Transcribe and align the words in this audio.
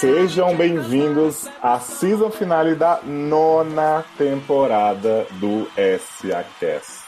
Sejam 0.00 0.56
bem-vindos 0.56 1.46
à 1.62 1.78
season 1.78 2.30
finale 2.30 2.74
da 2.74 3.02
nona 3.04 4.02
temporada 4.16 5.26
do 5.32 5.68
SACast. 5.76 7.04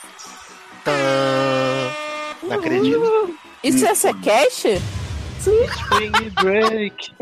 Não 2.43 2.53
acredito. 2.53 3.35
Isso 3.65 3.87
é 3.87 3.95
SACast? 3.95 4.69
Spring 5.39 6.31
Break. 6.43 7.15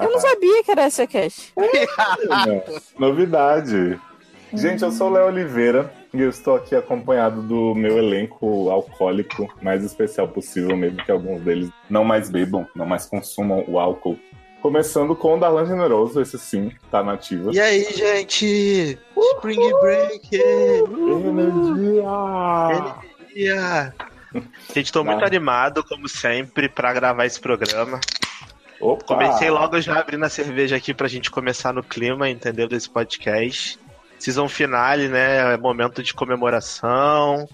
Eu 0.00 0.10
não 0.10 0.18
sabia 0.18 0.64
que 0.64 0.70
era 0.70 0.88
SACast. 0.88 1.52
Novidade. 2.98 4.00
Gente, 4.54 4.82
eu 4.82 4.90
sou 4.90 5.08
o 5.08 5.12
Léo 5.12 5.26
Oliveira 5.26 5.92
e 6.14 6.22
eu 6.22 6.30
estou 6.30 6.56
aqui 6.56 6.74
acompanhado 6.74 7.42
do 7.42 7.74
meu 7.74 7.98
elenco 7.98 8.70
alcoólico 8.70 9.52
mais 9.60 9.84
especial 9.84 10.28
possível, 10.28 10.74
mesmo 10.78 11.04
que 11.04 11.12
alguns 11.12 11.42
deles 11.42 11.70
não 11.90 12.04
mais 12.04 12.30
bebam, 12.30 12.66
não 12.74 12.86
mais 12.86 13.04
consumam 13.04 13.64
o 13.68 13.78
álcool. 13.78 14.18
Começando 14.62 15.16
com 15.16 15.34
o 15.34 15.40
Darlan 15.40 15.66
Generoso, 15.66 16.20
esse 16.20 16.38
sim, 16.38 16.70
tá 16.88 17.02
nativo. 17.02 17.52
E 17.52 17.58
aí, 17.58 17.82
gente? 17.92 18.96
Spring 19.34 19.72
Break. 19.80 20.36
Energia! 20.36 22.04
Energia. 23.34 23.94
Gente, 24.72 24.92
tô 24.92 25.04
muito 25.04 25.18
Vai. 25.18 25.28
animado, 25.28 25.84
como 25.84 26.08
sempre, 26.08 26.68
pra 26.68 26.92
gravar 26.92 27.26
esse 27.26 27.40
programa. 27.40 28.00
Opa! 28.80 29.04
Comecei 29.04 29.50
logo 29.50 29.80
já 29.80 29.98
abrindo 29.98 30.24
a 30.24 30.28
cerveja 30.28 30.76
aqui 30.76 30.94
pra 30.94 31.08
gente 31.08 31.30
começar 31.30 31.72
no 31.72 31.82
clima, 31.82 32.30
entendeu? 32.30 32.68
Desse 32.68 32.88
podcast. 32.88 33.78
Season 34.18 34.48
finale, 34.48 35.08
né? 35.08 35.54
É 35.54 35.56
momento 35.56 36.02
de 36.02 36.14
comemoração. 36.14 37.48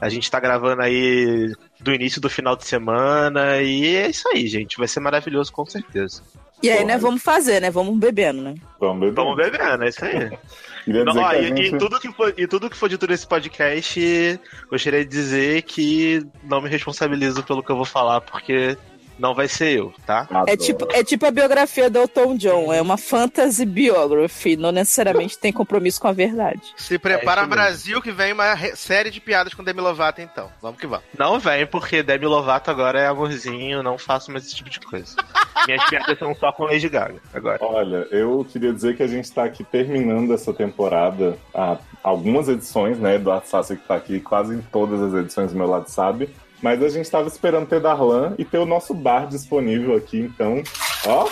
A 0.00 0.08
gente 0.08 0.30
tá 0.30 0.40
gravando 0.40 0.82
aí 0.82 1.52
do 1.78 1.92
início 1.94 2.20
do 2.20 2.28
final 2.28 2.56
de 2.56 2.66
semana. 2.66 3.60
E 3.60 3.96
é 3.96 4.08
isso 4.08 4.28
aí, 4.28 4.46
gente. 4.48 4.78
Vai 4.78 4.88
ser 4.88 5.00
maravilhoso, 5.00 5.52
com 5.52 5.64
certeza. 5.64 6.22
E 6.64 6.70
aí, 6.70 6.78
Porra. 6.78 6.88
né? 6.88 6.98
Vamos 6.98 7.22
fazer, 7.22 7.60
né? 7.60 7.70
Vamos 7.70 7.98
bebendo, 7.98 8.40
né? 8.40 8.54
Vamos 8.80 9.00
beber. 9.00 9.14
Vamos 9.14 9.36
bebendo, 9.36 9.84
é 9.84 9.88
isso 9.88 10.02
aí. 10.02 10.30
Não, 10.86 11.16
ó, 11.16 11.32
e, 11.32 11.68
e 11.68 11.78
tudo 11.78 11.98
que 11.98 12.12
for, 12.12 12.34
e 12.36 12.46
tudo 12.46 12.68
que 12.68 12.76
for 12.76 12.88
dito 12.88 13.06
nesse 13.06 13.26
podcast, 13.26 14.40
gostaria 14.68 15.02
de 15.02 15.10
dizer 15.10 15.62
que 15.62 16.26
não 16.42 16.60
me 16.60 16.68
responsabilizo 16.68 17.42
pelo 17.42 17.62
que 17.62 17.70
eu 17.70 17.76
vou 17.76 17.86
falar, 17.86 18.20
porque 18.20 18.76
não 19.18 19.34
vai 19.34 19.48
ser 19.48 19.78
eu, 19.78 19.94
tá? 20.06 20.26
É 20.46 20.56
tipo, 20.56 20.86
é 20.90 21.04
tipo 21.04 21.26
a 21.26 21.30
biografia 21.30 21.88
do 21.88 22.00
Elton 22.00 22.36
John. 22.36 22.72
É 22.72 22.80
uma 22.80 22.96
fantasy 22.96 23.64
biography. 23.64 24.56
Não 24.56 24.72
necessariamente 24.72 25.38
tem 25.38 25.52
compromisso 25.52 26.00
com 26.00 26.08
a 26.08 26.12
verdade. 26.12 26.62
Se 26.76 26.98
prepara 26.98 27.42
É. 27.42 27.46
Brasil 27.46 28.02
que 28.02 28.10
vem 28.10 28.32
uma 28.32 28.56
série 28.74 29.10
de 29.10 29.20
piadas 29.20 29.54
com 29.54 29.62
Demi 29.62 29.80
Lovato 29.80 30.20
então. 30.20 30.50
Vamos 30.60 30.80
que 30.80 30.86
vamos. 30.86 31.04
Não 31.16 31.38
vem, 31.38 31.66
porque 31.66 32.02
Demi 32.02 32.26
Lovato 32.26 32.70
agora 32.70 32.98
é 32.98 33.06
amorzinho, 33.06 33.82
não 33.82 33.96
faço 33.98 34.32
mais 34.32 34.46
esse 34.46 34.56
tipo 34.56 34.70
de 34.70 34.80
coisa. 34.80 35.16
Minhas 35.66 35.84
piadas 35.88 36.18
são 36.18 36.34
só 36.34 36.52
com 36.52 36.64
Lady 36.64 36.88
Gaga 36.88 37.20
agora. 37.32 37.58
Olha, 37.60 38.06
eu 38.10 38.44
queria 38.50 38.72
dizer 38.72 38.96
que 38.96 39.02
a 39.02 39.06
gente 39.06 39.30
tá 39.30 39.44
aqui 39.44 39.62
terminando 39.64 40.32
essa 40.34 40.52
temporada, 40.52 41.38
há 41.54 41.78
algumas 42.02 42.48
edições, 42.48 42.98
né, 42.98 43.18
do 43.18 43.30
Assassin 43.30 43.76
que 43.76 43.86
tá 43.86 43.94
aqui, 43.94 44.20
quase 44.20 44.54
em 44.54 44.60
todas 44.60 45.00
as 45.00 45.14
edições 45.14 45.52
do 45.52 45.58
meu 45.58 45.68
lado 45.68 45.88
sabe. 45.88 46.28
Mas 46.64 46.82
a 46.82 46.88
gente 46.88 47.10
tava 47.10 47.28
esperando 47.28 47.66
ter 47.66 47.78
Darlan 47.78 48.34
e 48.38 48.44
ter 48.44 48.56
o 48.56 48.64
nosso 48.64 48.94
bar 48.94 49.28
disponível 49.28 49.94
aqui, 49.94 50.18
então, 50.18 50.62
ó. 51.06 51.28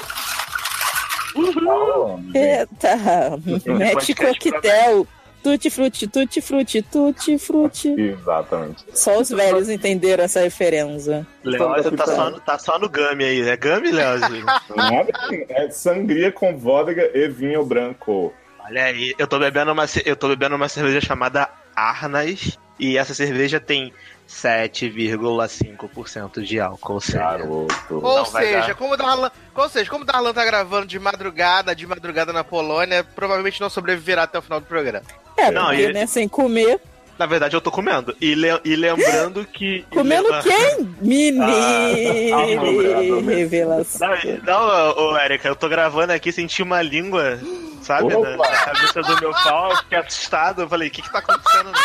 Gente. 1.35 2.37
Eita! 2.37 3.39
Mete 3.67 4.15
coquetel. 4.15 5.07
Tutti 5.43 5.71
frutti, 5.71 6.07
tutti 6.07 6.41
frutti, 6.43 6.83
tutti 6.83 7.39
frutti. 7.39 7.89
Exatamente. 7.99 8.85
Só 8.93 9.19
os 9.19 9.31
velhos 9.31 9.71
entenderam 9.71 10.23
essa 10.23 10.41
referência. 10.41 11.27
Leózio 11.43 11.93
tá 11.97 12.07
só, 12.07 12.31
no- 12.31 12.41
tá 12.41 12.59
só 12.59 12.79
no 12.79 12.89
Gami 12.91 13.25
aí. 13.25 13.41
É 13.49 13.57
Gami, 13.57 13.91
Leózio? 13.91 14.45
É 15.49 15.71
sangria 15.71 16.31
com 16.31 16.59
vodka 16.59 17.11
e 17.15 17.27
vinho 17.27 17.65
branco. 17.65 18.35
Olha 18.65 18.85
aí, 18.85 19.15
eu 19.19 19.27
tô 19.27 19.39
bebendo 19.39 19.73
uma, 19.73 19.87
eu 20.05 20.15
tô 20.15 20.29
bebendo 20.29 20.55
uma 20.57 20.69
cerveja 20.69 21.01
chamada 21.01 21.49
Arnas, 21.75 22.59
e 22.79 22.97
essa 22.99 23.15
cerveja 23.15 23.59
tem 23.59 23.93
7,5% 24.29 26.43
de 26.43 26.61
álcool. 26.61 26.95
Ou 26.95 27.01
seja, 27.01 27.19
Garoto. 27.19 27.95
Ou 28.07 28.25
seja, 28.27 28.61
dar. 28.69 28.75
como 28.75 28.95
o 28.95 28.97
Darlan, 28.97 29.31
ou 29.55 29.69
seja, 29.69 29.91
como 29.91 30.05
o 30.05 30.07
Darlan 30.07 30.33
tá 30.33 30.45
gravando 30.45 30.87
de 30.87 30.99
madrugada, 30.99 31.75
de 31.75 31.87
madrugada 31.87 32.33
na 32.33 32.43
Polônia, 32.45 33.05
provavelmente 33.05 33.61
não 33.61 33.69
sobreviverá 33.71 34.23
até 34.25 34.39
o 34.39 34.43
final 34.43 34.61
do 34.61 34.67
programa. 34.67 35.03
É, 35.37 35.51
Não, 35.51 35.67
porque, 35.67 35.83
e- 35.83 35.93
né, 35.93 36.07
sem 36.07 36.29
comer. 36.29 36.81
na 37.19 37.27
verdade 37.27 37.55
eu 37.57 37.61
tô 37.61 37.71
comendo. 37.71 38.15
E, 38.21 38.35
le- 38.35 38.61
e 38.65 38.75
lembrando 38.77 39.45
que. 39.53 39.85
Comendo 39.91 40.23
lembra- 40.25 40.43
quem? 40.43 40.97
Menino! 41.03 41.45
Ah, 41.45 41.89
Revelação. 43.35 44.09
Não, 44.45 44.67
não, 44.67 45.13
ô, 45.13 45.19
Erika, 45.19 45.49
eu 45.49 45.57
tô 45.57 45.69
gravando 45.69 46.13
aqui, 46.13 46.33
senti 46.33 46.63
uma 46.63 46.81
língua, 46.83 47.39
sabe, 47.83 48.09
na, 48.17 48.37
na 48.37 48.49
cabeça 48.65 49.03
do 49.03 49.21
meu 49.21 49.31
pau, 49.33 49.71
eu 49.71 49.77
fiquei 49.79 49.99
assustado, 49.99 50.63
eu 50.63 50.69
falei, 50.69 50.89
o 50.89 50.91
que 50.91 51.03
que 51.03 51.13
tá 51.13 51.19
acontecendo? 51.19 51.71
né? 51.71 51.79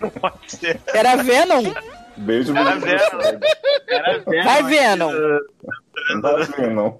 Não 0.00 0.10
pode 0.10 0.36
ser. 0.50 0.80
Era 0.92 1.16
Venom? 1.16 1.72
Beijo, 2.16 2.56
Era. 2.56 2.76
Venom. 2.76 3.40
Era 3.88 4.18
Venom 4.20 4.44
Vai, 4.44 4.62
Venom. 4.62 5.10
vendo? 6.56 6.98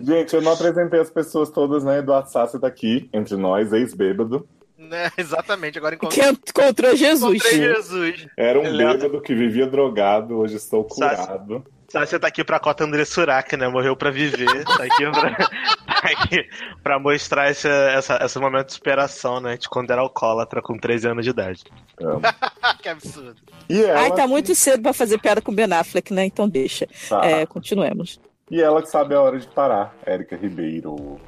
Gente, 0.00 0.34
eu 0.34 0.42
não 0.42 0.52
apresentei 0.52 1.00
as 1.00 1.10
pessoas 1.10 1.50
todas, 1.50 1.82
né? 1.84 1.98
Eduardo 1.98 2.30
Sassi 2.30 2.58
tá 2.60 2.66
aqui, 2.66 3.08
entre 3.12 3.36
nós, 3.36 3.72
ex-bêbado. 3.72 4.46
Né? 4.78 5.10
Exatamente, 5.16 5.78
agora 5.78 5.96
Que 5.96 6.06
encontrei, 6.06 6.30
encontrou 6.48 6.96
Jesus. 6.96 7.34
encontrei 7.36 7.74
Jesus. 7.74 8.26
Era 8.36 8.58
um 8.60 8.64
Ele- 8.64 8.78
bêbado 8.84 9.20
que 9.20 9.34
vivia 9.34 9.66
drogado, 9.66 10.38
hoje 10.38 10.56
estou 10.56 10.88
Sassi. 10.90 11.22
curado. 11.26 11.64
Você 11.92 12.18
tá 12.18 12.26
aqui 12.28 12.42
pra 12.42 12.58
cota 12.58 12.84
André 12.84 13.04
Surak, 13.04 13.56
né? 13.56 13.68
Morreu 13.68 13.94
pra 13.94 14.10
viver. 14.10 14.64
Tá 14.64 14.84
aqui 14.84 15.10
pra, 15.10 15.34
tá 15.86 16.08
aqui 16.22 16.48
pra 16.82 16.98
mostrar 16.98 17.50
esse, 17.50 17.68
essa, 17.68 18.18
esse 18.24 18.38
momento 18.38 18.68
de 18.68 18.72
superação, 18.74 19.40
né? 19.40 19.56
De 19.56 19.68
quando 19.68 19.90
era 19.90 20.00
alcoólatra 20.00 20.62
com 20.62 20.76
13 20.78 21.08
anos 21.08 21.24
de 21.24 21.30
idade. 21.30 21.64
Que 22.80 22.88
absurdo. 22.88 23.36
E 23.68 23.82
ela, 23.82 24.00
Ai, 24.00 24.12
tá 24.14 24.26
muito 24.26 24.54
cedo 24.54 24.82
pra 24.82 24.92
fazer 24.92 25.18
piada 25.18 25.40
com 25.40 25.54
Ben 25.54 25.72
Affleck, 25.72 26.12
né? 26.12 26.24
Então 26.24 26.48
deixa. 26.48 26.88
tá. 27.08 27.24
É, 27.24 27.46
continuemos. 27.46 28.20
e 28.50 28.60
ela 28.60 28.82
que 28.82 28.88
sabe 28.88 29.14
a 29.14 29.20
hora 29.20 29.38
de 29.38 29.46
parar, 29.46 29.94
Érica 30.04 30.36
Ribeiro. 30.36 31.20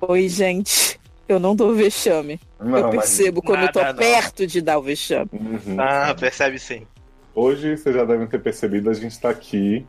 Oi, 0.00 0.28
gente. 0.28 0.98
Eu 1.28 1.38
não 1.38 1.54
dou 1.54 1.74
vexame. 1.74 2.40
Não, 2.58 2.76
eu 2.78 2.82
mas- 2.84 2.90
percebo 2.90 3.40
quando 3.42 3.62
eu 3.62 3.72
tô 3.72 3.82
não. 3.82 3.94
perto 3.94 4.46
de 4.46 4.60
dar 4.60 4.78
o 4.78 4.82
vexame. 4.82 5.30
Uhum. 5.32 5.76
Ah, 5.80 6.14
percebe 6.18 6.58
sim. 6.58 6.86
Hoje, 7.34 7.76
vocês 7.76 7.94
já 7.94 8.04
devem 8.04 8.26
ter 8.26 8.40
percebido, 8.40 8.90
a 8.90 8.94
gente 8.94 9.18
tá 9.20 9.30
aqui 9.30 9.86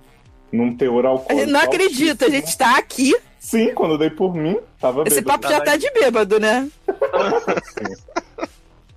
num 0.52 0.76
teor 0.76 1.06
A 1.06 1.10
alcoólico. 1.10 1.40
gente 1.42 1.52
não 1.52 1.60
acredita, 1.60 2.26
a 2.26 2.30
gente 2.30 2.58
tá 2.58 2.78
aqui. 2.78 3.16
Sim, 3.40 3.74
quando 3.74 3.92
eu 3.94 3.98
dei 3.98 4.10
por 4.10 4.36
mim, 4.36 4.58
tava 4.80 5.04
Esse 5.08 5.22
bêbado. 5.22 5.42
papo 5.42 5.54
já 5.54 5.62
tá 5.62 5.76
de 5.78 5.90
bêbado, 5.92 6.40
né? 6.40 6.70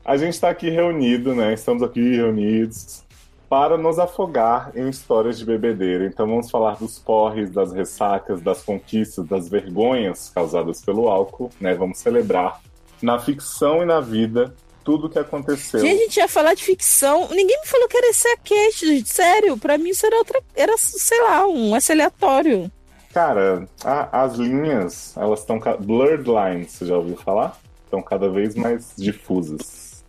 A 0.04 0.16
gente 0.16 0.34
está 0.34 0.50
aqui 0.50 0.68
reunido, 0.68 1.32
né? 1.34 1.52
Estamos 1.54 1.80
aqui 1.82 2.16
reunidos 2.16 3.04
para 3.48 3.76
nos 3.78 3.98
afogar 4.00 4.72
em 4.74 4.88
histórias 4.88 5.38
de 5.38 5.44
bebedeira. 5.44 6.04
Então 6.06 6.26
vamos 6.26 6.50
falar 6.50 6.76
dos 6.76 6.98
porres, 6.98 7.50
das 7.50 7.72
ressacas, 7.72 8.40
das 8.40 8.62
conquistas, 8.62 9.24
das 9.26 9.48
vergonhas 9.48 10.30
causadas 10.34 10.82
pelo 10.82 11.08
álcool, 11.08 11.50
né? 11.60 11.74
Vamos 11.74 11.98
celebrar 11.98 12.60
na 13.00 13.18
ficção 13.18 13.82
e 13.82 13.86
na 13.86 14.00
vida 14.00 14.52
tudo 14.84 15.06
o 15.06 15.10
que 15.10 15.18
aconteceu. 15.18 15.80
Gente, 15.80 15.92
a 16.00 16.02
gente 16.04 16.16
ia 16.18 16.28
falar 16.28 16.54
de 16.54 16.64
ficção. 16.64 17.28
Ninguém 17.30 17.58
me 17.60 17.66
falou 17.66 17.88
que 17.88 17.96
era 17.96 18.08
esse 18.10 18.28
a 18.28 18.36
cast, 18.36 18.86
gente. 18.86 19.08
Sério, 19.08 19.56
pra 19.56 19.78
mim 19.78 19.90
isso 19.90 20.04
era 20.06 20.16
outra. 20.16 20.40
Era, 20.54 20.76
sei 20.78 21.20
lá, 21.22 21.46
um 21.46 21.76
esse 21.76 21.92
aleatório. 21.92 22.70
Cara, 23.12 23.68
a- 23.84 24.22
as 24.24 24.34
linhas, 24.36 25.14
elas 25.16 25.40
estão 25.40 25.58
blurred 25.80 26.24
lines, 26.28 26.72
você 26.72 26.86
já 26.86 26.96
ouviu 26.96 27.16
falar? 27.16 27.58
Estão 27.84 28.00
cada 28.02 28.28
vez 28.30 28.54
mais 28.54 28.92
difusas. 28.96 30.02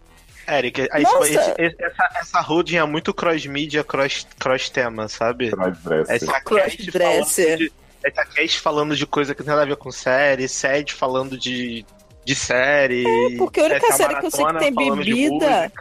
Eric, 0.47 0.87
a- 0.91 0.99
esse- 1.01 1.33
esse- 1.57 1.75
essa, 1.79 2.09
essa 2.19 2.41
holding 2.41 2.77
é 2.77 2.85
muito 2.85 3.13
cross-mídia, 3.13 3.83
cross- 3.83 4.27
cross-tema, 4.39 5.07
sabe? 5.07 5.51
Crossdresser. 5.51 6.15
Essa 6.15 6.31
cast 6.41 6.43
Crossdresser. 6.91 7.47
falando 7.47 7.57
de- 7.57 7.73
essa 8.03 8.25
cast 8.25 8.59
falando 8.59 8.95
de 8.95 9.05
coisa 9.05 9.33
que 9.33 9.41
não 9.41 9.45
tem 9.45 9.51
nada 9.55 9.63
a 9.65 9.69
ver 9.69 9.77
com 9.77 9.91
série, 9.91 10.47
Sed 10.49 10.93
falando 10.93 11.37
de, 11.37 11.85
de 12.25 12.35
série. 12.35 13.05
É, 13.05 13.37
porque 13.37 13.59
a 13.59 13.65
única 13.65 13.91
série 13.93 14.15
que 14.15 14.25
eu 14.25 14.31
sei 14.31 14.45
que 14.45 14.59
tem 14.59 14.73
bebida-. 14.73 15.71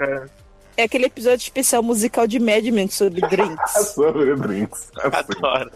É 0.77 0.85
aquele 0.85 1.05
episódio 1.05 1.43
especial 1.43 1.83
musical 1.83 2.27
de 2.27 2.39
Mad 2.39 2.65
Men 2.65 2.89
sobre 2.89 3.21
drinks. 3.29 3.94
Sobre 3.94 4.35
drinks. 4.37 4.91
Assim. 4.97 5.17
Adoro. 5.17 5.71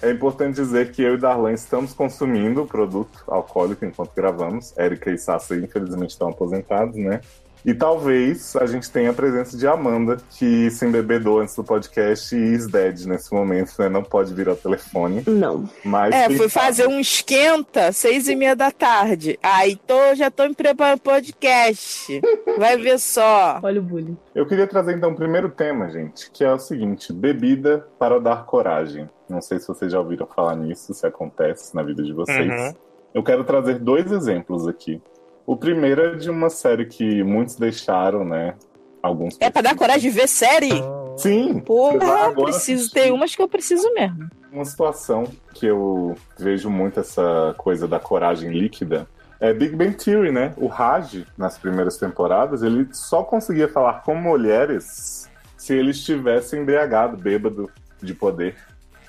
É 0.00 0.10
importante 0.12 0.54
dizer 0.54 0.92
que 0.92 1.02
eu 1.02 1.14
e 1.14 1.18
Darlan 1.18 1.52
estamos 1.52 1.92
consumindo 1.92 2.62
o 2.62 2.66
produto 2.66 3.24
alcoólico 3.26 3.84
enquanto 3.84 4.12
gravamos. 4.14 4.72
Érica 4.78 5.10
e 5.10 5.18
Sassi, 5.18 5.54
infelizmente, 5.54 6.10
estão 6.10 6.28
aposentados, 6.28 6.94
né? 6.94 7.20
E 7.64 7.74
talvez 7.74 8.54
a 8.56 8.66
gente 8.66 8.90
tenha 8.90 9.10
a 9.10 9.12
presença 9.12 9.56
de 9.56 9.66
Amanda, 9.66 10.16
que 10.30 10.70
se 10.70 10.86
embebedou 10.86 11.40
antes 11.40 11.54
do 11.56 11.64
podcast 11.64 12.34
e 12.34 12.54
is 12.54 12.66
dead 12.66 13.04
nesse 13.06 13.32
momento, 13.32 13.72
né? 13.78 13.88
Não 13.88 14.02
pode 14.02 14.32
vir 14.32 14.48
ao 14.48 14.56
telefone. 14.56 15.22
Não. 15.26 15.68
Mas 15.84 16.14
É, 16.14 16.26
fui 16.26 16.48
sabe? 16.48 16.50
fazer 16.50 16.86
um 16.88 17.00
esquenta, 17.00 17.92
seis 17.92 18.28
e 18.28 18.36
meia 18.36 18.54
da 18.56 18.70
tarde. 18.70 19.38
Aí 19.42 19.76
tô, 19.76 20.14
já 20.14 20.30
tô 20.30 20.46
me 20.48 20.54
preparando 20.54 21.00
podcast. 21.00 22.20
Vai 22.58 22.76
ver 22.76 22.98
só. 22.98 23.58
Olha 23.62 23.80
o 23.80 23.84
bullying. 23.84 24.16
Eu 24.34 24.46
queria 24.46 24.66
trazer 24.66 24.96
então 24.96 25.10
o 25.10 25.16
primeiro 25.16 25.48
tema, 25.48 25.88
gente, 25.90 26.30
que 26.30 26.44
é 26.44 26.52
o 26.52 26.58
seguinte: 26.58 27.12
bebida 27.12 27.86
para 27.98 28.18
dar 28.20 28.44
coragem. 28.46 29.08
Não 29.28 29.42
sei 29.42 29.58
se 29.58 29.68
vocês 29.68 29.92
já 29.92 29.98
ouviram 29.98 30.26
falar 30.26 30.56
nisso, 30.56 30.94
se 30.94 31.06
acontece 31.06 31.74
na 31.74 31.82
vida 31.82 32.02
de 32.02 32.12
vocês. 32.12 32.48
Uhum. 32.48 32.74
Eu 33.14 33.22
quero 33.22 33.44
trazer 33.44 33.78
dois 33.78 34.10
exemplos 34.12 34.66
aqui. 34.66 35.02
O 35.48 35.56
primeiro 35.56 36.02
é 36.02 36.14
de 36.14 36.28
uma 36.28 36.50
série 36.50 36.84
que 36.84 37.24
muitos 37.24 37.56
deixaram, 37.56 38.22
né? 38.22 38.54
Alguns. 39.02 39.38
É 39.40 39.48
pra 39.48 39.62
dar 39.62 39.74
coragem 39.74 40.10
de 40.10 40.14
ver 40.14 40.28
série? 40.28 40.84
Sim! 41.16 41.60
Porra, 41.60 42.34
preciso 42.34 42.92
ter 42.92 43.10
umas 43.10 43.34
que 43.34 43.40
eu 43.40 43.48
preciso 43.48 43.90
mesmo. 43.94 44.28
Uma 44.52 44.66
situação 44.66 45.24
que 45.54 45.64
eu 45.64 46.14
vejo 46.38 46.68
muito 46.68 47.00
essa 47.00 47.54
coisa 47.56 47.88
da 47.88 47.98
coragem 47.98 48.50
líquida 48.50 49.08
é 49.40 49.54
Big 49.54 49.74
Bang 49.74 49.96
Theory, 49.96 50.30
né? 50.30 50.52
O 50.58 50.66
Raj, 50.66 51.24
nas 51.38 51.56
primeiras 51.56 51.96
temporadas, 51.96 52.62
ele 52.62 52.86
só 52.92 53.22
conseguia 53.22 53.68
falar 53.68 54.02
com 54.02 54.14
mulheres 54.14 55.30
se 55.56 55.72
ele 55.72 55.92
estivesse 55.92 56.58
embriagado, 56.58 57.16
bêbado 57.16 57.70
de 58.02 58.12
poder 58.12 58.54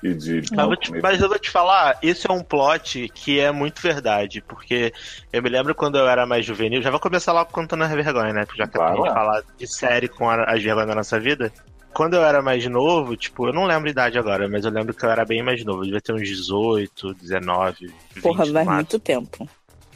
e 0.02 0.14
de. 0.14 0.42
Mas, 0.50 0.58
eu 0.58 0.66
vou 0.66 0.76
te- 0.76 1.02
mas 1.02 1.20
eu 1.20 1.28
vou 1.28 1.38
te 1.38 1.50
falar, 1.50 1.98
isso 2.02 2.26
é 2.30 2.32
um 2.32 2.42
plot 2.42 3.08
que 3.14 3.38
é 3.40 3.50
muito 3.52 3.80
verdade, 3.82 4.42
porque 4.46 4.92
eu 5.32 5.42
me 5.42 5.48
lembro 5.48 5.74
quando 5.74 5.98
eu 5.98 6.08
era 6.08 6.26
mais 6.26 6.44
juvenil, 6.46 6.82
já 6.82 6.90
vou 6.90 7.00
começar 7.00 7.32
logo 7.32 7.50
contando 7.52 7.84
as 7.84 7.90
vergonhas, 7.92 8.34
né? 8.34 8.46
Já 8.56 8.66
que 8.66 8.72
Claro. 8.72 8.92
a 8.92 8.96
gente 9.06 9.14
falar 9.14 9.42
de 9.58 9.66
série 9.66 10.08
com 10.08 10.28
a- 10.28 10.44
as 10.44 10.62
vergonhas 10.62 10.88
da 10.88 10.94
nossa 10.94 11.18
vida. 11.20 11.52
Quando 11.92 12.14
eu 12.14 12.24
era 12.24 12.40
mais 12.40 12.64
novo, 12.66 13.16
tipo, 13.16 13.48
eu 13.48 13.52
não 13.52 13.64
lembro 13.66 13.88
a 13.88 13.90
idade 13.90 14.16
agora, 14.18 14.48
mas 14.48 14.64
eu 14.64 14.70
lembro 14.70 14.94
que 14.94 15.04
eu 15.04 15.10
era 15.10 15.24
bem 15.24 15.42
mais 15.42 15.64
novo, 15.64 15.80
eu 15.80 15.86
devia 15.86 16.00
ter 16.00 16.12
uns 16.12 16.26
18, 16.28 17.12
19, 17.14 17.86
20 18.14 18.22
Porra, 18.22 18.46
faz 18.46 18.66
muito 18.68 18.98
tempo. 19.00 19.48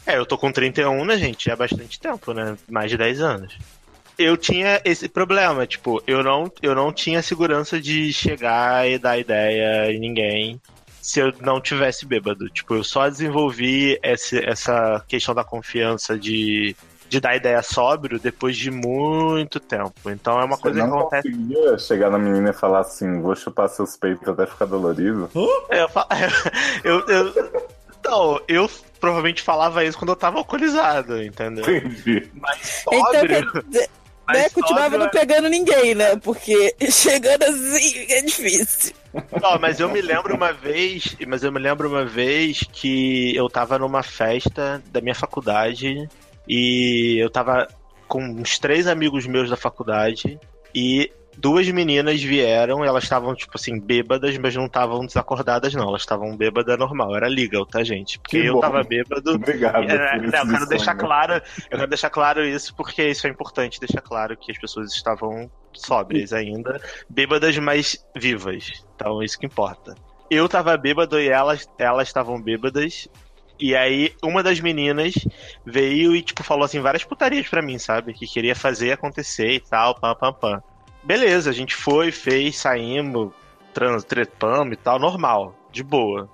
É, 0.05 0.19
eu 0.19 0.27
tô 0.27 0.37
com 0.37 0.53
31, 0.53 1.05
né, 1.05 1.17
gente? 1.17 1.49
É 1.51 1.57
bastante 1.57 1.99
tempo, 1.99 2.35
né? 2.35 2.57
Mais 2.69 2.91
de 2.91 2.99
10 2.99 3.21
anos. 3.21 3.57
Eu 4.19 4.37
tinha 4.37 4.81
esse 4.85 5.09
problema, 5.09 5.67
tipo, 5.67 6.03
eu 6.07 6.23
não, 6.23 6.51
eu 6.63 6.75
não 6.75 6.93
tinha 6.93 7.23
segurança 7.23 7.81
de 7.81 8.13
chegar 8.13 8.89
e 8.89 8.99
dar 8.99 9.19
ideia 9.19 9.91
em 9.93 9.99
ninguém 9.99 10.61
se 11.03 11.21
eu 11.21 11.33
não 11.41 11.61
tivesse 11.61 12.07
bêbado. 12.07 12.49
Tipo, 12.49 12.75
eu 12.77 12.85
só 12.85 13.09
desenvolvi 13.09 13.99
esse, 14.03 14.39
essa 14.45 15.05
questão 15.07 15.35
da 15.35 15.45
confiança 15.45 16.19
de, 16.19 16.75
de 17.09 17.21
dar 17.21 17.37
ideia 17.37 17.61
sóbrio 17.63 18.19
depois 18.19 18.57
de 18.57 18.71
muito 18.71 19.59
tempo. 19.61 19.93
Então 20.09 20.41
é 20.41 20.45
uma 20.45 20.57
Você 20.57 20.63
coisa 20.63 20.81
que 20.81 20.87
não 20.87 20.99
acontece. 21.01 21.29
conseguia 21.31 21.79
chegar 21.79 22.11
na 22.11 22.19
menina 22.19 22.51
e 22.51 22.55
falar 22.55 22.81
assim: 22.81 23.21
vou 23.21 23.35
chupar 23.37 23.69
seus 23.69 23.97
peitos 23.97 24.27
até 24.29 24.47
ficar 24.47 24.65
dolorido? 24.67 25.29
Eu, 25.35 25.89
eu, 26.85 27.07
eu, 27.09 27.63
então, 28.01 28.41
eu 28.49 28.71
provavelmente 29.01 29.43
falava 29.43 29.85
isso 29.85 29.99
quando 29.99 30.11
eu 30.11 30.17
tava 30.17 30.39
alcoolizado, 30.39 31.23
entendeu? 31.23 31.65
Entendi. 31.65 32.31
Mas 32.35 32.83
Então, 32.87 33.05
sóbrio. 33.05 33.53
mas 33.73 33.89
né, 34.29 34.49
continuava 34.51 34.99
não 34.99 35.09
pegando 35.11 35.49
ninguém, 35.49 35.95
né? 35.95 36.17
Porque 36.17 36.75
chegando 36.91 37.43
assim 37.45 38.07
é 38.11 38.23
difícil. 38.23 38.95
Não, 39.41 39.59
mas 39.61 39.79
eu 39.79 39.89
me 39.89 40.01
lembro 40.01 40.35
uma 40.35 40.53
vez, 40.53 41.17
mas 41.27 41.43
eu 41.45 41.53
me 41.53 41.61
lembro 41.61 41.89
uma 41.89 42.05
vez 42.05 42.65
que 42.73 43.35
eu 43.37 43.49
tava 43.49 43.79
numa 43.79 44.03
festa 44.03 44.83
da 44.87 45.01
minha 45.01 45.15
faculdade 45.15 46.09
e 46.49 47.17
eu 47.23 47.31
tava 47.31 47.69
com 48.09 48.23
uns 48.23 48.59
três 48.59 48.87
amigos 48.87 49.27
meus 49.27 49.49
da 49.49 49.57
faculdade 49.57 50.39
e 50.75 51.13
duas 51.37 51.69
meninas 51.69 52.23
vieram, 52.23 52.85
elas 52.85 53.05
estavam 53.05 53.35
tipo 53.35 53.53
assim 53.55 53.79
bêbadas, 53.79 54.37
mas 54.39 54.55
não 54.55 54.67
estavam 54.67 55.05
desacordadas 55.05 55.75
não, 55.75 55.89
elas 55.89 56.03
estavam 56.03 56.37
bêbadas 56.37 56.79
normal, 56.79 57.15
era 57.17 57.29
legal, 57.29 57.67
tá 57.67 57.83
gente? 57.83 58.19
Porque 58.19 58.41
Que 58.43 58.47
eu 58.47 58.55
bom. 58.55 58.61
tava 58.61 58.83
bêbado. 58.83 59.33
Obrigado. 59.35 59.91
É, 59.91 60.19
por 60.19 60.23
não, 60.23 60.29
esse 60.29 60.37
eu 60.37 60.49
quero 60.49 60.67
deixar 60.67 60.95
claro, 60.95 61.35
eu 61.35 61.79
quero 61.79 61.87
deixar 61.89 62.11
claro 62.11 62.45
isso 62.45 62.75
porque 62.75 63.09
isso 63.09 63.27
é 63.27 63.31
importante, 63.31 63.81
deixar 63.81 64.01
claro 64.01 64.37
que 64.37 64.51
as 64.51 64.59
pessoas 64.59 64.93
estavam 64.93 65.51
sóbrias 65.73 66.33
ainda, 66.33 66.81
bêbadas 67.09 67.57
mas 67.59 68.05
vivas. 68.17 68.85
Então 68.95 69.23
isso 69.23 69.39
que 69.39 69.47
importa. 69.47 69.95
Eu 70.31 70.49
tava 70.49 70.77
bêbado 70.77 71.21
e 71.21 71.29
elas 71.29 71.69
elas 71.79 72.09
estavam 72.09 72.41
bêbadas. 72.41 73.09
E 73.59 73.75
aí 73.77 74.13
uma 74.23 74.43
das 74.43 74.59
meninas 74.61 75.15
veio 75.65 76.15
e 76.17 76.23
tipo 76.23 76.43
falou 76.43 76.65
assim 76.65 76.81
várias 76.81 77.05
putarias 77.05 77.47
pra 77.49 77.63
mim, 77.63 77.79
sabe? 77.79 78.13
Que 78.13 78.27
queria 78.27 78.55
fazer 78.55 78.93
acontecer 78.93 79.51
e 79.53 79.61
tal, 79.61 79.95
pam 79.95 80.15
pam 80.15 80.33
pam. 80.33 80.63
Beleza, 81.05 81.51
a 81.51 81.53
gente 81.53 81.75
foi, 81.75 82.11
fez, 82.11 82.57
saímos, 82.59 83.33
trans, 83.73 84.05
trepamos 84.05 84.73
e 84.73 84.77
tal, 84.77 84.99
normal, 84.99 85.55
de 85.71 85.83
boa. 85.83 86.29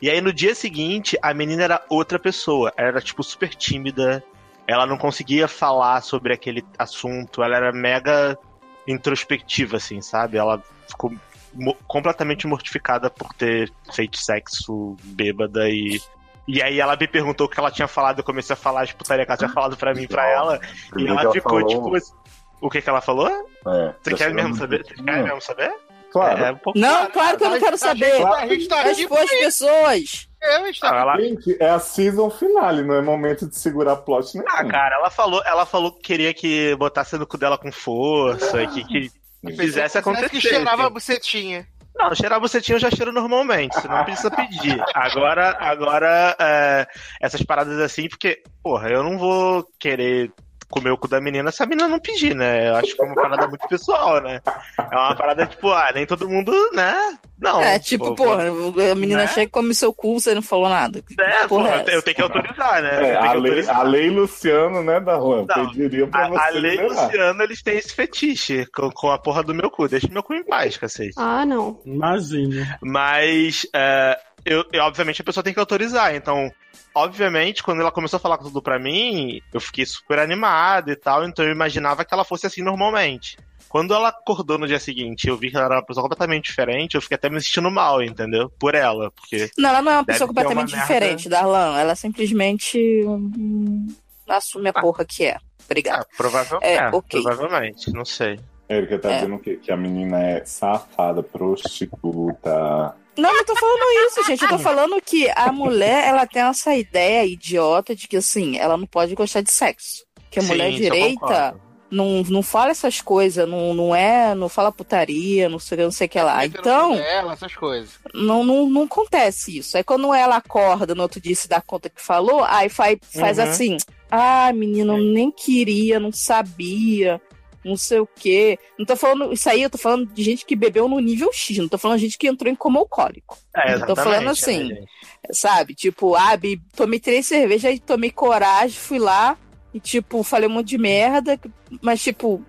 E 0.00 0.08
aí 0.10 0.20
no 0.20 0.32
dia 0.32 0.54
seguinte, 0.54 1.16
a 1.22 1.32
menina 1.34 1.62
era 1.62 1.84
outra 1.88 2.18
pessoa. 2.18 2.72
Ela 2.76 2.88
era, 2.88 3.00
tipo, 3.00 3.22
super 3.22 3.54
tímida. 3.54 4.22
Ela 4.66 4.86
não 4.86 4.96
conseguia 4.98 5.46
falar 5.46 6.02
sobre 6.02 6.32
aquele 6.32 6.64
assunto. 6.78 7.42
Ela 7.42 7.56
era 7.56 7.72
mega 7.72 8.38
introspectiva, 8.86 9.76
assim, 9.76 10.00
sabe? 10.00 10.36
Ela 10.36 10.62
ficou 10.88 11.14
mo- 11.52 11.76
completamente 11.86 12.46
mortificada 12.46 13.08
por 13.10 13.32
ter 13.34 13.72
feito 13.92 14.18
sexo 14.18 14.96
bêbada 15.04 15.68
e. 15.68 16.00
E 16.46 16.60
aí 16.62 16.78
ela 16.78 16.94
me 16.94 17.08
perguntou 17.08 17.46
o 17.46 17.48
que 17.48 17.58
ela 17.58 17.70
tinha 17.70 17.88
falado, 17.88 18.18
eu 18.18 18.24
comecei 18.24 18.52
a 18.52 18.56
falar 18.56 18.82
as 18.82 18.92
putaria 18.92 19.24
que 19.24 19.30
ela 19.32 19.38
tinha 19.38 19.48
falado 19.48 19.78
pra 19.78 19.94
mim, 19.94 20.06
pra 20.06 20.28
ela. 20.28 20.60
E 20.98 21.06
ela 21.08 21.32
ficou, 21.32 21.60
falou- 21.60 21.94
tipo. 21.96 22.14
O 22.64 22.70
que 22.70 22.80
que 22.80 22.88
ela 22.88 23.02
falou? 23.02 23.28
É, 23.28 23.94
Você 24.02 24.10
tá 24.12 24.16
quer 24.16 24.32
mesmo 24.32 24.56
saber? 24.56 24.82
Você 24.86 24.94
quer 24.94 25.22
mesmo 25.22 25.40
saber? 25.42 25.70
Claro. 26.10 26.44
É 26.44 26.52
um 26.52 26.56
pouco. 26.56 26.78
Não, 26.78 27.10
claro 27.10 27.36
que 27.36 27.44
eu 27.44 27.50
não 27.50 27.58
quero 27.60 27.74
A 27.74 27.78
saber. 27.78 28.24
a 28.24 28.46
gente 28.46 28.68
tá 28.68 28.80
aqui 28.80 29.04
as 29.04 29.30
pessoas. 29.30 30.28
É, 30.42 30.56
a 30.56 30.66
gente 30.66 30.80
tá 30.80 30.96
ela, 30.96 31.20
Gente, 31.20 31.56
é 31.60 31.68
a 31.68 31.78
season 31.78 32.30
finale, 32.30 32.82
não 32.82 32.94
é 32.94 33.02
momento 33.02 33.46
de 33.46 33.58
segurar 33.58 33.96
plot 33.96 34.34
nenhum. 34.34 34.46
Ah, 34.48 34.64
cara, 34.64 34.96
ela 34.96 35.10
falou, 35.10 35.42
ela 35.44 35.66
falou 35.66 35.92
que 35.92 36.00
queria 36.00 36.32
que 36.32 36.74
botasse 36.76 37.18
no 37.18 37.26
cu 37.26 37.36
dela 37.36 37.58
com 37.58 37.70
força, 37.70 38.66
que, 38.68 38.82
que 38.84 39.10
fizesse 39.56 39.98
acontecer. 39.98 40.30
que 40.30 40.40
cheirava 40.40 40.86
a 40.86 40.90
bucetinha. 40.90 41.66
Não, 41.94 42.14
cheirar 42.14 42.40
bucetinha 42.40 42.76
eu 42.76 42.80
já 42.80 42.90
cheiro 42.90 43.12
normalmente, 43.12 43.74
você 43.74 43.86
não 43.86 44.04
precisa 44.04 44.30
pedir. 44.30 44.82
Agora, 44.94 45.56
agora, 45.60 46.34
é, 46.40 46.86
essas 47.20 47.42
paradas 47.42 47.78
assim, 47.78 48.08
porque, 48.08 48.42
porra, 48.62 48.88
eu 48.88 49.02
não 49.02 49.16
vou 49.18 49.64
querer 49.78 50.32
comer 50.70 50.90
o 50.90 50.98
cu 50.98 51.08
da 51.08 51.20
menina 51.20 51.50
se 51.52 51.62
a 51.62 51.66
menina 51.66 51.88
não 51.88 51.98
pedir, 51.98 52.34
né? 52.34 52.68
Eu 52.70 52.76
acho 52.76 52.94
que 52.94 53.02
é 53.02 53.06
uma 53.06 53.14
parada 53.14 53.46
muito 53.48 53.66
pessoal, 53.68 54.20
né? 54.22 54.40
É 54.78 54.96
uma 54.96 55.14
parada 55.16 55.46
tipo, 55.46 55.70
ah, 55.70 55.90
nem 55.94 56.06
todo 56.06 56.28
mundo, 56.28 56.52
né? 56.72 56.94
Não. 57.38 57.60
é, 57.60 57.78
tipo, 57.78 58.14
pô, 58.14 58.24
porra, 58.24 58.44
a 58.90 58.94
menina 58.94 59.22
né? 59.22 59.26
chega 59.28 59.42
e 59.42 59.48
come 59.48 59.74
seu 59.74 59.92
cu, 59.92 60.18
você 60.20 60.34
não 60.34 60.40
falou 60.42 60.68
nada. 60.68 61.02
É, 61.18 61.46
porra 61.46 61.48
porra, 61.48 61.70
é 61.70 61.80
eu 61.80 61.84
tenho- 61.84 61.96
eu 61.98 62.14
que 62.14 62.22
autorizar, 62.22 62.82
né? 62.82 62.90
É, 63.10 63.14
Eu 63.14 63.18
a, 63.18 63.22
que 63.22 63.36
lei, 63.36 63.50
autorizar. 63.50 63.76
a 63.76 63.82
lei 63.82 64.10
Luciano, 64.10 64.82
né, 64.82 65.00
da 65.00 65.16
Juan? 65.18 65.44
Não, 65.48 65.66
Pediria 65.70 66.06
pra 66.06 66.28
você 66.28 66.38
A, 66.38 66.46
a 66.46 66.50
lei 66.50 66.70
liberar. 66.76 67.04
Luciano, 67.06 67.42
eles 67.42 67.62
têm 67.62 67.76
esse 67.78 67.92
fetiche 67.94 68.66
com, 68.66 68.90
com 68.90 69.10
a 69.10 69.18
porra 69.18 69.42
do 69.42 69.54
meu 69.54 69.70
cu. 69.70 69.88
Deixa 69.88 70.08
meu 70.10 70.22
cu 70.22 70.34
em 70.34 70.44
paz, 70.44 70.76
cacete. 70.76 71.14
Ah, 71.18 71.44
não. 71.44 71.80
Imagina. 71.84 72.78
Mas, 72.80 73.66
é, 73.74 74.18
eu, 74.44 74.64
eu- 74.72 74.82
obviamente, 74.84 75.20
a 75.20 75.24
pessoa 75.24 75.42
tem 75.44 75.52
que 75.54 75.60
autorizar. 75.60 76.14
Então, 76.14 76.50
obviamente, 76.94 77.62
quando 77.62 77.80
ela 77.80 77.90
começou 77.92 78.16
a 78.18 78.20
falar 78.20 78.38
tudo 78.38 78.60
pra 78.62 78.78
mim, 78.78 79.40
eu 79.52 79.60
fiquei 79.60 79.84
super 79.86 80.18
animado 80.18 80.90
e 80.90 80.96
tal. 80.96 81.24
Então, 81.24 81.44
eu 81.44 81.52
imaginava 81.52 82.04
que 82.04 82.12
ela 82.14 82.24
fosse 82.24 82.46
assim 82.46 82.62
normalmente. 82.62 83.36
Quando 83.68 83.92
ela 83.92 84.08
acordou 84.10 84.56
no 84.56 84.68
dia 84.68 84.78
seguinte, 84.78 85.26
eu 85.26 85.36
vi 85.36 85.50
que 85.50 85.56
ela 85.56 85.64
era 85.66 85.74
uma 85.76 85.84
pessoa 85.84 86.04
completamente 86.04 86.44
diferente, 86.44 86.94
eu 86.94 87.00
fiquei 87.02 87.16
até 87.16 87.28
me 87.28 87.40
sentindo 87.42 87.68
mal, 87.72 88.00
entendeu? 88.00 88.48
Por 88.56 88.72
ela, 88.76 89.10
porque 89.10 89.50
Não, 89.58 89.68
ela 89.70 89.82
não 89.82 89.90
é 89.90 89.96
uma 89.96 90.04
pessoa 90.04 90.28
ter 90.28 90.32
uma 90.32 90.42
completamente 90.44 90.70
merda. 90.76 90.86
diferente, 90.94 91.28
Darlan. 91.28 91.76
Ela 91.80 91.96
simplesmente 91.96 92.78
hum, 93.04 93.88
assume 94.28 94.68
a 94.68 94.72
porra 94.72 95.04
que 95.04 95.24
é. 95.24 95.38
Obrigada. 95.66 96.02
ah, 96.08 96.14
provavelmente, 96.16 96.64
É, 96.66 96.74
é, 96.76 96.88
ok. 96.90 97.20
provavelmente, 97.22 97.90
não 97.92 98.04
sei. 98.04 98.38
Érica 98.68 98.98
tá 98.98 99.10
É. 99.10 99.14
dizendo 99.16 99.38
que, 99.40 99.56
que 99.56 99.72
a 99.72 99.76
menina 99.76 100.22
é 100.22 100.44
safada, 100.44 101.20
prostituta. 101.22 102.94
Não, 103.16 103.34
eu 103.36 103.44
tô 103.44 103.54
falando 103.54 104.06
isso, 104.06 104.24
gente. 104.24 104.42
Eu 104.42 104.48
tô 104.48 104.58
falando 104.58 105.00
que 105.00 105.30
a 105.36 105.52
mulher, 105.52 106.08
ela 106.08 106.26
tem 106.26 106.42
essa 106.42 106.74
ideia 106.74 107.24
idiota 107.24 107.94
de 107.94 108.08
que, 108.08 108.16
assim, 108.16 108.58
ela 108.58 108.76
não 108.76 108.86
pode 108.86 109.14
gostar 109.14 109.40
de 109.40 109.52
sexo. 109.52 110.04
Que 110.30 110.40
a 110.40 110.42
Sim, 110.42 110.48
mulher 110.48 110.72
direita 110.72 111.54
não, 111.90 112.22
não 112.24 112.42
fala 112.42 112.72
essas 112.72 113.00
coisas, 113.00 113.48
não, 113.48 113.72
não 113.72 113.94
é, 113.94 114.34
não 114.34 114.48
fala 114.48 114.72
putaria, 114.72 115.48
não 115.48 115.60
sei, 115.60 115.78
não 115.78 115.92
sei 115.92 116.06
o 116.08 116.10
que 116.10 116.20
lá. 116.20 116.44
Então, 116.44 116.94
Ela, 116.94 117.34
essas 117.34 117.54
coisas. 117.54 117.90
não, 118.12 118.42
não, 118.42 118.68
não 118.68 118.82
acontece 118.82 119.58
isso. 119.58 119.76
Aí 119.76 119.84
quando 119.84 120.12
ela 120.12 120.36
acorda 120.36 120.92
no 120.92 121.02
outro 121.02 121.20
dia 121.20 121.32
e 121.32 121.36
se 121.36 121.46
dá 121.48 121.60
conta 121.60 121.88
que 121.88 122.02
falou, 122.02 122.42
aí 122.42 122.68
faz, 122.68 122.98
faz 123.16 123.38
Uhum. 123.38 123.44
assim, 123.44 123.76
ah, 124.10 124.52
menino, 124.52 124.96
eu 124.98 125.04
nem 125.04 125.30
queria, 125.30 126.00
não 126.00 126.10
sabia, 126.10 127.20
não 127.64 127.76
sei 127.76 128.00
o 128.00 128.06
quê. 128.06 128.58
Não 128.78 128.84
tô 128.84 128.96
falando, 128.96 129.32
isso 129.32 129.48
aí 129.48 129.62
eu 129.62 129.70
tô 129.70 129.78
falando 129.78 130.06
de 130.06 130.22
gente 130.22 130.44
que 130.44 130.54
bebeu 130.54 130.88
no 130.88 131.00
nível 131.00 131.32
X, 131.32 131.56
não 131.58 131.68
tô 131.68 131.78
falando 131.78 131.98
de 131.98 132.04
gente 132.04 132.18
que 132.18 132.28
entrou 132.28 132.52
em 132.52 132.56
coma 132.56 132.80
alcoólico. 132.80 133.38
É, 133.56 133.78
tô 133.78 133.96
falando 133.96 134.30
exatamente, 134.30 134.30
assim, 134.30 134.68
gente? 134.68 134.88
Sabe? 135.32 135.74
Tipo, 135.74 136.14
ah, 136.14 136.38
tomei 136.76 137.00
três 137.00 137.26
cervejas 137.26 137.74
e 137.74 137.78
tomei 137.78 138.10
coragem, 138.10 138.78
fui 138.78 138.98
lá, 138.98 139.36
e, 139.72 139.80
tipo, 139.80 140.22
falei 140.22 140.48
um 140.48 140.52
monte 140.52 140.68
de 140.68 140.78
merda, 140.78 141.38
mas, 141.80 142.02
tipo, 142.02 142.44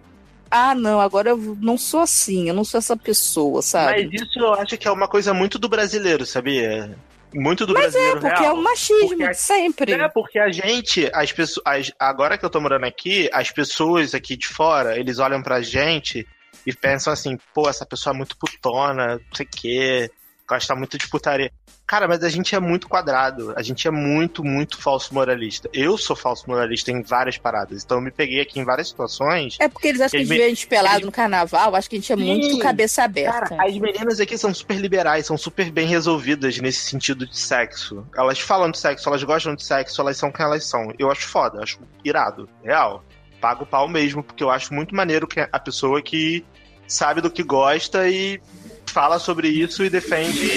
ah, 0.51 0.75
não, 0.75 1.01
agora 1.01 1.31
eu 1.31 1.57
não 1.59 1.77
sou 1.77 2.01
assim, 2.01 2.47
eu 2.47 2.53
não 2.53 2.63
sou 2.63 2.77
essa 2.77 2.95
pessoa, 2.95 3.61
sabe? 3.61 4.05
Mas 4.05 4.21
isso 4.21 4.39
eu 4.39 4.53
acho 4.53 4.77
que 4.77 4.87
é 4.87 4.91
uma 4.91 5.07
coisa 5.07 5.33
muito 5.33 5.57
do 5.57 5.67
brasileiro, 5.67 6.25
sabia? 6.25 6.95
Muito 7.35 7.65
do 7.65 7.73
Mas 7.73 7.87
é, 7.87 7.91
brasileiro 7.91 8.19
porque 8.21 8.41
real. 8.41 8.55
é 8.55 8.59
o 8.59 8.63
machismo, 8.63 9.07
Porque 9.09 9.23
a- 9.23 9.33
sempre. 9.33 9.91
É, 9.93 10.07
porque 10.07 10.39
a 10.39 10.49
gente, 10.51 11.09
as 11.13 11.31
pessoas, 11.31 11.91
agora 11.99 12.37
que 12.37 12.45
eu 12.45 12.49
tô 12.49 12.61
morando 12.61 12.85
aqui, 12.85 13.29
as 13.33 13.51
pessoas 13.51 14.15
aqui 14.15 14.37
de 14.37 14.47
fora, 14.47 14.97
eles 14.97 15.19
olham 15.19 15.41
pra 15.43 15.61
gente 15.61 16.25
e 16.65 16.73
pensam 16.73 17.11
assim, 17.11 17.37
pô, 17.53 17.69
essa 17.69 17.85
pessoa 17.85 18.13
é 18.13 18.17
muito 18.17 18.37
putona, 18.37 19.15
não 19.15 19.35
sei 19.35 19.45
o 19.45 19.49
quê, 19.49 20.11
gosta 20.47 20.73
muito 20.75 20.97
de 20.97 21.07
putaria. 21.09 21.51
Cara, 21.87 22.07
mas 22.07 22.23
a 22.23 22.29
gente 22.29 22.55
é 22.55 22.59
muito 22.59 22.89
quadrado, 22.89 23.53
a 23.55 23.61
gente 23.61 23.87
é 23.87 23.91
muito, 23.91 24.43
muito 24.43 24.81
falso 24.81 25.13
moralista. 25.13 25.69
Eu 25.71 25.99
sou 25.99 26.15
falso 26.15 26.45
moralista 26.47 26.89
em 26.91 27.03
várias 27.03 27.37
paradas, 27.37 27.83
então 27.83 27.97
eu 27.97 28.01
me 28.01 28.09
peguei 28.09 28.41
aqui 28.41 28.59
em 28.59 28.63
várias 28.63 28.87
situações. 28.87 29.55
É 29.59 29.69
porque 29.69 29.89
eles 29.89 30.01
acham 30.01 30.09
que 30.09 30.17
a 30.17 30.19
Eles 30.21 30.29
gente 30.29 30.37
me- 30.39 30.43
vê 30.43 30.45
a 30.45 30.49
gente 30.49 30.67
pelado 30.67 30.95
eles- 30.95 31.05
no 31.05 31.11
carnaval, 31.11 31.75
acho 31.75 31.87
que 31.87 31.95
a 31.95 31.99
gente 31.99 32.11
é 32.11 32.15
muito 32.15 32.47
Sim. 32.49 32.57
cabeça 32.59 33.03
aberta. 33.03 33.49
Cara, 33.49 33.67
as 33.69 33.77
meninas 33.77 34.19
aqui 34.19 34.35
são 34.35 34.51
super 34.51 34.77
liberais, 34.77 35.27
são 35.27 35.37
super 35.37 35.69
bem 35.69 35.85
resolvidas 35.87 36.57
nesse 36.57 36.79
sentido 36.89 37.27
de 37.27 37.37
sexo. 37.37 38.03
Elas 38.17 38.39
falam 38.39 38.71
de 38.71 38.79
sexo, 38.79 39.07
elas 39.07 39.23
gostam 39.23 39.53
de 39.53 39.63
sexo, 39.63 40.01
elas 40.01 40.17
são 40.17 40.31
quem 40.31 40.43
elas 40.43 40.65
são. 40.65 40.91
Eu 40.97 41.11
acho 41.11 41.27
foda, 41.27 41.61
acho 41.61 41.77
irado, 42.03 42.49
real. 42.63 43.05
Pago 43.39 43.63
o 43.63 43.67
pau 43.67 43.87
mesmo, 43.87 44.23
porque 44.23 44.43
eu 44.43 44.49
acho 44.49 44.73
muito 44.73 44.95
maneiro 44.95 45.27
que 45.27 45.39
a 45.39 45.59
pessoa 45.59 46.01
que 46.01 46.43
sabe 46.87 47.21
do 47.21 47.29
que 47.29 47.43
gosta 47.43 48.09
e 48.09 48.41
fala 48.87 49.19
sobre 49.19 49.49
isso 49.49 49.85
e 49.85 49.89
defende. 49.89 50.49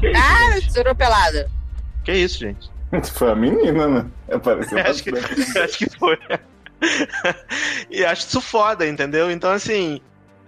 Que 0.00 0.08
isso, 0.10 0.20
Ah, 0.20 0.52
gente? 0.54 0.66
estourou 0.68 0.94
pelada. 0.94 1.50
Que 2.04 2.12
isso, 2.12 2.38
gente? 2.38 2.70
Foi 3.14 3.30
a 3.30 3.34
menina, 3.34 3.86
né? 3.88 4.06
Apareceu 4.32 4.78
acho, 4.84 5.02
que, 5.02 5.10
acho 5.58 5.78
que 5.78 5.90
foi. 5.98 6.18
e 7.90 8.04
acho 8.04 8.26
isso 8.26 8.40
foda, 8.40 8.86
entendeu? 8.86 9.30
Então, 9.30 9.50
assim, 9.50 10.00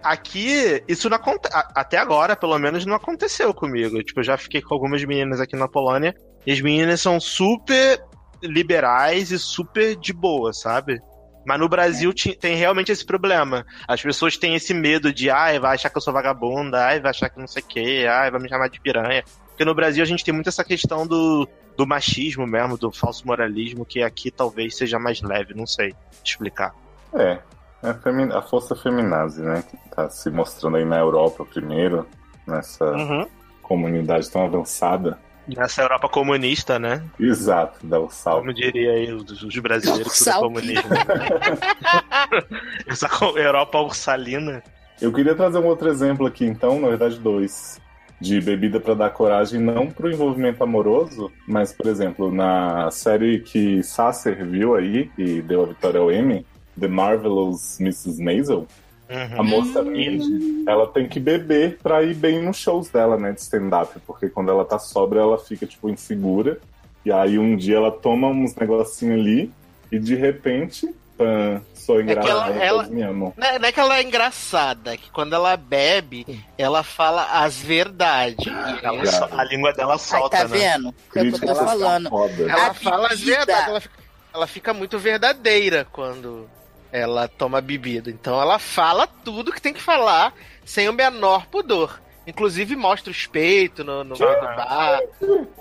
aqui, 0.03 0.83
isso 0.89 1.09
não 1.09 1.17
acontece. 1.17 1.55
Até 1.75 1.97
agora, 1.97 2.37
pelo 2.37 2.59
menos, 2.59 2.85
não 2.85 2.95
aconteceu 2.95 3.53
comigo. 3.55 4.03
Tipo, 4.03 4.21
eu 4.21 4.25
já 4.25 4.37
fiquei 4.37 4.61
com 4.61 4.75
algumas 4.75 5.03
meninas 5.05 5.41
aqui 5.41 5.57
na 5.57 5.69
Polônia. 5.69 6.15
E 6.47 6.53
as 6.53 6.61
meninas 6.61 7.01
são 7.01 7.19
super 7.21 8.03
liberais 8.43 9.31
e 9.31 9.39
super 9.39 9.97
de 9.97 10.13
boa, 10.13 10.53
sabe? 10.53 11.01
Mas 11.47 11.59
no 11.61 11.69
Brasil 11.69 12.13
ti- 12.13 12.35
tem 12.35 12.57
realmente 12.57 12.91
esse 12.91 13.05
problema. 13.05 13.65
As 13.87 14.01
pessoas 14.01 14.37
têm 14.37 14.55
esse 14.55 14.73
medo 14.73 15.13
de, 15.13 15.31
ai, 15.31 15.59
vai 15.59 15.75
achar 15.75 15.91
que 15.91 15.97
eu 15.99 16.03
sou 16.03 16.13
vagabunda, 16.13 16.85
ai, 16.87 17.01
vai 17.01 17.11
achar 17.11 17.29
que 17.29 17.39
não 17.39 17.47
sei 17.47 17.63
o 17.63 17.67
quê, 17.67 18.07
ai, 18.09 18.31
vai 18.31 18.41
me 18.41 18.49
chamar 18.49 18.69
de 18.69 18.81
piranha. 18.81 19.23
Porque 19.49 19.65
no 19.65 19.75
Brasil 19.75 20.03
a 20.03 20.07
gente 20.07 20.25
tem 20.25 20.35
muito 20.35 20.49
essa 20.49 20.65
questão 20.65 21.07
do, 21.07 21.49
do 21.77 21.87
machismo 21.87 22.47
mesmo, 22.47 22.77
do 22.77 22.91
falso 22.91 23.27
moralismo, 23.27 23.85
que 23.87 24.03
aqui 24.03 24.31
talvez 24.31 24.77
seja 24.77 24.99
mais 24.99 25.21
leve, 25.23 25.55
não 25.55 25.67
sei 25.67 25.95
explicar. 26.25 26.75
É, 27.15 27.39
é 27.83 27.91
a, 27.91 27.95
femi- 27.95 28.33
a 28.33 28.43
força 28.43 28.75
feminazi, 28.75 29.43
né? 29.43 29.63
Que 29.71 29.77
tá 29.95 30.09
se 30.11 30.29
mostrando 30.31 30.77
aí 30.79 30.85
na 30.85 30.99
Europa 30.99 31.45
primeiro, 31.45 32.07
nessa 32.47 32.85
Uhum. 32.93 33.27
comunidade 33.63 34.29
tão 34.31 34.45
avançada. 34.45 35.19
Nessa 35.47 35.83
Europa 35.83 36.09
comunista, 36.09 36.79
né? 36.79 37.03
Exato, 37.21 37.87
dá 37.87 37.99
o 38.01 38.09
salto. 38.11 38.41
Como 38.41 38.55
diria 38.55 38.93
aí 38.93 39.13
os, 39.13 39.43
os 39.43 39.59
brasileiros, 39.59 40.13
tudo 40.19 40.25
Salve. 40.25 40.41
comunismo. 40.49 40.91
Essa 42.87 43.09
co- 43.09 43.37
Europa 43.39 43.79
ursalina. 43.81 44.63
Eu 45.01 45.13
queria 45.13 45.35
trazer 45.35 45.59
um 45.59 45.67
outro 45.67 45.89
exemplo 45.89 46.27
aqui, 46.27 46.45
então, 46.45 46.81
na 46.81 46.89
verdade, 46.89 47.19
dois. 47.19 47.81
De 48.21 48.41
bebida 48.41 48.79
pra 48.81 48.95
dar 48.95 49.11
coragem, 49.11 49.61
não 49.61 49.91
pro 49.91 50.11
envolvimento 50.11 50.63
amoroso, 50.63 51.31
mas, 51.49 51.73
por 51.73 51.87
exemplo, 51.89 52.33
na 52.33 52.89
série 52.91 53.41
que 53.41 53.83
Sasser 53.83 54.47
viu 54.47 54.75
aí, 54.77 55.11
e 55.19 55.43
deu 55.43 55.63
a 55.65 55.67
vitória 55.67 56.01
ao 56.01 56.11
Emmy, 56.13 56.47
The 56.79 56.87
Marvelous 56.89 57.79
Mrs. 57.81 58.23
Maisel, 58.23 58.67
a 59.09 59.41
Uhum. 59.41 59.45
moça 59.45 59.83
Mindy, 59.83 60.65
ela 60.67 60.87
tem 60.87 61.07
que 61.09 61.21
beber 61.21 61.79
pra 61.83 62.03
ir 62.03 62.15
bem 62.15 62.43
nos 62.43 62.57
shows 62.57 62.89
dela, 62.89 63.17
né, 63.17 63.33
de 63.33 63.41
stand-up, 63.41 63.99
porque 64.07 64.29
quando 64.29 64.51
ela 64.51 64.65
tá 64.65 64.79
sobra, 64.79 65.21
ela 65.21 65.39
fica, 65.39 65.67
tipo, 65.67 65.89
insegura, 65.91 66.59
e 67.05 67.13
aí 67.13 67.39
um 67.39 67.55
dia 67.57 67.77
ela 67.77 67.91
toma 67.91 68.29
uns 68.29 68.55
negocinhos 68.55 69.21
ali, 69.21 69.53
e 69.93 69.99
de 69.99 70.15
repente, 70.15 70.89
pã, 71.19 71.61
sou 71.75 72.01
engraçada, 72.01 72.55
ela- 72.55 72.87
ela- 72.89 73.11
amam. 73.11 73.33
Não 73.37 73.47
é 73.47 73.59
não 73.59 73.69
é 73.69 73.73
que 73.73 73.79
ela 73.79 73.99
é 73.99 74.03
engraçada, 74.03 74.95
é 74.95 74.97
que 74.97 75.11
quando 75.11 75.35
ela 75.35 75.55
bebe, 75.57 76.43
ela 76.57 76.83
fala 76.83 77.25
as 77.45 77.57
verdades. 77.59 78.47
Ela 78.83 79.03
Cara. 79.05 79.07
so- 79.29 79.29
a 79.39 79.45
língua 79.45 79.73
dela 79.75 79.99
solta, 79.99 80.39
tá 80.39 80.49
né? 80.49 80.59
vendo? 80.59 80.95
É 81.15 81.23
o 81.23 81.33
que 81.33 81.45
eu 81.45 81.49
tô 81.49 81.55
falando. 81.57 82.09
Ela 82.49 82.69
A 82.71 82.75
fala 82.75 83.09
as 83.09 83.21
verdades, 83.21 83.69
ela 83.69 83.81
fica, 83.81 83.95
ela 84.33 84.47
fica 84.47 84.73
muito 84.75 84.99
verdadeira 84.99 85.87
quando 85.93 86.49
ela 86.95 87.27
toma 87.27 87.61
bebida. 87.61 88.09
Então 88.09 88.41
ela 88.41 88.57
fala 88.57 89.05
tudo 89.05 89.53
que 89.53 89.61
tem 89.61 89.75
que 89.75 89.83
falar 89.83 90.33
sem 90.65 90.89
o 90.89 90.93
menor 90.93 91.47
pudor. 91.47 92.01
Inclusive 92.25 92.77
mostra 92.77 93.11
os 93.11 93.27
peitos 93.27 93.85
no, 93.85 94.05
no 94.05 94.17
bar. 94.17 95.01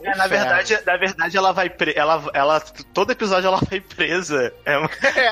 É, 0.04 0.16
na 0.16 0.28
verdade, 0.28 0.80
na 0.86 0.96
verdade 0.96 1.36
ela 1.36 1.52
vai 1.52 1.70
pre... 1.72 1.94
ela, 1.98 2.24
ela 2.34 2.60
todo 2.94 3.12
episódio 3.12 3.48
ela 3.48 3.58
vai 3.58 3.82
presa. 3.82 4.54
É, 4.64 4.76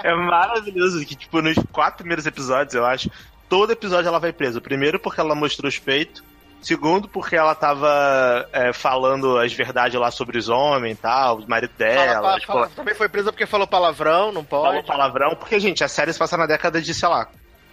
é 0.10 0.16
maravilhoso 0.16 1.06
que 1.06 1.16
tipo 1.16 1.40
nos 1.40 1.56
quatro 1.72 2.00
primeiros 2.00 2.26
episódios, 2.26 2.74
eu 2.74 2.84
acho, 2.84 3.10
todo 3.48 3.72
episódio 3.72 4.08
ela 4.08 4.20
vai 4.20 4.34
presa. 4.34 4.60
Primeiro 4.60 5.00
porque 5.00 5.22
ela 5.22 5.36
mostrou 5.36 5.70
os 5.70 5.78
peitos, 5.78 6.24
segundo 6.62 7.08
porque 7.08 7.36
ela 7.36 7.56
tava 7.56 8.48
é, 8.54 8.72
falando 8.74 9.38
as 9.38 9.52
verdades 9.54 10.00
lá 10.00 10.12
sobre 10.12 10.38
os 10.38 10.48
homens 10.50 10.98
e 10.98 11.02
tal, 11.02 11.38
os 11.38 11.46
maridos 11.46 11.76
Fala- 11.78 11.90
dela, 12.06 12.22
fala- 12.22 12.40
tipo, 12.40 12.54
fala- 12.54 12.70
também 12.76 12.94
foi 12.96 13.10
presa 13.10 13.32
porque 13.32 13.46
falou 13.46 13.68
palavrão, 13.68 14.32
não 14.32 14.44
falou 14.44 14.74
pode. 14.74 14.88
palavrão, 14.88 15.36
porque 15.36 15.60
gente, 15.60 15.84
a 15.84 15.88
série 15.88 16.14
se 16.14 16.20
passa 16.20 16.38
na 16.38 16.46
década 16.46 16.82
de, 16.82 16.94
sei 16.94 17.10
lá, 17.10 17.28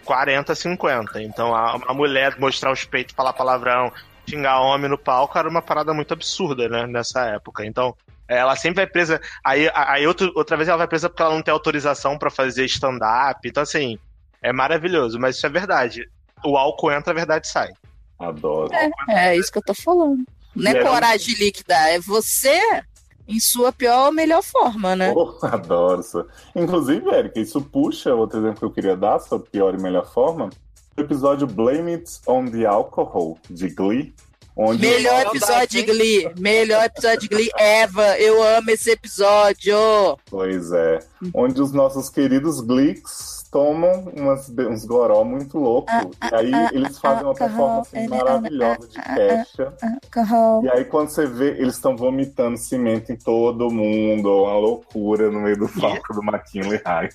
40, 0.04 0.54
50. 0.54 1.22
Então 1.22 1.54
a, 1.54 1.78
a 1.88 1.94
mulher 1.94 2.38
mostrar 2.38 2.72
os 2.72 2.84
peitos, 2.84 3.14
falar 3.14 3.32
palavrão, 3.32 3.92
xingar 4.28 4.60
homem 4.60 4.88
no 4.90 4.98
palco 4.98 5.38
era 5.38 5.48
uma 5.48 5.62
parada 5.62 5.92
muito 5.92 6.12
absurda, 6.14 6.68
né, 6.68 6.86
nessa 6.86 7.26
época. 7.26 7.64
Então, 7.64 7.94
ela 8.26 8.54
sempre 8.56 8.76
vai 8.84 8.86
presa. 8.86 9.20
Aí, 9.44 9.70
aí 9.74 10.06
outro, 10.06 10.30
outra 10.34 10.56
vez 10.56 10.68
ela 10.68 10.76
vai 10.78 10.86
presa 10.86 11.08
porque 11.08 11.22
ela 11.22 11.34
não 11.34 11.42
tem 11.42 11.52
autorização 11.52 12.18
pra 12.18 12.30
fazer 12.30 12.64
stand-up. 12.66 13.40
Então, 13.48 13.62
assim, 13.62 13.98
é 14.42 14.52
maravilhoso, 14.52 15.18
mas 15.18 15.36
isso 15.36 15.46
é 15.46 15.50
verdade. 15.50 16.06
O 16.44 16.56
álcool 16.58 16.92
entra, 16.92 17.10
a 17.12 17.16
verdade 17.16 17.48
sai. 17.48 17.70
Adoro. 18.18 18.70
É 19.08 19.36
isso 19.36 19.50
que 19.52 19.58
eu 19.58 19.62
tô 19.62 19.74
falando. 19.74 20.24
Não 20.54 20.70
é 20.72 20.76
é 20.78 20.82
um- 20.82 20.86
coragem 20.88 21.34
líquida, 21.36 21.74
é 21.90 22.00
você 22.00 22.58
em 23.26 23.38
sua 23.38 23.70
pior 23.70 24.06
ou 24.06 24.12
melhor 24.12 24.42
forma, 24.42 24.96
né? 24.96 25.12
Oh, 25.14 25.34
adoro 25.46 26.00
isso. 26.00 26.26
Inclusive, 26.56 27.08
Erika, 27.10 27.38
isso 27.38 27.60
puxa 27.60 28.14
outro 28.14 28.38
exemplo 28.38 28.58
que 28.58 28.64
eu 28.64 28.70
queria 28.70 28.96
dar, 28.96 29.18
sobre 29.20 29.50
pior 29.50 29.74
e 29.74 29.80
melhor 29.80 30.10
forma. 30.12 30.48
O 30.96 31.00
episódio 31.00 31.46
Blame 31.46 31.92
It 31.94 32.10
on 32.26 32.46
the 32.46 32.64
Alcohol, 32.66 33.38
de 33.48 33.68
Glee. 33.68 34.14
Onde 34.60 34.80
Melhor 34.80 35.26
episódio 35.26 35.68
de? 35.68 35.82
Glee. 35.84 36.30
Melhor 36.36 36.84
episódio 36.84 37.20
de 37.20 37.28
Glee 37.28 37.50
ever. 37.56 38.20
Eu 38.20 38.42
amo 38.42 38.68
esse 38.72 38.90
episódio. 38.90 39.76
Pois 40.28 40.72
é. 40.72 40.98
Onde 41.32 41.62
os 41.62 41.70
nossos 41.70 42.10
queridos 42.10 42.60
Gleeks 42.60 43.46
tomam 43.52 44.12
umas, 44.16 44.48
uns 44.48 44.84
goró 44.84 45.22
muito 45.22 45.58
louco. 45.58 45.88
E 45.92 46.34
aí 46.34 46.52
eles 46.72 46.98
fazem 46.98 47.24
uma 47.24 47.34
performance 47.34 48.08
maravilhosa 48.08 48.88
de 48.88 49.00
queixa. 49.00 49.74
E 50.64 50.68
aí 50.70 50.84
quando 50.86 51.10
você 51.10 51.24
vê, 51.24 51.50
eles 51.50 51.76
estão 51.76 51.96
vomitando 51.96 52.58
cimento 52.58 53.12
em 53.12 53.16
todo 53.16 53.70
mundo. 53.70 54.42
Uma 54.42 54.58
loucura 54.58 55.30
no 55.30 55.40
meio 55.40 55.56
do 55.56 55.68
palco 55.68 56.12
do 56.14 56.20
McKinley 56.20 56.80
High. 56.84 57.10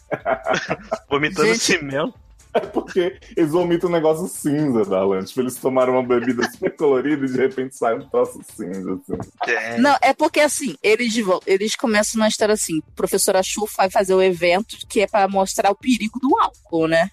Vomitando 1.10 1.50
Gente. 1.50 1.60
cimento. 1.60 2.23
É 2.56 2.60
porque 2.60 3.20
eles 3.36 3.52
vomitam 3.52 3.90
um 3.90 3.94
negócio 3.94 4.28
cinza 4.28 4.86
da 4.86 5.00
Alan. 5.00 5.24
Tipo, 5.24 5.42
eles 5.42 5.56
tomaram 5.56 5.94
uma 5.94 6.04
bebida 6.04 6.48
super 6.52 6.76
colorida 6.76 7.26
e 7.26 7.32
de 7.32 7.38
repente 7.38 7.76
sai 7.76 7.96
um 7.96 8.08
troço 8.08 8.40
cinza. 8.56 8.94
Assim. 8.94 9.82
Não, 9.82 9.98
é 10.02 10.14
porque 10.14 10.40
assim, 10.40 10.76
eles, 10.84 11.16
eles 11.48 11.76
começam 11.76 12.20
na 12.20 12.28
história 12.28 12.54
assim: 12.54 12.80
professora 12.96 13.42
Chu 13.42 13.68
vai 13.76 13.90
fazer 13.90 14.14
o 14.14 14.22
evento 14.22 14.78
que 14.88 15.02
é 15.02 15.08
pra 15.08 15.28
mostrar 15.28 15.72
o 15.72 15.76
perigo 15.76 16.20
do 16.20 16.38
álcool, 16.38 16.88
né? 16.88 17.10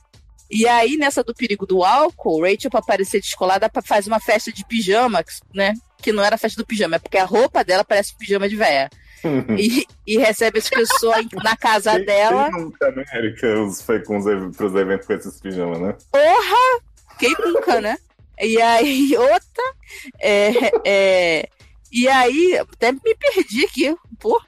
E 0.50 0.66
aí, 0.66 0.96
nessa 0.96 1.22
do 1.22 1.32
perigo 1.32 1.64
do 1.64 1.84
álcool, 1.84 2.42
Rachel, 2.42 2.70
pra 2.70 2.82
parecer 2.82 3.20
descolada, 3.20 3.70
faz 3.84 4.08
uma 4.08 4.18
festa 4.18 4.52
de 4.52 4.64
pijama, 4.64 5.24
né? 5.54 5.74
Que 6.02 6.12
não 6.12 6.24
era 6.24 6.36
festa 6.36 6.60
do 6.60 6.66
pijama, 6.66 6.96
é 6.96 6.98
porque 6.98 7.18
a 7.18 7.24
roupa 7.24 7.62
dela 7.62 7.84
parece 7.84 8.16
pijama 8.16 8.48
de 8.48 8.56
véia. 8.56 8.90
E, 9.58 9.84
e 10.06 10.18
recebe 10.18 10.58
as 10.58 10.68
pessoas 10.68 11.26
na 11.44 11.56
casa 11.56 11.92
Quem- 11.96 12.04
dela. 12.04 12.50
Quem 12.50 12.60
nunca, 12.60 12.90
né, 12.92 13.04
Erika? 13.14 13.48
Foi 13.84 14.00
com 14.02 14.18
os 14.18 14.56
pros 14.56 14.74
eventos 14.74 15.06
com 15.06 15.12
esses 15.12 15.40
pijamas, 15.40 15.80
né? 15.80 15.96
Porra! 16.10 16.80
Quem 17.18 17.34
nunca, 17.38 17.80
né? 17.80 17.98
E 18.40 18.60
aí, 18.60 19.14
outra. 19.16 19.74
É, 20.20 20.52
é, 20.86 21.48
e 21.92 22.08
aí, 22.08 22.56
até 22.58 22.92
me 22.92 23.00
perdi 23.14 23.64
aqui. 23.66 23.96
Pô, 24.18 24.40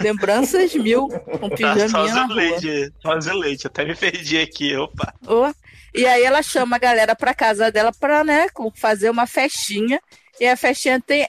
lembranças 0.00 0.74
mil 0.74 1.08
com 1.08 1.48
Tá, 1.50 1.56
pijaminha 1.56 1.88
só 1.88 2.04
na 2.06 2.24
o 2.24 2.26
rua. 2.28 2.34
leite, 2.36 2.92
só 3.02 3.10
o 3.34 3.38
leite. 3.38 3.66
Até 3.66 3.84
me 3.84 3.96
perdi 3.96 4.38
aqui, 4.38 4.76
opa. 4.76 5.12
Ó. 5.26 5.52
E 5.94 6.04
aí 6.06 6.22
ela 6.24 6.42
chama 6.42 6.76
a 6.76 6.78
galera 6.78 7.16
pra 7.16 7.34
casa 7.34 7.72
dela 7.72 7.90
pra, 7.98 8.22
né, 8.22 8.46
fazer 8.76 9.10
uma 9.10 9.26
festinha. 9.26 10.00
E 10.38 10.46
a 10.46 10.56
festinha 10.56 11.00
tem. 11.00 11.26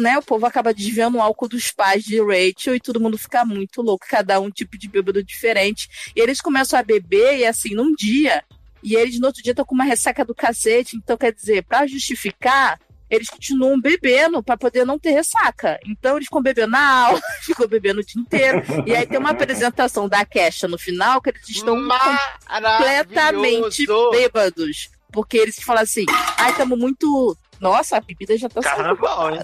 Né, 0.00 0.18
o 0.18 0.22
povo 0.22 0.46
acaba 0.46 0.74
desviando 0.74 1.18
o 1.18 1.22
álcool 1.22 1.48
dos 1.48 1.70
pais 1.70 2.02
de 2.02 2.20
Rachel 2.20 2.74
e 2.74 2.80
todo 2.80 3.00
mundo 3.00 3.18
fica 3.18 3.44
muito 3.44 3.82
louco, 3.82 4.06
cada 4.08 4.40
um 4.40 4.50
tipo 4.50 4.76
de 4.78 4.88
bêbado 4.88 5.22
diferente. 5.22 5.88
E 6.16 6.20
eles 6.20 6.40
começam 6.40 6.78
a 6.78 6.82
beber 6.82 7.38
e 7.38 7.46
assim, 7.46 7.74
num 7.74 7.94
dia, 7.94 8.42
e 8.82 8.94
eles 8.94 9.20
no 9.20 9.26
outro 9.26 9.42
dia 9.42 9.52
estão 9.52 9.64
com 9.64 9.74
uma 9.74 9.84
ressaca 9.84 10.24
do 10.24 10.34
cacete, 10.34 10.96
então 10.96 11.16
quer 11.16 11.32
dizer, 11.32 11.64
para 11.64 11.86
justificar, 11.86 12.78
eles 13.10 13.28
continuam 13.28 13.78
bebendo 13.80 14.42
para 14.42 14.56
poder 14.56 14.86
não 14.86 14.98
ter 14.98 15.10
ressaca. 15.10 15.78
Então 15.84 16.16
eles 16.16 16.26
ficam 16.26 16.40
bebendo 16.40 16.70
na 16.70 17.06
aula, 17.06 17.20
ficam 17.42 17.66
bebendo 17.66 18.00
o 18.00 18.04
dia 18.04 18.22
inteiro. 18.22 18.62
E 18.86 18.94
aí 18.94 19.04
tem 19.04 19.18
uma 19.18 19.30
apresentação 19.30 20.08
da 20.08 20.24
Kesha 20.24 20.68
no 20.68 20.78
final 20.78 21.20
que 21.20 21.30
eles 21.30 21.48
estão 21.48 21.76
completamente 22.78 23.86
bêbados. 24.12 24.88
Porque 25.12 25.36
eles 25.36 25.56
falam 25.56 25.82
assim, 25.82 26.06
ai, 26.38 26.52
estamos 26.52 26.78
muito. 26.78 27.36
Nossa, 27.60 27.98
a 27.98 28.00
bebida 28.00 28.36
já 28.38 28.48
tá 28.48 28.60
Carnaval, 28.62 29.34
hein? 29.34 29.40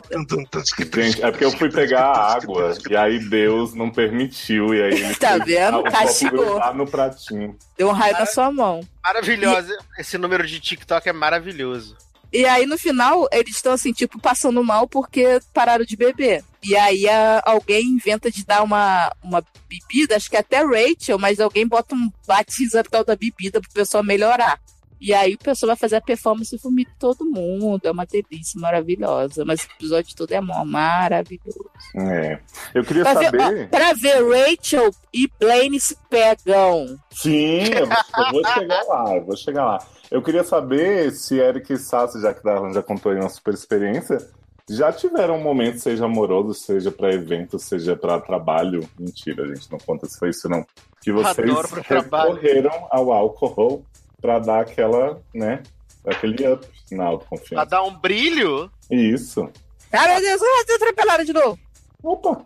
Gente, 0.95 1.23
é 1.23 1.31
porque 1.31 1.45
eu 1.45 1.51
fui 1.53 1.71
pegar 1.71 2.13
água 2.13 2.75
e 2.89 2.97
aí 2.97 3.19
Deus 3.19 3.75
não 3.75 3.91
permitiu. 3.91 4.75
E 4.75 4.83
aí 4.83 4.93
ele 4.93 5.15
Tá 5.17 5.37
vendo? 5.39 5.83
Castigou. 5.85 6.61
no 6.75 6.87
pratinho. 6.87 7.57
Deu 7.77 7.89
um 7.89 7.93
raio 7.93 8.15
na 8.15 8.27
sua 8.27 8.51
mão. 8.51 8.81
Maravilhosa. 9.05 9.77
Esse 9.99 10.17
número 10.19 10.47
de 10.47 10.59
TikTok 10.61 11.09
é 11.09 11.13
maravilhoso. 11.13 11.97
E 12.33 12.45
aí, 12.45 12.67
no 12.67 12.77
final, 12.77 13.29
eles 13.33 13.55
estão 13.57 13.73
assim, 13.73 13.93
tipo, 13.93 14.19
passando 14.21 14.63
mal 14.63 14.87
porque 14.89 15.39
pararam 15.55 15.85
de 15.85 15.97
beber. 15.97 16.43
E 16.63 16.77
aí 16.77 17.09
a- 17.09 17.41
alguém 17.47 17.85
inventa 17.87 18.31
de 18.31 18.45
dar 18.45 18.63
uma, 18.65 19.11
uma 19.23 19.43
bebida, 19.69 20.17
acho 20.17 20.29
que 20.29 20.37
até 20.37 20.63
Rachel, 20.65 21.19
mas 21.19 21.39
alguém 21.39 21.67
bota 21.67 21.95
um 21.95 22.11
batiza 22.27 22.83
tal 22.83 23.05
da 23.05 23.15
bebida 23.15 23.61
pro 23.61 23.71
pessoal 23.71 24.03
melhorar. 24.03 24.59
E 25.01 25.13
aí 25.13 25.35
o 25.35 25.39
pessoal 25.39 25.69
vai 25.69 25.77
fazer 25.77 25.97
a 25.97 26.01
performance 26.01 26.55
e 26.55 26.59
vomita 26.59 26.91
todo 26.99 27.25
mundo. 27.25 27.81
É 27.85 27.91
uma 27.91 28.07
delícia 28.07 28.61
maravilhosa. 28.61 29.45
Mas 29.45 29.61
o 29.63 29.69
episódio 29.77 30.17
todo 30.17 30.33
é 30.33 30.41
mó 30.41 30.65
maravilhoso. 30.65 31.71
É. 31.97 32.39
Eu 32.75 32.83
queria 32.85 33.03
Pra 33.03 33.15
ver, 33.15 33.25
saber. 33.27 33.65
ó, 33.65 33.69
pra 33.69 33.93
ver 33.93 34.25
Rachel 34.25 34.91
e 35.13 35.31
Blaine 35.39 35.79
se 35.79 35.97
pegam. 36.09 36.99
Sim, 37.11 37.65
eu 37.75 37.87
vou 38.33 38.45
chegar 38.47 38.83
lá, 38.85 39.17
eu 39.17 39.25
vou 39.25 39.37
chegar 39.37 39.65
lá. 39.65 39.87
Eu 40.11 40.23
queria 40.23 40.45
saber 40.45 41.11
se 41.13 41.39
Eric 41.39 41.73
e 41.73 41.79
Sassi, 41.79 42.21
já 42.21 42.33
que 42.33 42.43
Darlan 42.43 42.73
já 42.73 42.83
contou 42.83 43.13
aí 43.13 43.19
uma 43.19 43.29
super 43.29 43.53
experiência, 43.53 44.19
já 44.69 44.93
tiveram 44.93 45.37
um 45.37 45.43
momento, 45.43 45.79
seja 45.79 46.05
amoroso, 46.07 46.55
seja 46.55 46.91
pra 46.91 47.13
evento, 47.13 47.59
seja 47.59 47.97
pra 47.97 48.21
trabalho. 48.21 48.89
Mentira, 48.99 49.47
gente, 49.49 49.71
não 49.71 49.79
conta 49.79 50.07
se 50.07 50.19
foi 50.19 50.31
isso, 50.31 50.49
não. 50.49 50.65
Que 51.03 51.13
vocês 51.13 51.49
recorreram 51.89 52.87
ao 52.91 53.13
álcool 53.13 53.85
pra 54.21 54.39
dar 54.39 54.61
aquela, 54.61 55.21
né, 55.35 55.63
aquele 56.07 56.47
up 56.53 56.67
na 56.91 56.97
Pra 56.99 57.07
autoconfiança. 57.07 57.67
dar 57.67 57.83
um 57.83 57.95
brilho. 57.95 58.71
Isso. 58.91 59.49
Ah, 59.93 60.07
meu 60.09 60.21
Deus, 60.21 60.41
ah, 60.43 60.75
atropelaram 60.75 61.25
de 61.25 61.33
novo. 61.33 61.59
Opa! 62.03 62.45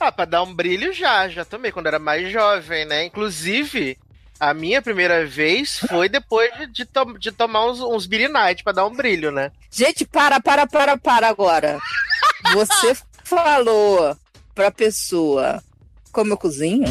Ah, 0.00 0.10
pra 0.10 0.24
dar 0.24 0.42
um 0.42 0.52
brilho 0.54 0.92
já, 0.92 1.28
já 1.28 1.44
tomei 1.44 1.70
quando 1.70 1.86
era 1.86 1.98
mais 1.98 2.30
jovem, 2.32 2.84
né? 2.84 3.04
Inclusive, 3.04 3.96
a 4.40 4.52
minha 4.52 4.82
primeira 4.82 5.24
vez 5.24 5.78
foi 5.78 6.08
depois 6.08 6.50
de, 6.58 6.66
de, 6.66 6.84
to- 6.84 7.18
de 7.18 7.30
tomar 7.30 7.66
uns, 7.66 7.80
uns 7.80 8.06
Beer 8.06 8.28
Night 8.30 8.64
pra 8.64 8.72
dar 8.72 8.86
um 8.86 8.94
brilho, 8.94 9.30
né? 9.30 9.52
Gente, 9.70 10.04
para, 10.04 10.40
para, 10.40 10.66
para, 10.66 10.96
para 10.98 11.28
agora. 11.28 11.78
Você 12.54 12.96
falou 13.22 14.16
pra 14.54 14.70
pessoa 14.72 15.62
como 16.10 16.32
eu 16.32 16.36
cozinho? 16.36 16.84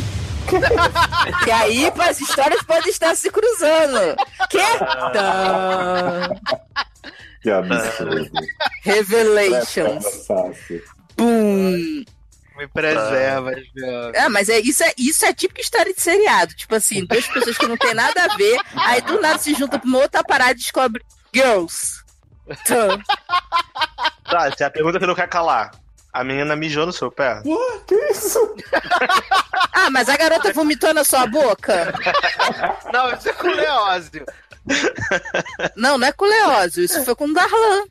Que 1.43 1.51
aí 1.51 1.91
as 1.99 2.19
histórias 2.19 2.61
podem 2.63 2.89
estar 2.89 3.15
se 3.15 3.29
cruzando. 3.29 4.15
Que? 4.49 4.57
Que 7.41 7.49
absurdo. 7.49 8.31
Revelations. 8.83 10.27
Boom. 11.17 12.05
Me 12.57 12.67
preserva, 12.67 13.51
jovem. 13.75 14.11
É, 14.13 14.29
mas 14.29 14.47
é, 14.47 14.59
isso, 14.59 14.83
é, 14.83 14.93
isso 14.95 15.25
é 15.25 15.33
típico 15.33 15.61
história 15.61 15.91
de 15.91 15.99
seriado. 15.99 16.53
Tipo 16.53 16.75
assim, 16.75 17.03
duas 17.05 17.25
pessoas 17.25 17.57
que 17.57 17.67
não 17.67 17.77
tem 17.77 17.95
nada 17.95 18.23
a 18.23 18.35
ver, 18.35 18.59
aí 18.75 19.01
do 19.01 19.19
nada 19.19 19.39
se 19.39 19.55
juntam 19.55 19.79
pra 19.79 19.87
uma 19.87 19.97
outra 19.97 20.23
parada 20.23 20.51
e 20.51 20.55
descobre 20.55 21.03
Girls. 21.33 22.03
Tã. 22.65 22.99
Tá, 24.29 24.55
se 24.55 24.63
a 24.63 24.69
pergunta 24.69 24.99
que 24.99 25.03
eu 25.03 25.07
não 25.07 25.15
quero 25.15 25.29
calar. 25.29 25.71
A 26.13 26.23
menina 26.23 26.55
mijou 26.55 26.85
no 26.85 26.91
seu 26.91 27.09
pé? 27.09 27.41
Que 27.87 27.95
isso? 28.11 28.55
Ah, 29.73 29.89
mas 29.89 30.09
a 30.09 30.17
garota 30.17 30.51
vomitou 30.51 30.93
na 30.93 31.03
sua 31.03 31.25
boca? 31.25 31.93
Não, 32.91 33.13
isso 33.13 33.29
é 33.29 33.33
com 33.33 33.47
Leózio. 33.47 34.25
Não, 35.75 35.97
não 35.97 36.07
é 36.07 36.11
com 36.11 36.25
o 36.25 36.27
Leózio, 36.29 36.83
isso 36.83 37.03
foi 37.03 37.15
com 37.15 37.25
o 37.25 37.33
Darlan. 37.33 37.83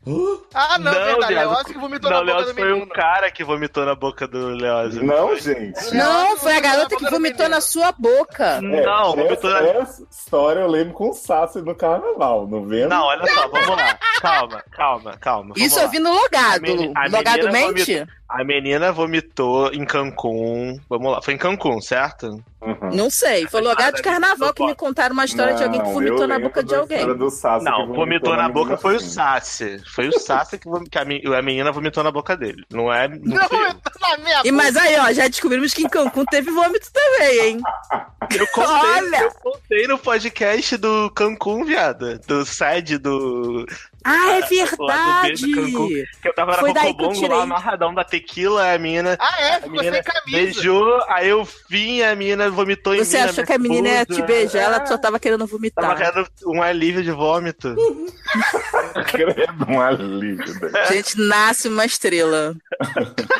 Ah, 0.53 0.77
não, 0.79 0.91
verdade. 0.91 1.33
viado. 1.33 1.49
Leózio 1.49 1.73
que 1.73 1.79
vomitou 1.79 2.09
não, 2.09 2.17
na 2.17 2.23
boca 2.23 2.33
Leózio 2.37 2.53
do 2.53 2.59
foi 2.59 2.71
um 2.71 2.75
menino. 2.75 2.91
cara 2.93 3.31
que 3.31 3.43
vomitou 3.43 3.85
na 3.85 3.95
boca 3.95 4.27
do 4.27 4.47
Leózio. 4.49 5.03
Não, 5.03 5.35
gente. 5.37 5.93
Não, 5.93 6.37
foi 6.37 6.55
a 6.55 6.59
garota 6.61 6.95
que 6.95 7.09
vomitou 7.09 7.49
na 7.49 7.61
sua 7.61 7.91
boca. 7.91 8.45
É, 8.57 8.61
Não, 8.61 9.15
vomitou 9.15 9.49
na... 9.49 9.59
essa, 9.67 10.03
história 10.09 10.61
eu 10.61 10.67
lembro 10.67 10.93
com 10.93 11.09
o 11.09 11.13
Sassi 11.13 11.61
no 11.61 11.75
carnaval, 11.75 12.47
não 12.47 12.65
vendo? 12.65 12.89
Não, 12.89 13.03
olha 13.05 13.25
só, 13.33 13.47
vamos 13.47 13.67
lá. 13.69 13.99
Calma, 14.21 14.63
calma, 14.71 15.17
calma. 15.17 15.53
Isso 15.57 15.75
lá. 15.77 15.83
eu 15.83 15.89
vi 15.89 15.99
no 15.99 16.11
logado. 16.13 16.57
A 16.57 16.59
meni- 16.59 16.93
a 16.95 17.07
logado 17.07 17.51
mente? 17.51 18.07
A 18.33 18.43
menina 18.45 18.91
vomitou 18.93 19.71
em 19.73 19.83
Cancún. 19.83 20.79
Vamos 20.89 21.11
lá, 21.11 21.21
foi 21.21 21.33
em 21.33 21.37
Cancún, 21.37 21.81
certo? 21.81 22.41
Uhum. 22.61 22.89
Não 22.93 23.09
sei. 23.09 23.45
Foi 23.47 23.59
logado 23.59 23.95
de 23.95 24.01
carnaval 24.01 24.53
que 24.53 24.65
me 24.65 24.73
contaram 24.75 25.13
uma 25.13 25.25
história 25.25 25.53
de 25.55 25.63
alguém 25.63 25.81
que 25.81 25.87
Não, 25.87 25.93
vomitou 25.93 26.27
na 26.27 26.39
boca 26.39 26.63
de 26.63 26.73
alguém. 26.75 26.97
história 26.99 27.17
do 27.19 27.29
Sassi 27.29 27.65
Não, 27.65 27.87
que 27.87 27.95
vomitou 27.97 28.35
na 28.37 28.47
boca 28.47 28.77
foi 28.77 28.93
o 28.93 28.97
assim. 28.97 29.09
Sassi. 29.09 29.81
Foi 29.93 30.07
o 30.07 30.17
Sassi 30.19 30.57
que, 30.59 30.69
vom- 30.69 30.83
que 30.85 30.97
a, 30.97 31.03
men- 31.03 31.21
a 31.35 31.41
menina 31.41 31.71
vomitou 31.71 32.03
na 32.03 32.11
boca 32.11 32.37
dele. 32.37 32.63
Não 32.71 32.93
é. 32.93 33.07
Não 33.07 33.17
Não, 33.19 33.49
vomitou 33.49 33.91
na 33.99 34.17
minha 34.19 34.41
E 34.45 34.51
mas 34.51 34.77
aí, 34.77 34.97
ó, 34.99 35.11
já 35.11 35.27
descobrimos 35.27 35.73
que 35.73 35.83
em 35.83 35.89
Cancún 35.89 36.23
teve 36.25 36.51
vômito 36.51 36.87
também, 36.93 37.39
hein? 37.47 37.61
Eu 38.33 38.47
contei, 38.47 38.71
Olha! 38.73 39.21
eu 39.23 39.31
contei 39.33 39.87
no 39.87 39.97
podcast 39.97 40.77
do 40.77 41.09
Cancún, 41.11 41.65
viada. 41.65 42.17
Do 42.27 42.45
sede 42.45 42.97
do. 42.97 43.65
Ah, 44.03 44.37
é 44.37 44.41
verdade! 44.41 45.51
Cancún. 45.53 45.87
Que 46.21 46.27
eu 46.27 46.33
tava 46.33 46.53
Foi 46.55 46.73
na 46.73 46.81
Cocobongo 46.81 47.27
lá, 47.27 47.43
amarradão 47.43 47.93
da 47.93 48.03
tequila, 48.03 48.73
a 48.73 48.77
menina. 48.77 49.15
Ah, 49.19 49.41
é? 49.41 49.53
Ficou 49.55 49.69
menina 49.71 49.93
sem 49.93 50.03
camisa. 50.03 50.37
beijou, 50.37 51.03
aí 51.07 51.29
eu 51.29 51.47
vim, 51.69 52.01
a 52.01 52.15
menina 52.15 52.49
vomitou 52.49 52.95
em 52.95 53.03
Você 53.05 53.17
mim. 53.17 53.23
achou 53.29 53.45
que 53.45 53.53
a 53.53 53.57
menina 53.59 53.87
ia 53.89 54.05
te 54.05 54.21
beijar, 54.23 54.63
ela 54.63 54.85
só 54.85 54.97
tava 54.97 55.19
querendo 55.19 55.41
Tava 55.41 55.51
vomitar. 55.51 55.95
querendo 55.97 56.27
um 56.45 56.61
alívio 56.61 57.03
de 57.03 57.11
vômito. 57.11 57.75
Credo, 59.07 59.65
um 59.69 59.79
alívio. 59.81 60.53
né? 60.71 60.85
Gente, 60.91 61.19
nasce 61.19 61.67
uma 61.67 61.85
estrela. 61.85 62.55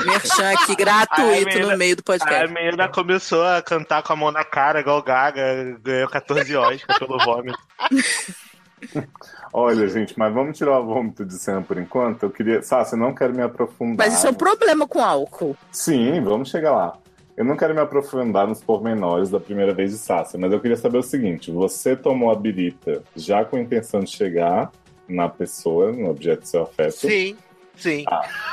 Merchan 0.05 0.51
aqui 0.51 0.75
gratuito 0.75 1.45
menina. 1.49 1.71
no 1.71 1.77
meio 1.77 1.95
do 1.95 2.03
Aí 2.07 2.15
a 2.15 2.19
podcast. 2.19 2.53
menina 2.53 2.87
começou 2.89 3.43
a 3.43 3.61
cantar 3.61 4.03
com 4.03 4.13
a 4.13 4.15
mão 4.15 4.31
na 4.31 4.43
cara, 4.43 4.79
igual 4.81 4.99
o 4.99 5.03
Gaga, 5.03 5.77
ganhou 5.81 6.09
14 6.09 6.55
Oscar 6.55 6.99
pelo 6.99 7.17
vômito. 7.19 7.57
Olha, 9.53 9.87
gente, 9.87 10.17
mas 10.17 10.33
vamos 10.33 10.57
tirar 10.57 10.79
o 10.79 10.85
vômito 10.85 11.25
de 11.25 11.33
cena 11.33 11.61
por 11.61 11.77
enquanto. 11.77 12.23
Eu 12.23 12.29
queria. 12.29 12.61
Sassi, 12.61 12.93
eu 12.93 12.99
não 12.99 13.13
quero 13.13 13.33
me 13.33 13.41
aprofundar. 13.41 14.07
Mas 14.07 14.17
isso 14.17 14.27
é 14.27 14.29
um 14.29 14.35
problema 14.35 14.87
com 14.87 15.03
álcool. 15.03 15.57
Sim, 15.71 16.21
vamos 16.21 16.49
chegar 16.49 16.71
lá. 16.71 16.97
Eu 17.35 17.45
não 17.45 17.57
quero 17.57 17.73
me 17.73 17.81
aprofundar 17.81 18.47
nos 18.47 18.61
pormenores 18.61 19.29
da 19.29 19.39
primeira 19.39 19.73
vez 19.73 19.91
de 19.91 19.97
Sassi, 19.97 20.37
mas 20.37 20.51
eu 20.51 20.59
queria 20.59 20.77
saber 20.77 20.97
o 20.97 21.03
seguinte: 21.03 21.51
você 21.51 21.95
tomou 21.95 22.31
a 22.31 22.35
birita 22.35 23.03
já 23.15 23.43
com 23.43 23.57
a 23.57 23.59
intenção 23.59 24.01
de 24.01 24.11
chegar 24.11 24.71
na 25.07 25.27
pessoa, 25.27 25.91
no 25.91 26.09
objeto 26.09 26.41
do 26.41 26.47
seu 26.47 26.63
afeto? 26.63 27.07
Sim, 27.07 27.35
sim. 27.75 28.05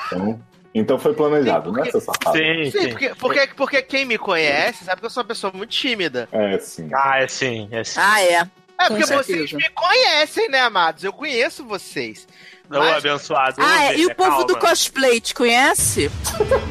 Então, 0.06 0.40
então 0.74 0.98
foi 0.98 1.14
planejado, 1.14 1.70
Sim, 1.70 1.76
né, 1.76 1.90
seu 1.90 2.00
safado? 2.00 2.37
Sim, 2.37 2.70
Sim, 2.70 2.80
sim. 2.80 2.88
porque, 2.90 3.14
porque, 3.14 3.46
porque 3.56 3.82
quem 3.82 4.04
me 4.04 4.18
conhece 4.18 4.84
sabe 4.84 5.00
que 5.00 5.06
eu 5.06 5.11
sou 5.11 5.22
uma 5.22 5.28
pessoa 5.28 5.52
muito 5.54 5.70
tímida. 5.70 6.28
É, 6.32 6.58
sim. 6.58 6.88
Ah, 6.92 7.22
é 7.22 7.28
sim, 7.28 7.68
é 7.70 7.84
sim. 7.84 8.00
Ah, 8.02 8.22
é. 8.22 8.48
É 8.80 8.86
porque 8.88 9.06
vocês 9.06 9.52
me 9.52 9.68
conhecem, 9.70 10.48
né, 10.48 10.60
amados? 10.60 11.02
Eu 11.04 11.12
conheço 11.12 11.64
vocês. 11.64 12.26
Ô, 12.70 12.78
Mas- 12.78 12.98
abençoado. 13.04 13.56
Ah, 13.58 13.84
é. 13.84 13.92
E 13.92 14.04
o 14.04 14.08
Deixa, 14.08 14.14
povo 14.14 14.30
calma. 14.30 14.46
do 14.46 14.58
cosplay 14.58 15.20
te 15.20 15.34
conhece? 15.34 16.10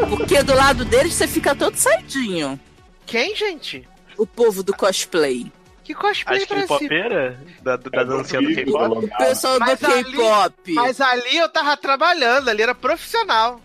Porque 0.09 0.41
do 0.43 0.53
lado 0.53 0.85
deles 0.85 1.13
você 1.13 1.27
fica 1.27 1.55
todo 1.55 1.75
saidinho. 1.75 2.59
Quem, 3.05 3.35
gente? 3.35 3.87
O 4.17 4.25
povo 4.25 4.61
do 4.63 4.73
cosplay. 4.75 5.51
Que 5.83 5.93
cosplay 5.93 6.37
Acho 6.39 6.47
que. 6.47 6.55
K-popeira? 6.61 7.39
Da, 7.61 7.77
da 7.77 8.01
É 8.01 8.05
dancinha 8.05 8.41
do 8.41 8.53
K-pop? 8.53 9.05
O 9.05 9.17
pessoal 9.17 9.53
do 9.55 9.59
Mas 9.61 9.79
K-pop. 9.79 10.73
Mas 10.73 11.01
ali 11.01 11.37
eu 11.37 11.49
tava 11.49 11.75
trabalhando, 11.77 12.49
ali 12.49 12.61
era 12.61 12.75
profissional. 12.75 13.59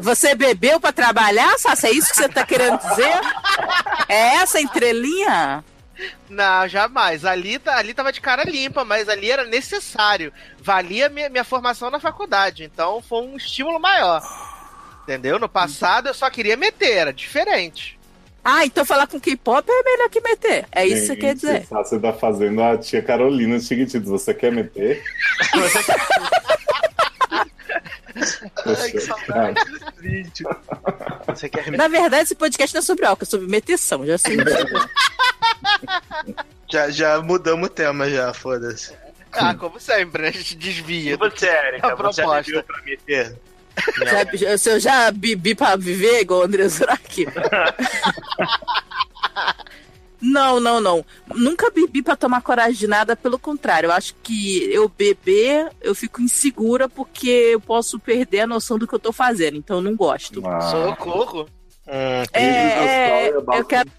Você 0.00 0.34
bebeu 0.34 0.80
pra 0.80 0.90
trabalhar, 0.92 1.56
Sassi? 1.58 1.86
É 1.86 1.90
isso 1.92 2.10
que 2.10 2.16
você 2.16 2.28
tá 2.28 2.44
querendo 2.44 2.78
dizer? 2.78 3.12
É 4.08 4.36
essa 4.36 4.58
a 4.58 4.60
entrelinha? 4.60 5.64
Não, 6.28 6.68
jamais. 6.68 7.24
Ali, 7.24 7.58
tá- 7.58 7.76
ali 7.76 7.92
tava 7.94 8.12
de 8.12 8.20
cara 8.20 8.44
limpa, 8.44 8.84
mas 8.84 9.08
ali 9.08 9.30
era 9.30 9.44
necessário. 9.44 10.32
Valia 10.58 11.08
minha, 11.08 11.28
minha 11.28 11.44
formação 11.44 11.90
na 11.90 12.00
faculdade. 12.00 12.64
Então 12.64 13.02
foi 13.02 13.22
um 13.22 13.36
estímulo 13.36 13.78
maior. 13.80 14.22
Entendeu? 15.02 15.38
No 15.38 15.48
passado 15.48 16.08
eu 16.08 16.14
só 16.14 16.28
queria 16.30 16.56
meter, 16.56 16.92
era 16.96 17.12
diferente. 17.12 17.98
Ah, 18.42 18.64
então 18.64 18.84
falar 18.86 19.06
com 19.06 19.20
K-pop 19.20 19.68
é 19.70 19.82
melhor 19.82 20.08
que 20.08 20.20
meter. 20.20 20.64
É 20.72 20.86
isso 20.86 21.00
que 21.00 21.06
você 21.08 21.16
quer 21.16 21.26
Gente, 21.28 21.40
dizer. 21.40 21.66
Sassi 21.66 21.98
tá 22.00 22.12
fazendo 22.12 22.62
a 22.62 22.78
tia 22.78 23.02
Carolina 23.02 23.56
dos 23.56 23.66
Chiquititos. 23.66 24.08
Você 24.08 24.32
quer 24.32 24.50
meter? 24.50 25.02
Ai, 28.66 28.90
que 28.90 29.00
saudade 29.00 29.64
desse 29.64 29.84
vídeo. 30.00 30.48
Você 31.26 31.48
quer 31.48 31.70
Na 31.72 31.88
verdade, 31.88 32.24
esse 32.24 32.34
podcast 32.34 32.74
não 32.74 32.80
é 32.80 32.82
sobre 32.82 33.06
álcool, 33.06 33.24
é 33.24 33.26
sobre 33.26 33.46
meteção, 33.46 34.04
já 34.06 34.18
sei. 34.18 34.36
Já, 36.70 36.88
já 36.88 37.20
mudamos 37.20 37.66
o 37.66 37.70
tema, 37.72 38.08
já, 38.08 38.32
foda-se. 38.32 38.92
Ah, 39.32 39.52
como 39.54 39.80
sempre, 39.80 40.22
né? 40.22 40.28
A 40.28 40.32
gente 40.32 40.54
desvia. 40.54 41.12
E 41.14 41.16
você, 41.16 41.46
Erika? 41.46 41.88
A 41.88 41.96
Você 41.96 42.22
já 42.22 42.28
proposta. 42.28 42.42
bebeu 42.42 42.62
pra 42.62 42.82
meter? 42.84 43.36
Já, 44.38 44.56
se 44.58 44.70
eu 44.70 44.78
já 44.80 45.10
bebi 45.10 45.54
pra 45.56 45.74
viver, 45.74 46.20
igual 46.20 46.40
o 46.40 46.42
André 46.44 46.68
Zurak. 46.68 47.26
Não, 50.20 50.60
não, 50.60 50.80
não. 50.80 51.04
Nunca 51.34 51.70
bebi 51.70 52.02
pra 52.02 52.14
tomar 52.16 52.42
coragem 52.42 52.74
de 52.78 52.86
nada, 52.86 53.16
pelo 53.16 53.38
contrário. 53.38 53.86
Eu 53.88 53.92
acho 53.92 54.14
que 54.22 54.64
eu 54.72 54.88
beber, 54.88 55.68
eu 55.80 55.94
fico 55.94 56.20
insegura 56.20 56.88
porque 56.88 57.28
eu 57.28 57.60
posso 57.60 57.98
perder 57.98 58.40
a 58.40 58.46
noção 58.46 58.78
do 58.78 58.86
que 58.86 58.94
eu 58.94 58.98
tô 58.98 59.12
fazendo. 59.12 59.56
Então 59.56 59.76
eu 59.78 59.82
não 59.82 59.96
gosto. 59.96 60.46
Ah, 60.46 60.60
Socorro. 60.60 61.48
Hum, 61.86 62.24
É, 62.32 63.28
é, 63.28 63.28
eu 63.30 63.64
quero-. 63.64 63.90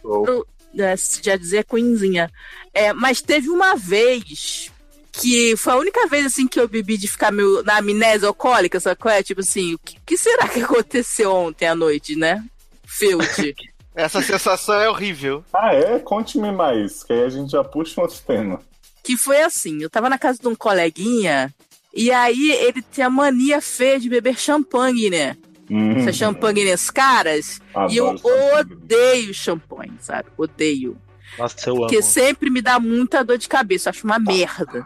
É, 0.78 0.96
já 1.22 1.36
dizer 1.36 1.66
Queenzinha. 1.66 2.32
É, 2.74 2.94
mas 2.94 3.22
teve 3.22 3.50
uma 3.50 3.76
vez 3.76 4.72
que 5.12 5.58
foi 5.58 5.74
a 5.74 5.78
única 5.78 6.08
vez 6.08 6.26
assim 6.26 6.48
que 6.48 6.58
eu 6.60 6.68
bebi 6.70 6.98
de 6.98 7.08
ficar 7.08 7.32
meio 7.32 7.62
na 7.64 7.78
amnésia 7.80 8.28
alcoólica, 8.30 8.80
sabe 8.80 8.96
qual 8.96 9.14
é? 9.14 9.22
Tipo 9.22 9.42
assim, 9.42 9.74
o 9.74 9.80
que, 9.80 9.98
que 10.06 10.16
será 10.16 10.48
que 10.48 10.62
aconteceu 10.62 11.34
ontem 11.34 11.68
à 11.68 11.76
noite, 11.76 12.16
né? 12.16 12.42
Field. 12.86 13.56
Essa 13.96 14.22
sensação 14.22 14.76
é 14.76 14.90
horrível. 14.90 15.44
Ah, 15.54 15.74
é? 15.74 16.00
Conte-me 16.00 16.52
mais, 16.52 17.04
que 17.04 17.12
aí 17.14 17.24
a 17.24 17.30
gente 17.30 17.52
já 17.52 17.64
puxa 17.64 18.00
um 18.00 18.04
outro 18.04 18.20
tema. 18.26 18.60
que 19.04 19.18
foi 19.18 19.42
assim, 19.42 19.82
eu 19.82 19.90
tava 19.90 20.10
na 20.10 20.18
casa 20.18 20.40
de 20.40 20.48
um 20.48 20.56
coleguinha 20.56 21.54
e 21.94 22.12
aí 22.12 22.52
ele 22.52 22.82
tem 22.82 23.04
a 23.04 23.10
mania 23.10 23.60
feia 23.60 24.00
de 24.00 24.08
beber 24.10 24.38
champanhe, 24.40 25.10
né? 25.10 25.36
Hum, 25.70 25.98
Essa 25.98 26.14
champanhe 26.14 26.70
nas 26.70 26.90
caras. 26.90 27.60
adoro 27.74 27.92
E 27.94 27.98
eu 27.98 28.18
champanhe. 28.18 28.54
odeio 28.60 29.34
champanhe, 29.34 29.94
sabe? 30.00 30.30
Odeio. 30.38 30.98
nossa, 31.38 31.56
eu 31.70 31.74
amo. 31.74 31.82
Porque 31.82 32.02
sempre 32.02 32.50
me 32.50 32.62
dá 32.62 32.80
muita 32.80 33.24
dor 33.24 33.38
de 33.38 33.48
cabeça, 33.50 33.90
eu 33.90 33.92
acho 33.92 34.06
uma 34.06 34.20
merda. 34.20 34.86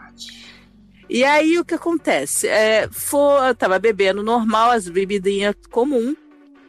E 1.08 1.22
aí 1.24 1.58
o 1.58 1.64
que 1.64 1.74
acontece? 1.74 2.48
É, 2.48 2.88
foi, 2.90 3.48
eu 3.50 3.54
tava 3.54 3.78
bebendo 3.78 4.22
normal, 4.22 4.70
as 4.72 4.88
bebidinhas 4.88 5.54
comum. 5.70 6.16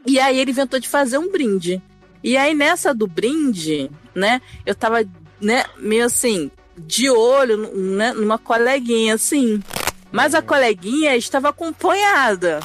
E 0.06 0.19
aí 0.19 0.38
ele 0.39 0.52
inventou 0.52 0.80
de 0.80 0.88
fazer 0.88 1.17
um 1.17 1.32
brinde. 1.32 1.82
E 2.27 2.35
aí 2.35 2.53
nessa 2.53 2.93
do 2.93 3.07
brinde, 3.07 3.89
né, 4.13 4.41
eu 4.65 4.75
tava, 4.75 4.97
né, 5.39 5.63
meio 5.77 6.05
assim, 6.05 6.51
de 6.77 7.09
olho 7.09 7.73
né, 7.73 8.11
numa 8.11 8.37
coleguinha, 8.37 9.13
assim. 9.13 9.63
Mas 10.11 10.35
a 10.35 10.41
coleguinha 10.41 11.15
estava 11.15 11.47
acompanhada. 11.47 12.59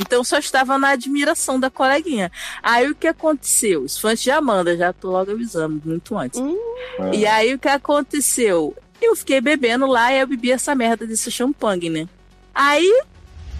Então 0.00 0.24
só 0.24 0.38
estava 0.38 0.78
na 0.78 0.88
admiração 0.88 1.60
da 1.60 1.68
coleguinha. 1.68 2.32
Aí 2.62 2.90
o 2.90 2.94
que 2.94 3.06
aconteceu? 3.06 3.84
Isso 3.84 4.00
foi 4.00 4.12
antes 4.12 4.24
de 4.24 4.30
Amanda, 4.30 4.74
já 4.74 4.90
tô 4.90 5.10
logo 5.10 5.32
avisando, 5.32 5.82
muito 5.84 6.16
antes. 6.16 6.40
É. 6.40 7.14
E 7.14 7.26
aí 7.26 7.52
o 7.52 7.58
que 7.58 7.68
aconteceu? 7.68 8.74
Eu 9.02 9.14
fiquei 9.14 9.38
bebendo 9.38 9.84
lá 9.86 10.14
e 10.14 10.20
eu 10.20 10.26
bebi 10.26 10.50
essa 10.50 10.74
merda 10.74 11.06
desse 11.06 11.30
champanhe, 11.30 11.90
né? 11.90 12.08
Aí, 12.54 13.02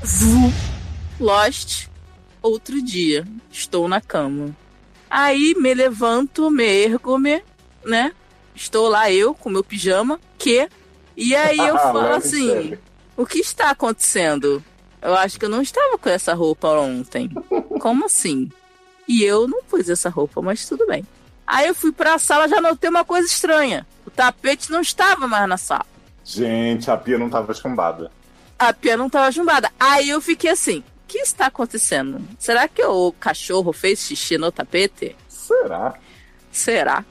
vu, 0.02 0.50
Lost, 1.20 1.88
outro 2.40 2.80
dia, 2.80 3.28
estou 3.52 3.87
na 3.87 4.00
cama. 4.00 4.57
Aí 5.16 5.55
me 5.55 5.72
levanto, 5.72 6.50
me 6.50 6.64
ergo-me, 6.64 7.40
né? 7.85 8.12
Estou 8.53 8.88
lá 8.88 9.12
eu 9.12 9.33
com 9.33 9.48
meu 9.48 9.62
pijama, 9.62 10.18
que? 10.37 10.68
E 11.16 11.37
aí 11.37 11.57
eu 11.57 11.79
falo 11.79 12.00
Leve 12.00 12.14
assim, 12.16 12.79
o 13.16 13.24
que 13.24 13.38
está 13.38 13.70
acontecendo? 13.70 14.61
Eu 15.00 15.14
acho 15.14 15.38
que 15.38 15.44
eu 15.44 15.48
não 15.48 15.62
estava 15.62 15.96
com 15.96 16.09
essa 16.09 16.35
roupa 16.35 16.66
ontem. 16.66 17.31
Como 17.79 18.07
assim? 18.07 18.50
E 19.07 19.22
eu 19.22 19.46
não 19.46 19.62
pus 19.62 19.88
essa 19.88 20.11
roupa, 20.11 20.42
mas 20.42 20.66
tudo 20.66 20.85
bem. 20.85 21.07
Aí 21.46 21.68
eu 21.68 21.77
fui 21.77 21.92
pra 21.92 22.18
sala, 22.18 22.48
já 22.48 22.61
notei 22.61 22.90
uma 22.90 23.05
coisa 23.05 23.29
estranha. 23.29 23.87
O 24.05 24.11
tapete 24.11 24.72
não 24.72 24.81
estava 24.81 25.29
mais 25.29 25.48
na 25.48 25.57
sala. 25.57 25.87
Gente, 26.24 26.90
a 26.90 26.96
pia 26.96 27.18
não 27.18 27.31
tava 27.31 27.55
chumbada. 27.55 28.11
A 28.59 28.72
pia 28.72 28.96
não 28.96 29.07
estava 29.07 29.31
chumbada. 29.31 29.70
Aí 29.79 30.09
eu 30.09 30.20
fiquei 30.20 30.50
assim: 30.50 30.83
que 31.07 31.19
está 31.19 31.47
acontecendo? 31.47 32.21
Será 32.38 32.67
que 32.69 32.83
o 32.85 33.12
cachorro 33.12 33.73
fez 33.73 34.01
xixi 34.01 34.38
no 34.38 34.51
tapete? 34.51 35.17
Será? 35.29 35.95
Será? 36.51 37.05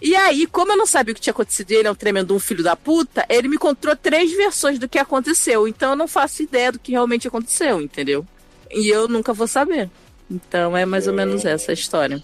E 0.00 0.14
aí, 0.14 0.46
como 0.46 0.72
eu 0.72 0.76
não 0.76 0.86
sabia 0.86 1.12
o 1.12 1.14
que 1.14 1.20
tinha 1.20 1.32
acontecido 1.32 1.70
e 1.70 1.76
ele 1.76 1.88
é 1.88 1.90
um 1.90 1.94
tremendo 1.94 2.34
um 2.34 2.38
filho 2.38 2.62
da 2.62 2.76
puta, 2.76 3.24
ele 3.28 3.48
me 3.48 3.56
contou 3.56 3.96
três 3.96 4.32
versões 4.32 4.78
do 4.78 4.88
que 4.88 4.98
aconteceu. 4.98 5.66
Então 5.66 5.90
eu 5.90 5.96
não 5.96 6.06
faço 6.06 6.42
ideia 6.42 6.70
do 6.70 6.78
que 6.78 6.92
realmente 6.92 7.26
aconteceu, 7.26 7.80
entendeu? 7.80 8.26
E 8.70 8.88
eu 8.88 9.08
nunca 9.08 9.32
vou 9.32 9.46
saber. 9.46 9.88
Então 10.30 10.76
é 10.76 10.84
mais 10.84 11.06
ou 11.06 11.14
menos 11.14 11.44
essa 11.44 11.72
a 11.72 11.74
história. 11.74 12.22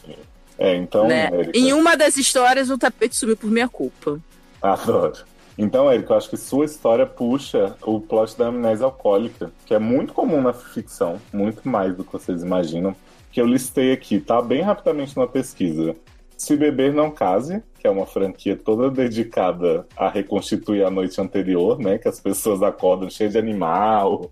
É, 0.59 0.77
então, 0.77 1.09
né? 1.09 1.31
Em 1.55 1.73
uma 1.73 1.97
das 1.97 2.19
histórias, 2.19 2.69
o 2.69 2.77
tapete 2.77 3.17
sumiu 3.17 3.37
por 3.37 3.51
minha 3.51 3.69
culpa. 3.69 4.21
adoro. 4.61 5.17
Então, 5.62 5.90
Érica, 5.90 6.14
eu 6.14 6.16
acho 6.16 6.31
que 6.31 6.38
sua 6.38 6.64
história 6.64 7.05
puxa 7.05 7.77
o 7.83 8.01
plot 8.01 8.37
da 8.38 8.46
amnésia 8.46 8.87
alcoólica, 8.87 9.53
que 9.66 9.75
é 9.75 9.79
muito 9.79 10.14
comum 10.14 10.40
na 10.40 10.55
ficção, 10.55 11.20
muito 11.31 11.68
mais 11.68 11.94
do 11.94 12.03
que 12.03 12.11
vocês 12.11 12.42
imaginam, 12.42 12.96
que 13.31 13.42
eu 13.42 13.46
listei 13.46 13.92
aqui, 13.92 14.18
tá? 14.18 14.40
Bem 14.40 14.62
rapidamente 14.62 15.14
numa 15.14 15.29
pesquisa. 15.29 15.94
Se 16.35 16.57
Beber 16.57 16.94
Não 16.94 17.11
Case, 17.11 17.62
que 17.79 17.87
é 17.87 17.90
uma 17.90 18.07
franquia 18.07 18.57
toda 18.57 18.90
dedicada 18.90 19.87
a 19.94 20.09
reconstituir 20.09 20.83
a 20.83 20.90
noite 20.90 21.20
anterior, 21.20 21.79
né? 21.79 21.99
Que 21.99 22.09
as 22.09 22.18
pessoas 22.18 22.62
acordam 22.62 23.11
cheias 23.11 23.33
de 23.33 23.38
animal, 23.38 24.31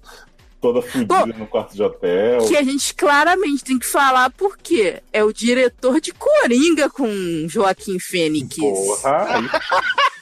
toda 0.63 0.81
fodida 0.81 1.27
no 1.27 1.47
quarto 1.47 1.75
de 1.75 1.83
hotel. 1.83 2.47
Que 2.49 2.57
a 2.57 2.63
gente 2.63 2.95
claramente 2.95 3.65
tem 3.65 3.79
que 3.79 3.87
falar 3.87 4.31
porque 4.31 5.03
é 5.13 5.23
o 5.23 5.31
diretor 5.31 6.01
de 6.01 6.13
Coringa 6.15 6.89
com 6.89 7.07
Joaquim 7.47 7.99
Fênix. 7.99 8.57
Porra! 8.57 9.27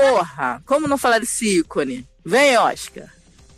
Porra, 0.00 0.62
como 0.66 0.86
não 0.88 0.98
falar 0.98 1.18
desse 1.18 1.58
ícone? 1.60 2.06
Vem, 2.24 2.56
Oscar. 2.58 3.06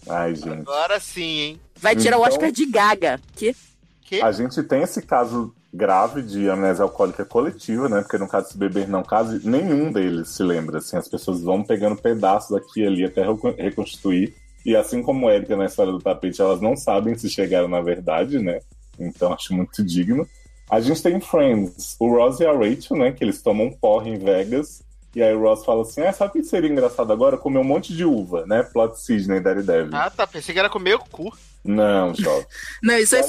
Ai, 0.09 0.35
gente. 0.35 0.49
Agora 0.61 0.99
sim, 1.01 1.23
hein? 1.41 1.61
Vai 1.77 1.95
tirar 1.97 2.17
o 2.19 2.21
Então- 2.21 2.33
Oscar 2.33 2.51
de 2.53 2.67
Gaga. 2.67 3.21
Que? 3.37 3.55
Que? 4.03 4.21
A 4.23 4.33
gente 4.33 4.63
tem 4.63 4.83
esse 4.83 5.03
caso 5.03 5.55
grave 5.73 6.23
de 6.23 6.49
amnésia 6.51 6.83
alcoólica 6.83 7.25
coletiva, 7.25 7.89
né? 7.89 8.01
Porque 8.01 8.19
no 8.19 8.27
caso 8.29 8.47
de 8.47 8.53
se 8.53 8.59
beber 8.59 8.89
não 8.89 9.03
case, 9.03 9.47
nenhum 9.49 9.93
deles 9.93 10.31
se 10.31 10.43
lembra. 10.43 10.79
Assim, 10.79 10.97
as 10.97 11.07
pessoas 11.09 11.43
vão 11.43 11.63
pegando 11.63 11.95
pedaços 11.97 12.57
aqui 12.57 12.81
e 12.81 12.87
ali 12.87 13.05
até 13.05 13.23
recon- 13.25 13.55
reconstituir. 13.57 14.35
E 14.67 14.75
assim 14.77 15.03
como 15.03 15.29
a 15.29 15.35
Erika 15.35 15.57
na 15.57 15.67
história 15.67 15.93
do 15.93 16.01
tapete, 16.01 16.41
elas 16.43 16.61
não 16.61 16.77
sabem 16.77 17.17
se 17.17 17.29
chegaram 17.31 17.69
na 17.69 17.81
verdade, 17.81 18.39
né? 18.39 18.61
Então 18.99 19.33
acho 19.33 19.55
muito 19.55 19.83
digno. 19.85 20.27
A 20.69 20.81
gente 20.81 21.03
tem 21.03 21.21
Friends, 21.21 21.97
o 21.99 22.09
Ross 22.15 22.41
e 22.41 22.47
a 22.47 22.53
Rachel, 22.53 22.97
né? 22.97 23.13
Que 23.13 23.25
eles 23.25 23.41
tomam 23.43 23.71
porre 23.73 24.11
em 24.11 24.19
Vegas. 24.19 24.83
E 25.15 25.23
aí 25.23 25.35
o 25.35 25.41
Ross 25.41 25.65
fala 25.65 25.83
assim: 25.83 26.03
ah, 26.03 26.13
sabe 26.13 26.31
o 26.31 26.33
que 26.35 26.45
seria 26.45 26.71
engraçado 26.71 27.13
agora? 27.13 27.37
Comer 27.37 27.59
um 27.59 27.65
monte 27.65 27.95
de 27.95 28.05
uva, 28.05 28.47
né? 28.47 28.63
Plot 28.63 28.99
Sidney 28.99 29.41
Daredevil. 29.41 29.91
Ah, 29.93 30.11
tá. 30.11 30.27
Pensei 30.27 30.53
que 30.53 30.59
era 30.59 30.71
comer 30.71 30.95
o 30.95 31.01
cu. 31.01 31.33
Não, 31.65 32.15
jovem. 32.15 32.47
Não, 32.83 32.97
isso 32.97 33.17
aí 33.17 33.23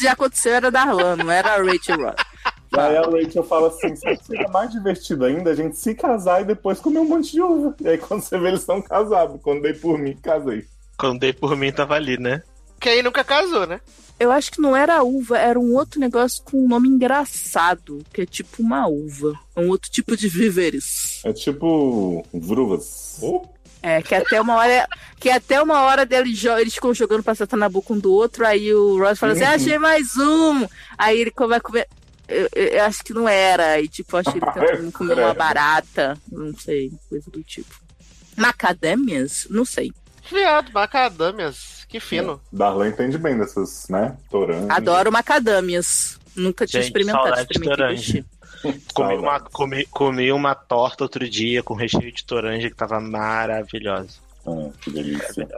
já 0.00 0.12
aconteceu, 0.12 0.54
era 0.54 0.70
Darlan, 0.70 1.16
não 1.16 1.30
era 1.30 1.54
a 1.54 1.62
Rachel 1.62 2.02
Ross. 2.02 2.14
E 2.72 2.80
aí 2.80 2.96
a 2.96 3.02
Rachel 3.02 3.44
fala 3.44 3.68
assim: 3.68 3.94
sabe 3.96 4.14
o 4.14 4.18
que 4.18 4.24
seria 4.24 4.48
mais 4.48 4.70
divertido 4.70 5.24
ainda 5.24 5.50
a 5.50 5.54
gente 5.54 5.76
se 5.76 5.94
casar 5.94 6.40
e 6.40 6.44
depois 6.44 6.80
comer 6.80 7.00
um 7.00 7.08
monte 7.08 7.32
de 7.32 7.42
uva. 7.42 7.74
E 7.80 7.88
aí 7.88 7.98
quando 7.98 8.22
você 8.22 8.38
vê, 8.38 8.48
eles 8.48 8.60
estão 8.60 8.80
casados. 8.80 9.40
Quando 9.42 9.62
dei 9.62 9.74
por 9.74 9.98
mim, 9.98 10.16
casei. 10.16 10.64
Quando 10.96 11.20
dei 11.20 11.32
por 11.32 11.56
mim, 11.56 11.72
tava 11.72 11.94
ali, 11.94 12.16
né? 12.16 12.42
Quem 12.80 13.02
nunca 13.02 13.24
casou, 13.24 13.66
né? 13.66 13.80
Eu 14.18 14.30
acho 14.30 14.52
que 14.52 14.60
não 14.60 14.76
era 14.76 15.02
uva, 15.02 15.38
era 15.38 15.58
um 15.58 15.74
outro 15.74 15.98
negócio 15.98 16.42
com 16.44 16.64
um 16.64 16.68
nome 16.68 16.88
engraçado, 16.88 18.04
que 18.12 18.22
é 18.22 18.26
tipo 18.26 18.62
uma 18.62 18.86
uva. 18.86 19.32
Um 19.56 19.68
outro 19.68 19.90
tipo 19.90 20.16
de 20.16 20.28
víveres. 20.28 21.13
É 21.24 21.32
tipo. 21.32 22.24
Vruvas. 22.32 23.20
É, 23.82 24.00
que 24.02 24.14
até 24.14 24.40
uma 24.40 24.56
hora. 24.56 24.86
Que 25.18 25.30
até 25.30 25.60
uma 25.62 25.82
hora 25.82 26.06
deles 26.06 26.42
eles 26.44 26.74
ficam 26.74 26.94
jogando 26.94 27.22
pra 27.22 27.34
sentar 27.34 27.58
na 27.58 27.68
boca 27.68 27.92
um 27.92 27.98
do 27.98 28.12
outro, 28.12 28.46
aí 28.46 28.72
o 28.74 28.98
Ross 28.98 29.18
fala 29.18 29.32
assim, 29.32 29.42
Uhum. 29.44 29.48
achei 29.50 29.78
mais 29.78 30.16
um! 30.16 30.66
Aí 30.96 31.20
ele 31.20 31.32
vai 31.48 31.60
comer. 31.60 31.88
Eu, 32.26 32.48
eu- 32.54 32.68
eu 32.68 32.84
acho 32.84 33.02
que 33.04 33.12
não 33.12 33.28
era. 33.28 33.80
E 33.80 33.88
tipo, 33.88 34.16
acho 34.16 34.32
que 34.32 34.38
ele 34.42 34.46
tentando 34.52 34.92
comer 34.92 35.18
uma 35.18 35.34
barata. 35.34 36.18
Não 36.30 36.56
sei, 36.56 36.92
coisa 37.08 37.30
do 37.30 37.42
tipo. 37.42 37.74
Macadâmias? 38.36 39.46
Não 39.50 39.64
sei. 39.64 39.92
Viado, 40.30 40.70
macadâmias. 40.72 41.84
Que 41.88 42.00
fino. 42.00 42.40
Darlan 42.52 42.88
entende 42.88 43.16
bem 43.18 43.38
dessas, 43.38 43.86
né? 43.88 44.16
Toranjas. 44.30 44.70
Adoro 44.70 45.12
macadâmias. 45.12 46.18
Nunca 46.34 46.66
tinha 46.66 46.82
Gente, 46.82 46.90
experimentado. 46.90 47.38
experimentei 47.40 47.76
toranja. 47.76 48.24
Comi 48.94 49.16
uma, 49.16 49.40
comi, 49.40 49.86
comi 49.86 50.32
uma 50.32 50.54
torta 50.54 51.04
outro 51.04 51.28
dia 51.28 51.62
com 51.62 51.74
recheio 51.74 52.12
de 52.12 52.24
toranja 52.24 52.70
que 52.70 52.76
tava 52.76 53.00
maravilhosa. 53.00 54.18
Ah, 54.46 54.70
que 54.80 54.90
delícia. 54.90 55.48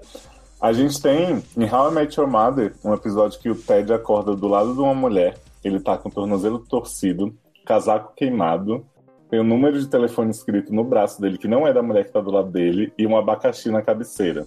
A 0.61 0.73
gente 0.73 1.01
tem 1.01 1.43
em 1.57 1.71
How 1.71 1.91
I 1.91 1.95
Met 1.95 2.19
Your 2.19 2.29
Mother 2.29 2.75
um 2.85 2.95
episódio 2.95 3.39
que 3.39 3.51
o 3.51 3.55
Ted 3.55 3.93
acorda 3.93 4.35
do 4.35 4.49
lado 4.49 4.73
de 4.73 4.81
uma 4.81 4.95
mulher. 4.95 5.37
Ele 5.63 5.81
tá 5.81 5.99
com 5.99 6.09
o 6.09 6.13
tornozelo 6.13 6.61
torcido, 6.61 7.37
casaco 7.65 8.15
queimado, 8.15 8.87
tem 9.29 9.41
o 9.41 9.45
número 9.45 9.79
de 9.79 9.89
telefone 9.89 10.31
escrito 10.31 10.73
no 10.73 10.85
braço 10.85 11.21
dele, 11.21 11.37
que 11.37 11.49
não 11.49 11.67
é 11.67 11.73
da 11.73 11.83
mulher 11.83 12.05
que 12.05 12.13
tá 12.13 12.21
do 12.21 12.31
lado 12.31 12.51
dele, 12.51 12.93
e 12.97 13.07
um 13.07 13.17
abacaxi 13.17 13.71
na 13.71 13.83
cabeceira. 13.83 14.47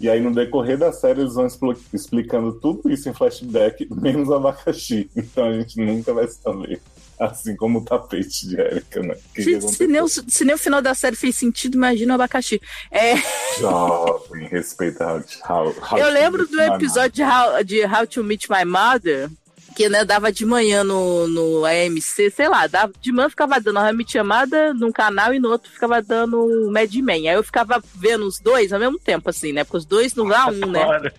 E 0.00 0.08
aí, 0.08 0.20
no 0.20 0.34
decorrer 0.34 0.76
da 0.76 0.92
série, 0.92 1.20
eles 1.20 1.34
vão 1.34 1.46
explicando 1.92 2.52
tudo 2.54 2.90
isso 2.90 3.08
em 3.08 3.14
flashback, 3.14 3.86
menos 3.94 4.30
abacaxi. 4.30 5.10
Então 5.14 5.44
a 5.44 5.52
gente 5.52 5.78
nunca 5.80 6.12
vai 6.12 6.26
saber. 6.26 6.80
Assim 7.20 7.54
como 7.56 7.78
o 7.78 7.84
tapete 7.84 8.48
de 8.48 8.60
Erika, 8.60 9.00
né? 9.00 9.16
Que 9.34 9.42
Gente, 9.42 9.70
se, 9.70 9.86
nem, 9.86 10.00
o- 10.02 10.08
se 10.08 10.44
nem 10.44 10.54
o 10.54 10.58
final 10.58 10.82
da 10.82 10.94
série 10.94 11.16
fez 11.16 11.36
sentido, 11.36 11.76
imagina 11.76 12.12
o 12.12 12.14
abacaxi. 12.16 12.60
É? 12.90 13.14
Jovem, 13.58 14.48
respeita 14.48 15.04
how, 15.04 15.22
how, 15.48 15.74
how 15.92 15.98
eu 15.98 16.10
lembro 16.10 16.46
do 16.46 16.60
episódio 16.60 17.12
de 17.12 17.22
How, 17.22 17.62
de 17.64 17.84
How 17.84 18.06
to 18.06 18.24
Meet 18.24 18.48
My 18.48 18.64
Mother, 18.64 19.30
que 19.74 19.88
né, 19.88 20.04
dava 20.04 20.30
de 20.30 20.46
manhã 20.46 20.84
no, 20.84 21.26
no 21.26 21.64
AMC, 21.64 22.30
sei 22.30 22.48
lá, 22.48 22.66
dava, 22.66 22.92
de 23.00 23.10
manhã 23.12 23.28
ficava 23.28 23.60
dando 23.60 23.80
Met 23.94 24.16
Your 24.16 24.26
Mother 24.26 24.74
num 24.74 24.92
canal 24.92 25.34
e 25.34 25.40
no 25.40 25.50
outro 25.50 25.70
ficava 25.70 26.00
dando 26.00 26.70
Mad 26.70 26.94
Men. 26.94 27.28
Aí 27.28 27.34
eu 27.34 27.42
ficava 27.42 27.82
vendo 27.94 28.24
os 28.26 28.38
dois 28.38 28.72
ao 28.72 28.78
mesmo 28.78 28.98
tempo, 28.98 29.28
assim, 29.28 29.52
né? 29.52 29.64
Porque 29.64 29.78
os 29.78 29.84
dois 29.84 30.14
não 30.14 30.28
dá 30.28 30.46
um, 30.46 30.66
né? 30.66 31.12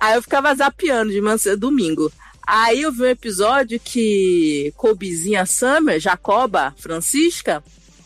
Aí 0.00 0.14
eu 0.14 0.22
ficava 0.22 0.54
zapeando 0.54 1.12
de 1.12 1.20
manhã, 1.20 1.36
domingo. 1.58 2.10
Aí 2.46 2.82
eu 2.82 2.92
vi 2.92 3.02
um 3.02 3.06
episódio 3.06 3.80
que 3.80 4.72
Colbizinha 4.76 5.44
Summer, 5.44 5.98
Jacoba, 5.98 6.72
Francisca, 6.76 7.62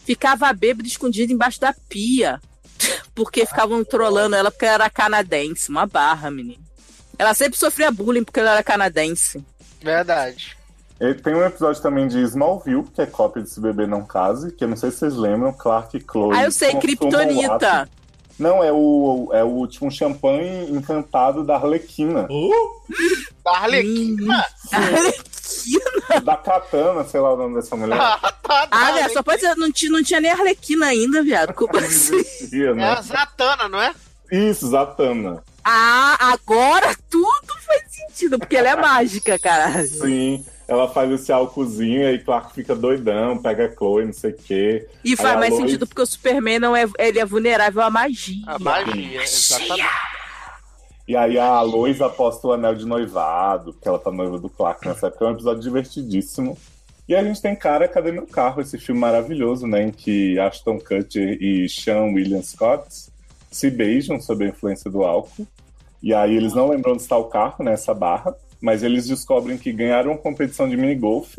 ficava 0.06 0.52
bêbada 0.52 0.88
escondida 0.88 1.32
embaixo 1.32 1.60
da 1.60 1.74
pia. 1.88 2.40
Porque 3.14 3.44
ficavam 3.44 3.84
trolando 3.84 4.34
ela 4.34 4.50
porque 4.50 4.64
ela 4.64 4.74
era 4.74 4.90
canadense. 4.90 5.68
Uma 5.68 5.86
barra, 5.86 6.30
menino. 6.30 6.62
Ela 7.18 7.34
sempre 7.34 7.58
sofria 7.58 7.90
bullying 7.90 8.24
porque 8.24 8.40
ela 8.40 8.52
era 8.52 8.62
canadense. 8.62 9.44
Verdade. 9.82 10.56
E 10.98 11.12
tem 11.12 11.34
um 11.34 11.44
episódio 11.44 11.82
também 11.82 12.08
de 12.08 12.18
Smallville, 12.22 12.84
que 12.94 13.02
é 13.02 13.06
cópia 13.06 13.42
de 13.42 13.50
Se 13.50 13.60
Beber 13.60 13.86
Não 13.86 14.06
Case, 14.06 14.52
que 14.52 14.64
eu 14.64 14.68
não 14.68 14.76
sei 14.76 14.90
se 14.90 14.98
vocês 14.98 15.16
lembram, 15.16 15.52
Clark 15.52 15.96
e 15.96 16.00
Chloe. 16.00 16.34
Ah, 16.34 16.44
eu 16.44 16.52
sei, 16.52 16.74
Kryptonita. 16.76 17.88
Não, 18.40 18.64
é 18.64 18.72
o, 18.72 19.28
é 19.34 19.44
o 19.44 19.48
último 19.48 19.90
champanhe 19.90 20.70
encantado 20.70 21.44
da 21.44 21.56
Arlequina. 21.56 22.26
Da 23.44 23.50
Arlequina. 23.52 24.44
da 26.24 26.36
Katana, 26.36 27.04
sei 27.04 27.20
lá 27.20 27.34
o 27.34 27.36
nome 27.36 27.54
dessa 27.56 27.76
mulher. 27.76 27.98
Ah, 28.52 28.66
tá, 28.66 28.68
Ah, 28.72 28.86
só 28.90 28.96
Arlequina. 28.96 29.22
pode 29.22 29.40
ser, 29.42 29.54
não 29.56 29.70
tinha, 29.70 29.92
não 29.92 30.02
tinha 30.02 30.20
nem 30.20 30.30
Arlequina 30.32 30.86
ainda, 30.86 31.22
viado. 31.22 31.54
Como 31.54 31.76
assim? 31.78 32.16
Existia, 32.16 32.70
É 32.70 32.74
né? 32.74 32.90
a 32.90 33.00
Zatanna, 33.02 33.68
não 33.68 33.80
é? 33.80 33.94
Isso, 34.32 34.68
Zatanna. 34.68 35.40
Ah, 35.62 36.16
agora 36.32 36.96
tudo 37.08 37.54
faz 37.64 37.82
sentido, 37.92 38.38
porque 38.40 38.56
ela 38.56 38.70
é 38.70 38.76
mágica, 38.76 39.38
cara. 39.38 39.86
Sim, 39.86 40.44
ela 40.70 40.86
faz 40.88 41.10
esse 41.10 41.32
álcoolzinho 41.32 42.00
e 42.02 42.06
aí 42.06 42.18
Clark 42.20 42.54
fica 42.54 42.76
doidão, 42.76 43.36
pega 43.36 43.66
a 43.66 43.70
Chloe, 43.74 44.04
não 44.06 44.12
sei 44.12 44.30
o 44.30 44.36
quê. 44.36 44.88
E 45.04 45.16
faz 45.16 45.36
mais 45.36 45.50
Lois- 45.52 45.62
sentido 45.64 45.84
porque 45.86 46.00
o 46.00 46.06
Superman 46.06 46.60
não 46.60 46.76
é, 46.76 46.86
ele 46.98 47.18
é 47.18 47.24
vulnerável 47.24 47.82
à 47.82 47.90
magia. 47.90 48.44
A 48.46 48.56
magia, 48.58 49.20
exatamente. 49.22 49.82
E 51.08 51.16
aí 51.16 51.36
a 51.36 51.60
Lois 51.60 52.00
aposta 52.00 52.46
o 52.46 52.52
anel 52.52 52.76
de 52.76 52.86
noivado, 52.86 53.72
porque 53.72 53.88
ela 53.88 53.98
tá 53.98 54.12
noiva 54.12 54.38
do 54.38 54.48
Clark 54.48 54.86
nessa 54.86 55.08
época. 55.08 55.24
É 55.24 55.28
um 55.28 55.32
episódio 55.32 55.60
divertidíssimo. 55.60 56.56
E 57.08 57.16
a 57.16 57.24
gente 57.24 57.42
tem 57.42 57.56
Cara, 57.56 57.88
Cadê 57.88 58.12
Meu 58.12 58.28
Carro? 58.28 58.60
Esse 58.60 58.78
filme 58.78 59.00
maravilhoso, 59.00 59.66
né? 59.66 59.82
Em 59.82 59.90
que 59.90 60.38
Ashton 60.38 60.78
Kutcher 60.78 61.36
e 61.42 61.68
Sean 61.68 62.12
William 62.12 62.42
Scott 62.42 62.84
se 63.50 63.68
beijam 63.68 64.20
sob 64.20 64.44
a 64.44 64.48
influência 64.50 64.88
do 64.88 65.02
álcool. 65.02 65.44
E 66.00 66.14
aí 66.14 66.36
eles 66.36 66.54
não 66.54 66.68
lembram 66.68 66.92
onde 66.92 67.02
está 67.02 67.16
o 67.16 67.24
carro 67.24 67.64
nessa 67.64 67.92
barra, 67.92 68.32
mas 68.60 68.82
eles 68.82 69.06
descobrem 69.06 69.56
que 69.58 69.72
ganharam 69.72 70.10
uma 70.12 70.18
competição 70.18 70.68
de 70.68 70.76
minigolf, 70.76 71.36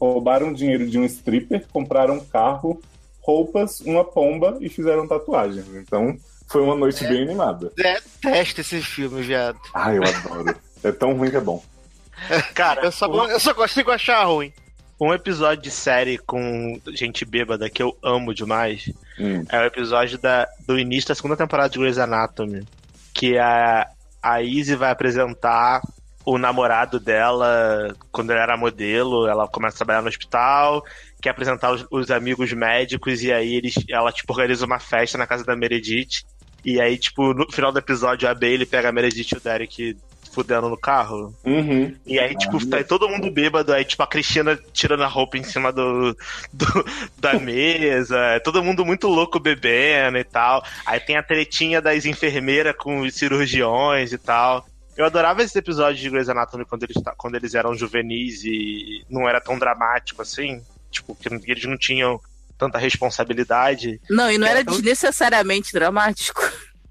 roubaram 0.00 0.52
dinheiro 0.52 0.88
de 0.88 0.98
um 0.98 1.04
stripper, 1.04 1.66
compraram 1.72 2.14
um 2.14 2.24
carro, 2.24 2.80
roupas, 3.20 3.80
uma 3.80 4.04
pomba 4.04 4.56
e 4.60 4.68
fizeram 4.68 5.06
tatuagens. 5.06 5.66
Então 5.76 6.16
foi 6.48 6.62
uma 6.62 6.74
noite 6.74 7.06
bem 7.06 7.22
animada. 7.22 7.72
Detesto 7.76 8.60
esse 8.62 8.80
filme, 8.82 9.22
viado. 9.22 9.58
Ai, 9.74 9.98
eu 9.98 10.02
adoro. 10.02 10.56
É 10.82 10.90
tão 10.92 11.14
ruim 11.14 11.30
que 11.30 11.36
é 11.36 11.40
bom. 11.40 11.62
cara, 12.54 12.84
Eu 12.84 12.92
só, 12.92 13.06
um, 13.10 13.24
eu 13.28 13.38
só 13.40 13.54
consigo 13.54 13.90
achar 13.90 14.24
ruim. 14.24 14.52
um 15.00 15.12
episódio 15.12 15.62
de 15.62 15.70
série 15.70 16.18
com 16.18 16.80
gente 16.92 17.24
bêbada 17.24 17.68
que 17.70 17.82
eu 17.82 17.96
amo 18.02 18.34
demais 18.34 18.90
Hum. 19.20 19.44
é 19.50 19.58
o 19.60 19.64
episódio 19.64 20.18
da, 20.18 20.48
do 20.66 20.78
início 20.78 21.08
da 21.08 21.14
segunda 21.14 21.36
temporada 21.36 21.68
de 21.68 21.78
Grey's 21.78 21.98
Anatomy. 21.98 22.66
Que 23.14 23.36
a, 23.38 23.86
a 24.22 24.42
Izzy 24.42 24.74
vai 24.74 24.90
apresentar 24.90 25.82
o 26.24 26.38
namorado 26.38 26.98
dela 27.00 27.94
quando 28.10 28.30
ela 28.30 28.42
era 28.42 28.56
modelo. 28.56 29.26
Ela 29.26 29.46
começa 29.48 29.76
a 29.76 29.78
trabalhar 29.78 30.02
no 30.02 30.08
hospital, 30.08 30.84
quer 31.20 31.30
apresentar 31.30 31.72
os, 31.72 31.86
os 31.90 32.10
amigos 32.10 32.52
médicos, 32.52 33.22
e 33.22 33.32
aí 33.32 33.54
eles, 33.56 33.74
ela 33.88 34.12
tipo, 34.12 34.32
organiza 34.32 34.64
uma 34.66 34.78
festa 34.78 35.18
na 35.18 35.26
casa 35.26 35.44
da 35.44 35.56
Meredith. 35.56 36.24
E 36.64 36.80
aí, 36.80 36.96
tipo, 36.96 37.34
no 37.34 37.50
final 37.50 37.72
do 37.72 37.78
episódio, 37.78 38.28
a 38.28 38.34
Bailey 38.34 38.66
pega 38.66 38.88
a 38.88 38.92
Meredith 38.92 39.32
e 39.34 39.36
o 39.36 39.40
Derek 39.40 39.96
fudendo 40.32 40.68
no 40.70 40.78
carro. 40.78 41.34
Uhum. 41.44 41.94
E 42.06 42.18
aí, 42.18 42.34
tipo, 42.36 42.64
tá 42.66 42.78
aí 42.78 42.84
todo 42.84 43.08
mundo 43.08 43.30
bêbado, 43.30 43.72
aí, 43.72 43.84
tipo, 43.84 44.02
a 44.02 44.06
Cristina 44.06 44.58
tirando 44.72 45.02
a 45.02 45.06
roupa 45.06 45.36
em 45.36 45.42
cima 45.42 45.70
do, 45.72 46.16
do- 46.52 46.86
da 47.18 47.34
mesa, 47.40 48.16
é 48.18 48.38
todo 48.40 48.62
mundo 48.62 48.84
muito 48.86 49.08
louco 49.08 49.38
bebendo 49.38 50.16
e 50.16 50.24
tal. 50.24 50.64
Aí 50.86 51.00
tem 51.00 51.16
a 51.16 51.22
tretinha 51.22 51.82
das 51.82 52.06
enfermeiras 52.06 52.74
com 52.78 53.00
os 53.00 53.14
cirurgiões 53.14 54.12
e 54.12 54.18
tal. 54.18 54.64
Eu 54.96 55.06
adorava 55.06 55.42
esses 55.42 55.56
episódios 55.56 56.00
de 56.00 56.10
Grey's 56.10 56.28
Anatomy 56.28 56.64
quando 56.64 56.82
eles, 56.84 56.96
quando 57.16 57.34
eles 57.34 57.54
eram 57.54 57.74
juvenis 57.74 58.44
e 58.44 59.04
não 59.08 59.28
era 59.28 59.40
tão 59.40 59.58
dramático 59.58 60.20
assim. 60.22 60.62
Tipo, 60.90 61.14
que 61.14 61.28
eles 61.50 61.64
não 61.64 61.78
tinham 61.78 62.20
tanta 62.58 62.78
responsabilidade. 62.78 64.00
Não, 64.10 64.30
e 64.30 64.36
não 64.38 64.46
era 64.46 64.60
Então- 64.60 64.74
desnecessariamente 64.74 65.72
dramático. 65.72 66.42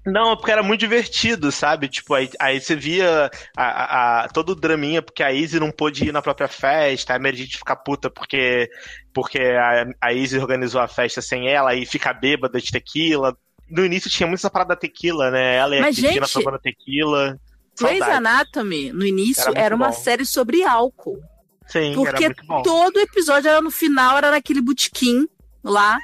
Não, 0.04 0.36
porque 0.36 0.50
era 0.50 0.64
muito 0.64 0.80
divertido, 0.80 1.52
sabe? 1.52 1.86
Tipo, 1.88 2.14
aí, 2.14 2.28
aí 2.40 2.60
você 2.60 2.74
via 2.74 3.30
a, 3.56 3.62
a- 3.64 4.24
a- 4.24 4.28
todo 4.28 4.50
o 4.50 4.54
draminha, 4.56 5.00
porque 5.00 5.22
a 5.22 5.30
Izzy 5.32 5.60
não 5.60 5.70
pôde 5.70 6.08
ir 6.08 6.12
na 6.12 6.20
própria 6.20 6.48
festa, 6.48 7.14
a 7.14 7.18
Meredith 7.20 7.58
fica 7.58 7.76
puta 7.76 8.10
porque, 8.10 8.68
porque 9.14 9.38
a, 9.38 9.86
a 10.00 10.12
Izzy 10.12 10.38
organizou 10.38 10.80
a 10.80 10.88
festa 10.88 11.22
sem 11.22 11.48
ela 11.48 11.72
e 11.76 11.86
fica 11.86 12.12
bêbada 12.12 12.60
de 12.60 12.72
tequila. 12.72 13.36
No 13.70 13.84
início 13.84 14.10
tinha 14.10 14.26
muito 14.26 14.40
essa 14.40 14.50
parada 14.50 14.70
da 14.70 14.76
tequila, 14.80 15.30
né? 15.30 15.54
Ela 15.54 15.76
e 15.76 15.80
Mas, 15.80 15.96
a 15.96 16.00
Cristina 16.00 16.26
gente, 16.26 16.32
tomando 16.44 16.58
tequila. 16.58 17.38
Grey's. 17.78 18.02
Anatomy, 18.02 18.92
no 18.92 19.04
início, 19.06 19.50
Era 19.50 19.60
era, 19.60 19.76
uma 19.76 19.88
bom. 19.88 19.92
série 19.94 20.24
sobre 20.26 20.62
álcool. 20.62 21.20
Sim, 21.66 21.92
era 21.92 22.10
Porque 22.12 22.26
muito 22.26 22.46
bom. 22.46 22.62
todo 22.62 22.98
episódio 23.00 23.48
era 23.48 23.60
no 23.60 23.70
final, 23.70 24.18
era 24.18 24.30
naquele 24.30 24.60
botequim 24.60 25.26
lá, 25.64 25.98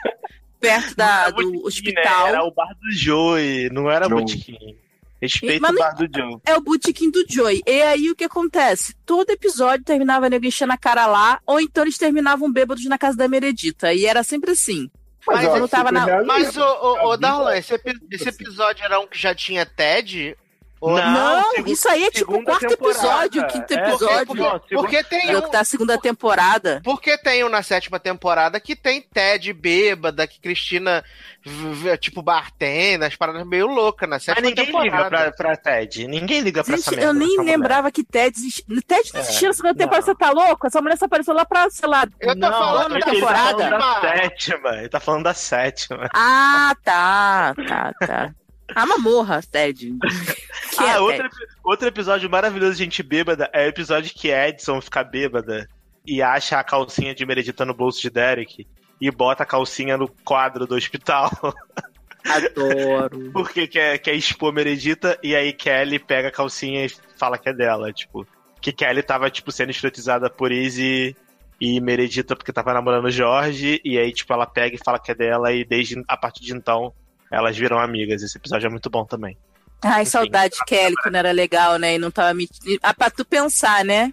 perto 0.60 0.96
da, 0.96 1.06
Não 1.06 1.12
era 1.14 1.32
do 1.32 1.42
botequim, 1.52 1.66
hospital. 1.66 2.24
né? 2.24 2.28
Era 2.30 2.44
o 2.44 2.50
bar 2.52 2.74
do 2.80 2.90
Joey, 2.92 3.68
não 3.70 3.90
era 3.90 4.08
Não. 4.08 4.18
botequim. 4.18 4.76
Respeita 5.20 5.60
Mas 5.60 5.72
o 5.72 5.78
bar 5.78 5.94
do 5.96 6.08
Joe. 6.16 6.36
É 6.46 6.54
o 6.56 6.60
botequim 6.60 7.10
do 7.10 7.24
Joey. 7.28 7.60
E 7.66 7.82
aí 7.82 8.08
o 8.08 8.14
que 8.14 8.22
acontece? 8.24 8.94
Todo 9.04 9.30
episódio 9.30 9.84
terminava 9.84 10.30
nego 10.30 10.46
enchendo 10.46 10.72
a 10.72 10.78
cara 10.78 11.06
lá, 11.06 11.40
ou 11.44 11.60
então 11.60 11.82
eles 11.82 11.98
terminavam 11.98 12.50
bêbados 12.52 12.84
na 12.84 12.96
casa 12.96 13.16
da 13.16 13.26
Meredita. 13.26 13.92
E 13.92 14.06
era 14.06 14.22
sempre 14.22 14.52
assim. 14.52 14.88
Mas 15.26 15.44
eu 15.44 15.56
eu 15.56 15.68
tava 15.68 15.90
na-. 15.90 16.22
Mas, 16.22 16.56
ô, 16.56 17.08
ô, 17.08 17.16
Darlan, 17.16 17.56
esse, 17.56 17.74
esse 18.12 18.28
episódio 18.28 18.84
era 18.84 19.00
um 19.00 19.08
que 19.08 19.18
já 19.18 19.34
tinha 19.34 19.66
TED? 19.66 20.36
Não, 20.80 20.96
Não, 20.96 21.66
isso 21.66 21.88
aí 21.88 22.04
é 22.04 22.10
tipo 22.10 22.36
o 22.36 22.44
quarto 22.44 22.66
temporada. 22.68 23.00
episódio, 23.00 23.42
o 23.42 23.46
quinto 23.48 23.72
É, 23.74 23.76
episódio. 23.88 24.26
porque- 24.26 24.42
segunda- 24.42 24.60
Porque 24.82 25.04
tem 25.04 25.30
É 25.30 25.36
um. 25.36 25.38
o 25.38 25.42
que 25.42 25.50
tá 25.50 25.60
a 25.60 25.64
segunda 25.64 25.98
temporada. 25.98 26.80
Porque 26.84 27.18
tem 27.18 27.42
um 27.44 27.48
na 27.48 27.62
sétima 27.62 27.98
temporada 27.98 28.60
que 28.60 28.76
tem 28.76 29.00
Ted 29.02 29.52
bêbada, 29.52 30.26
que 30.26 30.40
Cristina, 30.40 31.04
tipo, 32.00 32.22
bartender, 32.22 33.08
as 33.08 33.16
paradas 33.16 33.46
meio 33.46 33.66
loucas 33.66 34.08
na 34.08 34.16
Mas 34.16 34.22
sétima 34.24 34.46
ninguém 34.48 34.66
liga 34.66 34.82
temporada. 34.82 35.32
pra, 35.32 35.32
pra 35.32 35.56
Ted. 35.56 36.06
Ninguém 36.06 36.40
liga 36.40 36.62
pra 36.62 36.74
essa 36.74 36.90
Gente, 36.90 36.96
merda. 36.96 37.10
eu 37.10 37.14
nem 37.14 37.36
mulher. 37.36 37.52
lembrava 37.56 37.90
que 37.90 38.04
Ted 38.04 38.36
existia. 38.38 38.64
Ted 38.86 39.10
não 39.12 39.20
É, 39.20 39.24
existia 39.24 39.48
na 39.48 39.54
segunda 39.54 39.74
temporada, 39.74 40.06
não. 40.06 40.12
você 40.14 40.14
tá 40.18 40.30
louco? 40.30 40.66
Essa 40.66 40.80
mulher 40.80 40.96
só 40.98 41.04
apareceu 41.06 41.34
lá 41.34 41.44
pra, 41.44 41.68
sei 41.70 41.88
lá, 41.88 42.06
Eu 42.20 42.34
tô 42.34 42.40
Não, 42.40 42.52
falando 42.52 42.88
da 42.90 42.94
ele 42.96 43.04
tá 43.04 43.10
temporada. 43.10 43.48
falando 43.58 43.70
da 43.70 44.00
sétima. 44.00 44.28
sétima. 44.28 44.76
Ele 44.78 44.88
tá 44.88 45.00
falando 45.00 45.24
da 45.24 45.34
sétima. 45.34 46.10
Ah, 46.14 46.74
tá, 46.84 47.54
tá, 47.66 47.92
tá. 48.06 48.30
Ah, 48.74 48.86
mas 48.86 49.00
morra, 49.02 49.40
Ted. 49.42 49.94
É, 50.80 50.92
ah, 50.92 51.00
outro, 51.00 51.22
Ted? 51.22 51.34
epi- 51.34 51.52
outro 51.64 51.88
episódio 51.88 52.30
maravilhoso 52.30 52.72
de 52.74 52.84
gente 52.84 53.02
bêbada 53.02 53.50
é 53.52 53.64
o 53.66 53.68
episódio 53.68 54.12
que 54.14 54.28
Edson 54.30 54.80
fica 54.80 55.02
bêbada 55.02 55.68
e 56.06 56.22
acha 56.22 56.56
a 56.60 56.62
calcinha 56.62 57.12
de 57.12 57.26
Meredita 57.26 57.64
no 57.64 57.74
bolso 57.74 58.00
de 58.00 58.08
Derek 58.10 58.64
e 59.00 59.10
bota 59.10 59.42
a 59.42 59.46
calcinha 59.46 59.96
no 59.96 60.06
quadro 60.24 60.68
do 60.68 60.76
hospital 60.76 61.30
Adoro. 62.24 63.30
porque 63.32 63.66
quer, 63.66 63.98
quer 63.98 64.14
expor 64.14 64.52
Meredita 64.52 65.18
e 65.22 65.34
aí 65.34 65.52
Kelly 65.52 65.98
pega 65.98 66.28
a 66.28 66.32
calcinha 66.32 66.84
e 66.84 66.88
fala 67.16 67.38
que 67.38 67.48
é 67.48 67.52
dela, 67.52 67.92
tipo. 67.92 68.26
Que 68.60 68.72
Kelly 68.72 69.02
tava, 69.02 69.30
tipo, 69.30 69.50
sendo 69.50 69.70
escrotizada 69.70 70.28
por 70.28 70.52
Izzy 70.52 71.16
e 71.60 71.80
Meredita 71.80 72.36
porque 72.36 72.52
tava 72.52 72.72
namorando 72.74 73.06
o 73.06 73.10
Jorge 73.10 73.80
e 73.84 73.98
aí, 73.98 74.12
tipo, 74.12 74.32
ela 74.32 74.46
pega 74.46 74.76
e 74.76 74.84
fala 74.84 74.98
que 74.98 75.10
é 75.10 75.14
dela 75.14 75.52
e 75.52 75.64
desde 75.64 76.00
a 76.06 76.16
partir 76.16 76.44
de 76.44 76.52
então 76.52 76.92
elas 77.30 77.56
viram 77.56 77.78
amigas. 77.78 78.22
Esse 78.22 78.36
episódio 78.38 78.66
é 78.66 78.70
muito 78.70 78.90
bom 78.90 79.04
também. 79.04 79.36
Ai, 79.82 80.02
Enfim. 80.02 80.10
saudade, 80.10 80.56
Kelly, 80.66 80.94
quando 81.02 81.14
era 81.14 81.30
legal, 81.30 81.78
né? 81.78 81.94
E 81.94 81.98
não 81.98 82.10
tava 82.10 82.34
me. 82.34 82.48
Ah, 82.82 82.92
pra 82.92 83.10
tu 83.10 83.24
pensar, 83.24 83.84
né? 83.84 84.12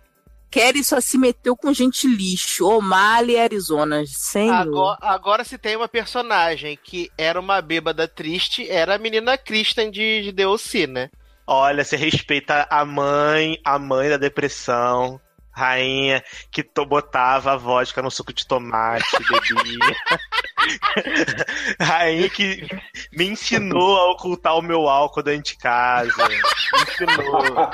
Kelly 0.51 0.83
só 0.83 1.01
se 1.01 1.17
meteu 1.17 1.55
com 1.55 1.73
gente 1.73 2.07
lixo. 2.07 2.65
O'Malley, 2.65 3.37
Arizona. 3.37 4.03
Senhor. 4.05 4.53
Agora, 4.53 4.97
agora 5.01 5.43
se 5.43 5.57
tem 5.57 5.75
uma 5.75 5.87
personagem 5.87 6.79
que 6.81 7.11
era 7.17 7.39
uma 7.39 7.61
bêbada 7.61 8.07
triste, 8.07 8.69
era 8.69 8.95
a 8.95 8.97
menina 8.97 9.37
Kristen 9.37 9.91
de, 9.91 10.21
de 10.23 10.33
The 10.33 10.47
O.C., 10.47 10.87
né? 10.87 11.09
Olha, 11.47 11.83
você 11.83 11.95
respeita 11.95 12.65
a 12.69 12.85
mãe, 12.85 13.59
a 13.63 13.77
mãe 13.77 14.09
da 14.09 14.17
depressão, 14.17 15.19
rainha 15.51 16.23
que 16.51 16.63
to, 16.63 16.85
botava 16.85 17.53
a 17.53 17.57
vodka 17.57 18.01
no 18.01 18.09
suco 18.09 18.33
de 18.33 18.47
tomate, 18.47 19.05
bebia. 19.29 19.95
rainha 21.79 22.29
que 22.29 22.67
me 23.11 23.27
ensinou 23.27 23.97
a 23.97 24.11
ocultar 24.11 24.57
o 24.57 24.61
meu 24.61 24.87
álcool 24.87 25.23
dentro 25.23 25.53
de 25.53 25.57
casa. 25.57 26.27
Me 26.27 26.81
ensinou. 26.83 27.69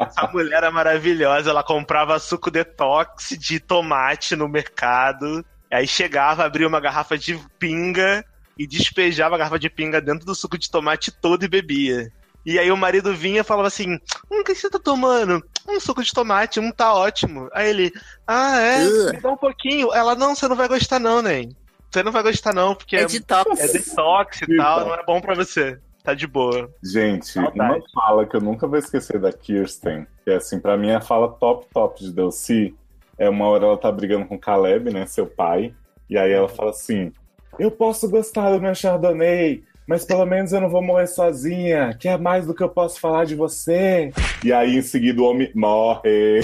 Essa 0.00 0.30
mulher 0.32 0.64
é 0.64 0.70
maravilhosa, 0.70 1.50
ela 1.50 1.62
comprava 1.62 2.18
suco 2.18 2.50
detox 2.50 3.36
de 3.38 3.60
tomate 3.60 4.36
no 4.36 4.48
mercado. 4.48 5.44
Aí 5.72 5.86
chegava, 5.86 6.44
abria 6.44 6.66
uma 6.66 6.80
garrafa 6.80 7.16
de 7.16 7.38
pinga 7.58 8.24
e 8.58 8.66
despejava 8.66 9.36
a 9.36 9.38
garrafa 9.38 9.58
de 9.58 9.70
pinga 9.70 10.00
dentro 10.00 10.26
do 10.26 10.34
suco 10.34 10.58
de 10.58 10.70
tomate 10.70 11.12
todo 11.12 11.44
e 11.44 11.48
bebia. 11.48 12.12
E 12.44 12.58
aí 12.58 12.70
o 12.70 12.76
marido 12.76 13.14
vinha 13.14 13.40
e 13.40 13.44
falava 13.44 13.68
assim: 13.68 13.94
Hum, 14.30 14.40
o 14.40 14.44
que 14.44 14.54
você 14.54 14.70
tá 14.70 14.78
tomando? 14.78 15.42
Um 15.68 15.78
suco 15.78 16.02
de 16.02 16.12
tomate, 16.12 16.58
um 16.58 16.72
tá 16.72 16.94
ótimo. 16.94 17.48
Aí 17.52 17.68
ele, 17.68 17.92
ah, 18.26 18.58
é? 18.58 19.12
Me 19.12 19.20
dá 19.20 19.30
um 19.30 19.36
pouquinho. 19.36 19.92
Ela, 19.92 20.14
não, 20.14 20.34
você 20.34 20.48
não 20.48 20.56
vai 20.56 20.66
gostar, 20.66 20.98
não, 20.98 21.20
nem. 21.20 21.54
Você 21.90 22.02
não 22.02 22.12
vai 22.12 22.22
gostar, 22.22 22.54
não, 22.54 22.74
porque 22.74 22.96
É 22.96 23.02
é, 23.02 23.06
detox. 23.06 23.60
é 23.60 23.66
detox 23.66 24.42
e 24.42 24.56
tal, 24.56 24.86
não 24.86 24.94
é 24.94 25.04
bom 25.04 25.20
pra 25.20 25.34
você. 25.34 25.78
Tá 26.04 26.14
de 26.14 26.26
boa. 26.26 26.70
Gente, 26.82 27.26
Saudade. 27.28 27.56
uma 27.74 27.82
fala 27.92 28.24
que 28.26 28.34
eu 28.36 28.40
nunca 28.40 28.66
vou 28.66 28.78
esquecer 28.78 29.18
da 29.20 29.32
Kirsten, 29.32 30.06
que 30.24 30.30
é 30.30 30.36
assim, 30.36 30.58
pra 30.58 30.76
mim 30.76 30.92
a 30.92 31.00
fala 31.00 31.28
top 31.28 31.66
top 31.74 32.02
de 32.02 32.10
Delcy, 32.12 32.74
é 33.18 33.28
uma 33.28 33.46
hora 33.48 33.66
ela 33.66 33.76
tá 33.76 33.92
brigando 33.92 34.24
com 34.26 34.36
o 34.36 34.38
Caleb, 34.38 34.90
né, 34.90 35.04
seu 35.04 35.26
pai, 35.26 35.74
e 36.08 36.16
aí 36.16 36.32
ela 36.32 36.48
fala 36.48 36.70
assim, 36.70 37.12
eu 37.58 37.70
posso 37.70 38.08
gostar 38.08 38.50
do 38.52 38.60
meu 38.62 38.74
Chardonnay, 38.74 39.62
mas 39.86 40.04
pelo 40.06 40.24
menos 40.24 40.52
eu 40.52 40.60
não 40.62 40.70
vou 40.70 40.80
morrer 40.80 41.06
sozinha, 41.06 41.94
que 42.00 42.08
é 42.08 42.16
mais 42.16 42.46
do 42.46 42.54
que 42.54 42.62
eu 42.62 42.68
posso 42.70 42.98
falar 42.98 43.26
de 43.26 43.34
você. 43.34 44.10
E 44.42 44.52
aí 44.52 44.76
em 44.76 44.82
seguida 44.82 45.20
o 45.20 45.26
homem 45.26 45.50
morre. 45.54 46.40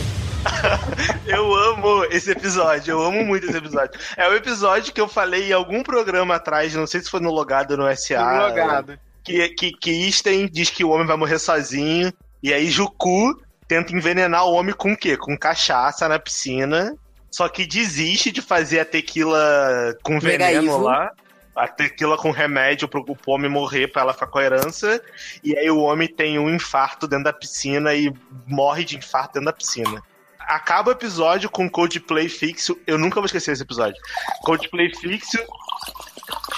Eu 1.27 1.55
amo 1.55 2.05
esse 2.05 2.31
episódio, 2.31 2.93
eu 2.93 3.03
amo 3.03 3.25
muito 3.25 3.47
esse 3.47 3.57
episódio. 3.57 3.99
É 4.17 4.29
o 4.29 4.35
episódio 4.35 4.93
que 4.93 5.01
eu 5.01 5.09
falei 5.09 5.51
em 5.51 5.53
algum 5.53 5.83
programa 5.83 6.37
atrás, 6.37 6.75
não 6.75 6.87
sei 6.87 7.01
se 7.01 7.11
foi 7.11 7.21
no 7.21 7.31
Logado 7.31 7.73
ou 7.73 7.77
no 7.77 7.97
SA. 7.97 8.49
Logado. 8.49 8.99
que, 9.25 9.49
que, 9.51 9.73
que 9.73 10.11
diz 10.51 10.71
que 10.71 10.85
o 10.85 10.91
homem 10.91 11.07
vai 11.07 11.17
morrer 11.17 11.39
sozinho. 11.39 12.13
E 12.43 12.53
aí 12.53 12.69
Juku 12.69 13.41
tenta 13.67 13.95
envenenar 13.95 14.47
o 14.47 14.53
homem 14.53 14.75
com 14.75 14.93
o 14.93 14.97
quê? 14.97 15.17
Com 15.17 15.37
cachaça 15.37 16.09
na 16.09 16.19
piscina. 16.19 16.95
Só 17.31 17.49
que 17.49 17.67
desiste 17.67 18.31
de 18.31 18.41
fazer 18.41 18.81
a 18.81 18.85
tequila 18.85 19.95
com 20.03 20.19
veneno 20.19 20.79
lá. 20.79 21.11
A 21.55 21.67
tequila 21.67 22.17
com 22.17 22.31
remédio 22.31 22.87
pro, 22.87 23.05
pro 23.05 23.17
homem 23.27 23.51
morrer, 23.51 23.89
pra 23.89 24.03
ela 24.03 24.13
ficar 24.13 24.27
com 24.27 24.39
a 24.39 24.45
herança. 24.45 25.01
E 25.43 25.57
aí 25.57 25.71
o 25.71 25.81
homem 25.81 26.07
tem 26.07 26.39
um 26.39 26.49
infarto 26.55 27.09
dentro 27.09 27.25
da 27.25 27.33
piscina 27.33 27.95
e 27.95 28.13
morre 28.47 28.85
de 28.85 28.97
infarto 28.97 29.35
dentro 29.35 29.47
da 29.47 29.53
piscina. 29.53 30.03
Acaba 30.47 30.91
o 30.91 30.93
episódio 30.93 31.51
com 31.51 31.69
Coldplay 31.69 32.29
fixo. 32.29 32.79
Eu 32.87 32.99
nunca 32.99 33.17
vou 33.17 33.27
esquecer 33.27 33.53
esse 33.53 33.63
episódio. 33.63 34.01
Coldplay 34.43 34.95
fixo. 34.95 35.39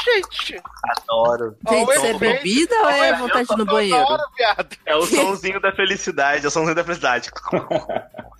Gente, 0.04 0.60
Adoro. 0.84 1.56
Gente, 1.68 1.90
isso 1.90 2.06
é 2.06 2.18
bebida 2.18 2.74
ou 2.76 2.90
é 2.90 3.16
vontade 3.16 3.48
no 3.56 3.64
banheiro? 3.64 4.04
Hora, 4.04 4.24
viado. 4.36 4.76
É 4.86 4.96
o 4.96 5.04
sonzinho 5.04 5.60
da 5.60 5.72
felicidade, 5.72 6.44
é 6.44 6.48
o 6.48 6.50
sonzinho 6.50 6.74
da 6.74 6.84
felicidade. 6.84 7.30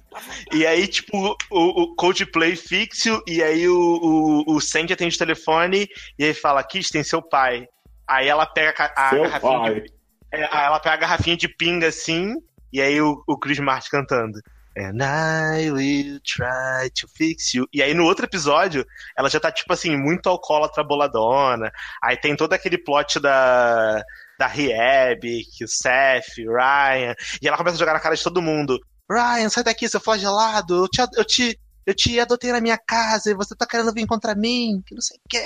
E 0.52 0.66
aí, 0.66 0.88
tipo, 0.88 1.36
o, 1.50 1.82
o 1.82 1.94
Coldplay 1.94 2.56
fixo, 2.56 3.22
e 3.24 3.40
aí 3.42 3.68
o, 3.68 4.44
o, 4.46 4.56
o 4.56 4.60
Sandy 4.60 4.92
atende 4.92 5.14
o 5.14 5.18
telefone, 5.18 5.88
e 6.18 6.24
aí 6.24 6.34
fala, 6.34 6.64
Kiss, 6.64 6.90
tem 6.90 7.04
seu 7.04 7.22
pai. 7.22 7.68
Aí 8.06 8.26
ela 8.26 8.46
pega 8.46 8.92
a, 8.96 9.10
a 9.10 9.14
garrafinha 9.14 9.80
de, 9.80 9.92
é, 10.32 10.64
ela 10.64 10.80
pega 10.80 10.94
a 10.94 10.98
garrafinha 10.98 11.36
de 11.36 11.48
pinga 11.48 11.88
assim, 11.88 12.34
e 12.72 12.80
aí 12.80 13.00
o, 13.00 13.22
o 13.26 13.38
Chris 13.38 13.58
Martin 13.58 13.90
cantando. 13.90 14.40
And 14.78 15.02
I 15.02 15.72
will 15.72 16.20
try 16.20 16.88
to 17.00 17.08
fix 17.08 17.52
you. 17.52 17.66
E 17.72 17.82
aí 17.82 17.92
no 17.94 18.04
outro 18.04 18.26
episódio, 18.26 18.86
ela 19.16 19.28
já 19.28 19.40
tá, 19.40 19.50
tipo 19.50 19.72
assim, 19.72 19.96
muito 19.96 20.28
alcoólatra 20.28 20.84
boladona. 20.84 21.72
Aí 22.00 22.16
tem 22.16 22.36
todo 22.36 22.52
aquele 22.52 22.78
plot 22.78 23.18
da, 23.18 24.00
da 24.38 24.46
Rieb, 24.46 25.42
Seth, 25.66 26.36
Ryan. 26.36 27.12
E 27.42 27.48
ela 27.48 27.56
começa 27.56 27.74
a 27.74 27.78
jogar 27.78 27.94
na 27.94 28.00
cara 28.00 28.14
de 28.14 28.22
todo 28.22 28.40
mundo. 28.40 28.78
Ryan, 29.10 29.48
sai 29.48 29.64
daqui, 29.64 29.88
seu 29.88 29.98
flagelado. 29.98 30.84
Eu 30.84 30.88
te, 30.88 31.00
eu 31.16 31.24
te, 31.24 31.60
eu 31.84 31.94
te 31.94 32.20
adotei 32.20 32.52
na 32.52 32.60
minha 32.60 32.78
casa 32.78 33.32
e 33.32 33.34
você 33.34 33.56
tá 33.56 33.66
querendo 33.66 33.92
vir 33.92 34.06
contra 34.06 34.36
mim, 34.36 34.80
que 34.86 34.94
não 34.94 35.02
sei 35.02 35.16
o 35.16 35.28
que. 35.28 35.42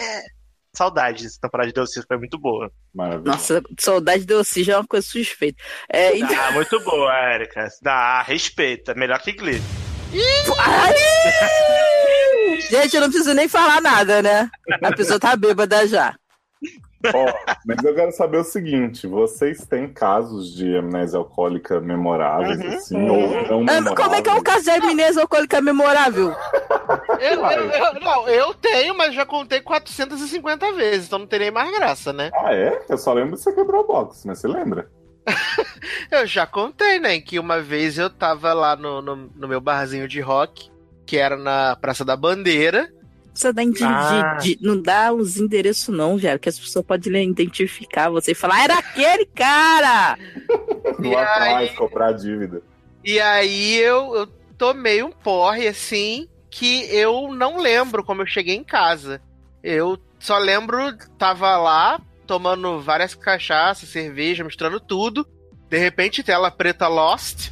Saudade 0.83 1.23
dessa 1.25 1.39
temporada 1.41 1.69
de 1.69 1.75
Deus 1.75 1.91
foi 2.09 2.17
muito 2.17 2.39
boa. 2.39 2.71
Maravilhoso. 2.95 3.27
Nossa, 3.29 3.63
saudade 3.79 4.25
de 4.25 4.35
você 4.35 4.65
já 4.65 4.73
é 4.73 4.77
uma 4.79 4.87
coisa 4.87 5.07
suspeita. 5.07 5.63
É, 5.93 6.17
então- 6.17 6.35
Ah, 6.41 6.51
muito 6.53 6.81
boa, 6.81 7.13
Erika. 7.35 7.69
Dá, 7.83 8.23
respeita. 8.23 8.95
Melhor 8.95 9.19
que 9.21 9.33
Glee. 9.33 9.61
Gente, 12.71 12.95
eu 12.95 13.01
não 13.03 13.09
preciso 13.09 13.35
nem 13.35 13.49
falar 13.49 13.81
nada, 13.83 14.23
né? 14.23 14.51
A 14.83 14.93
pessoa 14.95 15.21
tá 15.21 15.37
bêbada 15.37 15.87
já. 15.87 16.15
Ó, 17.15 17.33
mas 17.67 17.83
eu 17.85 17.95
quero 17.95 18.12
saber 18.12 18.38
o 18.38 18.45
seguinte: 18.45 19.07
vocês 19.07 19.67
têm 19.67 19.88
casos 19.93 20.55
de 20.55 20.77
amnésia 20.77 21.19
alcoólica 21.19 21.81
memoráveis, 21.81 22.59
Uhum. 22.61 22.75
assim, 22.75 23.09
ou 23.11 23.19
não 23.49 23.65
memoráveis? 23.65 23.95
Como 23.97 24.15
é 24.15 24.23
que 24.23 24.29
é 24.31 24.35
um 24.35 24.43
caso 24.43 24.65
de 24.65 24.71
amnésia 24.71 25.23
alcoólica 25.23 25.61
memorável? 25.61 26.35
Eu, 27.21 27.45
eu- 27.47 27.71
eu- 27.71 28.01
não, 28.01 28.29
eu 28.29 28.55
tenho, 28.55 28.97
mas 28.97 29.15
já 29.15 29.25
contei 29.27 29.61
450 29.61 30.73
vezes, 30.73 31.07
então 31.07 31.19
não 31.21 31.27
terei 31.27 31.51
mais 31.51 31.71
graça, 31.77 32.12
né? 32.12 32.31
Ah, 32.35 32.55
é? 32.55 32.83
Eu 32.88 32.99
só 32.99 33.12
lembro 33.12 33.37
que 33.37 33.43
você 33.43 33.53
quebrou 33.53 33.83
o 33.83 33.87
box, 33.87 34.27
mas 34.27 34.38
você 34.38 34.49
lembra? 34.49 34.88
Eu 36.11 36.27
já 36.27 36.47
contei, 36.47 36.99
né? 36.99 37.21
Que 37.21 37.38
uma 37.38 37.61
vez 37.61 37.97
eu 37.99 38.11
tava 38.11 38.53
lá 38.53 38.75
no, 38.77 39.01
no, 39.01 39.17
no 39.17 39.49
meu 39.49 39.61
barzinho 39.61 40.09
de 40.09 40.21
rock, 40.21 40.71
que 41.07 41.17
era 41.17 41.37
na 41.37 41.77
Praça 41.77 42.05
da 42.05 42.17
Bandeira. 42.17 42.88
Você 43.35 43.53
dá 43.53 43.62
indi- 43.62 43.83
Ah. 43.83 44.37
de- 44.40 44.57
de- 44.57 44.64
não 44.66 44.81
dá 44.81 45.12
os 45.12 45.38
endereços, 45.38 45.88
não, 45.95 46.16
velho, 46.18 46.38
que 46.38 46.49
as 46.49 46.59
pessoas 46.59 46.85
podem 46.85 47.31
identificar 47.31 48.11
você 48.11 48.33
e 48.33 48.35
falar, 48.35 48.57
"Ah, 48.57 48.64
era 48.64 48.79
aquele 48.79 49.25
cara! 49.27 50.18
Do 50.99 51.07
E 51.07 51.14
atrás, 51.16 51.71
aí- 51.71 51.77
comprar 51.77 52.09
a 52.09 52.12
dívida. 52.12 52.62
E 53.05 53.18
aí 53.18 53.77
eu, 53.79 54.14
eu 54.14 54.27
tomei 54.59 55.03
um 55.03 55.11
porre 55.11 55.66
assim 55.66 56.29
que 56.51 56.85
eu 56.95 57.33
não 57.35 57.59
lembro 57.59 58.05
como 58.05 58.21
eu 58.23 58.27
cheguei 58.27 58.55
em 58.55 58.62
casa. 58.62 59.21
Eu 59.64 59.99
só 60.18 60.37
lembro, 60.38 60.79
tava 61.18 61.57
lá 61.57 62.01
tomando 62.27 62.81
várias 62.81 63.14
cachaças, 63.14 63.88
cerveja, 63.88 64.45
misturando 64.45 64.79
tudo. 64.79 65.27
De 65.71 65.79
repente, 65.79 66.23
tela 66.23 66.51
preta 66.51 66.87
Lost. 66.87 67.51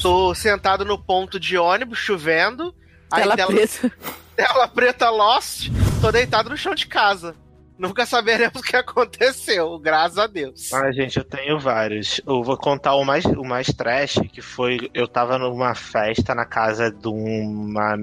Tô 0.00 0.34
sentado 0.34 0.84
no 0.84 0.98
ponto 0.98 1.38
de 1.38 1.58
ônibus, 1.58 1.98
chovendo. 1.98 2.74
Aí 3.12 3.22
Tela 3.22 3.36
tela, 3.36 3.52
preta. 3.52 3.92
Tela 4.40 4.66
preta 4.66 5.10
Lost. 5.10 5.68
Tô 6.00 6.10
deitado 6.10 6.48
no 6.48 6.56
chão 6.56 6.74
de 6.74 6.86
casa. 6.86 7.36
Nunca 7.78 8.04
saberemos 8.04 8.60
o 8.60 8.62
que 8.62 8.76
aconteceu, 8.76 9.78
graças 9.78 10.18
a 10.18 10.26
Deus. 10.26 10.72
Ah, 10.72 10.92
gente, 10.92 11.16
eu 11.16 11.24
tenho 11.24 11.58
vários. 11.58 12.20
Eu 12.26 12.42
vou 12.42 12.56
contar 12.56 12.94
o 12.94 13.04
mais, 13.04 13.24
o 13.24 13.42
mais 13.42 13.68
trash, 13.68 14.18
que 14.32 14.42
foi. 14.42 14.90
Eu 14.92 15.08
tava 15.08 15.38
numa 15.38 15.74
festa 15.74 16.34
na 16.34 16.44
casa 16.44 16.90
de 16.90 17.08
uma, 17.08 17.96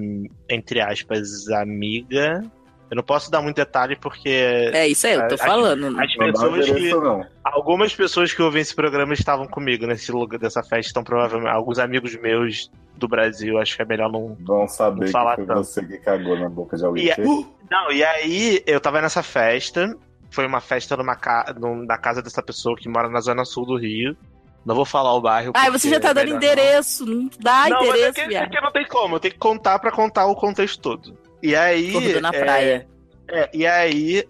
entre 0.48 0.80
aspas, 0.80 1.48
amiga. 1.48 2.44
Eu 2.90 2.96
não 2.96 3.02
posso 3.02 3.30
dar 3.30 3.42
muito 3.42 3.56
detalhe 3.56 3.96
porque 3.96 4.28
É 4.72 4.88
isso 4.88 5.06
aí, 5.06 5.14
eu 5.14 5.28
tô 5.28 5.34
As- 5.34 5.40
falando. 5.40 5.86
as 6.00 6.16
Não 6.16 6.26
dá 6.26 6.32
pessoas 6.32 6.64
que. 6.64 6.70
endereço, 6.70 7.00
não. 7.00 7.26
Algumas 7.44 7.94
pessoas 7.94 8.32
que 8.32 8.40
ouvem 8.42 8.62
esse 8.62 8.74
programa 8.74 9.12
estavam 9.12 9.46
comigo 9.46 9.86
nesse 9.86 10.10
lugar 10.10 10.38
dessa 10.38 10.62
festa, 10.62 10.90
então 10.90 11.04
provavelmente 11.04 11.50
alguns 11.54 11.78
amigos 11.78 12.14
meus 12.16 12.70
do 12.96 13.06
Brasil, 13.06 13.58
acho 13.58 13.76
que 13.76 13.82
é 13.82 13.84
melhor 13.84 14.10
não. 14.10 14.36
Vão 14.40 14.66
saber 14.66 15.00
Não 15.00 15.06
que 15.06 15.12
falar 15.12 15.36
foi 15.36 15.46
tanto. 15.46 15.58
você 15.64 15.84
que 15.84 15.98
cagou 15.98 16.38
na 16.38 16.48
boca 16.48 16.76
de 16.76 16.84
alguém. 16.84 17.06
E, 17.08 17.14
que- 17.14 17.22
não, 17.70 17.92
e 17.92 18.02
aí 18.02 18.62
eu 18.66 18.80
tava 18.80 19.00
nessa 19.02 19.22
festa. 19.22 19.94
Foi 20.30 20.46
uma 20.46 20.60
festa 20.60 20.94
numa 20.96 21.14
ca... 21.16 21.54
na 21.86 21.96
casa 21.96 22.20
dessa 22.22 22.42
pessoa 22.42 22.76
que 22.76 22.86
mora 22.88 23.08
na 23.08 23.20
zona 23.20 23.44
sul 23.46 23.64
do 23.64 23.76
Rio. 23.78 24.14
Não 24.64 24.74
vou 24.74 24.84
falar 24.84 25.14
o 25.14 25.20
bairro. 25.22 25.52
Ai, 25.54 25.70
você 25.70 25.88
porque 25.88 25.94
já 25.94 26.00
tá 26.00 26.10
é 26.10 26.14
dando 26.24 26.36
endereço, 26.36 27.06
não 27.06 27.30
dá 27.40 27.68
não. 27.68 27.80
Não, 27.80 27.86
mas 27.88 28.00
é 28.02 28.08
endereço, 28.08 28.28
que, 28.28 28.34
é 28.36 28.46
que 28.48 28.60
não 28.60 28.70
tem 28.70 28.86
como, 28.86 29.16
eu 29.16 29.20
tenho 29.20 29.32
que 29.32 29.40
contar 29.40 29.78
pra 29.78 29.90
contar 29.90 30.26
o 30.26 30.34
contexto 30.34 30.78
todo. 30.80 31.16
E 31.42 31.54
aí. 31.54 31.90
Acordou 31.90 32.20
na 32.20 32.30
é, 32.30 32.40
praia. 32.40 32.88
é, 33.28 33.50
e 33.52 33.66
aí, 33.66 34.24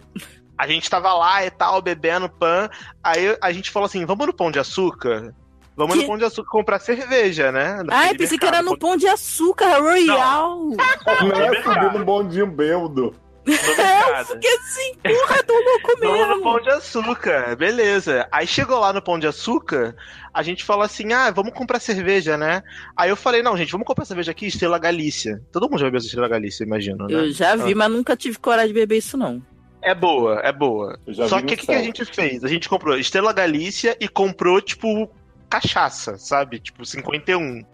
a 0.56 0.66
gente 0.66 0.90
tava 0.90 1.12
lá 1.14 1.44
e 1.44 1.50
tal, 1.50 1.80
bebendo 1.80 2.28
pan. 2.28 2.68
Aí 3.02 3.36
a 3.40 3.52
gente 3.52 3.70
falou 3.70 3.86
assim: 3.86 4.04
vamos 4.04 4.26
no 4.26 4.34
Pão 4.34 4.50
de 4.50 4.58
Açúcar? 4.58 5.34
Vamos 5.76 5.94
Que? 5.94 6.02
no 6.02 6.08
Pão 6.08 6.18
de 6.18 6.24
Açúcar 6.24 6.50
comprar 6.50 6.80
cerveja, 6.80 7.52
né? 7.52 7.76
Ai, 7.78 7.84
Naquele 7.84 8.18
pensei 8.18 8.38
que 8.38 8.46
era 8.46 8.60
no 8.60 8.76
Pão 8.76 8.96
de 8.96 9.06
Açúcar 9.06 9.80
Royal. 9.80 10.58
Não 10.66 11.40
é 11.40 11.62
subir 11.62 11.92
no 11.92 12.04
bondinho 12.04 12.46
beldo. 12.48 13.14
Mercado. 13.46 14.26
Porque 14.26 14.48
assim, 14.48 14.94
porra, 14.96 15.42
tô 15.44 15.54
louco 15.54 16.00
Vamos 16.00 16.20
no 16.20 16.28
mesmo. 16.28 16.42
Pão 16.42 16.60
de 16.60 16.70
Açúcar, 16.70 17.56
beleza. 17.56 18.28
Aí 18.30 18.46
chegou 18.46 18.78
lá 18.78 18.92
no 18.92 19.00
Pão 19.00 19.18
de 19.18 19.26
Açúcar, 19.26 19.94
a 20.38 20.42
gente 20.44 20.62
falou 20.62 20.84
assim: 20.84 21.12
ah, 21.12 21.32
vamos 21.32 21.52
comprar 21.52 21.80
cerveja, 21.80 22.36
né? 22.36 22.62
Aí 22.96 23.10
eu 23.10 23.16
falei: 23.16 23.42
não, 23.42 23.56
gente, 23.56 23.72
vamos 23.72 23.84
comprar 23.84 24.04
cerveja 24.04 24.30
aqui, 24.30 24.46
Estrela 24.46 24.78
Galícia. 24.78 25.42
Todo 25.50 25.68
mundo 25.68 25.80
já 25.80 25.86
bebeu 25.86 25.98
essa 25.98 26.06
Estrela 26.06 26.28
Galícia, 26.28 26.62
imagino, 26.62 27.08
né? 27.08 27.12
Eu 27.12 27.32
já 27.32 27.56
vi, 27.56 27.74
mas 27.74 27.90
nunca 27.90 28.16
tive 28.16 28.38
coragem 28.38 28.68
de 28.68 28.74
beber 28.74 28.98
isso, 28.98 29.16
não. 29.16 29.42
É 29.82 29.92
boa, 29.92 30.38
é 30.44 30.52
boa. 30.52 30.96
Só 31.28 31.38
que 31.38 31.44
o 31.44 31.46
que, 31.48 31.66
que 31.66 31.72
a 31.72 31.82
gente 31.82 32.04
fez? 32.04 32.44
A 32.44 32.48
gente 32.48 32.68
comprou 32.68 32.96
Estrela 32.96 33.32
Galícia 33.32 33.96
e 33.98 34.06
comprou, 34.06 34.60
tipo, 34.60 35.10
cachaça, 35.50 36.16
sabe? 36.16 36.60
Tipo, 36.60 36.86
51. 36.86 37.64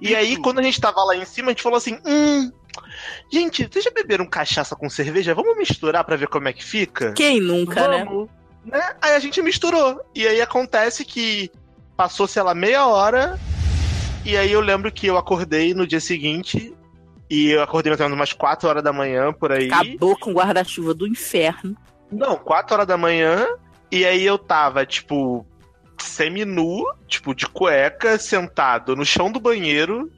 E 0.00 0.14
aí, 0.14 0.38
quando 0.38 0.60
a 0.60 0.62
gente 0.62 0.80
tava 0.80 1.04
lá 1.04 1.14
em 1.14 1.26
cima, 1.26 1.48
a 1.48 1.52
gente 1.52 1.62
falou 1.62 1.76
assim: 1.76 1.98
hum. 2.06 2.50
Gente, 3.30 3.68
vocês 3.70 3.84
já 3.84 3.90
beberam 3.90 4.24
cachaça 4.24 4.74
com 4.74 4.88
cerveja? 4.88 5.34
Vamos 5.34 5.58
misturar 5.58 6.02
pra 6.04 6.16
ver 6.16 6.28
como 6.28 6.48
é 6.48 6.54
que 6.54 6.64
fica? 6.64 7.12
Quem 7.12 7.38
nunca, 7.38 7.86
né? 7.86 8.02
Vamos, 8.02 8.30
né? 8.64 8.96
Aí 9.02 9.14
a 9.14 9.18
gente 9.18 9.42
misturou. 9.42 10.00
E 10.14 10.26
aí 10.26 10.40
acontece 10.40 11.04
que 11.04 11.52
passou, 11.96 12.26
sei 12.26 12.42
lá, 12.42 12.54
meia 12.54 12.86
hora. 12.86 13.38
E 14.24 14.36
aí 14.36 14.52
eu 14.52 14.60
lembro 14.60 14.90
que 14.90 15.06
eu 15.06 15.18
acordei 15.18 15.74
no 15.74 15.86
dia 15.86 16.00
seguinte. 16.00 16.74
E 17.28 17.50
eu 17.50 17.62
acordei 17.62 17.90
mais 17.90 18.00
ou 18.00 18.06
menos 18.06 18.18
umas 18.18 18.32
4 18.32 18.68
horas 18.68 18.82
da 18.82 18.92
manhã 18.92 19.32
por 19.32 19.50
aí. 19.50 19.70
Acabou 19.72 20.16
com 20.18 20.30
o 20.30 20.34
guarda-chuva 20.34 20.94
do 20.94 21.06
inferno. 21.06 21.76
Não, 22.10 22.36
4 22.36 22.74
horas 22.74 22.86
da 22.86 22.96
manhã. 22.96 23.46
E 23.90 24.04
aí 24.04 24.24
eu 24.24 24.38
tava, 24.38 24.84
tipo, 24.84 25.46
semi-nu, 25.98 26.84
tipo, 27.06 27.34
de 27.34 27.46
cueca, 27.46 28.18
sentado 28.18 28.94
no 28.94 29.04
chão 29.04 29.30
do 29.30 29.40
banheiro, 29.40 30.10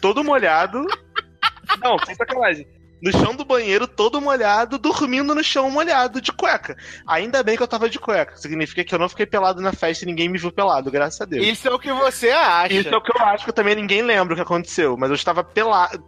todo 0.00 0.24
molhado. 0.24 0.84
Não, 1.82 1.98
sem 2.04 2.14
sacanagem. 2.14 2.66
No 3.02 3.10
chão 3.12 3.34
do 3.34 3.44
banheiro, 3.44 3.88
todo 3.88 4.20
molhado, 4.20 4.78
dormindo 4.78 5.34
no 5.34 5.42
chão 5.42 5.70
molhado, 5.70 6.20
de 6.20 6.30
cueca. 6.32 6.76
Ainda 7.06 7.42
bem 7.42 7.56
que 7.56 7.62
eu 7.62 7.68
tava 7.68 7.88
de 7.88 7.98
cueca. 7.98 8.36
Significa 8.36 8.84
que 8.84 8.94
eu 8.94 8.98
não 8.98 9.08
fiquei 9.08 9.24
pelado 9.24 9.62
na 9.62 9.72
festa 9.72 10.04
e 10.04 10.06
ninguém 10.06 10.28
me 10.28 10.38
viu 10.38 10.52
pelado, 10.52 10.90
graças 10.90 11.20
a 11.20 11.24
Deus. 11.24 11.46
Isso 11.46 11.66
é 11.66 11.70
o 11.72 11.78
que 11.78 11.92
você 11.92 12.30
acha. 12.30 12.74
Isso 12.74 12.88
é 12.88 12.96
o 12.96 13.00
que 13.00 13.10
eu 13.16 13.24
acho 13.24 13.46
que 13.46 13.52
também 13.52 13.74
ninguém 13.74 14.02
lembra 14.02 14.34
o 14.34 14.36
que 14.36 14.42
aconteceu. 14.42 14.96
Mas 14.98 15.08
eu 15.08 15.14
estava 15.14 15.42
pelado, 15.42 16.04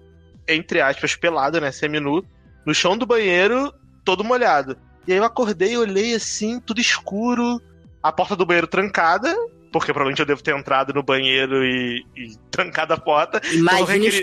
entre 0.47 0.81
aspas, 0.83 1.17
pelado, 1.17 1.61
né? 1.61 1.73
Semi-nu, 1.73 2.23
no 2.67 2.75
chão 2.75 2.97
do 2.97 3.07
banheiro, 3.07 3.73
todo 4.05 4.23
molhado. 4.23 4.77
E 5.07 5.13
aí 5.13 5.19
eu 5.19 5.25
acordei, 5.25 5.77
olhei 5.77 6.15
assim, 6.15 6.61
tudo 6.61 6.81
escuro, 6.81 7.61
a 8.03 8.13
porta 8.13 8.37
do 8.37 8.45
banheiro 8.47 8.67
trancada, 8.67 9.35
porque 9.73 9.93
provavelmente 9.93 10.21
eu 10.21 10.27
devo 10.27 10.43
ter 10.43 10.55
entrado 10.57 10.93
no 10.93 11.03
banheiro 11.03 11.65
e, 11.65 12.05
e 12.15 12.37
trancado 12.51 12.93
a 12.93 12.97
porta. 12.99 13.41
Imagina 13.53 13.87
requeri- 13.87 14.09
os 14.09 14.21